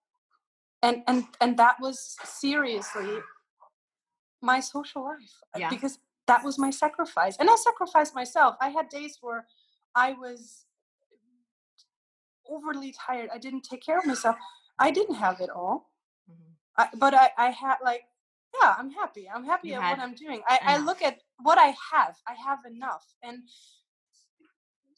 And 0.83 1.05
and 1.07 1.29
and 1.41 1.57
that 1.59 1.79
was 1.81 2.17
seriously 2.25 3.21
my 4.41 4.59
social 4.59 5.05
life 5.05 5.41
uh, 5.55 5.61
Yeah. 5.61 5.69
because 5.71 6.01
that 6.27 6.43
was 6.43 6.59
my 6.59 6.71
sacrifice. 6.71 7.37
And 7.39 7.49
I 7.49 7.55
sacrificed 7.55 8.17
myself. 8.17 8.57
I 8.61 8.71
had 8.71 8.89
days 8.89 9.19
where 9.21 9.47
I 9.95 10.15
was 10.15 10.67
overly 12.49 12.93
tired. 12.93 13.31
I 13.33 13.39
didn't 13.39 13.63
take 13.63 13.83
care 13.83 13.99
of 13.99 14.07
myself. 14.07 14.35
I 14.81 14.91
didn't 14.91 15.15
have 15.17 15.41
it 15.41 15.51
all. 15.51 15.92
I, 16.77 16.89
but 16.97 17.15
I, 17.15 17.31
I 17.37 17.51
had 17.51 17.77
like, 17.85 18.03
yeah, 18.61 18.75
I'm 18.79 18.91
happy. 18.91 19.29
I'm 19.29 19.45
happy 19.45 19.69
You 19.69 19.75
at 19.81 19.91
what 19.91 19.99
I'm 19.99 20.15
doing. 20.15 20.43
I, 20.47 20.59
I 20.67 20.79
look 20.79 21.03
at 21.03 21.21
what 21.41 21.59
I 21.59 21.75
have. 21.93 22.17
I 22.29 22.35
have 22.35 22.61
enough. 22.67 23.07
And 23.23 23.43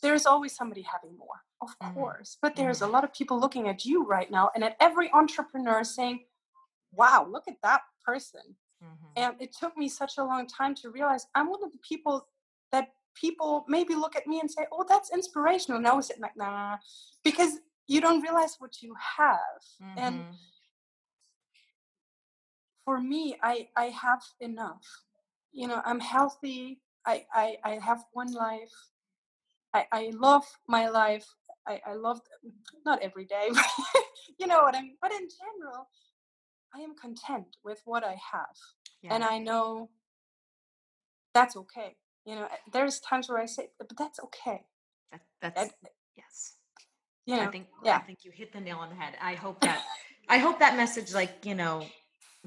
there's 0.02 0.26
always 0.26 0.54
somebody 0.54 0.82
having 0.82 1.16
more, 1.16 1.42
of 1.60 1.70
Mhm. 1.78 1.94
course. 1.94 2.36
But 2.42 2.56
there's 2.56 2.82
a 2.82 2.86
Mhm. 2.86 2.92
lot 2.92 3.04
of 3.04 3.12
people 3.12 3.38
looking 3.38 3.68
at 3.68 3.84
you 3.84 4.04
right 4.04 4.30
now 4.30 4.50
and 4.54 4.62
at 4.64 4.76
every 4.80 5.10
entrepreneur 5.12 5.82
saying, 5.84 6.26
wow, 6.92 7.24
look 7.28 7.48
at 7.48 7.60
that 7.62 7.82
person. 8.04 8.56
Mhm. 8.82 9.12
And 9.16 9.40
it 9.40 9.52
took 9.52 9.76
me 9.76 9.88
such 9.88 10.18
a 10.18 10.24
long 10.24 10.46
time 10.46 10.74
to 10.76 10.90
realize 10.90 11.26
I'm 11.34 11.48
one 11.48 11.62
of 11.64 11.72
the 11.72 11.78
people 11.78 12.28
that 12.72 12.94
people 13.14 13.64
maybe 13.68 13.94
look 13.94 14.16
at 14.16 14.26
me 14.26 14.40
and 14.40 14.50
say, 14.50 14.66
oh, 14.72 14.84
that's 14.88 15.10
inspirational. 15.12 15.78
And 15.78 15.86
I 15.86 15.94
was 15.94 16.10
like, 16.18 16.36
nah, 16.36 16.78
because 17.22 17.60
you 17.86 18.00
don't 18.00 18.20
realize 18.20 18.56
what 18.58 18.82
you 18.82 18.94
have. 19.18 19.62
And 19.96 20.24
Mhm. 20.24 20.36
For 22.84 23.00
me, 23.00 23.36
I, 23.42 23.68
I 23.76 23.86
have 23.86 24.22
enough. 24.40 24.84
You 25.52 25.68
know, 25.68 25.80
I'm 25.84 26.00
healthy. 26.00 26.80
I, 27.06 27.24
I, 27.32 27.56
I 27.64 27.78
have 27.82 28.04
one 28.12 28.32
life. 28.32 28.72
I, 29.72 29.86
I 29.92 30.12
love 30.14 30.44
my 30.68 30.88
life. 30.88 31.26
I, 31.66 31.80
I 31.86 31.94
love, 31.94 32.20
not 32.84 33.02
every 33.02 33.24
day, 33.24 33.48
but 33.52 33.64
you 34.38 34.46
know 34.46 34.62
what 34.62 34.76
I 34.76 34.82
mean? 34.82 34.96
But 35.00 35.12
in 35.12 35.28
general, 35.28 35.88
I 36.74 36.80
am 36.80 36.94
content 36.94 37.56
with 37.64 37.80
what 37.84 38.04
I 38.04 38.16
have. 38.32 38.56
Yeah. 39.02 39.14
And 39.14 39.24
I 39.24 39.38
know 39.38 39.90
that's 41.34 41.56
okay. 41.56 41.96
You 42.24 42.36
know, 42.36 42.48
there's 42.72 43.00
times 43.00 43.28
where 43.28 43.38
I 43.38 43.46
say, 43.46 43.68
but 43.78 43.88
that's 43.96 44.18
okay. 44.20 44.62
That, 45.12 45.20
that's 45.40 45.60
And, 45.60 45.70
yes. 46.16 46.54
you 47.26 47.36
know, 47.36 47.42
I 47.42 47.46
think 47.46 47.66
yeah. 47.84 47.96
I 47.96 48.00
think 48.00 48.20
you 48.24 48.30
hit 48.30 48.52
the 48.52 48.60
nail 48.60 48.78
on 48.78 48.88
the 48.88 48.94
head. 48.94 49.14
I 49.20 49.34
hope 49.34 49.60
that 49.60 49.82
I 50.28 50.38
hope 50.38 50.58
that 50.60 50.76
message 50.76 51.12
like, 51.12 51.44
you 51.44 51.54
know, 51.54 51.86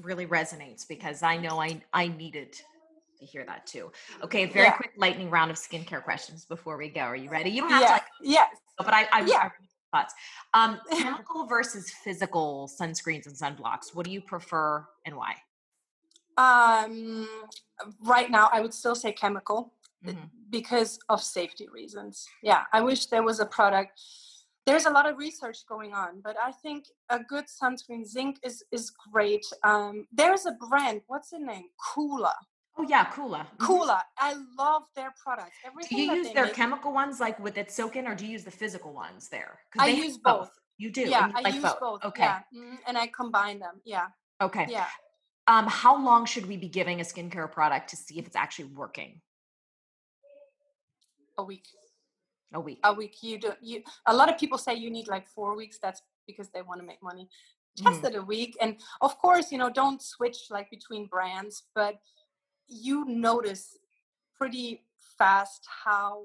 really 0.02 0.26
resonates 0.26 0.86
because 0.86 1.22
I 1.22 1.36
know 1.36 1.60
I 1.60 1.80
I 1.92 2.08
needed 2.08 2.52
to 3.18 3.24
hear 3.24 3.44
that 3.46 3.66
too. 3.66 3.90
Okay, 4.22 4.46
very 4.46 4.66
Yeah. 4.66 4.76
quick 4.76 4.92
lightning 4.96 5.28
round 5.30 5.50
of 5.50 5.56
skincare 5.56 6.02
questions 6.02 6.44
before 6.44 6.76
we 6.76 6.88
go. 6.88 7.00
Are 7.02 7.16
you 7.16 7.30
ready? 7.30 7.50
You 7.50 7.62
don't 7.62 7.70
have 7.70 7.80
to 7.82 7.86
yeah, 7.86 7.92
like 7.92 8.02
yes. 8.22 8.56
but 8.78 8.94
I 8.94 9.08
I, 9.12 9.20
Yeah. 9.22 9.50
Thoughts. 9.92 10.14
Um 10.54 10.80
chemical 10.90 11.46
versus 11.46 11.90
physical 11.90 12.70
sunscreens 12.80 13.26
and 13.26 13.34
sunblocks. 13.34 13.94
What 13.94 14.04
do 14.06 14.12
you 14.12 14.20
prefer 14.20 14.86
and 15.04 15.16
why? 15.16 15.34
Um, 16.36 17.28
right 18.04 18.30
now, 18.30 18.48
I 18.52 18.60
would 18.60 18.72
still 18.72 18.94
say 18.94 19.10
chemical 19.12 19.72
uh, 20.06 20.12
Mhm. 20.12 20.30
because 20.50 21.00
of 21.08 21.20
safety 21.20 21.66
reasons. 21.68 22.28
Yeah, 22.42 22.64
I 22.72 22.80
wish 22.80 23.06
there 23.06 23.24
was 23.24 23.40
a 23.40 23.46
product. 23.46 24.00
There's 24.68 24.84
a 24.84 24.90
lot 24.90 25.08
of 25.08 25.16
research 25.16 25.64
going 25.66 25.94
on, 25.94 26.20
but 26.22 26.36
I 26.38 26.52
think 26.52 26.84
a 27.08 27.18
good 27.24 27.46
sunscreen 27.46 28.04
zinc 28.04 28.36
is 28.44 28.62
is 28.70 28.90
great. 29.10 29.46
Um, 29.64 30.06
there's 30.12 30.44
a 30.44 30.52
brand. 30.52 31.00
What's 31.06 31.30
the 31.30 31.38
name? 31.38 31.68
Coola. 31.88 32.32
Oh 32.76 32.82
yeah, 32.86 33.06
Coola. 33.06 33.46
Mhm. 33.56 33.66
Coola. 33.66 34.02
I 34.18 34.34
love 34.58 34.82
their 34.94 35.14
products. 35.24 35.56
Do 35.62 35.68
Everything 35.68 35.98
you 35.98 36.12
use 36.16 36.30
their 36.34 36.44
make. 36.44 36.54
chemical 36.54 36.92
ones 36.92 37.18
like 37.18 37.38
with 37.40 37.56
it 37.56 37.72
soak 37.72 37.96
in 37.96 38.06
or 38.06 38.14
do 38.14 38.26
you 38.26 38.32
use 38.32 38.44
the 38.44 38.50
physical 38.50 38.92
ones 38.92 39.30
there? 39.30 39.58
I 39.78 39.86
use 39.88 40.18
both. 40.18 40.50
You 40.76 40.90
do. 40.90 41.00
Yeah, 41.00 41.28
you 41.28 41.32
I 41.36 41.40
like 41.40 41.54
use 41.54 41.62
both. 41.62 41.80
both. 41.80 42.04
Okay. 42.04 42.24
Yeah, 42.24 42.42
mhm, 42.54 42.76
and 42.86 42.98
I 42.98 43.06
combine 43.06 43.58
them. 43.60 43.80
Yeah, 43.84 44.08
Okay. 44.42 44.66
yeah. 44.68 44.88
Um, 45.46 45.66
how 45.66 45.96
long 45.98 46.26
should 46.26 46.44
we 46.44 46.58
be 46.58 46.68
giving 46.68 47.00
a 47.00 47.04
skincare 47.04 47.50
product 47.50 47.88
to 47.90 47.96
see 47.96 48.18
if 48.18 48.26
it's 48.26 48.36
actually 48.36 48.66
working? 48.66 49.22
A 51.38 51.42
week. 51.42 51.64
A 52.54 52.60
week. 52.60 52.78
a 52.82 52.92
week 52.94 53.22
you 53.22 53.38
do 53.38 53.52
you 53.60 53.82
a 54.06 54.14
lot 54.14 54.30
of 54.32 54.38
people 54.38 54.56
say 54.56 54.72
you 54.74 54.90
need 54.90 55.06
like 55.06 55.26
four 55.28 55.54
weeks 55.54 55.78
that's 55.82 56.00
because 56.26 56.48
they 56.48 56.62
want 56.62 56.80
to 56.80 56.86
make 56.86 57.02
money 57.02 57.28
test 57.76 58.02
it 58.04 58.14
a 58.16 58.22
week 58.22 58.56
and 58.62 58.76
of 59.02 59.18
course 59.18 59.52
you 59.52 59.58
know 59.58 59.68
don't 59.70 60.00
switch 60.00 60.38
like 60.50 60.70
between 60.70 61.06
brands 61.06 61.64
but 61.74 62.00
you 62.66 63.04
notice 63.04 63.76
pretty 64.34 64.82
fast 65.18 65.66
how 65.84 66.24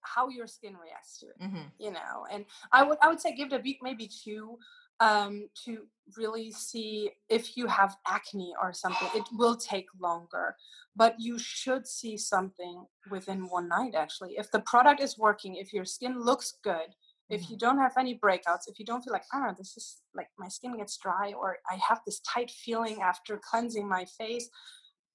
how 0.00 0.28
your 0.30 0.46
skin 0.46 0.74
reacts 0.82 1.18
to 1.18 1.26
it 1.26 1.38
Mhm. 1.40 1.70
you 1.78 1.90
know 1.90 2.26
and 2.32 2.46
i 2.72 2.82
would 2.82 2.96
i 3.02 3.08
would 3.08 3.20
say 3.20 3.34
give 3.34 3.52
it 3.52 3.60
a 3.60 3.62
week 3.62 3.80
maybe 3.82 4.08
two 4.08 4.58
um 5.00 5.48
to 5.64 5.86
really 6.16 6.50
see 6.52 7.10
if 7.28 7.56
you 7.56 7.66
have 7.66 7.96
acne 8.06 8.52
or 8.60 8.72
something 8.72 9.08
it 9.14 9.24
will 9.32 9.56
take 9.56 9.86
longer 10.00 10.54
but 10.96 11.14
you 11.18 11.38
should 11.38 11.86
see 11.86 12.16
something 12.16 12.84
within 13.10 13.48
one 13.48 13.68
night 13.68 13.94
actually 13.94 14.34
if 14.36 14.50
the 14.50 14.60
product 14.60 15.00
is 15.00 15.16
working 15.18 15.54
if 15.56 15.72
your 15.72 15.84
skin 15.84 16.20
looks 16.20 16.54
good 16.64 16.90
if 17.30 17.48
you 17.48 17.56
don't 17.56 17.78
have 17.78 17.92
any 17.96 18.18
breakouts 18.18 18.66
if 18.66 18.78
you 18.78 18.84
don't 18.84 19.02
feel 19.02 19.12
like 19.12 19.24
ah 19.32 19.54
this 19.56 19.76
is 19.76 19.98
like 20.14 20.28
my 20.38 20.48
skin 20.48 20.76
gets 20.76 20.96
dry 20.96 21.32
or 21.32 21.58
i 21.70 21.76
have 21.76 22.00
this 22.04 22.20
tight 22.20 22.50
feeling 22.50 23.00
after 23.02 23.40
cleansing 23.48 23.88
my 23.88 24.04
face 24.04 24.48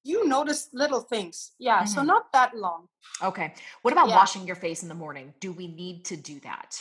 you 0.04 0.28
notice 0.28 0.70
little 0.72 1.02
things 1.02 1.52
yeah 1.60 1.84
so 1.84 2.02
Mhm. 2.02 2.08
not 2.08 2.32
that 2.34 2.56
long 2.56 2.88
Okay. 3.22 3.54
What 3.82 3.92
about 3.94 4.08
Yeah. 4.10 4.16
washing 4.18 4.46
your 4.48 4.58
face 4.58 4.82
in 4.84 4.90
the 4.90 4.96
morning? 4.96 5.34
Do 5.40 5.54
we 5.54 5.68
need 5.68 6.04
to 6.06 6.18
do 6.18 6.40
that? 6.42 6.72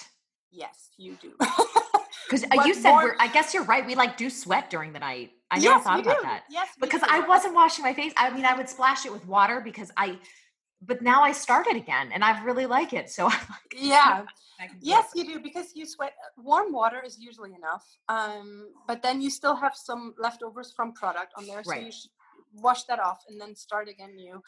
yes 0.51 0.91
you 0.97 1.17
do 1.21 1.33
Because 2.29 2.45
you 2.67 2.75
said 2.75 2.91
more- 2.91 3.05
we're. 3.05 3.17
I 3.19 3.29
guess 3.29 3.53
you're 3.55 3.65
right. 3.65 3.87
We 3.87 3.95
like 3.95 4.17
do 4.17 4.31
sweat 4.31 4.71
during 4.71 4.93
the 4.93 4.99
night. 5.01 5.33
I 5.51 5.57
never 5.59 5.67
yes 5.67 5.85
thought 5.85 6.01
about 6.01 6.17
do 6.17 6.23
that 6.23 6.43
yes 6.51 6.69
because 6.81 7.01
do. 7.03 7.07
I 7.11 7.21
wasn't 7.21 7.55
washing 7.55 7.85
my 7.85 7.95
face. 7.95 8.13
I 8.17 8.31
mean, 8.35 8.45
I 8.45 8.55
would 8.57 8.69
splash 8.69 9.07
it 9.07 9.13
with 9.13 9.27
water 9.27 9.61
because 9.61 9.91
I. 9.97 10.19
But 10.87 11.01
now 11.01 11.23
I 11.23 11.33
started 11.33 11.77
again, 11.77 12.11
and 12.13 12.23
I 12.25 12.43
really 12.45 12.67
like 12.67 12.93
it. 12.93 13.09
So 13.09 13.25
I'm 13.31 13.31
like, 13.33 13.75
yeah 13.77 14.25
I 14.61 14.67
can 14.67 14.79
do 14.79 14.85
it. 14.85 14.89
Yes, 14.89 15.11
you 15.15 15.25
do 15.25 15.41
because 15.41 15.73
you 15.75 15.87
sweat. 15.87 16.13
Warm 16.37 16.73
water 16.73 17.03
is 17.05 17.19
usually 17.19 17.55
enough, 17.55 17.85
um, 18.09 18.69
but 18.87 19.03
then 19.03 19.21
you 19.21 19.31
still 19.31 19.55
have 19.57 19.75
some 19.75 20.15
leftovers 20.19 20.73
from 20.73 20.93
product 20.93 21.33
on 21.37 21.47
there, 21.47 21.63
so 21.63 21.71
Right. 21.71 21.85
you 21.87 21.93
should 21.93 22.11
wash 22.55 22.85
that 22.85 23.01
off 23.01 23.23
and 23.29 23.41
then 23.41 23.55
start 23.55 23.89
again 23.89 24.15
new. 24.15 24.43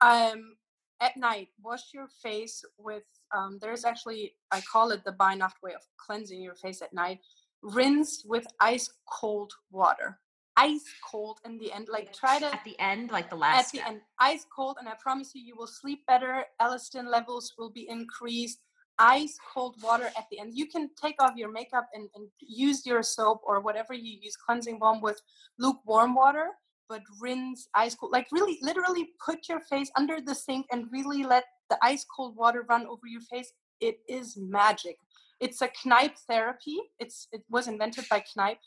Um, 0.00 0.56
at 1.00 1.16
night, 1.16 1.48
wash 1.62 1.92
your 1.92 2.08
face 2.22 2.64
with. 2.78 3.04
Um, 3.36 3.58
there's 3.60 3.84
actually 3.84 4.34
I 4.50 4.60
call 4.60 4.90
it 4.90 5.04
the 5.04 5.12
Bynacht 5.12 5.62
way 5.62 5.74
of 5.74 5.82
cleansing 5.96 6.40
your 6.40 6.54
face 6.54 6.82
at 6.82 6.92
night. 6.92 7.18
Rinse 7.62 8.24
with 8.26 8.46
ice 8.60 8.90
cold 9.10 9.52
water, 9.70 10.20
ice 10.56 10.84
cold 11.10 11.38
in 11.44 11.58
the 11.58 11.72
end. 11.72 11.88
Like 11.90 12.12
try 12.12 12.38
to 12.38 12.46
at 12.46 12.64
the 12.64 12.78
end, 12.78 13.10
like 13.10 13.30
the 13.30 13.36
last 13.36 13.54
at 13.54 13.56
last 13.56 13.72
the 13.72 13.86
end 13.86 14.00
ice 14.20 14.46
cold 14.54 14.76
and 14.78 14.88
i 14.88 14.94
promise 15.00 15.32
you 15.34 15.42
you 15.42 15.56
will 15.56 15.66
sleep 15.66 16.00
better 16.06 16.44
elastin 16.60 17.06
levels 17.10 17.52
will 17.58 17.70
be 17.70 17.88
increased 17.88 18.60
ice 18.98 19.36
cold 19.52 19.74
water 19.82 20.08
at 20.16 20.26
the 20.30 20.38
end 20.38 20.52
you 20.54 20.66
can 20.66 20.88
take 21.00 21.16
off 21.20 21.32
your 21.36 21.50
makeup 21.50 21.88
and, 21.94 22.08
and 22.14 22.28
use 22.40 22.86
your 22.86 23.02
soap 23.02 23.40
or 23.44 23.60
whatever 23.60 23.92
you 23.92 24.18
use 24.22 24.36
cleansing 24.36 24.78
balm 24.78 25.00
with 25.00 25.20
lukewarm 25.58 26.14
water 26.14 26.48
but 26.88 27.02
rinse 27.20 27.68
ice 27.74 27.94
cold 27.94 28.12
like 28.12 28.26
really 28.30 28.58
literally 28.62 29.08
put 29.24 29.48
your 29.48 29.60
face 29.60 29.90
under 29.96 30.20
the 30.20 30.34
sink 30.34 30.66
and 30.70 30.86
really 30.92 31.24
let 31.24 31.44
the 31.74 31.84
ice 31.92 32.04
cold 32.14 32.36
water 32.36 32.64
run 32.68 32.86
over 32.92 33.06
your 33.14 33.20
face 33.32 33.50
it 33.80 33.96
is 34.08 34.36
magic 34.36 34.96
it's 35.40 35.60
a 35.66 35.68
Kneipp 35.80 36.14
therapy 36.30 36.78
it's 37.02 37.16
it 37.32 37.42
was 37.56 37.64
invented 37.74 38.04
by 38.14 38.20
Kneipp 38.32 38.58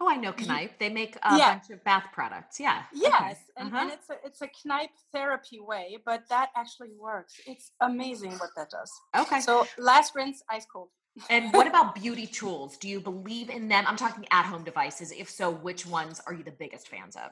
Oh, 0.00 0.08
I 0.08 0.16
know 0.16 0.34
You- 0.36 0.68
They 0.80 0.88
make 1.02 1.14
a 1.22 1.36
Yeah. 1.38 1.50
bunch 1.52 1.68
of 1.70 1.84
bath 1.84 2.06
products. 2.12 2.58
Yeah. 2.58 2.78
okay. 2.90 3.02
Yes, 3.08 3.36
and, 3.56 3.68
Uh-huh. 3.68 3.82
and 3.82 3.90
it's 3.96 4.08
a 4.14 4.16
it's 4.26 4.40
a 4.48 4.48
Kneipp 4.48 4.92
therapy 5.14 5.60
way, 5.72 5.86
but 6.08 6.20
that 6.34 6.48
actually 6.62 6.92
works. 7.08 7.34
It's 7.52 7.66
amazing 7.90 8.32
what 8.42 8.50
that 8.56 8.68
does. 8.78 8.90
Okay. 9.22 9.40
So 9.48 9.54
last 9.90 10.08
rinse, 10.18 10.38
ice 10.56 10.66
cold. 10.72 10.88
And 11.34 11.44
what 11.56 11.66
about 11.72 11.94
beauty 12.04 12.26
tools? 12.40 12.70
Do 12.82 12.88
you 12.94 13.00
believe 13.10 13.48
in 13.58 13.68
them? 13.72 13.84
I'm 13.86 14.00
talking 14.04 14.26
at 14.38 14.44
home 14.52 14.64
devices. 14.64 15.08
If 15.24 15.28
so, 15.40 15.46
which 15.68 15.82
ones 16.00 16.16
are 16.26 16.34
you 16.38 16.42
the 16.50 16.56
biggest 16.64 16.84
fans 16.94 17.14
of? 17.24 17.30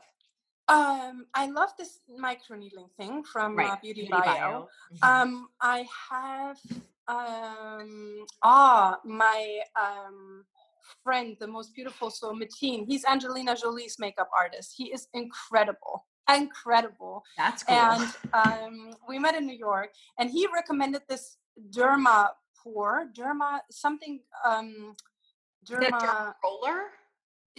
Um, 0.70 1.26
I 1.34 1.46
love 1.46 1.70
this 1.76 1.98
microneedling 2.08 2.90
thing 2.96 3.24
from 3.24 3.58
uh, 3.58 3.76
BeautyBio. 3.82 4.68
Mhm. 4.92 5.02
Um, 5.02 5.48
I 5.60 5.84
have 6.10 6.58
um 7.08 8.24
ah 8.42 8.98
my 9.04 9.60
um 9.80 10.44
friend, 11.02 11.36
the 11.40 11.46
most 11.46 11.74
beautiful 11.74 12.08
soul, 12.10 12.34
Matin. 12.34 12.84
He's 12.86 13.04
Angelina 13.04 13.56
Jolie's 13.56 13.98
makeup 13.98 14.30
artist. 14.36 14.74
He 14.76 14.92
is 14.92 15.08
incredible, 15.12 16.06
incredible. 16.32 17.24
That's 17.36 17.62
cool. 17.64 17.76
and 17.76 18.14
um, 18.32 18.90
we 19.08 19.18
met 19.18 19.34
in 19.34 19.46
New 19.46 19.56
York, 19.56 19.90
and 20.18 20.30
he 20.30 20.46
recommended 20.52 21.02
this 21.08 21.36
Derma 21.70 22.28
Pore, 22.62 23.06
Derma 23.16 23.60
something, 23.70 24.20
um, 24.44 24.94
Derma. 25.66 25.90
derma 25.90 26.34
roller? 26.44 26.82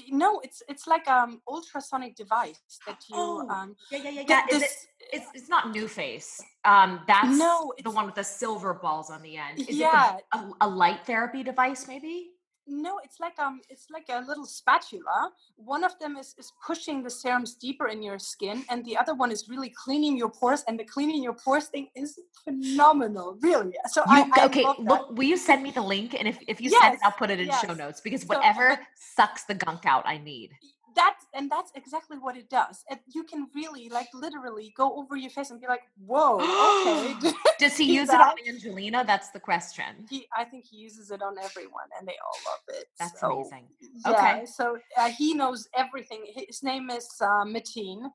No, 0.10 0.40
it's 0.40 0.64
it's 0.68 0.88
like 0.88 1.08
um 1.08 1.42
ultrasonic 1.48 2.16
device 2.16 2.60
that 2.88 3.04
you 3.10 3.16
Oh, 3.18 3.48
um 3.50 3.76
Yeah, 3.92 4.00
yeah, 4.04 4.10
yeah, 4.10 4.24
yeah. 4.28 4.56
Is 4.56 4.64
it? 4.64 4.70
It's 5.14 5.28
it's 5.34 5.50
not 5.50 5.74
NuFACE. 5.74 6.40
Um, 6.64 7.02
that's 7.08 7.38
no, 7.38 7.74
the 7.84 7.90
one 7.90 8.06
with 8.06 8.16
the 8.16 8.24
silver 8.24 8.74
balls 8.74 9.10
on 9.10 9.22
the 9.22 9.36
end. 9.36 9.60
Is 9.60 9.68
it 9.70 9.76
yeah, 9.76 10.18
the, 10.32 10.40
a, 10.40 10.52
a 10.62 10.68
light 10.68 11.06
therapy 11.06 11.44
device, 11.44 11.88
maybe? 11.88 12.32
No, 12.72 13.00
it's 13.04 13.20
like 13.20 13.38
um 13.38 13.62
it's 13.70 13.88
like 13.92 14.08
a 14.10 14.26
little 14.26 14.46
spatula. 14.46 15.32
One 15.58 15.84
of 15.84 15.98
them 16.00 16.16
is 16.16 16.34
is 16.40 16.52
pushing 16.66 17.04
the 17.04 17.10
serums 17.10 17.54
deeper 17.56 17.88
in 17.88 18.02
your 18.02 18.18
skin, 18.18 18.64
and 18.70 18.86
the 18.86 18.98
other 18.98 19.14
one 19.14 19.32
is 19.32 19.50
really 19.50 19.70
cleaning 19.70 20.18
your 20.18 20.30
pores. 20.30 20.64
And 20.68 20.80
the 20.80 20.86
cleaning 20.86 21.22
your 21.22 21.34
pores 21.34 21.68
thing 21.68 21.90
is 21.96 22.20
phenomenal, 22.44 23.38
really. 23.42 23.74
So 23.88 24.02
You 24.08 24.24
I 24.24 24.30
I 24.34 24.46
okay? 24.46 24.66
Look, 24.80 25.12
will 25.12 25.28
you 25.28 25.38
send 25.38 25.62
me 25.64 25.72
the 25.72 25.82
link? 25.82 26.16
And 26.18 26.28
if 26.28 26.40
if 26.48 26.62
you 26.62 26.70
send 26.70 26.96
it, 26.96 27.02
I'll 27.04 27.12
put 27.12 27.30
it 27.30 27.40
in 27.40 27.52
show 27.52 27.74
notes 27.74 28.00
because 28.02 28.26
whatever 28.26 28.70
but 28.70 28.80
sucks 28.96 29.44
the 29.44 29.54
gunk 29.54 29.86
out, 29.86 30.04
I 30.08 30.18
need. 30.18 30.52
That 30.96 31.16
and 31.34 31.50
that's 31.50 31.72
exactly 31.76 32.18
what 32.18 32.36
it 32.36 32.50
does. 32.50 32.84
And 32.90 33.00
you 33.14 33.24
can 33.24 33.48
really 33.56 33.90
like 33.90 34.08
literally 34.14 34.74
go 34.76 34.96
over 34.96 35.16
your 35.16 35.30
face 35.30 35.52
and 35.52 35.60
be 35.62 35.68
like, 35.68 35.84
"Whoa, 36.06 36.40
okay." 36.40 37.34
Does 37.60 37.78
he 37.78 37.96
use 37.96 38.10
it 38.10 38.20
on? 38.20 38.36
Angelina? 38.48 39.04
That's 39.06 39.30
the 39.30 39.40
question. 39.40 40.06
he 40.10 40.28
I 40.36 40.44
think 40.46 40.66
he 40.66 40.78
uses 40.78 41.12
it 41.12 41.22
on 41.22 41.38
everyone 41.38 41.90
and 41.98 42.08
they 42.08 42.16
all 42.26 42.40
love 42.52 42.80
it. 42.80 42.86
That's 43.00 43.20
so, 43.20 43.42
amazing. 43.42 43.68
Yeah, 44.06 44.12
Okay. 44.12 44.46
so 44.46 44.78
uh, 44.98 45.10
he 45.10 45.34
knows 45.34 45.68
everything. 45.76 46.26
His 46.36 46.64
name 46.64 46.90
is 46.90 47.08
uh, 47.22 47.46
Matin. 47.46 48.10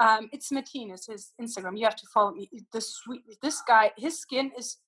Um, 0.00 0.28
it's 0.32 0.50
Matin. 0.50 0.90
It's 0.90 1.06
his 1.06 1.32
Instagram. 1.40 1.78
You 1.78 1.84
have 1.84 1.96
to 1.96 2.06
follow 2.12 2.32
me. 2.32 2.48
This 2.72 2.94
sweet, 2.94 3.22
this 3.42 3.62
guy, 3.66 3.92
his 3.96 4.20
skin 4.20 4.52
is 4.58 4.78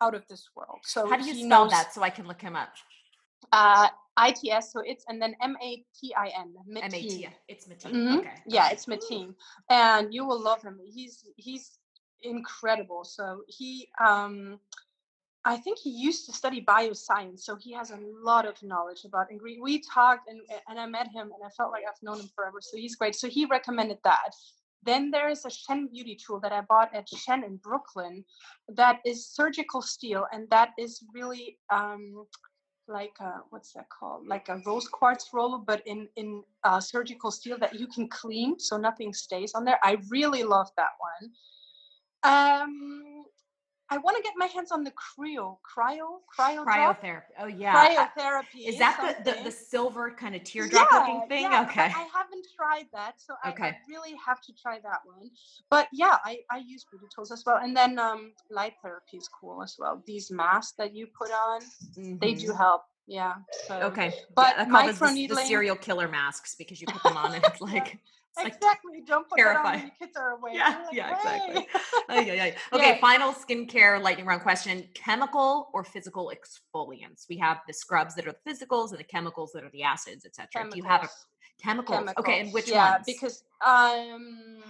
out 0.00 0.14
of 0.14 0.26
this 0.28 0.48
world. 0.56 0.78
So 0.84 1.08
How 1.08 1.16
do 1.16 1.26
you 1.26 1.34
spell 1.34 1.64
knows, 1.64 1.70
that 1.70 1.94
so 1.94 2.02
I 2.02 2.10
can 2.10 2.26
look 2.26 2.40
him 2.40 2.56
up? 2.56 2.70
Uh, 3.52 3.88
ITS. 4.26 4.72
So 4.72 4.80
it's 4.80 5.04
and 5.08 5.20
then 5.22 5.34
M 5.40 5.56
A 5.62 5.84
T 5.98 6.14
I 6.14 6.28
N. 6.28 6.54
M 6.70 6.76
A 6.76 6.80
T. 6.88 7.28
It's 7.48 7.66
Matin. 7.68 7.92
Mhm. 7.92 8.18
Okay. 8.18 8.34
Yeah, 8.46 8.70
it's 8.70 8.86
Matin, 8.88 9.34
and 9.70 10.12
you 10.12 10.24
will 10.26 10.40
love 10.40 10.62
him. 10.62 10.80
He's 10.84 11.24
he's 11.36 11.78
incredible. 12.22 13.04
So 13.04 13.42
he, 13.46 13.88
um, 14.04 14.58
I 15.44 15.56
think 15.56 15.78
he 15.78 15.90
used 15.90 16.26
to 16.26 16.32
study 16.32 16.60
bioscience, 16.64 17.40
so 17.40 17.56
he 17.56 17.72
has 17.72 17.90
a 17.90 17.98
lot 18.22 18.44
of 18.44 18.60
knowledge 18.62 19.04
about 19.04 19.30
ingredient. 19.30 19.62
We 19.62 19.80
talked, 19.82 20.28
and 20.28 20.40
and 20.68 20.78
I 20.80 20.86
met 20.86 21.08
him, 21.08 21.30
and 21.34 21.42
I 21.44 21.50
felt 21.56 21.70
like 21.72 21.84
I've 21.88 22.02
known 22.02 22.20
him 22.20 22.28
forever. 22.34 22.58
So 22.60 22.76
he's 22.76 22.96
great. 22.96 23.14
So 23.14 23.28
he 23.28 23.44
recommended 23.46 23.98
that. 24.04 24.32
Then 24.84 25.10
there 25.10 25.28
is 25.28 25.44
a 25.44 25.50
Shen 25.50 25.88
beauty 25.88 26.16
tool 26.16 26.38
that 26.40 26.52
I 26.52 26.60
bought 26.62 26.94
at 26.94 27.08
Shen 27.08 27.42
in 27.44 27.56
Brooklyn, 27.56 28.24
that 28.68 29.00
is 29.04 29.26
surgical 29.28 29.82
steel, 29.82 30.26
and 30.32 30.48
that 30.50 30.70
is 30.78 31.02
really 31.12 31.58
um, 31.70 32.26
like 32.88 33.16
a, 33.20 33.42
what's 33.50 33.72
that 33.72 33.88
called? 33.90 34.26
Like 34.26 34.48
a 34.48 34.60
rose 34.66 34.88
quartz 34.88 35.28
roller 35.32 35.58
but 35.58 35.82
in 35.86 36.08
in 36.16 36.42
uh, 36.64 36.80
surgical 36.80 37.30
steel 37.30 37.58
that 37.58 37.78
you 37.78 37.86
can 37.86 38.08
clean 38.08 38.58
so 38.58 38.76
nothing 38.76 39.12
stays 39.12 39.54
on 39.54 39.64
there. 39.64 39.78
I 39.82 39.98
really 40.10 40.42
love 40.42 40.68
that 40.76 40.92
one. 41.00 41.30
Um 42.24 43.17
i 43.90 43.96
want 43.98 44.16
to 44.16 44.22
get 44.22 44.32
my 44.36 44.46
hands 44.46 44.70
on 44.70 44.84
the 44.84 44.92
cryo 44.92 45.56
cryo 45.64 46.18
cryo 46.36 46.64
Cryotherapy. 46.64 47.22
Oh 47.40 47.46
yeah. 47.46 48.08
Cryotherapy 48.18 48.66
Is 48.68 48.78
that 48.78 49.16
the, 49.24 49.30
the, 49.32 49.44
the 49.44 49.50
silver 49.50 50.10
kind 50.10 50.34
of 50.34 50.44
teardrop 50.44 50.88
looking 50.92 51.22
thing? 51.28 51.42
yeah, 51.42 51.62
okay. 51.62 51.86
I 51.86 52.06
haven't 52.14 52.46
tried 52.56 52.86
that, 52.92 53.14
so 53.18 53.34
I, 53.44 53.50
I 53.60 53.76
really 53.88 54.14
have 54.24 54.40
to 54.42 54.52
try 54.60 54.78
that 54.80 55.00
one. 55.04 55.30
But 55.70 55.88
yeah, 55.92 56.18
I, 56.24 56.38
I 56.50 56.58
use 56.58 56.84
beauty 56.90 57.06
tools 57.14 57.30
as 57.32 57.42
well. 57.46 57.58
And 57.62 57.76
then 57.76 57.98
um, 57.98 58.32
light 58.50 58.74
therapy 58.82 59.16
is 59.16 59.28
cool 59.28 59.62
as 59.62 59.76
well. 59.78 60.02
These 60.06 60.30
masks 60.30 60.74
that 60.78 60.94
you 60.94 61.06
put 61.18 61.30
on, 61.30 61.60
they 62.20 62.34
do 62.34 62.52
Mhm. 62.52 62.56
help. 62.56 62.82
Yeah. 63.06 63.34
So 63.66 63.80
Okay. 63.80 64.14
But 64.34 64.54
yeah, 64.56 64.62
I 64.62 64.64
call 64.66 64.86
this 64.86 64.98
the, 64.98 65.26
the 65.28 65.36
serial 65.36 65.76
killer 65.76 66.08
masks 66.08 66.54
because 66.58 66.80
you 66.80 66.86
put 66.86 67.02
them 67.02 67.16
on 67.16 67.34
and 67.34 67.44
it's 67.44 67.60
like, 67.72 67.98
it's 68.38 68.44
like 68.44 68.54
exactly. 68.54 69.02
Don't 69.06 69.28
put 69.28 69.36
that 69.38 69.56
on 69.56 69.64
when 69.64 69.72
terrifying. 69.72 69.80
your 69.80 70.06
kids 70.08 70.16
are 70.16 70.30
away. 70.38 70.52
Yeah, 70.54 70.68
like, 70.86 70.94
yeah, 70.94 71.16
exactly. 71.16 71.68
Ay, 72.08 72.40
ay. 72.40 72.56
Okay, 72.72 72.88
Yeah. 72.94 73.00
final 73.00 73.32
skincare 73.32 74.02
lightning 74.02 74.26
round 74.26 74.42
question: 74.42 74.88
chemical 74.94 75.68
or 75.74 75.84
physical 75.84 76.32
exfoliants? 76.34 77.26
We 77.28 77.36
have 77.38 77.58
the 77.66 77.74
scrubs 77.74 78.14
that 78.14 78.26
are 78.26 78.34
the 78.44 78.50
physicals 78.50 78.90
and 78.90 78.98
the 78.98 79.04
chemicals 79.04 79.52
that 79.52 79.64
are 79.64 79.70
the 79.70 79.82
acids, 79.82 80.24
etc. 80.24 80.68
Do 80.70 80.76
you 80.76 80.84
have 80.84 81.04
a 81.04 81.08
Chemicals. 81.62 81.98
chemicals? 81.98 82.14
Okay, 82.18 82.40
and 82.40 82.52
which 82.52 82.68
yeah, 82.68 82.92
ones? 82.92 83.04
because 83.06 83.44
um 83.66 84.62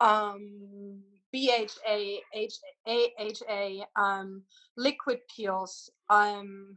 um 0.00 1.00
BHA, 1.32 2.18
H- 2.34 2.58
AHA, 2.86 3.84
um, 3.96 4.42
liquid 4.76 5.20
peels, 5.34 5.88
um, 6.08 6.76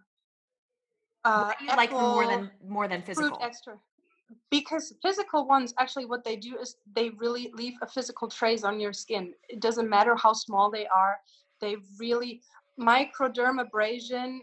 uh, 1.25 1.45
What 1.45 1.57
do 1.57 1.65
you 1.65 1.71
like 1.71 1.91
more 1.91 2.27
than 2.27 2.51
more 2.67 2.87
than 2.87 3.01
fruit 3.01 3.15
physical? 3.15 3.39
extra. 3.41 3.73
Because 4.49 4.93
physical 5.01 5.47
ones, 5.47 5.73
actually, 5.79 6.05
what 6.05 6.23
they 6.23 6.35
do 6.35 6.57
is 6.57 6.77
they 6.95 7.09
really 7.11 7.51
leave 7.53 7.73
a 7.81 7.87
physical 7.87 8.27
trace 8.27 8.63
on 8.63 8.79
your 8.79 8.93
skin. 8.93 9.33
It 9.49 9.59
doesn't 9.59 9.89
matter 9.89 10.15
how 10.15 10.33
small 10.33 10.69
they 10.71 10.87
are. 10.87 11.17
They 11.61 11.77
really 11.99 12.41
microdermabrasion 12.79 14.39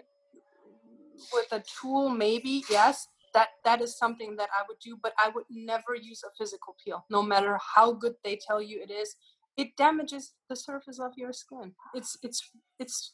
with 1.32 1.52
a 1.52 1.62
tool, 1.80 2.08
maybe 2.08 2.64
yes. 2.70 3.06
That 3.32 3.50
that 3.64 3.80
is 3.80 3.96
something 3.96 4.34
that 4.36 4.48
I 4.58 4.64
would 4.66 4.78
do, 4.80 4.98
but 5.00 5.12
I 5.16 5.28
would 5.28 5.44
never 5.50 5.94
use 5.94 6.24
a 6.24 6.30
physical 6.36 6.74
peel, 6.84 7.04
no 7.10 7.22
matter 7.22 7.58
how 7.76 7.92
good 7.92 8.14
they 8.24 8.36
tell 8.36 8.60
you 8.60 8.82
it 8.82 8.90
is. 8.90 9.14
It 9.56 9.76
damages 9.76 10.32
the 10.48 10.56
surface 10.56 10.98
of 10.98 11.12
your 11.16 11.32
skin. 11.32 11.72
It's 11.94 12.16
it's 12.22 12.50
it's 12.80 13.12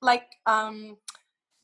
like 0.00 0.26
um 0.46 0.98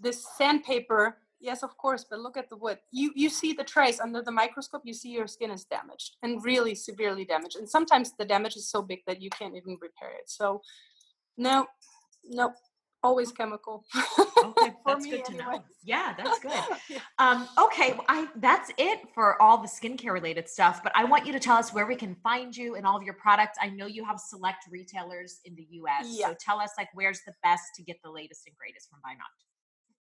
this 0.00 0.26
sandpaper 0.36 1.18
yes 1.40 1.62
of 1.62 1.76
course 1.76 2.04
but 2.08 2.20
look 2.20 2.36
at 2.36 2.48
the 2.48 2.56
wood 2.56 2.78
you 2.92 3.12
you 3.14 3.28
see 3.28 3.52
the 3.52 3.64
trace 3.64 4.00
under 4.00 4.22
the 4.22 4.30
microscope 4.30 4.82
you 4.84 4.94
see 4.94 5.10
your 5.10 5.26
skin 5.26 5.50
is 5.50 5.64
damaged 5.64 6.16
and 6.22 6.44
really 6.44 6.74
severely 6.74 7.24
damaged 7.24 7.56
and 7.56 7.68
sometimes 7.68 8.12
the 8.18 8.24
damage 8.24 8.56
is 8.56 8.68
so 8.68 8.82
big 8.82 9.00
that 9.06 9.20
you 9.20 9.30
can't 9.30 9.54
even 9.54 9.76
repair 9.80 10.10
it 10.10 10.28
so 10.28 10.60
no 11.36 11.66
no 12.24 12.52
always 13.02 13.30
chemical 13.30 13.84
Okay, 14.44 14.70
for 14.84 14.94
that's 14.94 15.04
me 15.04 15.10
good 15.10 15.24
to 15.26 15.34
know. 15.34 15.64
Yeah, 15.84 16.14
that's 16.16 16.38
good. 16.38 16.52
Yeah. 16.88 16.98
Um, 17.18 17.48
okay, 17.58 17.92
well, 17.92 18.04
I 18.08 18.28
that's 18.36 18.70
it 18.78 19.00
for 19.14 19.40
all 19.40 19.58
the 19.58 19.68
skincare 19.68 20.12
related 20.12 20.48
stuff. 20.48 20.82
But 20.82 20.92
I 20.94 21.04
want 21.04 21.26
you 21.26 21.32
to 21.32 21.40
tell 21.40 21.56
us 21.56 21.72
where 21.72 21.86
we 21.86 21.96
can 21.96 22.14
find 22.22 22.56
you 22.56 22.76
and 22.76 22.86
all 22.86 22.96
of 22.96 23.02
your 23.02 23.14
products. 23.14 23.58
I 23.60 23.70
know 23.70 23.86
you 23.86 24.04
have 24.04 24.20
select 24.20 24.66
retailers 24.70 25.40
in 25.44 25.54
the 25.56 25.66
U.S. 25.70 26.06
Yeah. 26.08 26.28
So 26.28 26.36
tell 26.38 26.60
us 26.60 26.70
like 26.78 26.88
where's 26.94 27.20
the 27.26 27.32
best 27.42 27.74
to 27.76 27.82
get 27.82 27.96
the 28.04 28.10
latest 28.10 28.42
and 28.46 28.56
greatest 28.56 28.88
from 28.88 29.00
Bynacht. 29.00 29.55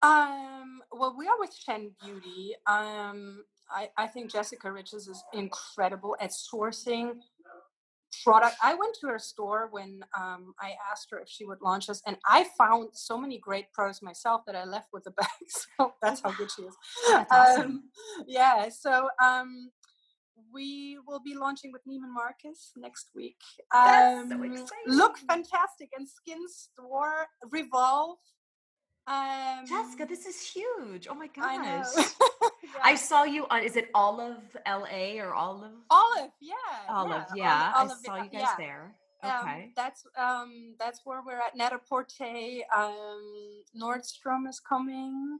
Um, 0.03 0.81
well, 0.91 1.15
we 1.17 1.27
are 1.27 1.39
with 1.39 1.53
Shen 1.55 1.91
Beauty. 2.03 2.55
Um, 2.67 3.43
I, 3.71 3.89
I 3.97 4.07
think 4.07 4.31
Jessica 4.31 4.71
Richards 4.71 5.07
is 5.07 5.23
incredible 5.33 6.15
at 6.19 6.31
sourcing 6.31 7.13
product. 8.23 8.55
I 8.61 8.75
went 8.75 8.95
to 9.01 9.07
her 9.07 9.17
store 9.17 9.69
when 9.71 10.01
um, 10.19 10.53
I 10.61 10.73
asked 10.91 11.07
her 11.11 11.19
if 11.19 11.29
she 11.29 11.45
would 11.45 11.59
launch 11.61 11.89
us, 11.89 12.01
and 12.05 12.17
I 12.27 12.45
found 12.57 12.89
so 12.93 13.17
many 13.17 13.39
great 13.39 13.71
products 13.73 14.01
myself 14.01 14.41
that 14.45 14.55
I 14.55 14.65
left 14.65 14.89
with 14.93 15.05
the 15.05 15.11
bag. 15.17 15.27
So 15.47 15.93
that's 16.01 16.21
how 16.21 16.31
good 16.31 16.49
she 16.51 16.63
is. 16.63 16.75
Awesome. 17.31 17.61
Um, 17.61 17.83
yeah, 18.27 18.67
so 18.69 19.07
um, 19.23 19.71
we 20.53 20.97
will 21.07 21.21
be 21.23 21.33
launching 21.33 21.71
with 21.71 21.81
Neiman 21.89 22.13
Marcus 22.13 22.71
next 22.75 23.07
week. 23.15 23.37
That's 23.73 24.29
so 24.29 24.35
Um, 24.35 24.43
exciting. 24.43 24.67
Lookfantastic 24.89 25.89
and 25.97 26.07
SkinStore 26.07 27.23
Revolve. 27.51 28.17
Um, 29.05 29.65
Jessica, 29.67 30.05
this 30.07 30.25
is 30.25 30.39
huge. 30.41 31.07
Oh 31.09 31.15
my 31.15 31.29
I 31.37 31.81
gosh. 31.83 32.13
I 32.83 32.91
Yeah. 32.91 32.95
saw 32.95 33.23
you 33.23 33.45
on 33.49 33.63
is 33.63 33.75
it 33.75 33.89
Olive 33.93 34.55
LA 34.67 35.19
or 35.21 35.33
Olive? 35.33 35.71
Olive, 35.89 36.31
yeah. 36.39 36.55
Olive, 36.89 37.25
yeah. 37.35 37.71
yeah. 37.75 37.81
Oli- 37.83 37.91
I 37.91 37.95
saw 38.05 38.15
you 38.23 38.29
guys 38.29 38.41
yeah. 38.41 38.55
there. 38.57 38.95
Um, 39.23 39.31
Okay. 39.41 39.71
that's 39.75 40.05
um 40.17 40.75
that's 40.79 41.01
where 41.05 41.21
we're 41.25 41.39
at. 41.39 41.55
Net-a-Porter, 41.55 42.61
um 42.75 43.63
Nordstrom 43.75 44.47
is 44.47 44.59
coming. 44.59 45.39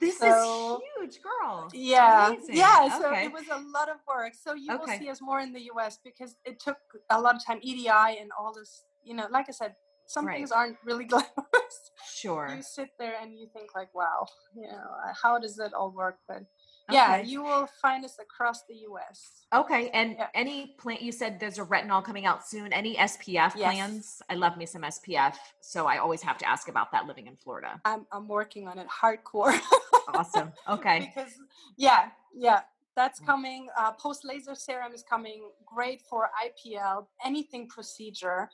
this 0.00 0.18
so- 0.18 0.76
is 0.76 0.82
huge, 1.14 1.22
girl. 1.22 1.68
Yeah. 1.72 2.28
Amazing. 2.28 2.56
Yeah. 2.56 2.98
So 2.98 3.08
Okay. 3.10 3.24
it 3.26 3.32
was 3.32 3.46
a 3.50 3.58
lot 3.76 3.88
of 3.88 3.96
work. 4.08 4.34
So 4.34 4.54
you 4.54 4.72
Okay. 4.74 4.78
will 4.92 4.98
see 4.98 5.08
us 5.08 5.20
more 5.20 5.40
in 5.40 5.52
the 5.52 5.62
US 5.72 5.98
because 6.02 6.36
it 6.44 6.58
took 6.60 6.78
a 7.10 7.20
lot 7.20 7.36
of 7.36 7.44
time, 7.44 7.58
EDI 7.62 8.18
and 8.20 8.30
all 8.38 8.52
this, 8.52 8.84
you 9.04 9.14
know, 9.14 9.26
like 9.30 9.46
I 9.48 9.52
said, 9.52 9.74
some 10.08 10.26
Right. 10.26 10.36
things 10.36 10.50
aren't 10.50 10.78
really 10.84 11.04
glamorous. 11.12 11.90
Sure. 12.10 12.52
You 12.56 12.62
sit 12.62 12.88
there 12.98 13.14
and 13.20 13.38
you 13.38 13.46
think 13.52 13.74
like, 13.76 13.94
wow, 13.94 14.26
you 14.54 14.62
know, 14.62 14.78
uh, 15.06 15.12
how 15.22 15.38
does 15.38 15.54
that 15.56 15.74
all 15.74 15.90
work? 15.92 16.18
But 16.26 16.42
yeah, 16.90 17.16
Okay. 17.18 17.24
you 17.28 17.42
will 17.42 17.66
find 17.82 18.04
us 18.04 18.18
across 18.18 18.64
the 18.64 18.74
US. 18.88 19.44
Okay, 19.54 19.90
and 19.90 20.12
Yeah. 20.18 20.28
any 20.34 20.74
plant 20.78 21.02
You 21.02 21.12
said 21.12 21.38
there's 21.38 21.58
a 21.58 21.64
retinol 21.64 22.02
coming 22.02 22.24
out 22.24 22.46
soon. 22.46 22.72
Any 22.72 22.96
SPF 22.96 23.52
Yes. 23.54 23.62
plans? 23.74 24.22
I 24.30 24.34
love 24.34 24.56
me 24.56 24.64
some 24.66 24.82
SPF, 24.82 25.36
so 25.60 25.86
I 25.86 25.98
always 25.98 26.22
have 26.22 26.38
to 26.38 26.46
ask 26.48 26.68
about 26.68 26.90
that 26.92 27.06
living 27.06 27.26
in 27.26 27.36
Florida. 27.36 27.80
I'm 27.84 28.06
I'm 28.10 28.26
working 28.28 28.66
on 28.66 28.78
it 28.78 28.88
hardcore. 28.88 29.60
Awesome. 30.08 30.52
Okay. 30.68 31.12
because 31.14 31.32
yeah, 31.76 32.10
yeah, 32.34 32.62
that's 32.96 33.20
Mm. 33.20 33.26
coming. 33.26 33.68
Uh, 33.76 33.92
Post 33.92 34.24
laser 34.24 34.54
serum 34.54 34.92
is 34.94 35.02
coming. 35.02 35.50
Great 35.66 36.00
for 36.08 36.30
IPL, 36.46 37.06
anything 37.24 37.68
procedure. 37.68 38.50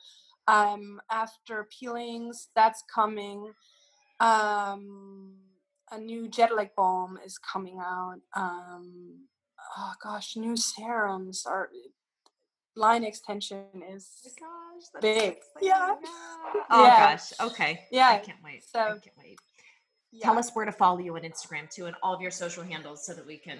Um, 0.47 1.01
after 1.11 1.67
peelings, 1.77 2.49
that's 2.55 2.83
coming. 2.93 3.53
Um, 4.19 5.33
a 5.91 5.99
new 5.99 6.27
Jetlag 6.29 6.69
balm 6.75 7.17
is 7.25 7.37
coming 7.37 7.79
out. 7.79 8.19
Um, 8.35 9.27
oh 9.77 9.93
gosh, 10.03 10.35
new 10.35 10.55
serums 10.55 11.45
are 11.45 11.69
line 12.75 13.03
extension 13.03 13.65
is 13.91 14.09
oh 14.25 14.31
gosh, 14.39 15.01
big. 15.01 15.37
So 15.53 15.65
yeah. 15.65 15.95
Oh 16.69 16.83
yeah. 16.83 17.11
gosh. 17.11 17.33
Okay. 17.39 17.81
Yeah. 17.91 18.09
I 18.09 18.17
can't 18.17 18.39
wait. 18.43 18.63
So, 18.63 18.79
I 18.79 18.89
can't 18.89 19.17
wait. 19.17 19.37
Yeah. 20.11 20.25
Tell 20.25 20.39
us 20.39 20.51
where 20.53 20.65
to 20.65 20.71
follow 20.71 20.99
you 20.99 21.15
on 21.15 21.21
Instagram 21.21 21.69
too 21.69 21.85
and 21.85 21.95
all 22.01 22.13
of 22.13 22.21
your 22.21 22.31
social 22.31 22.63
handles 22.63 23.05
so 23.05 23.13
that 23.13 23.25
we 23.25 23.37
can 23.37 23.59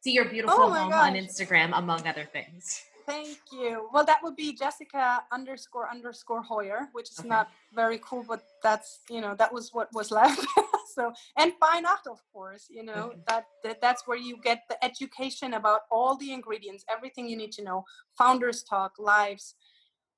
see 0.00 0.12
your 0.12 0.26
beautiful 0.26 0.56
Oh 0.56 0.70
my 0.70 0.80
home 0.80 0.92
on. 0.92 1.14
Instagram, 1.14 1.76
among 1.76 2.06
other 2.06 2.24
things. 2.24 2.82
Thank 3.10 3.38
you. 3.52 3.88
Well, 3.92 4.04
that 4.04 4.20
would 4.22 4.36
be 4.36 4.52
Jessica 4.54 5.22
underscore 5.32 5.88
underscore 5.90 6.42
Hoyer, 6.42 6.88
which 6.92 7.10
is 7.10 7.18
Okay. 7.20 7.28
not 7.28 7.48
very 7.74 7.98
cool, 7.98 8.24
but 8.26 8.42
that's 8.62 9.00
you 9.10 9.20
know 9.20 9.34
that 9.36 9.52
was 9.52 9.70
what 9.72 9.88
was 9.92 10.10
left. 10.20 10.44
so 10.94 11.12
and 11.36 11.52
Bynacht, 11.62 12.06
of 12.10 12.20
course, 12.32 12.66
you 12.70 12.82
know 12.82 13.10
Okay. 13.10 13.20
that, 13.28 13.44
that 13.64 13.80
that's 13.80 14.06
where 14.06 14.16
you 14.28 14.36
get 14.42 14.62
the 14.68 14.82
education 14.84 15.54
about 15.54 15.82
all 15.90 16.16
the 16.16 16.32
ingredients, 16.32 16.84
everything 16.88 17.28
you 17.28 17.36
need 17.36 17.52
to 17.52 17.62
know. 17.64 17.84
Founders 18.18 18.62
talk, 18.62 18.92
lives. 18.98 19.54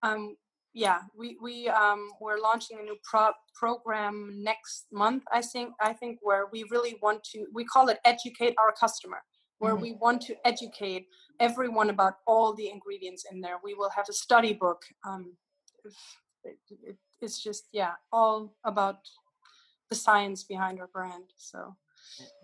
Um, 0.03 0.37
yeah, 0.75 1.01
we 1.17 1.37
we 1.43 1.69
um 1.69 2.09
we're 2.21 2.41
launching 2.41 2.79
a 2.81 2.83
new 2.83 2.97
pro- 3.05 3.39
program 3.55 4.15
next 4.43 4.87
month. 4.93 5.23
I 5.31 5.43
think 5.43 5.75
I 5.81 5.93
think 5.93 6.19
where 6.23 6.47
we 6.53 6.65
really 6.71 6.97
want 7.03 7.23
to 7.33 7.47
we 7.53 7.65
call 7.65 7.89
it 7.89 7.99
educate 8.05 8.55
our 8.59 8.73
customer 8.73 9.19
where 9.63 9.77
Mhm. 9.77 9.81
we 9.81 9.93
want 9.93 10.21
to 10.21 10.35
educate 10.45 11.09
everyone 11.39 11.89
about 11.89 12.19
all 12.27 12.53
the 12.53 12.69
ingredients 12.69 13.25
in 13.31 13.41
there. 13.41 13.59
We 13.63 13.75
will 13.75 13.91
have 13.91 14.09
a 14.09 14.13
study 14.13 14.53
book. 14.53 14.83
Um, 15.05 15.37
it, 16.45 16.59
it, 16.83 16.97
it's 17.21 17.41
just 17.41 17.69
yeah, 17.71 17.95
all 18.11 18.57
about 18.65 18.99
the 19.89 19.95
science 19.95 20.43
behind 20.43 20.81
our 20.81 20.89
brand. 20.89 21.33
So 21.37 21.77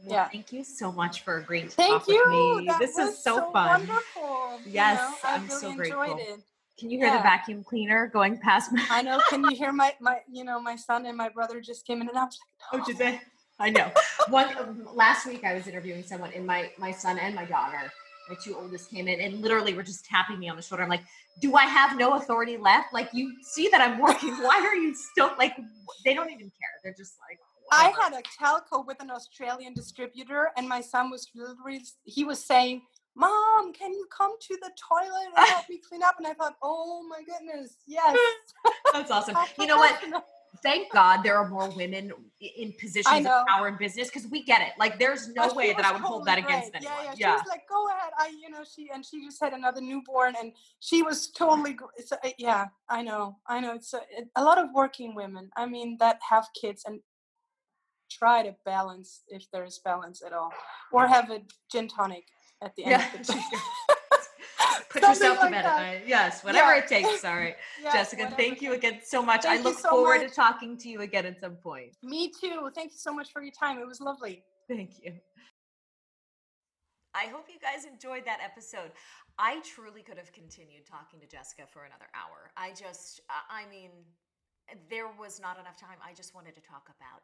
Well, 0.05 0.15
Yeah. 0.15 0.29
Thank 0.29 0.53
you 0.53 0.63
so 0.63 0.93
much 0.93 1.23
for 1.25 1.39
agreeing 1.39 1.69
to 1.69 1.75
thank 1.75 1.91
talk 2.03 2.09
you. 2.09 2.23
with 2.25 2.61
me. 2.61 2.67
That 2.69 2.79
this 2.79 2.97
is 2.97 3.19
so, 3.23 3.51
fun. 3.53 3.81
Wonderful. 3.89 4.61
you 4.65 4.73
Yes, 4.73 4.99
know, 5.01 5.15
I 5.25 5.35
I'm 5.35 5.47
really 5.49 5.61
so 5.61 5.69
enjoyed 5.71 5.77
grateful. 5.77 6.17
it. 6.19 6.45
Can 6.79 6.91
you 6.91 6.99
hear 6.99 7.11
the 7.11 7.19
vacuum 7.19 7.65
cleaner 7.65 8.07
going 8.07 8.39
past 8.39 8.71
my 8.73 8.87
I 8.91 9.03
know. 9.03 9.21
Can 9.29 9.43
you 9.43 9.57
hear 9.63 9.73
my 9.73 9.97
my 10.01 10.21
you 10.31 10.45
know 10.45 10.61
my 10.61 10.77
son 10.77 11.05
and 11.07 11.17
my 11.17 11.29
brother 11.29 11.61
just 11.61 11.85
came 11.85 12.01
in 12.01 12.09
and 12.09 12.17
I 12.17 12.25
was 12.27 12.39
like, 12.73 12.81
Oh, 12.81 12.85
did 12.87 12.97
they? 12.99 13.21
I 13.59 13.71
know. 13.71 13.91
One 14.29 14.87
last 14.95 15.27
week, 15.27 15.45
I 15.45 15.55
was 15.55 15.67
interviewing 15.67 16.05
someone, 16.05 16.33
and 16.35 16.47
my 16.47 16.71
my 16.79 16.93
son 16.93 17.19
and 17.19 17.35
my 17.35 17.45
daughter, 17.45 17.93
my 18.29 18.37
two 18.43 18.57
oldest, 18.57 18.91
came 18.91 19.09
in 19.09 19.21
and 19.21 19.41
literally 19.41 19.75
were 19.75 19.83
just 19.83 20.05
tapping 20.05 20.39
me 20.39 20.49
on 20.49 20.57
the 20.57 20.63
shoulder. 20.63 20.83
I'm 20.83 20.89
like, 20.89 21.03
"Do 21.41 21.55
I 21.57 21.65
have 21.65 21.99
no 21.99 22.15
authority 22.15 22.57
left? 22.57 22.93
Like, 22.93 23.09
you 23.13 23.35
see 23.43 23.69
that 23.69 23.81
I'm 23.81 23.99
working. 23.99 24.31
Why 24.39 24.65
are 24.65 24.77
you 24.77 24.95
still 24.95 25.33
like?" 25.39 25.57
They 26.05 26.15
don't 26.15 26.31
even 26.31 26.51
care. 26.51 26.75
They're 26.85 26.95
just 26.97 27.15
like. 27.29 27.39
I 27.71 27.93
had 28.01 28.15
a 28.15 28.23
telco 28.23 28.87
with 28.87 29.03
an 29.03 29.11
Australian 29.11 29.75
distributor, 29.75 30.51
and 30.57 30.67
my 30.69 30.81
son 30.81 31.11
was 31.11 31.29
literally 31.35 31.83
he 32.05 32.25
was 32.25 32.43
saying, 32.45 32.83
"Mom, 33.15 33.73
can 33.73 33.93
you 33.93 34.07
come 34.17 34.33
to 34.41 34.59
the 34.63 34.71
toilet 34.89 35.29
and 35.37 35.47
help 35.49 35.69
me 35.69 35.81
clean 35.87 36.03
up?" 36.03 36.15
And 36.19 36.27
I 36.27 36.35
thought, 36.35 36.57
"Oh 36.63 37.05
my 37.09 37.23
goodness, 37.25 37.77
yes." 37.87 38.17
That's 38.93 39.11
awesome. 39.11 39.37
You 39.59 39.67
know 39.67 39.77
what? 39.77 40.01
Thank 40.63 40.93
God 40.93 41.23
there 41.23 41.37
are 41.37 41.49
more 41.49 41.69
women 41.71 42.13
in 42.41 42.73
positions 42.81 43.27
of 43.27 43.47
power 43.47 43.69
in 43.69 43.77
business 43.77 44.09
because 44.09 44.27
we 44.29 44.43
get 44.45 44.61
it. 44.63 44.73
Like, 44.79 44.99
there's 44.99 45.29
no 45.29 45.53
way 45.55 45.73
that 45.73 45.85
I 45.85 45.93
would 45.93 46.01
hold 46.01 46.27
that 46.27 46.39
against 46.39 46.73
great. 46.73 46.83
anyone. 46.87 46.97
Yeah, 47.05 47.05
yeah. 47.05 47.15
Yeah. 47.17 47.37
She 47.37 47.39
was 47.43 47.49
like, 47.49 47.69
"Go 47.69 47.89
ahead." 47.89 48.13
I, 48.19 48.29
you 48.41 48.51
know, 48.51 48.65
she 48.65 48.91
and 48.93 49.05
she 49.05 49.25
just 49.25 49.41
had 49.43 49.53
another 49.53 49.81
newborn, 49.81 50.35
and 50.41 50.53
she 50.81 51.03
was 51.03 51.29
totally. 51.29 51.77
It's, 51.97 52.13
uh, 52.13 52.17
yeah, 52.39 52.67
I 52.89 53.03
know, 53.03 53.37
I 53.47 53.61
know. 53.61 53.75
It's 53.75 53.93
a, 53.95 54.01
it, 54.11 54.29
a 54.37 54.43
lot 54.43 54.59
of 54.59 54.69
working 54.75 55.15
women. 55.15 55.51
I 55.57 55.67
mean, 55.67 55.97
that 56.01 56.19
have 56.29 56.49
kids 56.61 56.85
and 56.87 57.01
try 58.11 58.43
to 58.43 58.57
balance 58.65 59.23
if 59.29 59.47
there's 59.53 59.79
balance 59.85 60.23
at 60.25 60.33
all, 60.33 60.53
or 60.93 61.07
have 61.07 61.31
a 61.31 61.43
gin 61.71 61.89
tonic 61.89 62.25
at 62.63 62.75
the 62.77 62.85
end 62.85 62.91
Yeah. 62.93 63.21
of 63.21 63.27
the 63.27 63.33
day. 63.33 63.41
Put 64.91 65.03
Something 65.03 65.09
yourself 65.29 65.39
to 65.47 65.51
bed 65.51 65.65
that. 65.65 65.79
at 65.79 65.83
night. 66.01 66.03
Yes, 66.07 66.43
whatever 66.45 66.75
Yeah. 66.75 66.83
it 66.83 66.89
takes. 66.89 67.25
All 67.25 67.35
right. 67.37 67.57
Yeah, 67.83 67.93
Jessica, 67.93 68.33
thank 68.37 68.61
you 68.63 68.73
again 68.75 69.01
so 69.05 69.23
much. 69.23 69.45
I 69.45 69.55
Thank 69.55 69.59
you 69.61 69.65
look 69.71 69.79
so 69.79 69.91
forward 69.91 70.21
much. 70.23 70.29
to 70.31 70.35
talking 70.35 70.77
to 70.79 70.89
you 70.89 71.01
again 71.03 71.27
at 71.27 71.41
some 71.41 71.57
point. 71.57 71.97
Me 72.03 72.31
too. 72.41 72.71
Thank 72.75 72.93
you 72.93 72.99
so 72.99 73.13
much 73.15 73.31
for 73.33 73.43
your 73.43 73.53
time. 73.53 73.79
It 73.79 73.87
was 73.87 74.01
lovely. 74.01 74.43
Thank 74.69 74.91
you. 75.03 75.13
I 77.15 77.27
hope 77.27 77.47
you 77.49 77.59
guys 77.59 77.85
enjoyed 77.85 78.25
that 78.27 78.39
episode. 78.45 78.93
I 79.39 79.61
truly 79.63 80.03
could 80.03 80.19
have 80.19 80.33
continued 80.33 80.87
talking 80.87 81.21
to 81.21 81.27
Jessica 81.27 81.63
for 81.73 81.85
another 81.85 82.07
hour. 82.15 82.51
I 82.57 82.71
just, 82.71 83.21
I- 83.31 83.63
I 83.65 83.71
mean, 83.71 83.91
there 84.91 85.09
was 85.19 85.41
not 85.41 85.59
enough 85.59 85.79
time. 85.81 85.97
I 86.05 86.13
just 86.13 86.35
wanted 86.35 86.55
to 86.57 86.61
talk 86.61 86.87
about 86.91 87.23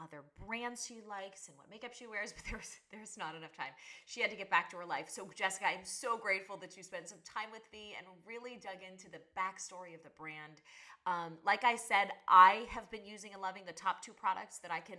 other 0.00 0.22
brands 0.46 0.86
she 0.86 1.00
likes 1.08 1.48
and 1.48 1.56
what 1.56 1.68
makeup 1.70 1.92
she 1.94 2.06
wears, 2.06 2.32
but 2.36 2.44
there's 2.50 2.80
there's 2.90 3.18
not 3.18 3.34
enough 3.34 3.56
time. 3.56 3.72
She 4.06 4.20
had 4.20 4.30
to 4.30 4.36
get 4.36 4.50
back 4.50 4.70
to 4.70 4.76
her 4.76 4.86
life. 4.86 5.08
So 5.08 5.28
Jessica, 5.34 5.66
I'm 5.66 5.84
so 5.84 6.16
grateful 6.16 6.56
that 6.58 6.76
you 6.76 6.82
spent 6.82 7.08
some 7.08 7.18
time 7.24 7.50
with 7.52 7.62
me 7.72 7.94
and 7.98 8.06
really 8.26 8.58
dug 8.62 8.80
into 8.88 9.10
the 9.10 9.20
backstory 9.36 9.94
of 9.94 10.02
the 10.02 10.10
brand. 10.16 10.62
Um, 11.06 11.38
like 11.44 11.64
I 11.64 11.74
said, 11.76 12.10
I 12.28 12.66
have 12.70 12.90
been 12.90 13.04
using 13.04 13.32
and 13.32 13.42
loving 13.42 13.64
the 13.66 13.72
top 13.72 14.02
two 14.02 14.12
products 14.12 14.58
that 14.58 14.70
I 14.70 14.80
can 14.80 14.98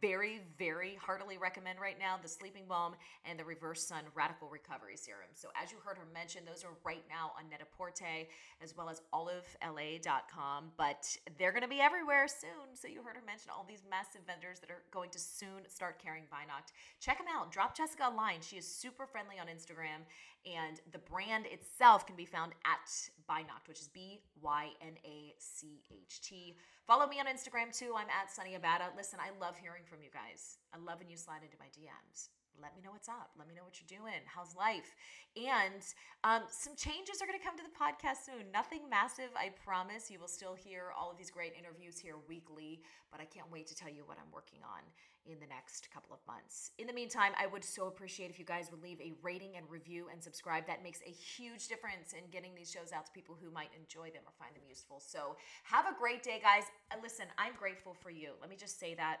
very, 0.00 0.40
very 0.58 0.96
heartily 1.00 1.36
recommend 1.36 1.80
right 1.80 1.98
now 1.98 2.16
the 2.20 2.28
Sleeping 2.28 2.64
Balm 2.68 2.94
and 3.24 3.38
the 3.38 3.44
Reverse 3.44 3.82
Sun 3.86 4.04
Radical 4.14 4.48
Recovery 4.48 4.96
Serum. 4.96 5.28
So, 5.34 5.48
as 5.60 5.70
you 5.70 5.78
heard 5.84 5.98
her 5.98 6.06
mention, 6.14 6.42
those 6.46 6.64
are 6.64 6.72
right 6.84 7.04
now 7.10 7.32
on 7.38 7.48
Net-a-Porter 7.50 8.26
as 8.62 8.76
well 8.76 8.88
as 8.88 9.02
olivela.com, 9.12 10.72
but 10.76 11.16
they're 11.38 11.52
going 11.52 11.62
to 11.62 11.68
be 11.68 11.80
everywhere 11.80 12.26
soon. 12.28 12.74
So, 12.74 12.88
you 12.88 13.02
heard 13.02 13.16
her 13.16 13.26
mention 13.26 13.50
all 13.50 13.66
these 13.68 13.82
massive 13.88 14.22
vendors 14.26 14.60
that 14.60 14.70
are 14.70 14.82
going 14.90 15.10
to 15.10 15.18
soon 15.18 15.68
start 15.68 15.98
carrying 16.02 16.24
Bynacht. 16.24 16.72
Check 17.00 17.18
them 17.18 17.26
out. 17.30 17.52
Drop 17.52 17.76
Jessica 17.76 18.06
a 18.06 18.14
line. 18.14 18.40
She 18.40 18.56
is 18.56 18.66
super 18.66 19.06
friendly 19.06 19.36
on 19.38 19.46
Instagram, 19.46 20.04
and 20.46 20.80
the 20.92 20.98
brand 20.98 21.46
itself 21.46 22.06
can 22.06 22.16
be 22.16 22.24
found 22.24 22.52
at 22.64 22.86
Bynacht, 23.28 23.66
which 23.66 23.80
is 23.80 23.88
B 23.88 24.22
Y 24.40 24.70
N 24.80 24.94
A 25.04 25.34
C 25.38 25.82
H 25.90 26.20
T. 26.20 26.56
Follow 26.86 27.06
me 27.06 27.18
on 27.18 27.26
Instagram 27.26 27.76
too. 27.76 27.94
I'm 27.96 28.06
at 28.08 28.30
Sunny 28.30 28.52
Abada. 28.52 28.94
Listen, 28.96 29.18
I 29.20 29.36
love 29.44 29.56
hearing 29.58 29.82
from 29.84 30.02
you 30.02 30.10
guys. 30.12 30.58
I 30.72 30.78
love 30.78 31.00
when 31.00 31.10
you 31.10 31.16
slide 31.16 31.42
into 31.42 31.56
my 31.58 31.66
DMs. 31.66 32.28
Let 32.60 32.74
me 32.74 32.82
know 32.82 32.92
what's 32.92 33.08
up. 33.08 33.30
Let 33.38 33.48
me 33.48 33.54
know 33.54 33.64
what 33.64 33.76
you're 33.80 34.00
doing. 34.00 34.20
How's 34.26 34.56
life? 34.56 34.96
And 35.36 35.82
um, 36.24 36.48
some 36.48 36.74
changes 36.76 37.20
are 37.20 37.26
going 37.26 37.38
to 37.38 37.44
come 37.44 37.56
to 37.56 37.64
the 37.64 37.76
podcast 37.76 38.24
soon. 38.24 38.48
Nothing 38.52 38.88
massive, 38.88 39.30
I 39.36 39.52
promise. 39.64 40.10
You 40.10 40.18
will 40.18 40.32
still 40.32 40.54
hear 40.54 40.92
all 40.96 41.10
of 41.10 41.18
these 41.18 41.30
great 41.30 41.52
interviews 41.58 41.98
here 41.98 42.16
weekly, 42.28 42.80
but 43.12 43.20
I 43.20 43.24
can't 43.24 43.50
wait 43.52 43.66
to 43.68 43.76
tell 43.76 43.92
you 43.92 44.04
what 44.06 44.16
I'm 44.16 44.32
working 44.32 44.60
on 44.64 44.80
in 45.26 45.40
the 45.40 45.46
next 45.46 45.90
couple 45.92 46.14
of 46.14 46.20
months. 46.26 46.70
In 46.78 46.86
the 46.86 46.92
meantime, 46.92 47.32
I 47.38 47.46
would 47.46 47.64
so 47.64 47.86
appreciate 47.86 48.30
if 48.30 48.38
you 48.38 48.44
guys 48.44 48.70
would 48.70 48.82
leave 48.82 49.00
a 49.00 49.12
rating 49.22 49.56
and 49.56 49.66
review 49.68 50.06
and 50.10 50.22
subscribe. 50.22 50.66
That 50.66 50.82
makes 50.82 51.00
a 51.06 51.10
huge 51.10 51.68
difference 51.68 52.14
in 52.14 52.30
getting 52.30 52.54
these 52.54 52.70
shows 52.70 52.92
out 52.94 53.06
to 53.06 53.12
people 53.12 53.36
who 53.40 53.50
might 53.50 53.70
enjoy 53.74 54.10
them 54.14 54.22
or 54.24 54.32
find 54.38 54.54
them 54.54 54.62
useful. 54.68 55.02
So 55.04 55.36
have 55.64 55.86
a 55.86 55.98
great 55.98 56.22
day, 56.22 56.40
guys. 56.40 56.64
Uh, 56.90 56.96
Listen, 57.02 57.26
I'm 57.38 57.54
grateful 57.58 57.94
for 57.94 58.10
you. 58.10 58.38
Let 58.40 58.50
me 58.50 58.56
just 58.56 58.78
say 58.78 58.94
that 58.94 59.18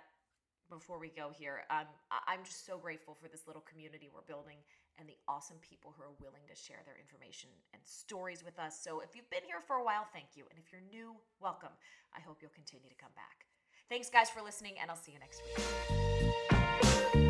before 0.70 0.98
we 0.98 1.08
go 1.08 1.30
here. 1.32 1.62
Um, 1.70 1.86
I'm 2.26 2.44
just 2.44 2.66
so 2.66 2.78
grateful 2.78 3.14
for 3.14 3.28
this 3.28 3.46
little 3.46 3.62
community 3.62 4.10
we're 4.12 4.26
building 4.26 4.58
and 4.98 5.08
the 5.08 5.16
awesome 5.28 5.58
people 5.60 5.94
who 5.96 6.02
are 6.02 6.14
willing 6.20 6.42
to 6.48 6.54
share 6.56 6.80
their 6.84 6.96
information 7.00 7.50
and 7.72 7.82
stories 7.84 8.44
with 8.44 8.58
us. 8.58 8.78
So 8.80 9.00
if 9.00 9.14
you've 9.14 9.30
been 9.30 9.44
here 9.46 9.60
for 9.66 9.76
a 9.76 9.84
while, 9.84 10.06
thank 10.12 10.34
you. 10.34 10.44
And 10.50 10.58
if 10.58 10.72
you're 10.72 10.84
new, 10.90 11.14
welcome. 11.40 11.74
I 12.16 12.20
hope 12.20 12.38
you'll 12.40 12.54
continue 12.54 12.88
to 12.88 12.96
come 12.96 13.12
back. 13.14 13.46
Thanks, 13.88 14.10
guys, 14.10 14.30
for 14.30 14.42
listening, 14.42 14.74
and 14.80 14.90
I'll 14.90 14.96
see 14.96 15.12
you 15.12 15.20
next 15.20 15.42
week. 17.14 17.25